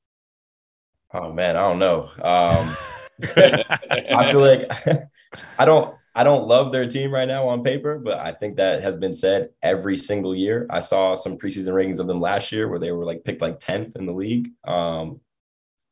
Oh 1.13 1.31
man, 1.33 1.55
I 1.57 1.61
don't 1.61 1.79
know. 1.79 2.09
Um, 2.21 2.75
I 3.35 4.31
feel 4.31 4.39
like 4.41 5.09
I 5.57 5.65
don't 5.65 5.95
I 6.17 6.23
don't 6.23 6.47
love 6.47 6.71
their 6.71 6.87
team 6.87 7.13
right 7.13 7.27
now 7.27 7.45
on 7.49 7.61
paper, 7.61 7.99
but 7.99 8.19
I 8.19 8.31
think 8.31 8.55
that 8.55 8.81
has 8.81 8.95
been 8.95 9.13
said 9.13 9.49
every 9.61 9.97
single 9.97 10.33
year. 10.33 10.65
I 10.69 10.79
saw 10.79 11.13
some 11.13 11.37
preseason 11.37 11.73
ratings 11.73 11.99
of 11.99 12.07
them 12.07 12.21
last 12.21 12.53
year 12.53 12.69
where 12.69 12.79
they 12.79 12.93
were 12.93 13.03
like 13.03 13.25
picked 13.25 13.41
like 13.41 13.59
10th 13.59 13.97
in 13.97 14.05
the 14.05 14.13
league. 14.13 14.47
Um, 14.65 15.19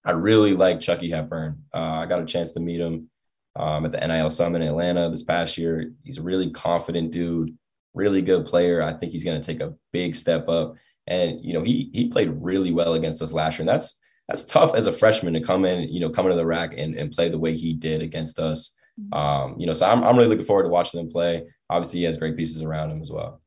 I 0.05 0.11
really 0.11 0.53
like 0.53 0.79
Chucky 0.79 1.11
Hepburn. 1.11 1.63
Uh, 1.73 1.77
I 1.77 2.05
got 2.05 2.21
a 2.21 2.25
chance 2.25 2.51
to 2.53 2.61
meet 2.61 2.79
him 2.79 3.09
um, 3.57 3.85
at 3.85 3.91
the 3.91 4.05
NIL 4.05 4.29
Summit 4.29 4.61
in 4.61 4.69
Atlanta 4.69 5.09
this 5.09 5.23
past 5.23 5.57
year. 5.57 5.91
He's 6.03 6.17
a 6.17 6.23
really 6.23 6.51
confident 6.51 7.11
dude, 7.11 7.57
really 7.93 8.21
good 8.21 8.45
player. 8.45 8.81
I 8.81 8.93
think 8.93 9.11
he's 9.11 9.25
going 9.25 9.39
to 9.39 9.45
take 9.45 9.61
a 9.61 9.73
big 9.91 10.15
step 10.15 10.47
up. 10.47 10.75
And 11.05 11.43
you 11.43 11.53
know, 11.53 11.63
he 11.63 11.89
he 11.93 12.07
played 12.07 12.31
really 12.31 12.71
well 12.71 12.93
against 12.93 13.21
us 13.21 13.33
last 13.33 13.55
year. 13.55 13.63
And 13.63 13.69
that's 13.69 13.99
that's 14.29 14.45
tough 14.45 14.73
as 14.73 14.87
a 14.87 14.93
freshman 14.93 15.33
to 15.33 15.41
come 15.41 15.65
in, 15.65 15.89
you 15.89 15.99
know, 15.99 16.09
come 16.09 16.25
into 16.25 16.37
the 16.37 16.45
rack 16.45 16.73
and, 16.77 16.95
and 16.95 17.11
play 17.11 17.27
the 17.27 17.39
way 17.39 17.57
he 17.57 17.73
did 17.73 18.01
against 18.01 18.39
us. 18.39 18.73
Um, 19.11 19.55
you 19.59 19.65
know, 19.65 19.73
so 19.73 19.87
I'm, 19.87 20.03
I'm 20.03 20.15
really 20.15 20.29
looking 20.29 20.45
forward 20.45 20.63
to 20.63 20.69
watching 20.69 20.99
them 20.99 21.11
play. 21.11 21.43
Obviously, 21.69 21.99
he 21.99 22.05
has 22.05 22.17
great 22.17 22.37
pieces 22.37 22.61
around 22.61 22.91
him 22.91 23.01
as 23.01 23.11
well. 23.11 23.41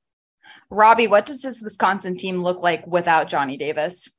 Robbie, 0.71 1.07
what 1.07 1.27
does 1.27 1.43
this 1.43 1.63
Wisconsin 1.63 2.17
team 2.17 2.43
look 2.43 2.63
like 2.63 2.87
without 2.87 3.29
Johnny 3.29 3.57
Davis? 3.57 4.13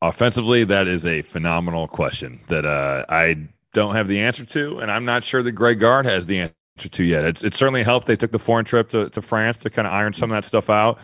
Offensively, 0.00 0.64
that 0.64 0.86
is 0.86 1.04
a 1.04 1.22
phenomenal 1.22 1.88
question 1.88 2.40
that 2.48 2.64
uh, 2.64 3.04
I 3.08 3.48
don't 3.72 3.94
have 3.94 4.08
the 4.08 4.20
answer 4.20 4.44
to, 4.44 4.78
and 4.78 4.90
I'm 4.90 5.04
not 5.04 5.24
sure 5.24 5.42
that 5.42 5.52
Greg 5.52 5.80
Gard 5.80 6.06
has 6.06 6.26
the 6.26 6.40
answer 6.40 6.88
to 6.88 7.04
yet. 7.04 7.24
It's 7.24 7.42
it 7.42 7.54
certainly 7.54 7.82
helped. 7.82 8.06
They 8.06 8.16
took 8.16 8.30
the 8.30 8.38
foreign 8.38 8.64
trip 8.64 8.88
to, 8.90 9.10
to 9.10 9.22
France 9.22 9.58
to 9.58 9.70
kind 9.70 9.86
of 9.86 9.92
iron 9.92 10.12
some 10.12 10.30
of 10.30 10.36
that 10.36 10.44
stuff 10.44 10.70
out. 10.70 10.98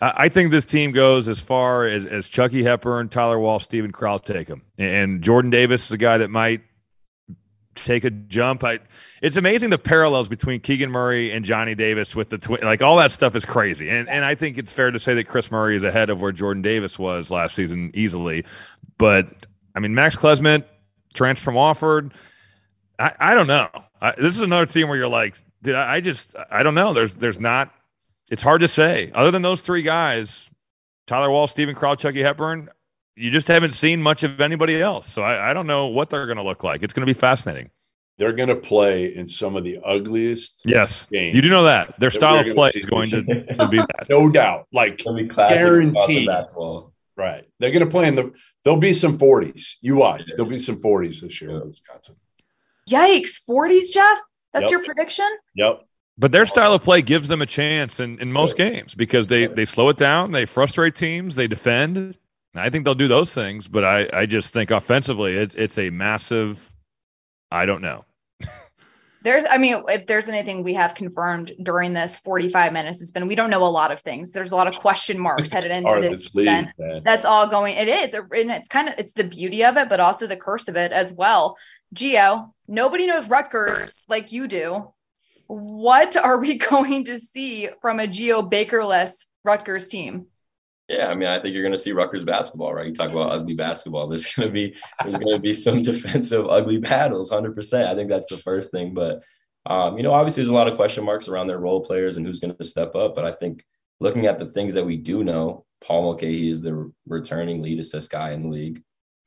I 0.00 0.12
I 0.16 0.28
think 0.28 0.50
this 0.50 0.66
team 0.66 0.92
goes 0.92 1.28
as 1.28 1.40
far 1.40 1.86
as, 1.86 2.04
as 2.04 2.28
Chucky 2.28 2.62
Hepburn, 2.62 3.08
Tyler 3.08 3.38
Wahl, 3.38 3.60
Steven 3.60 3.92
Crowl 3.92 4.18
take 4.18 4.46
them, 4.48 4.62
and 4.78 5.22
Jordan 5.22 5.50
Davis 5.50 5.86
is 5.86 5.92
a 5.92 5.98
guy 5.98 6.18
that 6.18 6.30
might 6.30 6.62
take 7.76 8.04
a 8.04 8.10
jump. 8.10 8.64
I, 8.64 8.80
it's 9.22 9.36
amazing 9.36 9.70
the 9.70 9.78
parallels 9.78 10.28
between 10.28 10.60
Keegan 10.60 10.90
Murray 10.90 11.32
and 11.32 11.44
Johnny 11.44 11.74
Davis 11.74 12.16
with 12.16 12.30
the 12.30 12.38
twin. 12.38 12.60
Like 12.62 12.82
all 12.82 12.96
that 12.96 13.12
stuff 13.12 13.36
is 13.36 13.44
crazy, 13.44 13.88
and 13.88 14.08
and 14.08 14.24
I 14.24 14.34
think 14.34 14.58
it's 14.58 14.72
fair 14.72 14.90
to 14.90 14.98
say 14.98 15.14
that 15.14 15.24
Kris 15.24 15.50
Murray 15.50 15.76
is 15.76 15.84
ahead 15.84 16.10
of 16.10 16.20
where 16.20 16.32
Jordan 16.32 16.62
Davis 16.62 16.98
was 16.98 17.30
last 17.30 17.54
season 17.54 17.90
easily. 17.94 18.44
But 18.98 19.28
I 19.74 19.80
mean, 19.80 19.94
Max 19.94 20.16
Klesmit 20.16 20.64
transfer 21.14 21.44
from 21.44 21.54
Wofford. 21.54 22.12
I, 22.98 23.12
I 23.18 23.34
don't 23.34 23.46
know. 23.46 23.68
I, 24.00 24.12
this 24.12 24.34
is 24.34 24.40
another 24.40 24.66
team 24.66 24.88
where 24.88 24.96
you're 24.96 25.08
like, 25.08 25.36
did 25.62 25.74
I, 25.74 25.96
I 25.96 26.00
just 26.00 26.34
I 26.50 26.62
don't 26.62 26.74
know. 26.74 26.92
There's 26.92 27.14
there's 27.14 27.40
not. 27.40 27.72
It's 28.30 28.42
hard 28.42 28.60
to 28.62 28.68
say. 28.68 29.12
Other 29.14 29.30
than 29.30 29.42
those 29.42 29.60
three 29.60 29.82
guys, 29.82 30.50
Tyler 31.06 31.30
Wahl, 31.30 31.46
Stephen 31.46 31.76
Chucky 31.76 32.22
Hepburn, 32.22 32.68
you 33.16 33.30
just 33.30 33.48
haven't 33.48 33.72
seen 33.72 34.02
much 34.02 34.22
of 34.22 34.40
anybody 34.40 34.80
else. 34.80 35.08
So 35.08 35.22
I, 35.22 35.50
I 35.50 35.54
don't 35.54 35.66
know 35.66 35.86
what 35.86 36.10
they're 36.10 36.26
going 36.26 36.36
to 36.36 36.42
look 36.42 36.62
like. 36.62 36.82
It's 36.82 36.92
going 36.94 37.06
to 37.06 37.12
be 37.12 37.18
fascinating. 37.18 37.70
They're 38.18 38.32
going 38.32 38.48
to 38.48 38.56
play 38.56 39.14
in 39.14 39.26
some 39.26 39.56
of 39.56 39.64
the 39.64 39.78
ugliest, 39.84 40.62
Yes, 40.64 41.06
Games 41.08 41.36
you 41.36 41.42
do 41.42 41.50
know 41.50 41.64
that 41.64 41.98
their 42.00 42.08
that 42.10 42.14
style 42.16 42.38
of 42.38 42.54
play 42.54 42.70
is 42.74 42.86
going 42.86 43.10
to, 43.10 43.22
to 43.54 43.68
be 43.68 43.76
that. 43.78 44.06
no 44.08 44.30
doubt. 44.30 44.66
Like 44.72 45.02
It's 45.04 45.12
be 45.14 45.24
Guaranteed. 45.28 46.26
basketball. 46.26 46.92
Right. 47.16 47.44
They're 47.58 47.70
going 47.70 47.84
to 47.84 47.90
play 47.90 48.08
in 48.08 48.14
the, 48.14 48.34
there'll 48.64 48.78
be 48.78 48.94
some 48.94 49.18
40s. 49.18 49.74
You 49.82 49.96
watch. 49.96 50.24
Yeah. 50.28 50.34
There'll 50.36 50.50
be 50.50 50.58
some 50.58 50.80
40s 50.80 51.20
this 51.20 51.40
year 51.42 51.50
Yeah. 51.50 51.56
in 51.62 51.68
Wisconsin. 51.68 52.16
Yikes, 52.88 53.40
40s, 53.48 53.92
Jeff? 53.92 54.18
That's 54.52 54.64
Yep. 54.64 54.70
your 54.70 54.84
prediction? 54.84 55.28
Yep. 55.54 55.82
But 56.18 56.32
their 56.32 56.46
style 56.46 56.72
of 56.72 56.82
play 56.82 57.02
gives 57.02 57.28
them 57.28 57.42
a 57.42 57.46
chance 57.46 58.00
in, 58.00 58.18
in 58.20 58.32
most 58.32 58.56
games 58.56 58.94
because 58.94 59.26
they 59.26 59.46
they 59.48 59.66
slow 59.66 59.90
it 59.90 59.98
down, 59.98 60.32
they 60.32 60.46
frustrate 60.46 60.94
teams, 60.94 61.36
they 61.36 61.46
defend. 61.46 62.16
And 62.56 62.64
I 62.64 62.70
think 62.70 62.86
they'll 62.86 62.94
do 62.94 63.06
those 63.06 63.34
things, 63.34 63.68
but 63.68 63.84
I, 63.84 64.08
I 64.14 64.24
just 64.24 64.54
think 64.54 64.70
offensively 64.70 65.36
it, 65.36 65.54
it's 65.56 65.76
a 65.76 65.90
massive. 65.90 66.72
I 67.50 67.66
don't 67.66 67.82
know. 67.82 68.06
There's, 69.22 69.44
I 69.50 69.58
mean, 69.58 69.82
if 69.88 70.06
there's 70.06 70.30
anything 70.30 70.62
we 70.62 70.72
have 70.72 70.94
confirmed 70.94 71.52
during 71.62 71.92
this 71.92 72.18
45 72.20 72.72
minutes, 72.72 73.02
it's 73.02 73.10
been 73.10 73.26
we 73.26 73.34
don't 73.34 73.50
know 73.50 73.62
a 73.62 73.68
lot 73.68 73.90
of 73.90 74.00
things. 74.00 74.32
There's 74.32 74.52
a 74.52 74.56
lot 74.56 74.68
of 74.68 74.76
question 74.76 75.18
marks 75.18 75.50
headed 75.50 75.70
into 75.70 75.88
Part 75.88 76.00
this 76.00 76.16
this 76.16 76.34
league, 76.34 76.46
event. 76.46 76.68
man. 76.78 77.02
That's 77.04 77.26
all 77.26 77.46
going. 77.46 77.76
It 77.76 77.88
is, 77.88 78.14
and 78.14 78.50
it's 78.50 78.68
kind 78.68 78.88
of 78.88 78.94
it's 78.96 79.12
the 79.12 79.24
beauty 79.24 79.62
of 79.62 79.76
it, 79.76 79.90
but 79.90 80.00
also 80.00 80.26
the 80.26 80.36
curse 80.36 80.68
of 80.68 80.76
it 80.76 80.92
as 80.92 81.12
well. 81.12 81.58
Geo, 81.92 82.54
nobody 82.66 83.06
knows 83.06 83.28
Rutgers 83.28 84.06
like 84.08 84.32
you 84.32 84.48
do. 84.48 84.92
What 85.46 86.16
are 86.16 86.38
we 86.38 86.54
going 86.70 87.04
to 87.04 87.18
see 87.18 87.68
from 87.82 88.00
a 88.00 88.06
Geo 88.06 88.40
Bakerless 88.42 89.26
Rutgers 89.44 89.88
team? 89.88 90.28
Yeah, 90.88 91.08
I 91.08 91.14
mean, 91.16 91.28
I 91.28 91.40
think 91.40 91.52
you're 91.52 91.64
going 91.64 91.72
to 91.72 91.78
see 91.78 91.90
Rutgers 91.92 92.24
basketball, 92.24 92.72
right? 92.72 92.86
You 92.86 92.94
talk 92.94 93.10
about 93.10 93.32
ugly 93.32 93.54
basketball. 93.54 94.06
There's 94.06 94.32
going 94.34 94.48
to 94.48 94.52
be 94.52 94.76
there's 95.02 95.18
going 95.18 95.34
to 95.34 95.40
be 95.40 95.52
some 95.52 95.82
defensive 95.82 96.46
ugly 96.46 96.78
battles, 96.78 97.30
hundred 97.30 97.56
percent. 97.56 97.88
I 97.88 97.94
think 97.96 98.08
that's 98.08 98.28
the 98.28 98.38
first 98.38 98.70
thing. 98.70 98.94
But 98.94 99.22
um, 99.66 99.96
you 99.96 100.04
know, 100.04 100.12
obviously, 100.12 100.42
there's 100.42 100.50
a 100.50 100.54
lot 100.54 100.68
of 100.68 100.76
question 100.76 101.04
marks 101.04 101.26
around 101.26 101.48
their 101.48 101.58
role 101.58 101.80
players 101.80 102.16
and 102.16 102.26
who's 102.26 102.38
going 102.38 102.54
to 102.54 102.64
step 102.64 102.94
up. 102.94 103.16
But 103.16 103.24
I 103.24 103.32
think 103.32 103.64
looking 103.98 104.26
at 104.26 104.38
the 104.38 104.46
things 104.46 104.74
that 104.74 104.86
we 104.86 104.96
do 104.96 105.24
know, 105.24 105.64
Paul 105.82 106.02
Mulcahy 106.02 106.50
is 106.50 106.60
the 106.60 106.92
returning 107.06 107.62
lead 107.62 107.80
assist 107.80 108.10
guy 108.10 108.30
in 108.30 108.42
the 108.42 108.48
league. 108.48 108.82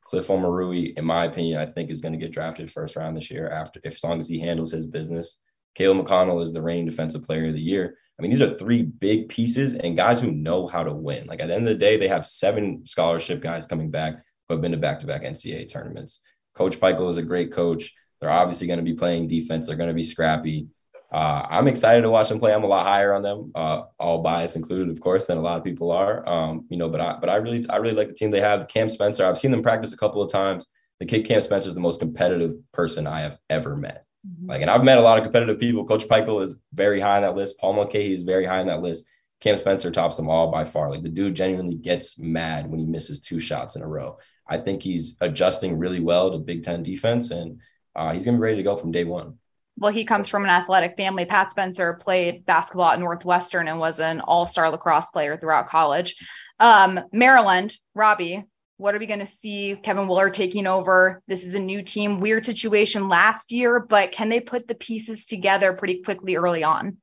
Cliff 0.06 0.28
Omoruyi, 0.28 0.98
in 0.98 1.06
my 1.06 1.26
opinion, 1.26 1.60
I 1.60 1.66
think 1.66 1.92
is 1.92 2.02
going 2.02 2.14
to 2.14 2.18
get 2.18 2.32
drafted 2.32 2.72
first 2.72 2.96
round 2.96 3.16
this 3.16 3.30
year 3.30 3.50
after, 3.50 3.80
if 3.84 3.96
as 3.96 4.04
long 4.04 4.20
as 4.20 4.28
he 4.28 4.40
handles 4.40 4.72
his 4.72 4.88
business. 4.88 5.38
Caleb 5.76 6.06
McConnell 6.06 6.42
is 6.42 6.54
the 6.54 6.62
reigning 6.62 6.86
defensive 6.86 7.24
player 7.24 7.48
of 7.48 7.54
the 7.54 7.62
year. 7.62 7.96
I 8.18 8.22
mean, 8.22 8.32
these 8.32 8.42
are 8.42 8.58
three 8.58 8.84
big 8.84 9.30
pieces 9.30 9.76
and 9.76 9.96
guys 9.96 10.20
who 10.20 10.32
know 10.32 10.68
how 10.68 10.84
to 10.84 10.94
win. 10.94 11.28
Like 11.28 11.40
at 11.40 11.48
the 11.48 11.56
end 11.56 11.68
of 11.68 11.74
the 11.74 11.80
day, 11.80 11.96
they 11.96 12.10
have 12.10 12.28
seven 12.28 12.86
scholarship 12.86 13.42
guys 13.42 13.66
coming 13.66 13.90
back 13.90 14.16
who 14.48 14.56
have 14.56 14.62
been 14.62 14.74
to 14.74 14.78
back-to-back 14.78 15.24
NCAA 15.24 15.72
tournaments. 15.72 16.20
Coach 16.54 16.80
Pikiell 16.80 17.10
is 17.10 17.18
a 17.18 17.22
great 17.22 17.54
coach. 17.54 17.94
They're 18.20 18.30
obviously 18.30 18.68
going 18.68 18.80
to 18.80 18.84
be 18.84 18.94
playing 18.94 19.28
defense. 19.28 19.68
They're 19.68 19.78
going 19.78 19.90
to 19.90 19.96
be 19.96 20.04
scrappy. 20.04 20.68
Uh, 21.12 21.46
I'm 21.50 21.68
excited 21.68 22.02
to 22.02 22.10
watch 22.10 22.30
them 22.30 22.40
play. 22.40 22.54
I'm 22.54 22.64
a 22.64 22.68
lot 22.68 22.86
higher 22.86 23.14
on 23.14 23.24
them, 23.24 23.52
uh, 23.56 23.84
all 24.00 24.22
bias 24.22 24.56
included, 24.56 24.90
of 24.90 25.00
course, 25.00 25.26
than 25.26 25.38
a 25.38 25.42
lot 25.42 25.58
of 25.58 25.64
people 25.64 25.92
are. 25.92 26.28
Um, 26.28 26.68
you 26.70 26.78
know, 26.78 26.90
but 26.90 27.02
I, 27.02 27.18
but 27.20 27.30
I 27.30 27.38
really, 27.38 27.68
I 27.70 27.78
really 27.78 27.96
like 27.96 28.10
the 28.10 28.14
team 28.14 28.30
they 28.30 28.42
have. 28.42 28.68
Cam 28.68 28.90
Spencer. 28.90 29.26
I've 29.26 29.38
seen 29.38 29.52
them 29.52 29.64
practice 29.64 29.94
a 29.94 29.98
couple 29.98 30.22
of 30.22 30.32
times. 30.32 30.68
The 31.00 31.06
kid 31.06 31.26
Cam 31.26 31.42
Spencer 31.42 31.70
is 31.70 31.76
the 31.76 31.82
most 31.82 32.00
competitive 32.00 32.54
person 32.74 33.08
I 33.08 33.22
have 33.22 33.40
ever 33.50 33.76
met. 33.76 34.06
Like, 34.50 34.62
and 34.64 34.70
I've 34.70 34.84
met 34.84 34.98
a 34.98 35.02
lot 35.02 35.20
of 35.20 35.24
competitive 35.24 35.60
people. 35.60 35.86
Coach 35.86 36.08
Pikiell 36.08 36.42
is 36.42 36.60
very 36.74 37.00
high 37.00 37.18
on 37.18 37.22
that 37.22 37.36
list. 37.36 37.60
Paul 37.60 37.74
Mulcahy 37.74 38.14
is 38.14 38.24
very 38.24 38.46
high 38.46 38.60
on 38.60 38.66
that 38.66 38.82
list. 38.82 39.06
Cam 39.42 39.56
Spencer 39.56 39.92
tops 39.92 40.18
them 40.18 40.28
all 40.28 40.52
by 40.52 40.66
far. 40.66 40.90
Like 40.90 41.04
the 41.04 41.10
dude 41.10 41.36
genuinely 41.36 41.76
gets 41.76 42.18
mad 42.18 42.70
when 42.70 42.80
he 42.80 42.86
misses 42.88 43.22
two 43.22 43.40
shots 43.40 43.76
in 43.76 43.84
a 43.84 43.88
row. 43.88 44.18
I 44.48 44.58
think 44.58 44.82
he's 44.82 45.18
adjusting 45.22 45.78
really 45.78 46.00
well 46.00 46.32
to 46.32 46.40
Big 46.40 46.64
Ten 46.64 46.82
defense, 46.82 47.30
and 47.30 47.62
uh, 47.96 48.12
he's 48.12 48.26
gonna 48.26 48.38
be 48.38 48.42
ready 48.42 48.58
to 48.58 48.64
go 48.64 48.76
from 48.76 48.92
day 48.92 49.04
one. 49.04 49.38
Well, 49.78 49.94
he 49.94 50.04
comes 50.04 50.28
from 50.28 50.44
an 50.44 50.50
athletic 50.50 50.98
family. 50.98 51.26
Pat 51.26 51.52
Spencer 51.52 51.94
played 51.94 52.46
basketball 52.46 52.92
at 52.92 53.00
Northwestern 53.00 53.68
and 53.68 53.80
was 53.80 54.00
an 54.00 54.20
all-star 54.20 54.72
lacrosse 54.72 55.10
player 55.10 55.38
throughout 55.38 55.68
college. 55.68 56.16
Um, 56.60 57.00
Maryland, 57.14 57.78
Robbie, 57.94 58.44
what 58.80 58.96
are 58.96 58.98
we 58.98 59.08
going 59.08 59.20
to 59.20 59.26
see? 59.26 59.78
Kevin 59.84 60.08
Willard 60.08 60.34
taking 60.34 60.66
over. 60.66 61.22
This 61.28 61.46
is 61.46 61.54
a 61.54 61.60
new 61.60 61.84
team. 61.84 62.22
Weird 62.22 62.46
situation 62.46 63.10
last 63.10 63.52
year, 63.52 63.82
but 63.82 64.14
can 64.14 64.30
they 64.30 64.40
put 64.40 64.70
the 64.70 64.76
pieces 64.76 65.26
together 65.26 65.74
pretty 65.74 66.02
quickly 66.02 66.38
early 66.38 66.64
on? 66.64 66.96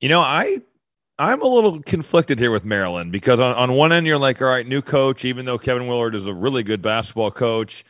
You 0.00 0.08
know, 0.08 0.20
I 0.20 0.62
I'm 1.18 1.42
a 1.42 1.46
little 1.46 1.82
conflicted 1.82 2.38
here 2.38 2.52
with 2.52 2.64
Maryland 2.64 3.10
because 3.10 3.40
on, 3.40 3.52
on 3.54 3.72
one 3.72 3.92
end 3.92 4.06
you're 4.06 4.16
like, 4.16 4.40
all 4.40 4.48
right, 4.48 4.66
new 4.66 4.80
coach, 4.80 5.24
even 5.24 5.44
though 5.44 5.58
Kevin 5.58 5.88
Willard 5.88 6.14
is 6.14 6.28
a 6.28 6.32
really 6.32 6.62
good 6.62 6.82
basketball 6.82 7.32
coach, 7.32 7.84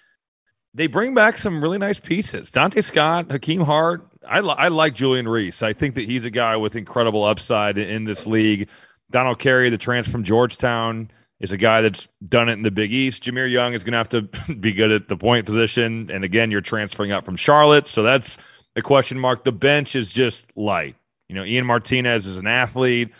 they 0.73 0.87
bring 0.87 1.15
back 1.15 1.37
some 1.37 1.63
really 1.63 1.79
nice 1.79 2.01
pieces. 2.01 2.51
Donta 2.51 2.83
Scott, 2.83 3.31
Hakeem 3.31 3.61
Hart. 3.61 4.07
I, 4.27 4.41
li- 4.41 4.55
I 4.57 4.69
like 4.69 4.95
Julian 4.95 5.29
Reese. 5.29 5.63
I 5.63 5.75
think 5.75 5.97
that 5.97 6.05
he's 6.07 6.25
a 6.25 6.31
guy 6.31 6.57
with 6.57 6.77
incredible 6.77 7.25
upside 7.25 7.77
in, 7.77 7.89
in 7.91 8.05
this 8.05 8.27
league. 8.27 8.71
Donald 9.11 9.39
Carey, 9.39 9.69
the 9.69 9.77
transfer 9.77 10.13
from 10.13 10.25
Georgetown, 10.25 11.11
is 11.43 11.51
a 11.51 11.57
guy 11.57 11.83
that's 11.83 12.09
done 12.27 12.49
it 12.49 12.53
in 12.53 12.63
the 12.63 12.71
Big 12.71 12.93
East. 12.93 13.25
Jahmir 13.25 13.51
Young 13.51 13.75
is 13.75 13.83
going 13.83 13.93
to 13.93 13.99
have 13.99 14.09
to 14.11 14.55
be 14.61 14.73
good 14.73 14.93
at 14.93 15.09
the 15.09 15.17
point 15.17 15.45
position. 15.45 16.09
And 16.11 16.25
again, 16.25 16.51
you're 16.51 16.61
transferring 16.61 17.11
up 17.11 17.25
from 17.25 17.37
Charlotte. 17.37 17.89
So 17.89 18.03
that's 18.03 18.39
a 18.77 18.81
question 18.81 19.19
mark. 19.19 19.45
The 19.45 19.53
bench 19.53 19.97
is 19.97 20.11
just 20.11 20.57
light. 20.57 20.95
You 21.29 21.35
know, 21.35 21.45
Ian 21.45 21.67
Martinez 21.67 22.27
is 22.27 22.39
an 22.39 22.47
athlete. 22.47 23.11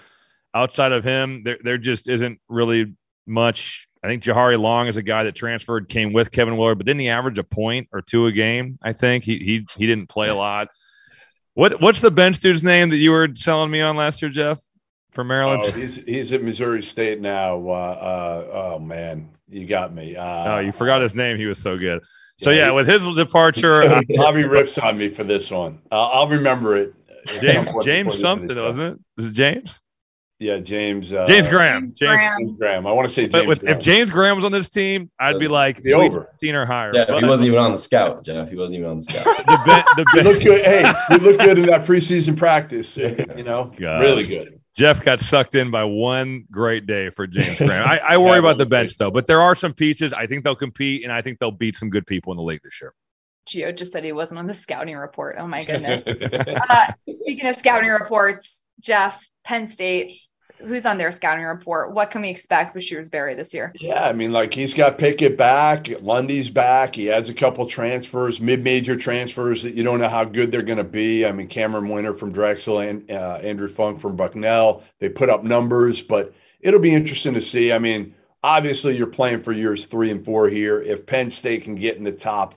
Outside 0.55 0.93
of 0.93 1.03
him, 1.03 1.43
there, 1.43 1.59
there 1.63 1.79
just 1.79 2.09
isn't 2.09 2.39
really 2.49 2.95
much. 3.27 3.89
I 4.05 4.07
think 4.07 4.23
Jahari 4.23 4.59
Long 4.59 4.87
is 4.87 4.97
a 4.97 5.03
guy 5.03 5.25
that 5.25 5.35
transferred, 5.35 5.89
came 5.89 6.13
with 6.13 6.31
Kevin 6.31 6.57
Willard, 6.57 6.79
but 6.79 6.87
didn't 6.87 7.01
he 7.01 7.09
average 7.09 7.39
a 7.39 7.45
point 7.45 7.89
or 7.93 8.03
two 8.03 8.27
a 8.27 8.33
game? 8.33 8.79
I 8.83 8.93
think 8.93 9.25
he 9.25 9.39
he 9.39 9.67
he 9.77 9.87
didn't 9.87 10.09
play 10.09 10.29
a 10.29 10.35
lot. 10.35 10.69
What 11.55 11.81
what's 11.81 12.01
the 12.01 12.11
bench 12.11 12.39
dude's 12.41 12.63
name 12.63 12.91
that 12.91 12.97
you 12.97 13.13
were 13.13 13.29
selling 13.35 13.71
me 13.71 13.81
on 13.81 13.97
last 13.97 14.21
year, 14.21 14.31
Jeff, 14.31 14.61
for 15.13 15.25
Maryland? 15.25 15.63
Oh, 15.65 15.71
he's, 15.73 15.97
he's 16.05 16.33
at 16.33 16.43
Missouri 16.43 16.83
State 16.83 17.21
now. 17.21 17.57
Uh, 17.67 17.71
uh, 17.73 18.51
oh 18.75 18.79
man, 18.79 19.31
you 19.49 19.67
got 19.67 19.95
me. 19.95 20.17
Uh, 20.17 20.57
oh, 20.57 20.59
you 20.59 20.73
forgot 20.73 21.01
his 21.03 21.15
name. 21.15 21.37
He 21.39 21.47
was 21.47 21.59
so 21.59 21.79
good. 21.79 22.03
So 22.39 22.51
Yeah, 22.51 22.57
yeah, 22.57 22.69
he- 22.71 22.75
with 22.77 22.89
his 22.89 23.15
departure, 23.15 23.83
uh, 23.85 24.03
Bobby 24.17 24.43
riffs 24.43 24.83
on 24.83 24.99
me 24.99 25.09
for 25.09 25.25
this 25.25 25.51
one. 25.51 25.81
Uh, 25.91 26.01
I'll 26.09 26.29
remember 26.29 26.77
it. 26.77 26.95
at 27.09 27.29
some 27.29 27.45
James, 27.47 27.67
James 27.67 27.67
before 27.67 27.83
the 27.85 27.93
end 27.93 28.09
of 28.09 28.15
something, 28.15 28.57
wasn't 28.57 29.01
it? 29.17 29.23
Is 29.23 29.27
it 29.27 29.33
James? 29.33 29.79
Yeah, 30.39 30.59
James. 30.59 31.13
Uh, 31.13 31.25
James 31.29 31.47
Graham. 31.47 31.83
James 31.83 31.95
James. 32.01 32.17
Graham. 32.17 32.39
James 32.41 32.59
Graham. 32.59 32.87
I 32.89 32.91
want 32.93 33.07
to 33.09 33.15
say 33.15 33.27
But 33.29 33.39
James. 33.45 33.47
with, 33.49 33.63
if 33.63 33.79
James 33.79 34.11
Graham 34.11 34.35
was 34.35 34.45
on 34.45 34.51
this 34.51 34.69
team, 34.69 35.09
I'd 35.21 35.39
be 35.39 35.47
like 35.47 35.81
Be 35.85 35.93
over. 35.95 36.27
16 36.33 36.55
or 36.57 36.67
higher. 36.67 36.91
Yeah, 36.93 37.05
But 37.07 37.23
he 37.23 37.29
wasn't 37.29 37.47
even 37.47 37.61
on 37.61 37.71
the 37.71 37.79
scout, 37.79 38.25
Jeff. 38.25 38.51
He 38.51 38.57
wasn't 38.57 38.81
even 38.81 38.91
on 38.91 38.97
the 38.97 39.03
scout. 39.05 39.25
the 39.47 39.61
ben, 39.65 39.85
the 39.95 40.05
you 40.17 40.23
look 40.23 40.43
good. 40.43 40.65
Hey, 40.65 40.93
you 41.13 41.19
look 41.19 41.39
good 41.39 41.59
in 41.59 41.67
that 41.67 41.85
preseason 41.85 42.37
practice. 42.37 42.97
You 43.37 43.45
know, 43.45 43.67
Gosh. 43.67 44.01
really 44.01 44.27
good. 44.27 44.59
Jeff 44.75 45.05
got 45.05 45.21
sucked 45.21 45.55
in 45.55 45.71
by 45.71 45.85
one 45.85 46.47
great 46.51 46.87
day 46.87 47.11
for 47.11 47.27
James 47.27 47.59
Graham. 47.59 47.87
I, 47.87 47.99
I 47.99 48.19
worry 48.19 48.39
about 48.39 48.59
the 48.59 48.67
bench 48.67 48.97
though, 48.97 49.11
but 49.11 49.27
there 49.27 49.41
are 49.41 49.55
some 49.55 49.75
pieces. 49.75 50.13
I 50.13 50.27
think 50.27 50.45
they'll 50.45 50.55
compete, 50.57 51.05
and 51.05 51.13
I 51.13 51.21
think 51.21 51.39
they'll 51.39 51.51
beat 51.51 51.77
some 51.77 51.91
good 51.91 52.07
people 52.07 52.33
in 52.33 52.37
the 52.37 52.43
league 52.43 52.63
this 52.63 52.81
year. 52.81 52.95
Geo 53.47 53.73
just 53.73 53.93
said 53.93 54.05
he 54.05 54.13
wasn't 54.13 54.39
on 54.39 54.47
the 54.47 54.55
scouting 54.55 54.97
report. 54.97 55.37
Oh 55.39 55.47
my 55.47 55.65
goodness. 55.67 56.03
uh, 56.07 56.93
speaking 57.11 57.47
of 57.47 57.57
scouting 57.57 57.91
reports, 57.91 58.63
Jeff, 58.81 59.27
Penn 59.45 59.67
State, 59.67 60.21
who's 60.65 60.87
on 60.87 60.99
their 60.99 61.11
scouting 61.11 61.45
report? 61.45 61.93
What 61.93 62.11
can 62.11 62.23
we 62.23 62.31
expect 62.31 62.75
with 62.75 62.85
Shrewsberry 62.85 63.37
this 63.37 63.53
year? 63.53 63.73
Yeah, 63.81 64.05
I 64.05 64.13
mean, 64.13 64.33
like 64.33 64.55
he's 64.55 64.75
got 64.75 64.99
Pickett 64.99 65.37
back, 65.37 65.89
Lundy's 66.01 66.51
back. 66.51 66.95
He 66.95 67.11
adds 67.11 67.29
a 67.29 67.35
couple 67.35 67.67
transfers, 67.67 68.41
mid-major 68.41 68.97
transfers 68.97 69.63
that 69.63 69.75
you 69.75 69.83
don't 69.83 70.01
know 70.01 70.09
how 70.09 70.25
good 70.25 70.51
they're 70.51 70.63
going 70.63 70.79
to 70.79 70.85
be. 70.85 71.27
I 71.27 71.33
mean, 71.33 71.49
Camren 71.49 71.93
Wynter 71.93 72.15
from 72.15 72.33
Drexel 72.33 72.79
and 72.79 73.11
uh, 73.11 73.39
Andrew 73.43 73.69
Funk 73.69 74.01
from 74.01 74.17
Bucknell. 74.17 74.83
They 74.99 75.09
put 75.09 75.31
up 75.31 75.45
numbers, 75.45 76.03
but 76.03 76.35
it'll 76.61 76.81
be 76.81 76.95
interesting 76.95 77.35
to 77.35 77.41
see. 77.41 77.73
I 77.73 77.79
mean, 77.79 78.15
obviously, 78.43 78.97
you're 78.97 79.07
playing 79.07 79.41
for 79.41 79.53
years 79.53 79.87
three 79.87 80.11
and 80.11 80.25
four 80.25 80.49
here. 80.49 80.81
If 80.81 81.07
Penn 81.07 81.31
State 81.31 81.65
can 81.65 81.75
get 81.75 81.97
in 81.97 82.05
the 82.05 82.13
top, 82.13 82.55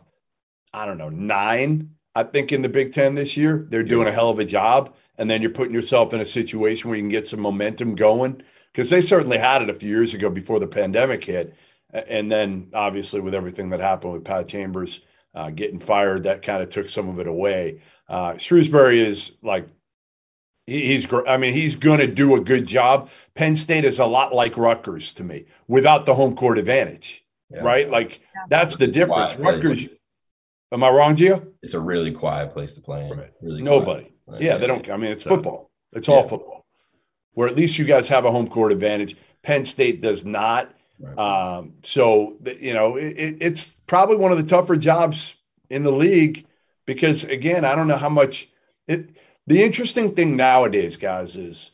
I 0.74 0.86
don't 0.86 0.98
know, 0.98 1.10
nine, 1.10 1.92
I 2.14 2.24
think 2.24 2.52
in 2.52 2.62
the 2.62 2.70
Big 2.70 2.94
Ten 2.94 3.16
this 3.16 3.36
year, 3.36 3.66
they're 3.70 3.84
doing 3.84 4.08
a 4.08 4.12
hell 4.12 4.30
of 4.30 4.40
a 4.40 4.46
job. 4.46 4.94
And 5.18 5.30
then 5.30 5.42
you're 5.42 5.52
putting 5.52 5.74
yourself 5.74 6.14
in 6.14 6.20
a 6.22 6.26
situation 6.26 6.90
where 6.90 6.98
you 6.98 7.04
can 7.04 7.10
get 7.10 7.28
some 7.28 7.40
momentum 7.40 7.96
going 7.96 8.42
because 8.72 8.90
they 8.90 9.02
certainly 9.02 9.38
had 9.38 9.62
it 9.62 9.70
a 9.70 9.74
few 9.74 9.90
years 9.90 10.14
ago 10.14 10.30
before 10.30 10.60
the 10.60 10.68
pandemic 10.68 11.24
hit. 11.24 11.56
And 11.92 12.30
then 12.32 12.70
obviously 12.74 13.22
with 13.22 13.34
everything 13.34 13.70
that 13.70 13.80
happened 13.80 14.12
with 14.14 14.26
Pat 14.26 14.48
Chambers 14.50 15.00
uh, 15.34 15.52
getting 15.52 15.80
fired, 15.80 16.24
that 16.24 16.42
kind 16.42 16.62
of 16.62 16.70
took 16.70 16.90
some 16.90 17.08
of 17.08 17.20
it 17.20 17.28
away. 17.28 17.82
Uh, 18.10 18.34
Shrewsberry 18.34 18.98
is 18.98 19.32
like, 19.42 19.68
he- 20.68 20.88
he's 20.88 21.06
great. 21.06 21.28
I 21.28 21.38
mean, 21.38 21.54
he's 21.54 21.76
going 21.78 22.00
to 22.00 22.08
do 22.08 22.36
a 22.36 22.42
good 22.42 22.66
job. 22.66 23.10
Penn 23.36 23.56
State 23.56 23.86
is 23.86 24.00
a 24.00 24.06
lot 24.06 24.34
like 24.36 24.58
Rutgers 24.58 25.14
to 25.14 25.24
me 25.24 25.46
without 25.68 26.06
the 26.06 26.16
home 26.16 26.36
court 26.36 26.58
advantage, 26.58 27.24
Yeah. 27.50 27.62
right? 27.62 27.90
Like 27.90 28.20
that's 28.50 28.76
the 28.76 28.88
difference. 28.88 29.34
Quiet 29.36 29.62
place. 29.62 29.64
Rutgers, 29.86 29.88
am 30.74 30.84
I 30.84 30.90
wrong, 30.90 31.16
Geo? 31.16 31.46
It's 31.62 31.74
a 31.76 31.80
really 31.80 32.12
quiet 32.12 32.52
place 32.52 32.76
to 32.76 32.82
play 32.82 33.08
in. 33.08 33.18
Right. 33.18 33.32
Really 33.42 33.62
Nobody. 33.62 34.02
quiet. 34.04 34.15
Like, 34.28 34.42
Yeah, 34.42 34.58
they 34.58 34.68
don't. 34.68 34.88
I 34.90 34.98
mean, 34.98 35.12
it's 35.12 35.24
So- 35.24 35.30
football. 35.32 35.72
It's 35.94 36.10
all 36.10 36.22
Yeah. 36.24 36.28
football. 36.30 36.66
Where 37.34 37.48
at 37.48 37.56
least 37.56 37.78
you 37.78 37.86
guys 37.86 38.08
have 38.10 38.26
a 38.26 38.32
home 38.32 38.48
court 38.48 38.72
advantage. 38.72 39.16
Penn 39.44 39.66
State 39.66 40.02
does 40.02 40.26
not. 40.26 40.72
Right. 41.00 41.18
Um, 41.18 41.74
so 41.84 42.38
you 42.62 42.74
know, 42.74 42.96
it, 42.96 43.18
it- 43.18 43.38
it's 43.42 43.78
probably 43.88 44.16
one 44.16 44.32
of 44.32 44.38
the 44.38 44.44
tougher 44.44 44.78
jobs 44.78 45.36
in 45.70 45.84
the 45.84 45.92
league 45.92 46.46
because 46.86 47.24
again, 47.26 47.66
I 47.66 47.76
don't 47.76 47.88
know 47.88 47.98
how 47.98 48.10
much 48.10 48.50
it. 48.88 49.10
The 49.48 49.62
interesting 49.64 50.16
thing 50.16 50.36
nowadays, 50.36 50.98
guys, 50.98 51.36
is, 51.36 51.72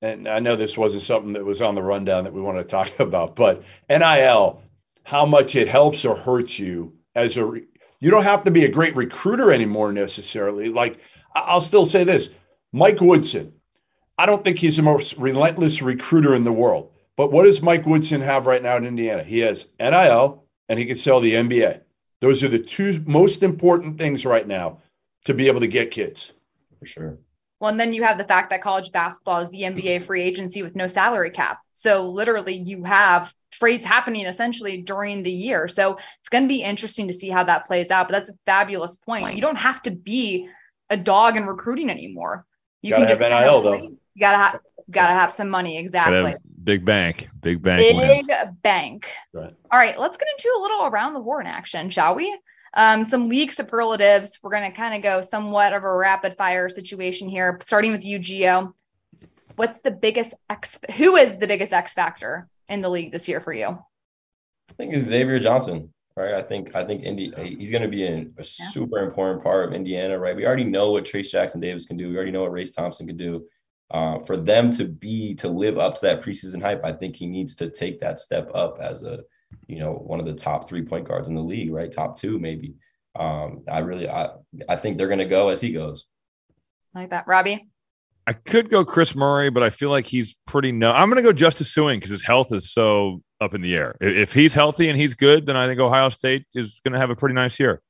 and 0.00 0.26
I 0.26 0.40
know 0.40 0.56
this 0.56 0.76
wasn't 0.76 1.02
something 1.04 1.34
that 1.34 1.44
was 1.44 1.62
on 1.62 1.74
the 1.76 1.82
rundown 1.82 2.24
that 2.24 2.32
we 2.32 2.40
want 2.40 2.58
to 2.58 2.64
talk 2.64 2.90
about, 2.98 3.36
but 3.36 3.62
NIL, 3.88 4.60
how 5.04 5.26
much 5.26 5.54
it 5.54 5.68
helps 5.68 6.04
or 6.04 6.16
hurts 6.16 6.58
you 6.58 6.94
as 7.14 7.36
a. 7.36 7.60
You 8.00 8.10
don't 8.10 8.24
have 8.24 8.42
to 8.44 8.50
be 8.50 8.64
a 8.64 8.68
great 8.68 8.96
recruiter 8.96 9.52
anymore 9.52 9.92
necessarily. 9.92 10.68
Like 10.70 10.98
I'll 11.34 11.60
still 11.60 11.84
say 11.84 12.04
this, 12.04 12.30
Mike 12.72 13.00
Woodson. 13.00 13.54
I 14.18 14.26
don't 14.26 14.44
think 14.44 14.58
he's 14.58 14.76
the 14.76 14.82
most 14.82 15.16
relentless 15.16 15.82
recruiter 15.82 16.34
in 16.34 16.44
the 16.44 16.52
world. 16.52 16.90
But 17.16 17.32
what 17.32 17.44
does 17.44 17.62
Mike 17.62 17.86
Woodson 17.86 18.20
have 18.20 18.46
right 18.46 18.62
now 18.62 18.76
in 18.76 18.84
Indiana? 18.84 19.22
He 19.22 19.40
has 19.40 19.68
NIL 19.78 20.44
and 20.68 20.78
he 20.78 20.84
can 20.84 20.96
sell 20.96 21.20
the 21.20 21.34
NBA. 21.34 21.82
Those 22.20 22.44
are 22.44 22.48
the 22.48 22.58
two 22.58 23.02
most 23.06 23.42
important 23.42 23.98
things 23.98 24.24
right 24.24 24.46
now 24.46 24.78
to 25.24 25.34
be 25.34 25.48
able 25.48 25.60
to 25.60 25.66
get 25.66 25.90
kids. 25.90 26.32
for 26.78 26.86
sure. 26.86 27.18
Well, 27.60 27.70
and 27.70 27.78
then 27.78 27.94
you 27.94 28.02
have 28.02 28.18
the 28.18 28.24
fact 28.24 28.50
that 28.50 28.60
college 28.60 28.90
basketball 28.90 29.38
is 29.38 29.50
the 29.50 29.62
NBA 29.62 29.84
mm-hmm. 29.84 30.04
free 30.04 30.22
agency 30.24 30.64
with 30.64 30.74
no 30.74 30.88
salary 30.88 31.30
cap. 31.30 31.60
So 31.70 32.10
literally, 32.10 32.54
you 32.54 32.82
have 32.82 33.32
trades 33.52 33.86
happening 33.86 34.26
essentially 34.26 34.82
during 34.82 35.22
the 35.22 35.30
year. 35.30 35.68
So 35.68 35.96
it's 36.18 36.28
going 36.28 36.42
to 36.42 36.48
be 36.48 36.64
interesting 36.64 37.06
to 37.06 37.12
see 37.12 37.28
how 37.28 37.44
that 37.44 37.66
plays 37.66 37.92
out. 37.92 38.08
But 38.08 38.14
that's 38.14 38.30
a 38.30 38.38
fabulous 38.46 38.96
point. 38.96 39.36
You 39.36 39.42
don't 39.42 39.58
have 39.58 39.80
to 39.82 39.92
be 39.92 40.48
a 40.92 40.96
dog 40.96 41.36
in 41.36 41.46
recruiting 41.46 41.90
anymore. 41.90 42.46
You 42.82 42.90
Gotta 42.90 43.02
can 43.02 43.08
just 43.08 43.20
have 43.20 43.30
kind 43.30 43.44
NIL, 43.46 43.62
though. 43.62 43.74
You 43.74 43.98
gotta 44.20 44.36
have 44.36 44.60
gotta 44.90 45.14
have 45.14 45.32
some 45.32 45.48
money 45.48 45.78
exactly. 45.78 46.34
Big 46.62 46.84
bank, 46.84 47.28
big 47.40 47.62
bank. 47.62 47.80
Big 47.80 47.96
wins. 47.96 48.28
bank. 48.62 49.08
Right. 49.32 49.54
All 49.70 49.78
right, 49.78 49.98
let's 49.98 50.16
get 50.16 50.28
into 50.36 50.54
a 50.58 50.60
little 50.60 50.86
around 50.86 51.14
the 51.14 51.22
horn 51.22 51.46
action, 51.46 51.90
shall 51.90 52.14
we? 52.14 52.38
Um, 52.74 53.04
some 53.04 53.28
league 53.28 53.52
superlatives. 53.52 54.38
We're 54.42 54.50
going 54.50 54.70
to 54.70 54.76
kind 54.76 54.94
of 54.94 55.02
go 55.02 55.20
somewhat 55.20 55.72
of 55.72 55.84
a 55.84 55.94
rapid 55.94 56.36
fire 56.36 56.68
situation 56.68 57.28
here, 57.28 57.58
starting 57.60 57.92
with 57.92 58.04
you, 58.04 58.18
Geo. 58.18 58.74
What's 59.56 59.80
the 59.80 59.90
biggest 59.90 60.34
X? 60.48 60.78
Who 60.96 61.16
is 61.16 61.38
the 61.38 61.46
biggest 61.46 61.72
X 61.72 61.92
factor 61.92 62.48
in 62.68 62.80
the 62.80 62.88
league 62.88 63.12
this 63.12 63.28
year 63.28 63.40
for 63.40 63.52
you? 63.52 63.66
I 63.66 64.72
think 64.74 64.94
it's 64.94 65.06
Xavier 65.06 65.38
Johnson, 65.38 65.92
right? 66.16 66.34
I 66.34 66.42
think 66.42 66.74
I 66.74 66.84
think 66.84 67.04
Indy 67.04 67.32
he's 67.36 67.70
going 67.70 67.82
to 67.82 67.88
be 67.88 68.06
in 68.06 68.32
a 68.38 68.44
super 68.44 68.98
important 68.98 69.42
part 69.42 69.68
of 69.68 69.74
Indiana, 69.74 70.18
right? 70.18 70.36
We 70.36 70.46
already 70.46 70.64
know 70.64 70.90
what 70.92 71.04
Trayce 71.04 71.30
Jackson 71.30 71.60
Davis 71.60 71.86
can 71.86 71.96
do. 71.96 72.08
We 72.08 72.16
already 72.16 72.32
know 72.32 72.42
what 72.42 72.52
Race 72.52 72.74
Thompson 72.74 73.06
can 73.06 73.16
do. 73.16 73.46
Uh, 73.90 74.18
for 74.20 74.38
them 74.38 74.70
to 74.70 74.86
be 74.86 75.34
to 75.34 75.48
live 75.48 75.78
up 75.78 75.94
to 75.96 76.00
that 76.02 76.22
preseason 76.22 76.62
hype, 76.62 76.84
I 76.84 76.92
think 76.92 77.14
he 77.14 77.26
needs 77.26 77.54
to 77.56 77.68
take 77.68 78.00
that 78.00 78.20
step 78.20 78.50
up 78.54 78.78
as 78.80 79.02
a 79.02 79.20
you 79.66 79.78
know 79.78 79.92
one 79.92 80.20
of 80.20 80.26
the 80.26 80.34
top 80.34 80.68
three 80.68 80.82
point 80.82 81.06
guards 81.06 81.28
in 81.28 81.34
the 81.34 81.42
league, 81.42 81.72
right? 81.72 81.92
Top 81.92 82.16
two 82.16 82.38
maybe. 82.38 82.74
Um, 83.14 83.64
I 83.70 83.80
really 83.80 84.08
I 84.08 84.30
I 84.68 84.76
think 84.76 84.96
they're 84.96 85.08
going 85.08 85.18
to 85.18 85.24
go 85.26 85.48
as 85.48 85.60
he 85.60 85.72
goes. 85.72 86.06
Like 86.94 87.10
that, 87.10 87.26
Robbie? 87.26 87.68
I 88.26 88.34
could 88.34 88.70
go 88.70 88.84
Kris 88.84 89.14
Murray, 89.14 89.50
but 89.50 89.62
I 89.62 89.70
feel 89.70 89.90
like 89.90 90.06
he's 90.06 90.38
pretty 90.46 90.72
no. 90.72 90.92
I'm 90.92 91.08
going 91.10 91.16
to 91.16 91.28
go 91.28 91.32
Justice 91.32 91.74
Sueing 91.74 91.96
because 91.96 92.10
his 92.10 92.24
health 92.24 92.52
is 92.52 92.70
so 92.72 93.22
up 93.42 93.54
in 93.54 93.60
the 93.60 93.74
air. 93.74 93.94
If 94.00 94.32
he's 94.32 94.54
healthy 94.54 94.88
and 94.88 94.98
he's 94.98 95.14
good, 95.14 95.46
then 95.46 95.56
I 95.56 95.66
think 95.66 95.80
Ohio 95.80 96.08
State 96.08 96.46
is 96.54 96.80
going 96.84 96.92
to 96.92 96.98
have 96.98 97.10
a 97.10 97.16
pretty 97.16 97.34
nice 97.34 97.58
year. 97.60 97.82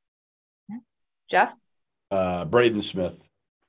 Jeff? 1.30 1.54
Uh, 2.10 2.44
Braden 2.44 2.82
Smith, 2.82 3.18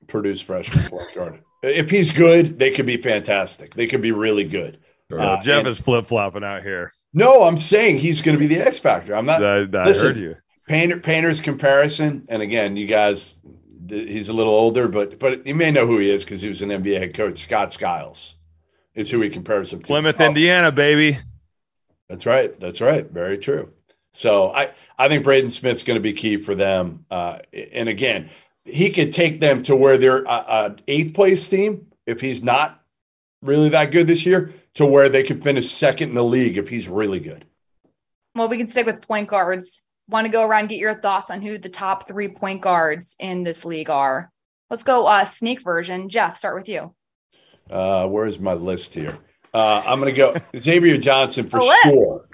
Purdue's 0.06 0.40
freshman 0.40 0.84
point 0.90 1.14
guard. 1.14 1.40
If 1.62 1.90
he's 1.90 2.12
good, 2.12 2.58
they 2.58 2.70
could 2.70 2.84
be 2.86 2.96
fantastic. 2.98 3.74
They 3.74 3.86
could 3.86 4.02
be 4.02 4.12
really 4.12 4.44
good. 4.44 4.78
Uh, 5.12 5.40
Jeff 5.42 5.60
and- 5.60 5.68
is 5.68 5.78
flip 5.80 6.06
flopping 6.06 6.44
out 6.44 6.62
here. 6.62 6.92
No, 7.12 7.44
I'm 7.44 7.58
saying 7.58 7.98
he's 7.98 8.20
going 8.22 8.36
to 8.36 8.40
be 8.40 8.52
the 8.52 8.60
X 8.66 8.78
factor. 8.78 9.14
I'm 9.14 9.26
not. 9.26 9.42
I, 9.42 9.58
I 9.58 9.84
listen, 9.84 10.06
heard 10.06 10.16
you. 10.16 10.36
Painter 10.68 10.98
Painter's 10.98 11.40
comparison, 11.40 12.24
and 12.28 12.42
again, 12.42 12.76
you 12.76 12.86
guys, 12.86 13.38
th- 13.88 14.08
he's 14.10 14.28
a 14.28 14.32
little 14.32 14.52
older, 14.54 14.88
but 14.88 15.18
but 15.20 15.46
you 15.46 15.54
may 15.54 15.70
know 15.70 15.86
who 15.86 15.98
he 15.98 16.10
is 16.10 16.24
because 16.24 16.40
he 16.42 16.48
was 16.48 16.60
an 16.62 16.70
NBA 16.70 16.98
head 16.98 17.14
coach. 17.14 17.38
Scott 17.38 17.72
Skiles 17.72 18.34
is 18.94 19.10
who 19.10 19.20
he 19.20 19.28
compares 19.30 19.72
him 19.72 19.80
to. 19.80 19.86
Plymouth, 19.86 20.20
Oh, 20.20 20.24
Indiana, 20.26 20.72
baby. 20.72 21.18
That's 22.08 22.26
right. 22.26 22.58
That's 22.60 22.80
right. 22.80 23.10
Very 23.10 23.38
true. 23.38 23.72
So 24.12 24.52
I 24.52 24.72
I 24.98 25.08
think 25.08 25.24
Braden 25.24 25.50
Smith's 25.50 25.82
going 25.82 25.96
to 25.96 26.02
be 26.02 26.12
key 26.12 26.36
for 26.36 26.54
them. 26.54 27.04
Uh, 27.10 27.38
and 27.72 27.88
again, 27.88 28.30
he 28.64 28.90
could 28.90 29.12
take 29.12 29.40
them 29.40 29.62
to 29.64 29.74
where 29.74 29.98
they're 29.98 30.22
a, 30.22 30.28
a 30.28 30.76
eighth 30.86 31.14
place 31.14 31.46
team 31.48 31.88
if 32.06 32.20
he's 32.20 32.42
not 32.42 32.82
really 33.42 33.68
that 33.70 33.90
good 33.90 34.06
this 34.06 34.24
year, 34.24 34.52
to 34.74 34.86
where 34.86 35.08
they 35.08 35.22
could 35.22 35.42
finish 35.42 35.70
second 35.70 36.10
in 36.10 36.14
the 36.14 36.24
league 36.24 36.56
if 36.56 36.68
he's 36.68 36.88
really 36.88 37.20
good. 37.20 37.44
Well, 38.34 38.48
we 38.48 38.56
can 38.56 38.68
stick 38.68 38.86
with 38.86 39.06
point 39.06 39.28
guards. 39.28 39.82
Want 40.08 40.26
to 40.26 40.32
go 40.32 40.46
around 40.46 40.60
and 40.60 40.68
get 40.68 40.78
your 40.78 41.00
thoughts 41.00 41.30
on 41.30 41.40
who 41.40 41.58
the 41.58 41.68
top 41.68 42.06
three 42.06 42.28
point 42.28 42.60
guards 42.60 43.16
in 43.18 43.42
this 43.42 43.64
league 43.64 43.90
are? 43.90 44.30
Let's 44.70 44.82
go 44.82 45.06
uh 45.06 45.24
sneak 45.24 45.62
version. 45.62 46.08
Jeff, 46.08 46.36
start 46.36 46.56
with 46.56 46.68
you. 46.68 46.94
Uh, 47.70 48.06
where's 48.06 48.38
my 48.38 48.52
list 48.52 48.94
here? 48.94 49.18
Uh, 49.54 49.82
I'm 49.86 50.00
going 50.00 50.12
to 50.12 50.18
go 50.18 50.34
Xavier 50.58 50.98
Johnson 50.98 51.48
for 51.48 51.60
sure. 51.84 52.26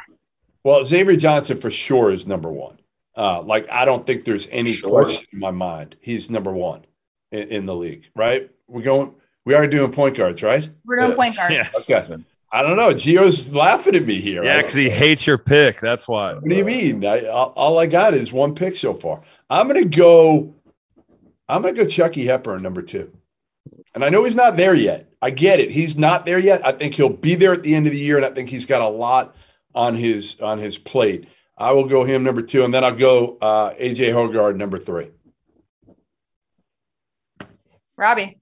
Well, 0.64 0.84
Xavier 0.84 1.16
Johnson 1.16 1.58
for 1.60 1.70
sure 1.70 2.10
is 2.10 2.26
number 2.26 2.50
one. 2.50 2.78
Uh, 3.16 3.42
like 3.42 3.68
I 3.70 3.84
don't 3.84 4.06
think 4.06 4.24
there's 4.24 4.48
any 4.50 4.72
Sure. 4.72 4.90
question 5.04 5.26
in 5.32 5.38
my 5.38 5.50
mind. 5.50 5.96
He's 6.00 6.30
number 6.30 6.52
one 6.52 6.86
in, 7.30 7.48
in 7.48 7.66
the 7.66 7.74
league, 7.74 8.04
right? 8.16 8.50
We're 8.66 8.82
going. 8.82 9.14
We 9.44 9.54
are 9.54 9.66
doing 9.66 9.90
point 9.92 10.16
guards, 10.16 10.42
right? 10.42 10.68
We're 10.84 10.96
doing 10.96 11.10
Yeah. 11.10 11.16
point 11.16 11.36
guards. 11.36 11.54
Yeah, 11.54 11.68
Okay. 11.98 12.24
I 12.52 12.62
don't 12.62 12.76
know. 12.76 12.92
Geo's 12.92 13.52
laughing 13.54 13.94
at 13.94 14.04
me 14.04 14.20
here. 14.20 14.42
yeah, 14.44 14.56
I- 14.56 14.62
because 14.62 14.74
he 14.74 14.88
hates 14.90 15.26
your 15.26 15.38
pick. 15.38 15.80
That's 15.80 16.08
why. 16.08 16.34
What 16.34 16.44
do 16.48 16.54
you 16.56 16.64
mean? 16.64 17.04
I, 17.04 17.26
all 17.26 17.52
all 17.56 17.78
I 17.78 17.86
got 17.86 18.14
is 18.14 18.32
one 18.32 18.54
pick 18.54 18.76
so 18.76 18.94
far. 18.94 19.22
I'm 19.50 19.66
gonna 19.66 19.84
go. 19.84 20.54
I'm 21.48 21.62
gonna 21.62 21.74
go 21.74 21.84
Chucky 21.86 22.26
Hepburn 22.26 22.62
number 22.62 22.80
two, 22.82 23.12
and 23.94 24.04
I 24.04 24.08
know 24.08 24.24
he's 24.24 24.36
not 24.36 24.56
there 24.56 24.74
yet. 24.74 25.08
I 25.22 25.30
get 25.30 25.60
it. 25.60 25.70
He's 25.70 25.98
not 25.98 26.24
there 26.24 26.38
yet. 26.38 26.64
I 26.64 26.72
think 26.72 26.94
he'll 26.94 27.08
be 27.08 27.34
there 27.34 27.52
at 27.52 27.62
the 27.62 27.74
end 27.74 27.86
of 27.86 27.92
the 27.92 27.98
year, 27.98 28.16
and 28.16 28.24
I 28.24 28.30
think 28.30 28.48
he's 28.48 28.66
got 28.66 28.82
a 28.82 28.88
lot 28.88 29.34
on 29.74 29.94
his 29.94 30.40
on 30.40 30.58
his 30.58 30.78
plate. 30.78 31.28
I 31.58 31.72
will 31.72 31.86
go 31.86 32.04
him 32.04 32.22
number 32.22 32.42
two, 32.42 32.64
and 32.64 32.72
then 32.72 32.84
I'll 32.84 32.96
go 32.96 33.36
uh, 33.40 33.74
AJ 33.74 34.14
Hoggard 34.14 34.56
number 34.56 34.78
three. 34.78 35.10
Robbie. 37.96 38.38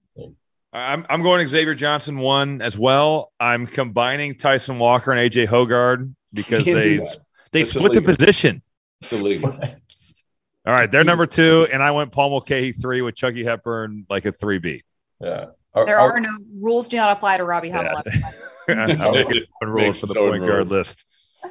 I'm 0.73 1.05
I'm 1.09 1.23
going 1.23 1.47
Xavier 1.49 1.75
Johnson 1.75 2.19
one 2.19 2.63
as 2.63 2.79
well. 2.79 3.33
I'm 3.41 3.67
combining 3.67 4.37
Tyson 4.37 4.79
Walker 4.79 5.11
and 5.11 5.21
AJ 5.21 5.49
Hoggard 5.49 6.15
because 6.33 6.65
Can't 6.65 6.77
they 6.81 6.99
they 7.51 7.63
That's 7.63 7.73
split 7.73 7.95
the 7.95 8.03
position. 8.03 8.63
It's 9.01 9.13
illegal. 9.13 9.51
All 10.67 10.75
right, 10.75 10.91
they're 10.91 11.05
number 11.05 11.25
two, 11.27 11.67
and 11.73 11.83
I 11.83 11.91
went 11.93 12.13
Paul 12.13 12.31
Mulcahy 12.31 12.73
three 12.73 13.01
with 13.01 13.15
Chucky 13.15 13.43
Hepburn 13.43 14.07
like 14.11 14.27
a 14.27 14.33
three 14.33 14.59
B. 14.59 14.83
Yeah. 15.21 15.47
Are- 15.75 15.87
There 15.87 15.99
are- 15.99 16.13
are 16.17 16.21
no 16.21 16.31
rules 16.61 16.89
do 16.89 16.97
not 16.97 17.17
apply 17.17 17.37
to 17.37 17.45
Robbie 17.45 17.71
Hummel. 17.71 18.03
rules 19.63 20.01
for 20.01 20.07
the 20.07 20.15
his 20.15 20.17
own 20.17 20.31
point 20.31 20.47
guard 20.47 20.69
list. 20.69 21.05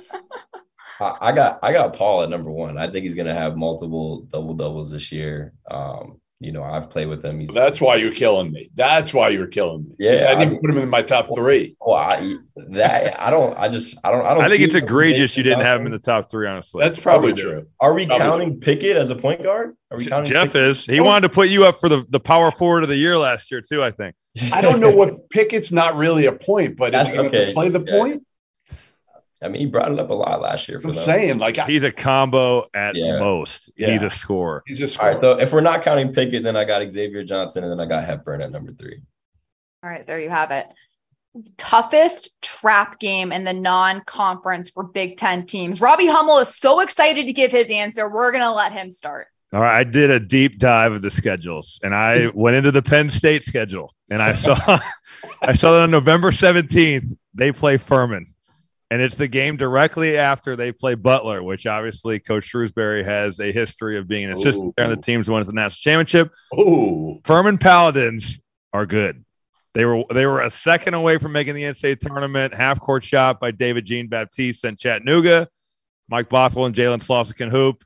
I 0.99 1.17
I 1.21 1.31
got 1.31 1.59
I 1.61 1.71
got 1.73 1.95
Paul 1.95 2.23
at 2.23 2.29
number 2.29 2.51
one. 2.51 2.77
I 2.77 2.89
think 2.89 3.03
he's 3.03 3.15
gonna 3.15 3.33
have 3.33 3.55
multiple 3.55 4.21
double 4.31 4.53
doubles 4.55 4.91
this 4.91 5.11
year. 5.11 5.53
Um, 5.69 6.19
you 6.39 6.51
know, 6.51 6.61
I've 6.63 6.89
played 6.91 7.07
with 7.07 7.25
him. 7.25 7.39
He's 7.39 7.49
That's 7.49 7.81
why 7.81 7.95
you're 7.95 8.13
killing 8.13 8.51
me. 8.51 8.69
That's 8.75 9.11
why 9.13 9.29
you're 9.29 9.47
killing 9.47 9.85
me. 9.85 9.95
Yeah, 9.97 10.27
I 10.29 10.35
didn't 10.35 10.57
I- 10.57 10.59
put 10.61 10.69
him 10.69 10.77
in 10.77 10.89
my 10.89 11.01
top 11.01 11.29
three. 11.33 11.75
well, 11.79 11.95
I, 11.97 12.35
that 12.69 13.19
I 13.19 13.31
don't. 13.31 13.57
I 13.57 13.69
just 13.69 13.97
I 14.03 14.11
don't. 14.11 14.25
I 14.25 14.35
don't. 14.35 14.43
I 14.43 14.47
think 14.47 14.59
see 14.59 14.63
it's 14.65 14.75
egregious 14.75 15.35
you 15.35 15.43
didn't 15.43 15.61
have 15.61 15.79
him 15.81 15.87
in 15.87 15.91
the 15.93 15.99
top 15.99 16.29
three. 16.29 16.47
Honestly, 16.47 16.81
That's 16.83 16.99
probably 16.99 17.33
do. 17.33 17.41
true. 17.41 17.67
Are 17.79 17.93
we 17.93 18.05
Probably. 18.05 18.23
counting 18.25 18.59
Pickett 18.59 18.97
as 18.97 19.09
a 19.09 19.15
point 19.15 19.41
guard? 19.41 19.75
Are 19.89 19.97
we 19.97 20.05
counting 20.05 20.31
Jeff 20.31 20.47
Pickett? 20.53 20.61
is. 20.69 20.85
He 20.85 20.99
wanted 20.99 21.27
to 21.27 21.33
put 21.33 21.49
you 21.49 21.65
up 21.65 21.79
for 21.79 21.89
the, 21.89 22.05
the 22.09 22.19
power 22.19 22.51
forward 22.51 22.83
of 22.83 22.89
the 22.89 22.97
year 22.97 23.17
last 23.17 23.49
year 23.51 23.61
too. 23.61 23.83
I 23.83 23.91
think. 23.91 24.15
I 24.53 24.61
don't 24.61 24.79
know 24.79 24.91
what 24.91 25.29
Pickett's 25.31 25.71
not 25.71 25.95
really 25.95 26.27
a 26.27 26.31
point, 26.31 26.77
but 26.77 26.93
is 26.93 27.07
he 27.07 27.15
going 27.15 27.31
to 27.31 27.37
okay. 27.41 27.53
play 27.53 27.69
the 27.69 27.83
Yeah. 27.83 27.97
point? 27.97 28.26
I 29.41 29.47
mean, 29.49 29.59
he 29.61 29.65
brought 29.67 29.91
it 29.91 29.99
up 29.99 30.09
a 30.09 30.13
lot 30.13 30.41
last 30.41 30.67
year 30.67 30.79
for 30.81 30.87
I'm 30.89 30.95
them. 30.95 31.03
saying, 31.03 31.37
like, 31.37 31.57
He's 31.67 31.83
a 31.83 31.91
combo 31.91 32.65
at 32.73 32.95
Yeah. 32.95 33.19
most. 33.19 33.69
Yeah. 33.77 33.91
He's 33.91 34.01
a 34.03 34.09
scorer. 34.09 34.63
he's 34.65 34.79
just 34.79 34.99
All 34.99 35.07
right. 35.07 35.19
So 35.19 35.33
if 35.39 35.53
we're 35.53 35.61
not 35.61 35.81
counting 35.83 36.13
Pickett, 36.13 36.43
then 36.43 36.55
I 36.55 36.63
got 36.65 36.89
Xavier 36.89 37.23
Johnson, 37.23 37.63
and 37.63 37.71
then 37.71 37.79
I 37.79 37.85
got 37.87 38.03
Hepburn 38.03 38.41
at 38.41 38.51
number 38.51 38.71
three. 38.73 38.99
All 39.83 39.89
right, 39.89 40.05
there 40.07 40.19
you 40.19 40.29
have 40.29 40.49
it. 40.51 40.65
Toughest 41.57 42.41
trap 42.41 42.99
game 42.99 43.31
in 43.31 43.43
the 43.43 43.53
non-conference 43.53 44.71
for 44.71 44.83
Big 44.83 45.17
Ten 45.17 45.45
teams. 45.45 45.79
Robbie 45.81 46.07
Hummel 46.07 46.39
is 46.39 46.55
so 46.55 46.79
excited 46.79 47.27
to 47.27 47.33
give 47.33 47.51
his 47.51 47.69
answer. 47.69 48.09
We're 48.09 48.31
gonna 48.31 48.53
let 48.53 48.71
him 48.73 48.89
start. 48.89 49.27
All 49.53 49.61
right, 49.61 49.77
I 49.79 49.83
did 49.83 50.09
a 50.09 50.19
deep 50.19 50.57
dive 50.57 50.93
of 50.93 51.01
the 51.03 51.11
schedules, 51.11 51.79
and 51.83 51.93
I 51.95 52.31
went 52.33 52.55
into 52.57 52.71
the 52.71 52.81
Penn 52.81 53.09
State 53.11 53.43
schedule, 53.43 53.93
and 54.09 54.21
I 54.21 54.33
saw, 54.33 54.57
I 55.43 55.53
saw 55.53 55.73
that 55.73 55.83
on 55.83 55.91
November 55.91 56.31
seventeenth 56.31 57.13
they 57.35 57.51
play 57.51 57.77
Furman, 57.77 58.33
and 58.89 59.01
it's 59.01 59.15
the 59.15 59.27
game 59.27 59.57
directly 59.57 60.17
after 60.17 60.55
they 60.55 60.71
play 60.71 60.95
Butler, 60.95 61.43
which 61.43 61.67
obviously 61.67 62.19
Coach 62.19 62.51
Shrewsberry 62.51 63.03
has 63.03 63.39
a 63.39 63.51
history 63.51 63.97
of 63.97 64.07
being 64.07 64.25
an 64.25 64.31
assistant 64.31 64.75
there 64.77 64.85
on 64.85 64.91
the 64.91 65.01
teams 65.01 65.27
who 65.27 65.33
won 65.33 65.45
the 65.45 65.51
national 65.51 65.79
championship. 65.81 66.33
oh, 66.53 67.19
Furman 67.25 67.57
Paladins 67.57 68.39
are 68.73 68.85
good. 68.85 69.23
They 69.73 69.85
were 69.85 70.03
they 70.09 70.25
were 70.25 70.41
a 70.41 70.49
second 70.49 70.95
away 70.95 71.17
from 71.17 71.33
making 71.33 71.53
the 71.53 71.63
NCAA 71.63 71.99
tournament. 71.99 72.53
Half 72.53 72.79
court 72.79 73.03
shot 73.03 73.39
by 73.39 73.51
David 73.51 73.85
Jean 73.85 74.07
Baptiste 74.07 74.61
sent 74.61 74.79
Chattanooga. 74.79 75.47
Mike 76.09 76.29
Bothwell 76.29 76.65
and 76.65 76.73
Jalen 76.73 77.01
Slawson 77.01 77.35
can 77.35 77.49
hoop. 77.49 77.83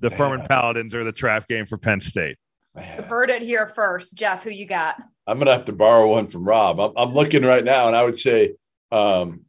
The 0.00 0.10
Furman 0.10 0.38
Man. 0.38 0.48
Paladins 0.48 0.94
are 0.94 1.04
the 1.04 1.12
trap 1.12 1.46
game 1.48 1.66
for 1.66 1.78
Penn 1.78 2.00
State. 2.00 2.36
You 2.74 2.82
man. 2.82 3.02
heard 3.04 3.30
it 3.30 3.42
here 3.42 3.66
first. 3.66 4.16
Jeff, 4.16 4.44
who 4.44 4.50
you 4.50 4.66
got? 4.66 4.96
I'm 5.26 5.36
going 5.36 5.46
to 5.46 5.52
have 5.52 5.66
to 5.66 5.72
borrow 5.72 6.10
one 6.10 6.26
from 6.26 6.44
Rob. 6.44 6.80
I'm, 6.80 6.92
I'm 6.96 7.12
looking 7.12 7.42
right 7.42 7.64
now, 7.64 7.86
and 7.86 7.94
I 7.94 8.02
would 8.02 8.18
say 8.18 8.54
um, 8.90 9.44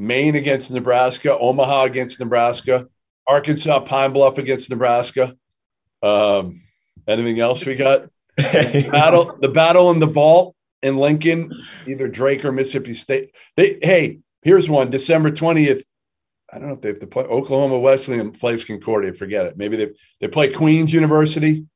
Maine 0.00 0.34
against 0.34 0.70
Nebraska, 0.70 1.36
Omaha 1.38 1.84
against 1.84 2.18
Nebraska, 2.20 2.88
Arkansas 3.26 3.80
Pine 3.80 4.12
Bluff 4.12 4.38
against 4.38 4.70
Nebraska. 4.70 5.36
Um, 6.02 6.60
anything 7.06 7.38
else 7.38 7.66
we 7.66 7.74
got? 7.76 8.08
battle 8.36 9.36
the 9.40 9.48
battle 9.48 9.90
in 9.90 9.98
the 9.98 10.06
vault 10.06 10.56
in 10.82 10.96
Lincoln, 10.96 11.52
either 11.86 12.08
Drake 12.08 12.42
or 12.46 12.50
Mississippi 12.52 12.94
State. 12.94 13.34
They 13.56 13.78
hey, 13.82 14.20
here's 14.42 14.68
one 14.70 14.88
December 14.90 15.30
20th. 15.30 15.82
I 16.50 16.58
don't 16.58 16.68
know 16.68 16.74
if 16.74 16.80
they 16.80 16.88
have 16.88 17.00
to 17.00 17.06
play 17.06 17.24
Oklahoma 17.24 17.78
Wesleyan 17.78 18.32
plays 18.32 18.64
Concordia. 18.64 19.12
Forget 19.12 19.44
it. 19.46 19.58
Maybe 19.58 19.76
they 19.76 19.90
they 20.20 20.28
play 20.28 20.48
Queens 20.50 20.92
University. 20.94 21.66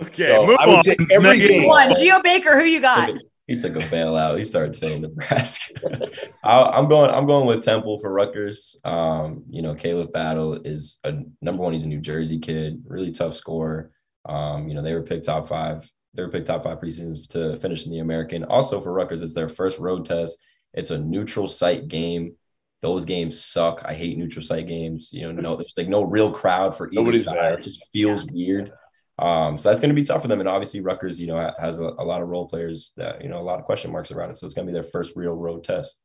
Okay, 0.00 0.24
So, 0.28 0.46
move 0.46 0.56
I 0.58 0.66
would 0.66 0.76
on. 0.78 0.84
say 0.84 0.96
every 1.10 1.30
Meghan. 1.38 1.48
game- 1.48 1.68
One, 1.68 1.94
Geo 1.94 2.20
Baker, 2.22 2.58
who 2.58 2.64
you 2.66 2.80
got? 2.80 3.10
He 3.46 3.60
took 3.60 3.76
a 3.76 3.80
bailout. 3.80 4.38
He 4.38 4.44
started 4.44 4.74
saying 4.74 5.02
Nebraska. 5.02 6.10
I, 6.44 6.62
I'm 6.62 6.88
going. 6.88 7.10
I'm 7.10 7.26
going 7.26 7.46
with 7.46 7.62
Temple 7.62 8.00
for 8.00 8.12
Rutgers. 8.12 8.76
Um, 8.84 9.44
you 9.48 9.62
know, 9.62 9.74
Khalif 9.74 10.12
Battle 10.12 10.54
is 10.54 10.98
a 11.04 11.14
number 11.40 11.62
one. 11.62 11.72
He's 11.72 11.84
a 11.84 11.88
New 11.88 12.00
Jersey 12.00 12.40
kid, 12.40 12.82
really 12.86 13.12
tough 13.12 13.36
scorer. 13.36 13.92
Um, 14.24 14.68
you 14.68 14.74
know, 14.74 14.82
they 14.82 14.94
were 14.94 15.02
picked 15.02 15.26
top 15.26 15.46
five. 15.46 15.88
They 16.14 16.22
were 16.22 16.30
picked 16.30 16.48
top 16.48 16.64
five 16.64 16.80
preseasons 16.80 17.28
to 17.28 17.58
finish 17.60 17.86
in 17.86 17.92
the 17.92 18.00
American. 18.00 18.42
Also 18.44 18.80
for 18.80 18.92
Rutgers, 18.92 19.22
it's 19.22 19.34
their 19.34 19.48
first 19.48 19.78
road 19.78 20.04
test. 20.04 20.38
It's 20.74 20.90
a 20.90 20.98
neutral 20.98 21.46
site 21.46 21.86
game. 21.86 22.34
Those 22.82 23.04
games 23.04 23.40
suck. 23.42 23.82
I 23.84 23.94
hate 23.94 24.18
neutral 24.18 24.42
site 24.42 24.66
games. 24.66 25.10
You 25.12 25.32
know, 25.32 25.40
no, 25.40 25.54
there's 25.54 25.72
like 25.76 25.88
no 25.88 26.02
real 26.02 26.32
crowd 26.32 26.76
for 26.76 26.88
either 26.88 26.96
Nobody's 26.96 27.24
side. 27.24 27.36
there. 27.36 27.54
It 27.58 27.62
just 27.62 27.86
feels 27.92 28.26
weird. 28.26 28.72
Um, 29.18 29.56
so 29.56 29.68
that's 29.68 29.80
going 29.80 29.88
to 29.88 29.94
be 29.94 30.02
tough 30.02 30.22
for 30.22 30.28
them. 30.28 30.40
And 30.40 30.48
obviously, 30.48 30.80
Rutgers, 30.80 31.20
you 31.20 31.26
know, 31.26 31.52
has 31.58 31.80
a, 31.80 31.84
a 31.84 32.04
lot 32.04 32.22
of 32.22 32.28
role 32.28 32.46
players 32.46 32.92
that 32.96 33.22
you 33.22 33.28
know 33.28 33.40
a 33.40 33.42
lot 33.42 33.58
of 33.58 33.64
question 33.64 33.90
marks 33.90 34.10
around 34.10 34.30
it. 34.30 34.36
So 34.36 34.44
it's 34.44 34.54
going 34.54 34.66
to 34.66 34.72
be 34.72 34.74
their 34.74 34.82
first 34.82 35.16
real 35.16 35.32
road 35.32 35.64
test. 35.64 35.98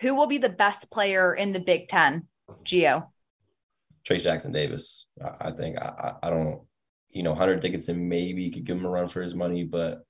Who 0.00 0.14
will 0.14 0.26
be 0.26 0.38
the 0.38 0.48
best 0.48 0.90
player 0.90 1.34
in 1.34 1.52
the 1.52 1.60
Big 1.60 1.88
Ten? 1.88 2.26
Geo. 2.64 3.10
Trayce 4.04 4.22
Jackson 4.22 4.52
Davis. 4.52 5.06
I, 5.24 5.48
I 5.48 5.50
think 5.52 5.78
I, 5.78 6.14
I 6.22 6.26
I 6.26 6.30
don't, 6.30 6.60
you 7.10 7.22
know, 7.22 7.34
Hunter 7.34 7.56
Dickinson 7.56 8.08
maybe 8.08 8.50
could 8.50 8.64
give 8.64 8.76
him 8.76 8.84
a 8.84 8.90
run 8.90 9.08
for 9.08 9.22
his 9.22 9.34
money, 9.34 9.64
but 9.64 10.02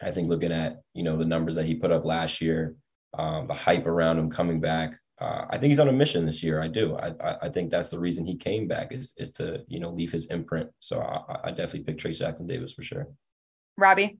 I 0.00 0.10
think 0.10 0.28
looking 0.28 0.52
at 0.52 0.80
you 0.92 1.02
know 1.02 1.16
the 1.16 1.24
numbers 1.24 1.56
that 1.56 1.66
he 1.66 1.74
put 1.74 1.90
up 1.90 2.04
last 2.04 2.40
year, 2.40 2.76
um, 3.18 3.48
the 3.48 3.54
hype 3.54 3.86
around 3.86 4.18
him 4.18 4.30
coming 4.30 4.60
back, 4.60 4.98
uh, 5.20 5.46
I 5.48 5.58
think 5.58 5.70
he's 5.70 5.78
on 5.78 5.88
a 5.88 5.92
mission 5.92 6.26
this 6.26 6.42
year. 6.42 6.60
I 6.60 6.68
do. 6.68 6.96
I, 6.96 7.14
I 7.20 7.36
I 7.42 7.48
think 7.48 7.70
that's 7.70 7.90
the 7.90 7.98
reason 7.98 8.26
he 8.26 8.36
came 8.36 8.66
back 8.66 8.92
is 8.92 9.14
is 9.16 9.30
to 9.32 9.64
you 9.68 9.80
know 9.80 9.90
leave 9.90 10.10
his 10.10 10.26
imprint. 10.26 10.70
So 10.80 11.00
I, 11.00 11.48
I 11.48 11.50
definitely 11.50 11.84
pick 11.84 11.98
Trayce 11.98 12.18
Jackson 12.18 12.46
Davis 12.46 12.72
for 12.72 12.82
sure. 12.82 13.08
Robbie. 13.76 14.18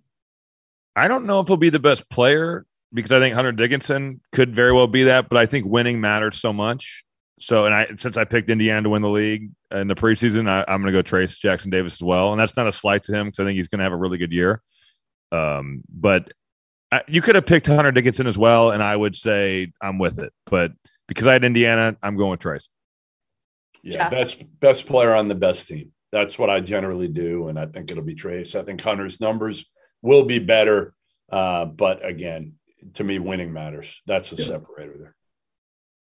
I 0.96 1.08
don't 1.08 1.26
know 1.26 1.40
if 1.40 1.48
he'll 1.48 1.56
be 1.56 1.70
the 1.70 1.80
best 1.80 2.08
player 2.08 2.66
because 2.92 3.10
I 3.10 3.18
think 3.18 3.34
Hunter 3.34 3.50
Dickinson 3.50 4.20
could 4.30 4.54
very 4.54 4.72
well 4.72 4.86
be 4.86 5.04
that, 5.04 5.28
but 5.28 5.36
I 5.36 5.46
think 5.46 5.66
winning 5.66 6.00
matters 6.00 6.38
so 6.40 6.52
much. 6.52 7.04
So, 7.40 7.66
and 7.66 7.74
I 7.74 7.88
since 7.96 8.16
I 8.16 8.24
picked 8.24 8.48
Indiana 8.48 8.82
to 8.82 8.90
win 8.90 9.02
the 9.02 9.10
league 9.10 9.50
in 9.72 9.88
the 9.88 9.96
preseason, 9.96 10.48
I, 10.48 10.64
I'm 10.68 10.80
going 10.80 10.94
to 10.94 11.02
go 11.02 11.02
Trayce 11.02 11.36
Jackson 11.36 11.70
Davis 11.70 11.94
as 11.94 12.02
well, 12.02 12.30
and 12.30 12.40
that's 12.40 12.56
not 12.56 12.68
a 12.68 12.72
slight 12.72 13.02
to 13.04 13.12
him 13.12 13.26
because 13.26 13.40
I 13.40 13.44
think 13.44 13.56
he's 13.56 13.66
going 13.66 13.80
to 13.80 13.84
have 13.84 13.92
a 13.92 13.96
really 13.96 14.18
good 14.18 14.32
year. 14.32 14.62
Um, 15.32 15.82
but 15.88 16.32
I, 16.94 17.02
you 17.08 17.20
could 17.22 17.34
have 17.34 17.44
picked 17.44 17.66
Hunter 17.66 17.90
Dickinson 17.90 18.28
as 18.28 18.38
well, 18.38 18.70
and 18.70 18.80
I 18.82 18.94
would 18.94 19.16
say 19.16 19.72
I'm 19.80 19.98
with 19.98 20.20
it. 20.20 20.32
But 20.46 20.72
because 21.08 21.26
I 21.26 21.32
had 21.32 21.42
Indiana, 21.44 21.96
I'm 22.02 22.16
going 22.16 22.30
with 22.30 22.40
Trayce. 22.40 22.68
Yeah, 23.82 23.96
Yeah. 24.04 24.08
best 24.10 24.60
best 24.60 24.86
player 24.86 25.12
on 25.12 25.26
the 25.26 25.34
best 25.34 25.66
team. 25.66 25.90
That's 26.12 26.38
what 26.38 26.50
I 26.50 26.60
generally 26.60 27.08
do, 27.08 27.48
and 27.48 27.58
I 27.58 27.66
think 27.66 27.90
it'll 27.90 28.04
be 28.04 28.14
Trayce. 28.14 28.58
I 28.58 28.62
think 28.62 28.80
Hunter's 28.80 29.20
numbers 29.20 29.68
will 30.02 30.24
be 30.24 30.38
better, 30.38 30.94
uh, 31.30 31.64
but 31.64 32.04
again, 32.06 32.54
to 32.94 33.02
me, 33.02 33.18
winning 33.18 33.52
matters. 33.52 34.00
That's 34.06 34.30
the 34.30 34.36
Yeah. 34.36 34.44
separator 34.48 34.94
there. 34.96 35.16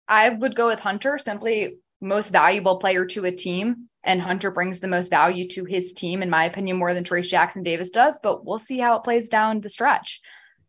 I 0.06 0.28
would 0.28 0.54
go 0.54 0.66
with 0.66 0.80
Hunter, 0.80 1.16
simply 1.16 1.78
most 2.02 2.28
valuable 2.30 2.76
player 2.78 3.06
to 3.06 3.24
a 3.24 3.32
team. 3.32 3.88
And 4.02 4.20
Hunter 4.20 4.50
brings 4.50 4.80
the 4.80 4.88
most 4.88 5.08
value 5.08 5.48
to 5.48 5.64
his 5.64 5.94
team, 5.94 6.22
in 6.22 6.28
my 6.28 6.44
opinion, 6.44 6.76
more 6.76 6.92
than 6.92 7.04
Trayce 7.04 7.30
Jackson 7.30 7.62
Davis 7.62 7.88
does. 7.88 8.20
But 8.22 8.44
we'll 8.44 8.58
see 8.58 8.78
how 8.78 8.96
it 8.96 9.04
plays 9.04 9.30
down 9.30 9.62
the 9.62 9.70
stretch. 9.70 10.20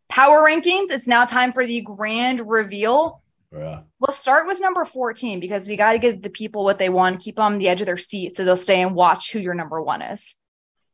Power 0.08 0.42
rankings. 0.42 0.90
It's 0.90 1.08
now 1.08 1.24
time 1.24 1.52
for 1.52 1.66
the 1.66 1.80
grand 1.80 2.48
reveal. 2.48 3.22
Yeah. 3.52 3.80
We'll 4.00 4.14
start 4.14 4.46
with 4.46 4.60
number 4.60 4.84
14 4.84 5.40
because 5.40 5.66
we 5.66 5.76
got 5.76 5.92
to 5.92 5.98
give 5.98 6.22
the 6.22 6.30
people 6.30 6.64
what 6.64 6.78
they 6.78 6.88
want, 6.88 7.20
keep 7.20 7.36
them 7.36 7.44
on 7.44 7.58
the 7.58 7.68
edge 7.68 7.80
of 7.80 7.86
their 7.86 7.96
seat 7.96 8.34
so 8.36 8.44
they'll 8.44 8.56
stay 8.56 8.82
and 8.82 8.94
watch 8.94 9.32
who 9.32 9.38
your 9.38 9.54
number 9.54 9.80
one 9.80 10.02
is. 10.02 10.36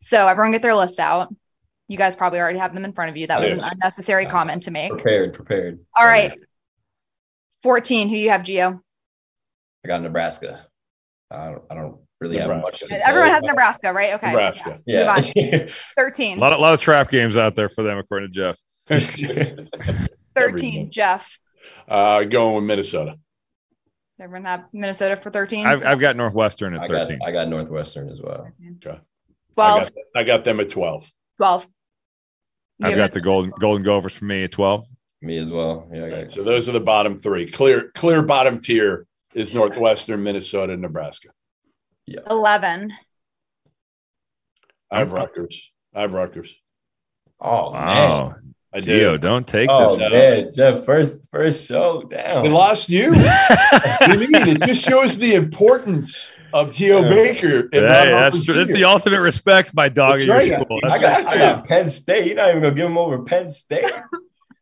So 0.01 0.29
everyone 0.29 0.53
get 0.53 0.63
their 0.63 0.75
list 0.75 1.01
out. 1.01 1.35
You 1.89 1.99
guys 1.99 2.17
probably 2.17 2.39
already 2.39 2.59
have 2.59 2.75
them 2.75 2.85
in 2.85 2.93
front 2.93 3.11
of 3.11 3.17
you. 3.17 3.27
That 3.27 3.41
was 3.41 3.51
an 3.51 3.61
unnecessary 3.61 4.27
comment 4.27 4.65
to 4.65 4.71
make. 4.71 4.93
Prepared, 4.93 5.35
prepared. 5.35 5.81
All 5.97 6.07
right. 6.07 6.39
14, 7.63 8.09
who 8.09 8.17
you 8.17 8.31
have, 8.31 8.43
Geo? 8.43 8.81
I 9.85 9.89
got 9.89 10.03
Nebraska. 10.03 10.67
I 11.31 11.47
don't, 11.47 11.63
I 11.71 11.75
don't 11.75 11.99
really 12.21 12.39
have 12.39 12.63
much. 12.63 12.81
To 12.81 12.89
say 12.89 12.99
Everyone 13.07 13.31
has 13.31 13.45
Nebraska, 13.45 13.93
right? 13.93 14.15
Okay. 14.15 14.29
Nebraska. 14.29 14.81
Yeah. 14.87 15.21
Move 15.37 15.71
13. 15.97 16.39
A 16.39 16.41
lot, 16.41 16.53
of, 16.53 16.61
lot 16.61 16.75
of 16.75 16.81
trap 16.81 17.11
games 17.11 17.37
out 17.37 17.55
there 17.55 17.69
for 17.69 17.83
them, 17.83 17.99
according 17.99 18.29
to 18.29 18.35
Jeff. 18.35 18.59
13, 20.35 20.91
Jeff. 20.91 21.39
Uh, 21.89 22.25
going 22.25 22.57
with 22.57 22.65
Minnesota. 22.65 23.19
Everyone 24.21 24.45
have 24.45 24.65
Minnesota 24.73 25.17
for 25.17 25.31
13. 25.31 25.67
I've, 25.67 25.85
I've 25.85 26.01
got 26.01 26.17
Northwestern 26.17 26.75
at 26.75 26.83
I 26.83 26.87
got 26.87 27.07
13. 27.07 27.21
I 27.27 27.33
got 27.33 27.49
Northwestern 27.49 28.09
as 28.09 28.21
well. 28.21 28.47
I 28.47 28.73
12. 28.85 29.01
got, 29.57 29.93
I 30.15 30.25
got 30.25 30.45
them 30.45 30.61
at 30.61 30.69
12. 30.69 31.11
12. 31.39 31.69
You 32.79 32.87
I've 32.87 32.97
got 32.97 33.13
the 33.13 33.21
Golden 33.21 33.53
Golden 33.59 33.83
Gophers 33.83 34.13
for 34.13 34.25
me 34.25 34.45
at 34.45 34.53
12. 34.53 34.87
Me 35.23 35.39
as 35.39 35.53
well. 35.53 35.89
Yeah, 35.93 36.07
I 36.07 36.11
got 36.11 36.31
So 36.33 36.43
those 36.43 36.69
are 36.69 36.73
the 36.73 36.81
bottom 36.81 37.19
three. 37.19 37.51
Clear, 37.51 37.91
clear 37.95 38.23
bottom 38.23 38.59
tier 38.59 39.07
is 39.35 39.55
Northwestern, 39.55 40.23
Minnesota, 40.23 40.73
and 40.73 40.83
Nebraska. 40.83 41.29
11. 42.07 42.93
I 44.91 44.99
have 44.99 45.13
Rutgers. 45.13 45.73
I 45.95 46.03
have 46.03 46.13
Rutgers. 46.13 46.55
Oh 47.41 47.73
man. 47.73 48.52
Wow. 48.73 48.79
I 48.79 48.81
Geo, 48.81 49.13
did. 49.13 49.21
don't 49.21 49.47
take 49.47 49.69
Oh 49.71 49.97
this. 49.97 50.11
man, 50.11 50.51
Jeff, 50.55 50.85
first 50.85 51.23
first 51.31 51.67
show 51.69 52.03
down. 52.03 52.43
We 52.45 52.49
lost 52.49 52.89
you. 52.89 53.13
what 53.15 54.11
do 54.11 54.21
you 54.21 54.31
mean? 54.31 54.49
It 54.49 54.63
just 54.63 54.83
shows 54.89 55.19
the 55.19 55.35
importance 55.35 56.33
of 56.55 56.73
Geo 56.73 57.03
Yeah. 57.03 57.09
Baker. 57.09 57.61
and 57.61 57.73
Hey, 57.73 57.81
that's, 57.81 58.11
Marcus 58.37 58.47
that's 58.47 58.73
the 58.73 58.85
ultimate 58.85 59.21
respect 59.21 59.75
by 59.75 59.89
dog 59.89 60.19
That's 60.19 60.23
at 60.23 60.27
your 60.27 60.37
right. 60.37 60.53
school. 60.67 60.79
I 60.85 60.89
That's- 60.99 61.25
got, 61.25 61.33
I 61.35 61.39
got 61.39 61.67
Penn 61.69 61.89
State. 61.91 62.27
You're 62.27 62.37
not 62.37 62.49
even 62.51 62.63
gonna 62.63 62.75
give 62.75 62.87
him 62.87 62.99
over 62.99 63.23
Penn 63.23 63.51
State. 63.51 63.91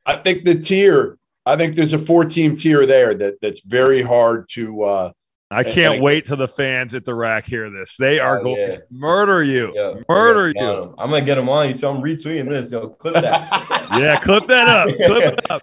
I 0.06 0.16
think 0.16 0.44
the 0.44 0.56
tier. 0.56 1.16
I 1.46 1.56
think 1.56 1.74
there's 1.74 1.92
a 1.94 1.98
four-team 1.98 2.56
tier 2.56 2.84
there 2.86 3.14
that 3.14 3.40
that's 3.40 3.60
very 3.60 4.02
hard 4.02 4.48
to. 4.50 4.82
uh 4.82 5.12
I 5.52 5.64
can't 5.64 5.94
hey. 5.96 6.00
wait 6.00 6.26
till 6.26 6.36
the 6.36 6.46
fans 6.46 6.94
at 6.94 7.04
the 7.04 7.14
RAC 7.14 7.44
hear 7.44 7.68
this. 7.70 7.96
They 7.96 8.20
are 8.20 8.38
Oh, 8.38 8.44
going 8.44 8.56
yeah. 8.60 8.74
to 8.76 8.82
murder 8.90 9.42
you. 9.42 9.72
Yo, 9.74 10.00
Murder 10.08 10.46
I'm 10.46 10.52
gonna 10.52 10.54
get 10.54 10.62
'em 10.62 10.66
you. 10.66 10.70
on 10.70 10.88
'em. 10.88 10.94
I'm 10.98 11.10
gonna 11.10 11.24
get 11.24 11.34
them 11.36 11.48
on 11.48 11.68
you. 11.70 11.76
So 11.76 11.90
I'm 11.94 12.02
retweeting 12.02 12.48
this. 12.48 12.70
Yo, 12.70 12.88
clip 12.90 13.14
that. 13.14 13.88
Yeah, 13.98 14.16
clip 14.20 14.46
that 14.46 14.68
up. 14.68 14.88
Clip 14.94 15.32
it 15.32 15.40
up. 15.50 15.62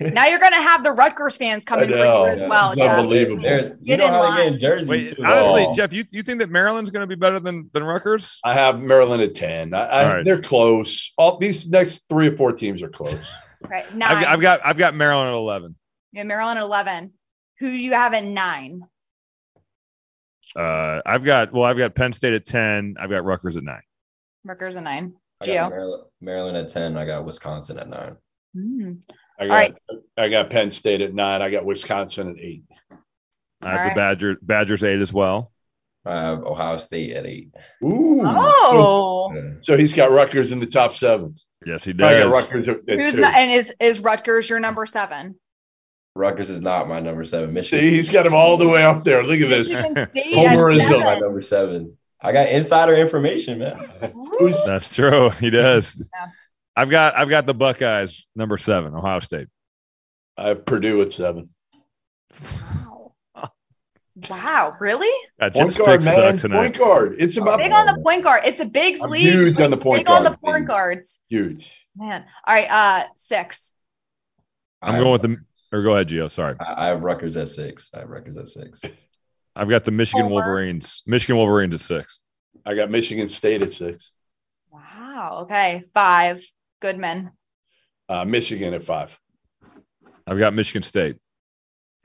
Now 0.00 0.26
you're 0.26 0.38
going 0.38 0.52
to 0.52 0.62
have 0.62 0.84
the 0.84 0.92
Rutgers 0.92 1.36
fans 1.36 1.64
coming 1.64 1.88
for 1.88 1.96
you 1.96 2.02
as 2.02 2.40
Yeah, 2.42 2.48
well. 2.48 2.68
this 2.68 2.72
is 2.72 2.76
Jeff. 2.78 2.98
unbelievable. 2.98 3.42
They're- 3.42 3.76
you 3.80 3.96
Get 3.96 3.98
know 3.98 4.06
in 4.06 4.12
how 4.12 4.20
line. 4.22 4.36
they 4.36 4.44
get 4.44 4.52
in 4.52 4.58
Jersey 4.58 4.90
Wait, 4.90 5.06
too. 5.16 5.24
honestly, 5.24 5.66
Oh. 5.68 5.74
Jeff, 5.74 5.92
you, 5.92 6.04
you 6.12 6.22
think 6.22 6.38
that 6.38 6.50
Maryland's 6.50 6.90
going 6.90 7.00
to 7.02 7.06
be 7.08 7.16
better 7.16 7.40
than 7.40 7.68
than 7.72 7.82
Rutgers? 7.82 8.38
I 8.44 8.54
have 8.54 8.80
Maryland 8.80 9.22
at 9.24 9.34
ten. 9.34 9.74
I, 9.74 9.78
I, 9.86 10.04
All 10.04 10.14
right. 10.14 10.24
They're 10.24 10.40
close. 10.40 11.12
All 11.18 11.38
these 11.38 11.68
next 11.68 12.08
three 12.08 12.28
or 12.28 12.36
four 12.36 12.52
teams 12.52 12.82
are 12.82 12.88
close. 12.88 13.30
Okay, 13.64 13.78
I've, 13.88 13.94
nine. 13.96 14.24
I've 14.24 14.40
got 14.40 14.60
I've 14.64 14.78
got 14.78 14.94
Maryland 14.94 15.30
at 15.30 15.34
11. 15.34 15.74
You 16.12 16.18
have 16.18 16.26
Maryland 16.28 16.58
at 16.60 16.62
11. 16.64 17.12
Who 17.58 17.66
do 17.66 17.76
you 17.76 17.92
have 17.92 18.14
at 18.14 18.22
nine? 18.22 18.82
Uh, 20.56 21.00
I've 21.04 21.24
got 21.24 21.52
well, 21.52 21.64
I've 21.64 21.78
got 21.78 21.94
Penn 21.94 22.12
State 22.12 22.34
at 22.34 22.44
10. 22.44 22.96
I've 23.00 23.10
got 23.10 23.24
Rutgers 23.24 23.56
at 23.56 23.64
nine. 23.64 23.82
Rutgers 24.44 24.76
at 24.76 24.84
nine. 24.84 25.14
I 25.40 25.46
got 25.46 25.70
Maryland, 25.70 26.02
Maryland 26.20 26.56
at 26.56 26.68
ten. 26.68 26.96
I 26.96 27.04
got 27.04 27.24
Wisconsin 27.24 27.78
at 27.78 27.88
nine. 27.88 28.16
Hmm. 28.54 28.92
I 29.38 29.46
got, 29.46 29.52
right. 29.52 29.74
I 30.16 30.28
got 30.28 30.50
Penn 30.50 30.70
State 30.70 31.00
at 31.00 31.14
nine. 31.14 31.42
I 31.42 31.50
got 31.50 31.64
Wisconsin 31.64 32.30
at 32.30 32.38
eight. 32.42 32.64
I 33.62 33.68
have 33.70 33.76
All 33.78 33.82
the 33.84 33.88
right. 33.88 33.96
Badger 33.96 34.36
Badgers 34.42 34.82
eight 34.82 35.00
as 35.00 35.12
well. 35.12 35.52
I 36.04 36.16
have 36.20 36.42
Ohio 36.42 36.78
State 36.78 37.12
at 37.14 37.26
eight. 37.26 37.50
Ooh. 37.84 38.22
Oh. 38.24 39.32
Yeah. 39.34 39.50
So 39.60 39.76
he's 39.76 39.94
got 39.94 40.10
Rutgers 40.10 40.50
in 40.50 40.58
the 40.58 40.66
top 40.66 40.92
seven. 40.92 41.36
Yes, 41.66 41.84
he 41.84 41.90
I 41.90 41.94
got 41.94 42.10
does. 42.10 42.30
Rutgers 42.32 42.68
at, 42.68 42.88
at 42.88 42.98
Who's 42.98 43.12
two. 43.12 43.20
not, 43.20 43.34
and 43.34 43.50
is 43.52 43.72
is 43.78 44.00
Rutgers 44.00 44.48
your 44.50 44.60
number 44.60 44.86
seven? 44.86 45.36
Rutgers 46.18 46.50
is 46.50 46.60
not 46.60 46.88
my 46.88 46.98
number 46.98 47.22
seven. 47.22 47.54
Michigan. 47.54 47.84
See, 47.84 47.90
he's 47.94 48.10
got 48.10 48.26
him 48.26 48.34
all 48.34 48.56
the 48.56 48.68
way 48.68 48.82
up 48.82 49.04
there. 49.04 49.22
Look 49.22 49.40
at 49.40 49.48
this. 49.48 49.72
Michigan 49.72 50.08
State 50.08 50.34
Homerism. 50.34 50.80
is 50.80 50.90
my 50.90 51.18
number 51.20 51.40
seven. 51.40 51.96
I 52.20 52.32
got 52.32 52.48
insider 52.48 52.94
information, 52.94 53.60
man. 53.60 53.88
That's 54.66 54.92
true. 54.94 55.30
He 55.38 55.50
does. 55.50 55.94
Yeah. 55.96 56.26
I've 56.74 56.90
got 56.90 57.16
I've 57.16 57.28
got 57.28 57.46
the 57.46 57.54
Buckeyes 57.54 58.26
number 58.34 58.58
seven, 58.58 58.94
Ohio 58.94 59.20
State. 59.20 59.46
I 60.36 60.48
have 60.48 60.66
Purdue 60.66 61.00
at 61.02 61.12
seven. 61.12 61.50
Wow. 62.40 63.12
Wow, 64.28 64.76
really? 64.80 65.12
God, 65.40 65.52
Point 65.52 65.74
Jim's 65.74 65.78
guard, 65.78 66.02
man. 66.02 66.36
tonight. 66.38 66.56
Point 66.56 66.78
guard. 66.78 67.14
It's 67.20 67.36
about 67.36 67.58
Big 67.58 67.70
on 67.70 67.86
the 67.86 68.00
point 68.02 68.24
guard. 68.24 68.42
It's 68.44 68.60
a 68.60 68.64
big 68.64 68.94
I'm 69.00 69.08
sleeve. 69.10 69.32
huge 69.32 69.60
on 69.60 69.70
the 69.70 69.76
point 69.76 70.00
Big 70.00 70.10
on 70.10 70.24
the 70.24 70.30
guard 70.30 70.40
point 70.42 70.56
team. 70.56 70.64
guards. 70.66 71.20
huge. 71.28 71.86
Man. 71.96 72.24
All 72.44 72.54
right. 72.54 72.68
Uh 72.68 73.06
six. 73.14 73.72
I'm 74.82 74.98
going 74.98 75.12
with 75.12 75.22
the 75.22 75.36
or 75.72 75.82
go 75.82 75.94
ahead, 75.94 76.08
Geo. 76.08 76.28
Sorry. 76.28 76.56
I 76.60 76.84
I 76.84 76.86
have 76.88 77.02
Rutgers 77.02 77.36
at 77.36 77.48
six. 77.48 77.90
I 77.94 78.00
have 78.00 78.08
Rutgers 78.08 78.36
at 78.36 78.48
six. 78.48 78.80
I've 79.56 79.68
got 79.68 79.84
the 79.84 79.90
Michigan 79.90 80.24
Homer. 80.24 80.34
Wolverines. 80.36 81.02
Michigan 81.06 81.36
Wolverines 81.36 81.74
at 81.74 81.80
six. 81.80 82.22
I 82.64 82.74
got 82.74 82.90
Michigan 82.90 83.28
State 83.28 83.62
at 83.62 83.72
six. 83.72 84.12
Wow. 84.70 85.40
Okay. 85.42 85.82
Five. 85.92 86.40
Goodman. 86.80 87.32
Uh, 88.08 88.24
Michigan 88.24 88.72
at 88.74 88.82
five. 88.82 89.18
I've 90.26 90.38
got 90.38 90.54
Michigan 90.54 90.82
State. 90.82 91.16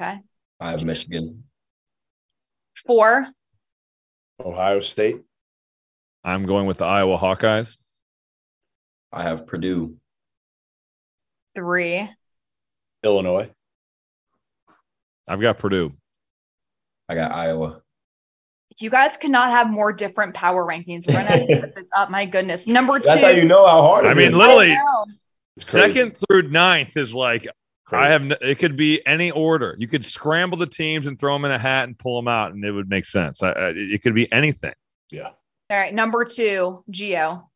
Okay. 0.01 0.19
I 0.59 0.71
have 0.71 0.83
Michigan. 0.83 1.43
Four. 2.85 3.27
Ohio 4.43 4.79
State. 4.79 5.21
I'm 6.23 6.45
going 6.45 6.65
with 6.65 6.77
the 6.77 6.85
Iowa 6.85 7.17
Hawkeyes. 7.17 7.77
I 9.11 9.23
have 9.23 9.45
Purdue. 9.45 9.97
Three. 11.55 12.09
Illinois. 13.03 13.49
I've 15.27 15.41
got 15.41 15.57
Purdue. 15.57 15.93
I 17.09 17.15
got 17.15 17.31
Iowa. 17.31 17.81
You 18.79 18.89
guys 18.89 19.17
cannot 19.17 19.51
have 19.51 19.69
more 19.69 19.93
different 19.93 20.33
power 20.33 20.65
rankings. 20.65 21.07
We're 21.07 21.13
gonna 21.13 21.25
have 21.37 21.47
to 21.47 21.61
put 21.61 21.75
this 21.75 21.89
up. 21.95 22.09
My 22.09 22.25
goodness. 22.25 22.65
Number 22.65 22.97
two. 22.99 23.03
That's 23.05 23.21
how 23.23 23.29
you 23.29 23.45
know 23.45 23.65
how 23.65 23.81
hard. 23.83 24.05
I 24.05 24.13
mean, 24.13 24.29
is. 24.31 24.35
literally, 24.35 24.71
I 24.71 24.75
know. 24.75 25.05
It's 25.57 25.69
crazy. 25.69 25.93
second 25.93 26.17
through 26.17 26.43
ninth 26.49 26.97
is 26.97 27.13
like 27.13 27.47
Crazy. 27.85 28.05
I 28.05 28.09
have. 28.09 28.21
n- 28.23 28.35
It 28.41 28.57
could 28.57 28.75
be 28.75 29.05
any 29.05 29.29
order. 29.29 29.75
You 29.77 29.87
could 29.87 30.03
scramble 30.03 30.57
the 30.57 30.65
teams 30.65 31.05
and 31.05 31.19
throw 31.19 31.33
them 31.33 31.45
in 31.45 31.51
a 31.51 31.59
hat 31.59 31.87
and 31.87 31.97
pull 31.97 32.15
them 32.15 32.27
out, 32.27 32.53
and 32.53 32.63
it 32.65 32.71
would 32.71 32.89
make 32.89 33.05
sense. 33.05 33.43
I, 33.43 33.51
I, 33.51 33.73
it 33.75 34.01
could 34.01 34.15
be 34.15 34.31
anything. 34.31 34.73
Yeah. 35.11 35.29
All 35.69 35.77
right. 35.77 35.93
Number 35.93 36.25
two. 36.25 36.83
Geo. 36.89 37.49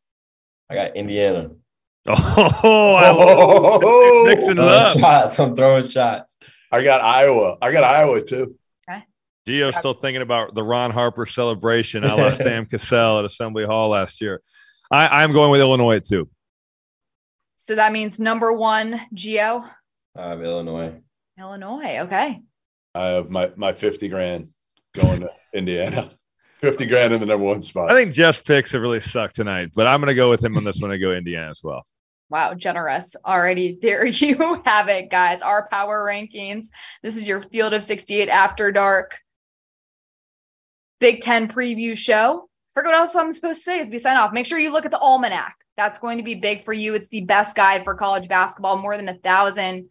I 0.70 0.74
got 0.74 0.96
Indiana. 0.96 1.50
Oh, 2.64 2.94
I 2.96 3.10
love 3.10 3.80
Oh, 3.84 4.24
mixing 4.26 4.50
it 4.52 4.54
Throwing 4.56 4.68
up. 4.70 4.98
shots. 4.98 5.38
I'm 5.38 5.54
throwing 5.54 5.84
shots. 5.84 6.38
I 6.72 6.82
got 6.82 7.00
Iowa. 7.02 7.56
I 7.62 7.72
got 7.72 7.84
Iowa 7.84 8.20
too. 8.22 8.54
Geo's 9.46 9.76
still 9.76 9.94
thinking 9.94 10.20
about 10.20 10.54
the 10.54 10.62
Ron 10.62 10.90
Harper 10.90 11.24
celebration 11.24 12.04
I 12.04 12.12
lost 12.12 12.36
Sam 12.42 12.66
Cassell 12.66 13.20
at 13.20 13.24
Assembly 13.24 13.64
Hall 13.64 13.88
last 13.88 14.20
year. 14.20 14.42
I, 14.90 15.22
I'm 15.22 15.32
going 15.32 15.50
with 15.50 15.60
Illinois 15.62 16.00
too. 16.00 16.28
So 17.56 17.74
that 17.74 17.92
means 17.92 18.20
number 18.20 18.52
one, 18.52 19.00
Geo. 19.14 19.64
I 20.14 20.28
have 20.28 20.42
Illinois. 20.42 21.00
Illinois. 21.38 22.00
Okay. 22.00 22.42
I 22.94 23.04
have 23.06 23.30
my 23.30 23.50
my 23.56 23.72
fifty 23.72 24.08
grand 24.08 24.48
going 24.94 25.20
to 25.20 25.30
Indiana. 25.54 26.10
Fifty 26.56 26.84
grand 26.84 27.14
in 27.14 27.20
the 27.20 27.26
number 27.26 27.46
one 27.46 27.62
spot. 27.62 27.90
I 27.90 27.94
think 27.94 28.12
Jeff's 28.12 28.40
picks 28.42 28.72
have 28.72 28.82
really 28.82 29.00
sucked 29.00 29.36
tonight, 29.36 29.70
but 29.74 29.86
I'm 29.86 30.00
going 30.00 30.08
to 30.08 30.14
go 30.14 30.28
with 30.28 30.44
him 30.44 30.56
on 30.58 30.64
this 30.64 30.78
one. 30.80 30.90
I 30.90 30.96
go 30.98 31.12
Indiana 31.12 31.48
as 31.48 31.60
well. 31.64 31.84
Wow, 32.30 32.54
generous. 32.54 33.16
Already 33.24 33.78
there 33.82 34.06
you 34.06 34.62
have 34.64 34.88
it, 34.88 35.10
guys. 35.10 35.42
Our 35.42 35.68
power 35.68 36.06
rankings. 36.06 36.66
This 37.02 37.16
is 37.16 37.26
your 37.26 37.40
Field 37.40 37.72
of 37.74 37.82
68 37.82 38.28
After 38.28 38.72
Dark 38.72 39.18
Big 41.00 41.22
Ten 41.22 41.48
preview 41.48 41.96
show. 41.96 42.48
Forget 42.74 42.92
what 42.92 42.98
else 42.98 43.16
I'm 43.16 43.32
supposed 43.32 43.60
to 43.60 43.64
say 43.64 43.80
as 43.80 43.90
we 43.90 43.98
sign 43.98 44.16
off. 44.16 44.32
Make 44.32 44.46
sure 44.46 44.58
you 44.58 44.72
look 44.72 44.84
at 44.84 44.90
the 44.90 45.00
almanac. 45.00 45.56
That's 45.76 45.98
going 45.98 46.18
to 46.18 46.24
be 46.24 46.34
big 46.34 46.64
for 46.64 46.72
you. 46.72 46.94
It's 46.94 47.08
the 47.08 47.22
best 47.22 47.56
guide 47.56 47.84
for 47.84 47.94
college 47.94 48.28
basketball, 48.28 48.78
more 48.78 48.96
than 48.96 49.08
a 49.08 49.18
thousand 49.18 49.88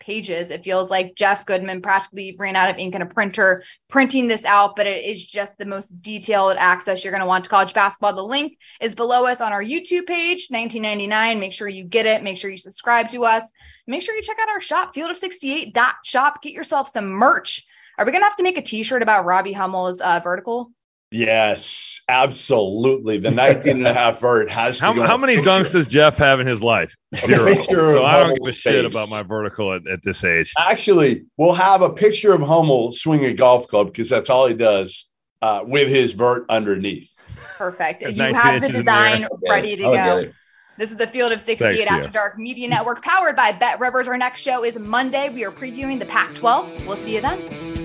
pages. 0.00 0.50
It 0.50 0.64
feels 0.64 0.90
like 0.90 1.14
Jeff 1.14 1.46
Goodman 1.46 1.82
practically 1.82 2.34
ran 2.38 2.56
out 2.56 2.70
of 2.70 2.78
ink 2.78 2.94
and 2.94 3.02
a 3.02 3.06
printer 3.06 3.62
printing 3.88 4.26
this 4.26 4.44
out, 4.44 4.74
but 4.74 4.86
it 4.86 5.04
is 5.04 5.24
just 5.24 5.58
the 5.58 5.66
most 5.66 6.02
detailed 6.02 6.56
access 6.56 7.04
you're 7.04 7.12
going 7.12 7.20
to 7.20 7.26
want 7.26 7.44
to 7.44 7.50
college 7.50 7.74
basketball. 7.74 8.14
The 8.14 8.22
link 8.22 8.58
is 8.80 8.94
below 8.94 9.26
us 9.26 9.40
on 9.40 9.52
our 9.52 9.62
YouTube 9.62 10.06
page, 10.06 10.48
1999. 10.48 11.38
Make 11.38 11.52
sure 11.52 11.68
you 11.68 11.84
get 11.84 12.06
it. 12.06 12.22
Make 12.22 12.38
sure 12.38 12.50
you 12.50 12.56
subscribe 12.56 13.08
to 13.10 13.24
us. 13.24 13.52
Make 13.86 14.02
sure 14.02 14.14
you 14.14 14.22
check 14.22 14.38
out 14.40 14.48
our 14.48 14.60
shop, 14.60 14.94
field 14.94 15.10
of68.shop. 15.14 16.42
Get 16.42 16.52
yourself 16.52 16.88
some 16.88 17.06
merch. 17.06 17.66
Are 17.98 18.06
we 18.06 18.12
going 18.12 18.22
to 18.22 18.26
have 18.26 18.36
to 18.36 18.42
make 18.42 18.56
a 18.56 18.62
t-shirt 18.62 19.02
about 19.02 19.26
Robbie 19.26 19.52
Hummel's 19.52 20.00
uh, 20.00 20.20
vertical? 20.20 20.72
Yes, 21.12 22.02
absolutely. 22.08 23.18
The 23.18 23.32
19 23.32 23.78
and 23.78 23.86
a 23.86 23.92
half 23.92 24.20
vert 24.20 24.48
has 24.48 24.78
to 24.78 24.84
How, 24.84 24.92
go 24.92 25.02
how 25.02 25.16
many 25.16 25.34
picture. 25.36 25.50
dunks 25.50 25.72
does 25.72 25.88
Jeff 25.88 26.16
have 26.18 26.38
in 26.38 26.46
his 26.46 26.62
life? 26.62 26.96
Zero. 27.16 27.52
So 27.64 28.04
I 28.04 28.20
don't 28.20 28.28
give 28.28 28.38
a 28.38 28.46
Hummel's 28.46 28.56
shit 28.56 28.84
about 28.84 29.08
my 29.08 29.22
vertical 29.22 29.72
at, 29.72 29.86
at 29.88 30.02
this 30.04 30.22
age. 30.22 30.52
Actually, 30.58 31.24
we'll 31.36 31.54
have 31.54 31.82
a 31.82 31.90
picture 31.90 32.32
of 32.32 32.42
Hummel 32.42 32.92
swinging 32.92 33.26
a 33.26 33.34
golf 33.34 33.66
club 33.66 33.88
because 33.88 34.08
that's 34.08 34.30
all 34.30 34.46
he 34.46 34.54
does 34.54 35.10
uh, 35.42 35.64
with 35.66 35.88
his 35.88 36.12
vert 36.14 36.46
underneath. 36.48 37.12
Perfect. 37.56 38.02
You 38.02 38.22
have 38.22 38.60
the 38.60 38.66
inches 38.66 38.68
in 38.68 38.72
the 38.72 38.78
design 38.78 39.22
air. 39.22 39.28
I'll 39.32 39.38
get 39.38 39.50
ready 39.50 39.76
to 39.76 39.84
I'll 39.84 39.92
go. 39.92 40.22
get. 40.24 40.34
This 40.78 40.92
is 40.92 40.96
the 40.96 41.08
Field 41.08 41.32
of 41.32 41.40
68 41.40 41.76
Thanks, 41.76 41.90
After 41.90 42.02
Geo. 42.04 42.12
Dark 42.12 42.38
Media 42.38 42.68
Network, 42.68 43.02
powered 43.02 43.36
by 43.36 43.52
Bet 43.52 43.80
Rivers. 43.80 44.08
Our 44.08 44.16
next 44.16 44.40
show 44.40 44.64
is 44.64 44.78
Monday. 44.78 45.28
We 45.28 45.44
are 45.44 45.50
previewing 45.50 45.98
the 45.98 46.06
Pac 46.06 46.34
12. 46.34 46.86
We'll 46.86 46.96
see 46.96 47.16
you 47.16 47.20
then. 47.20 47.79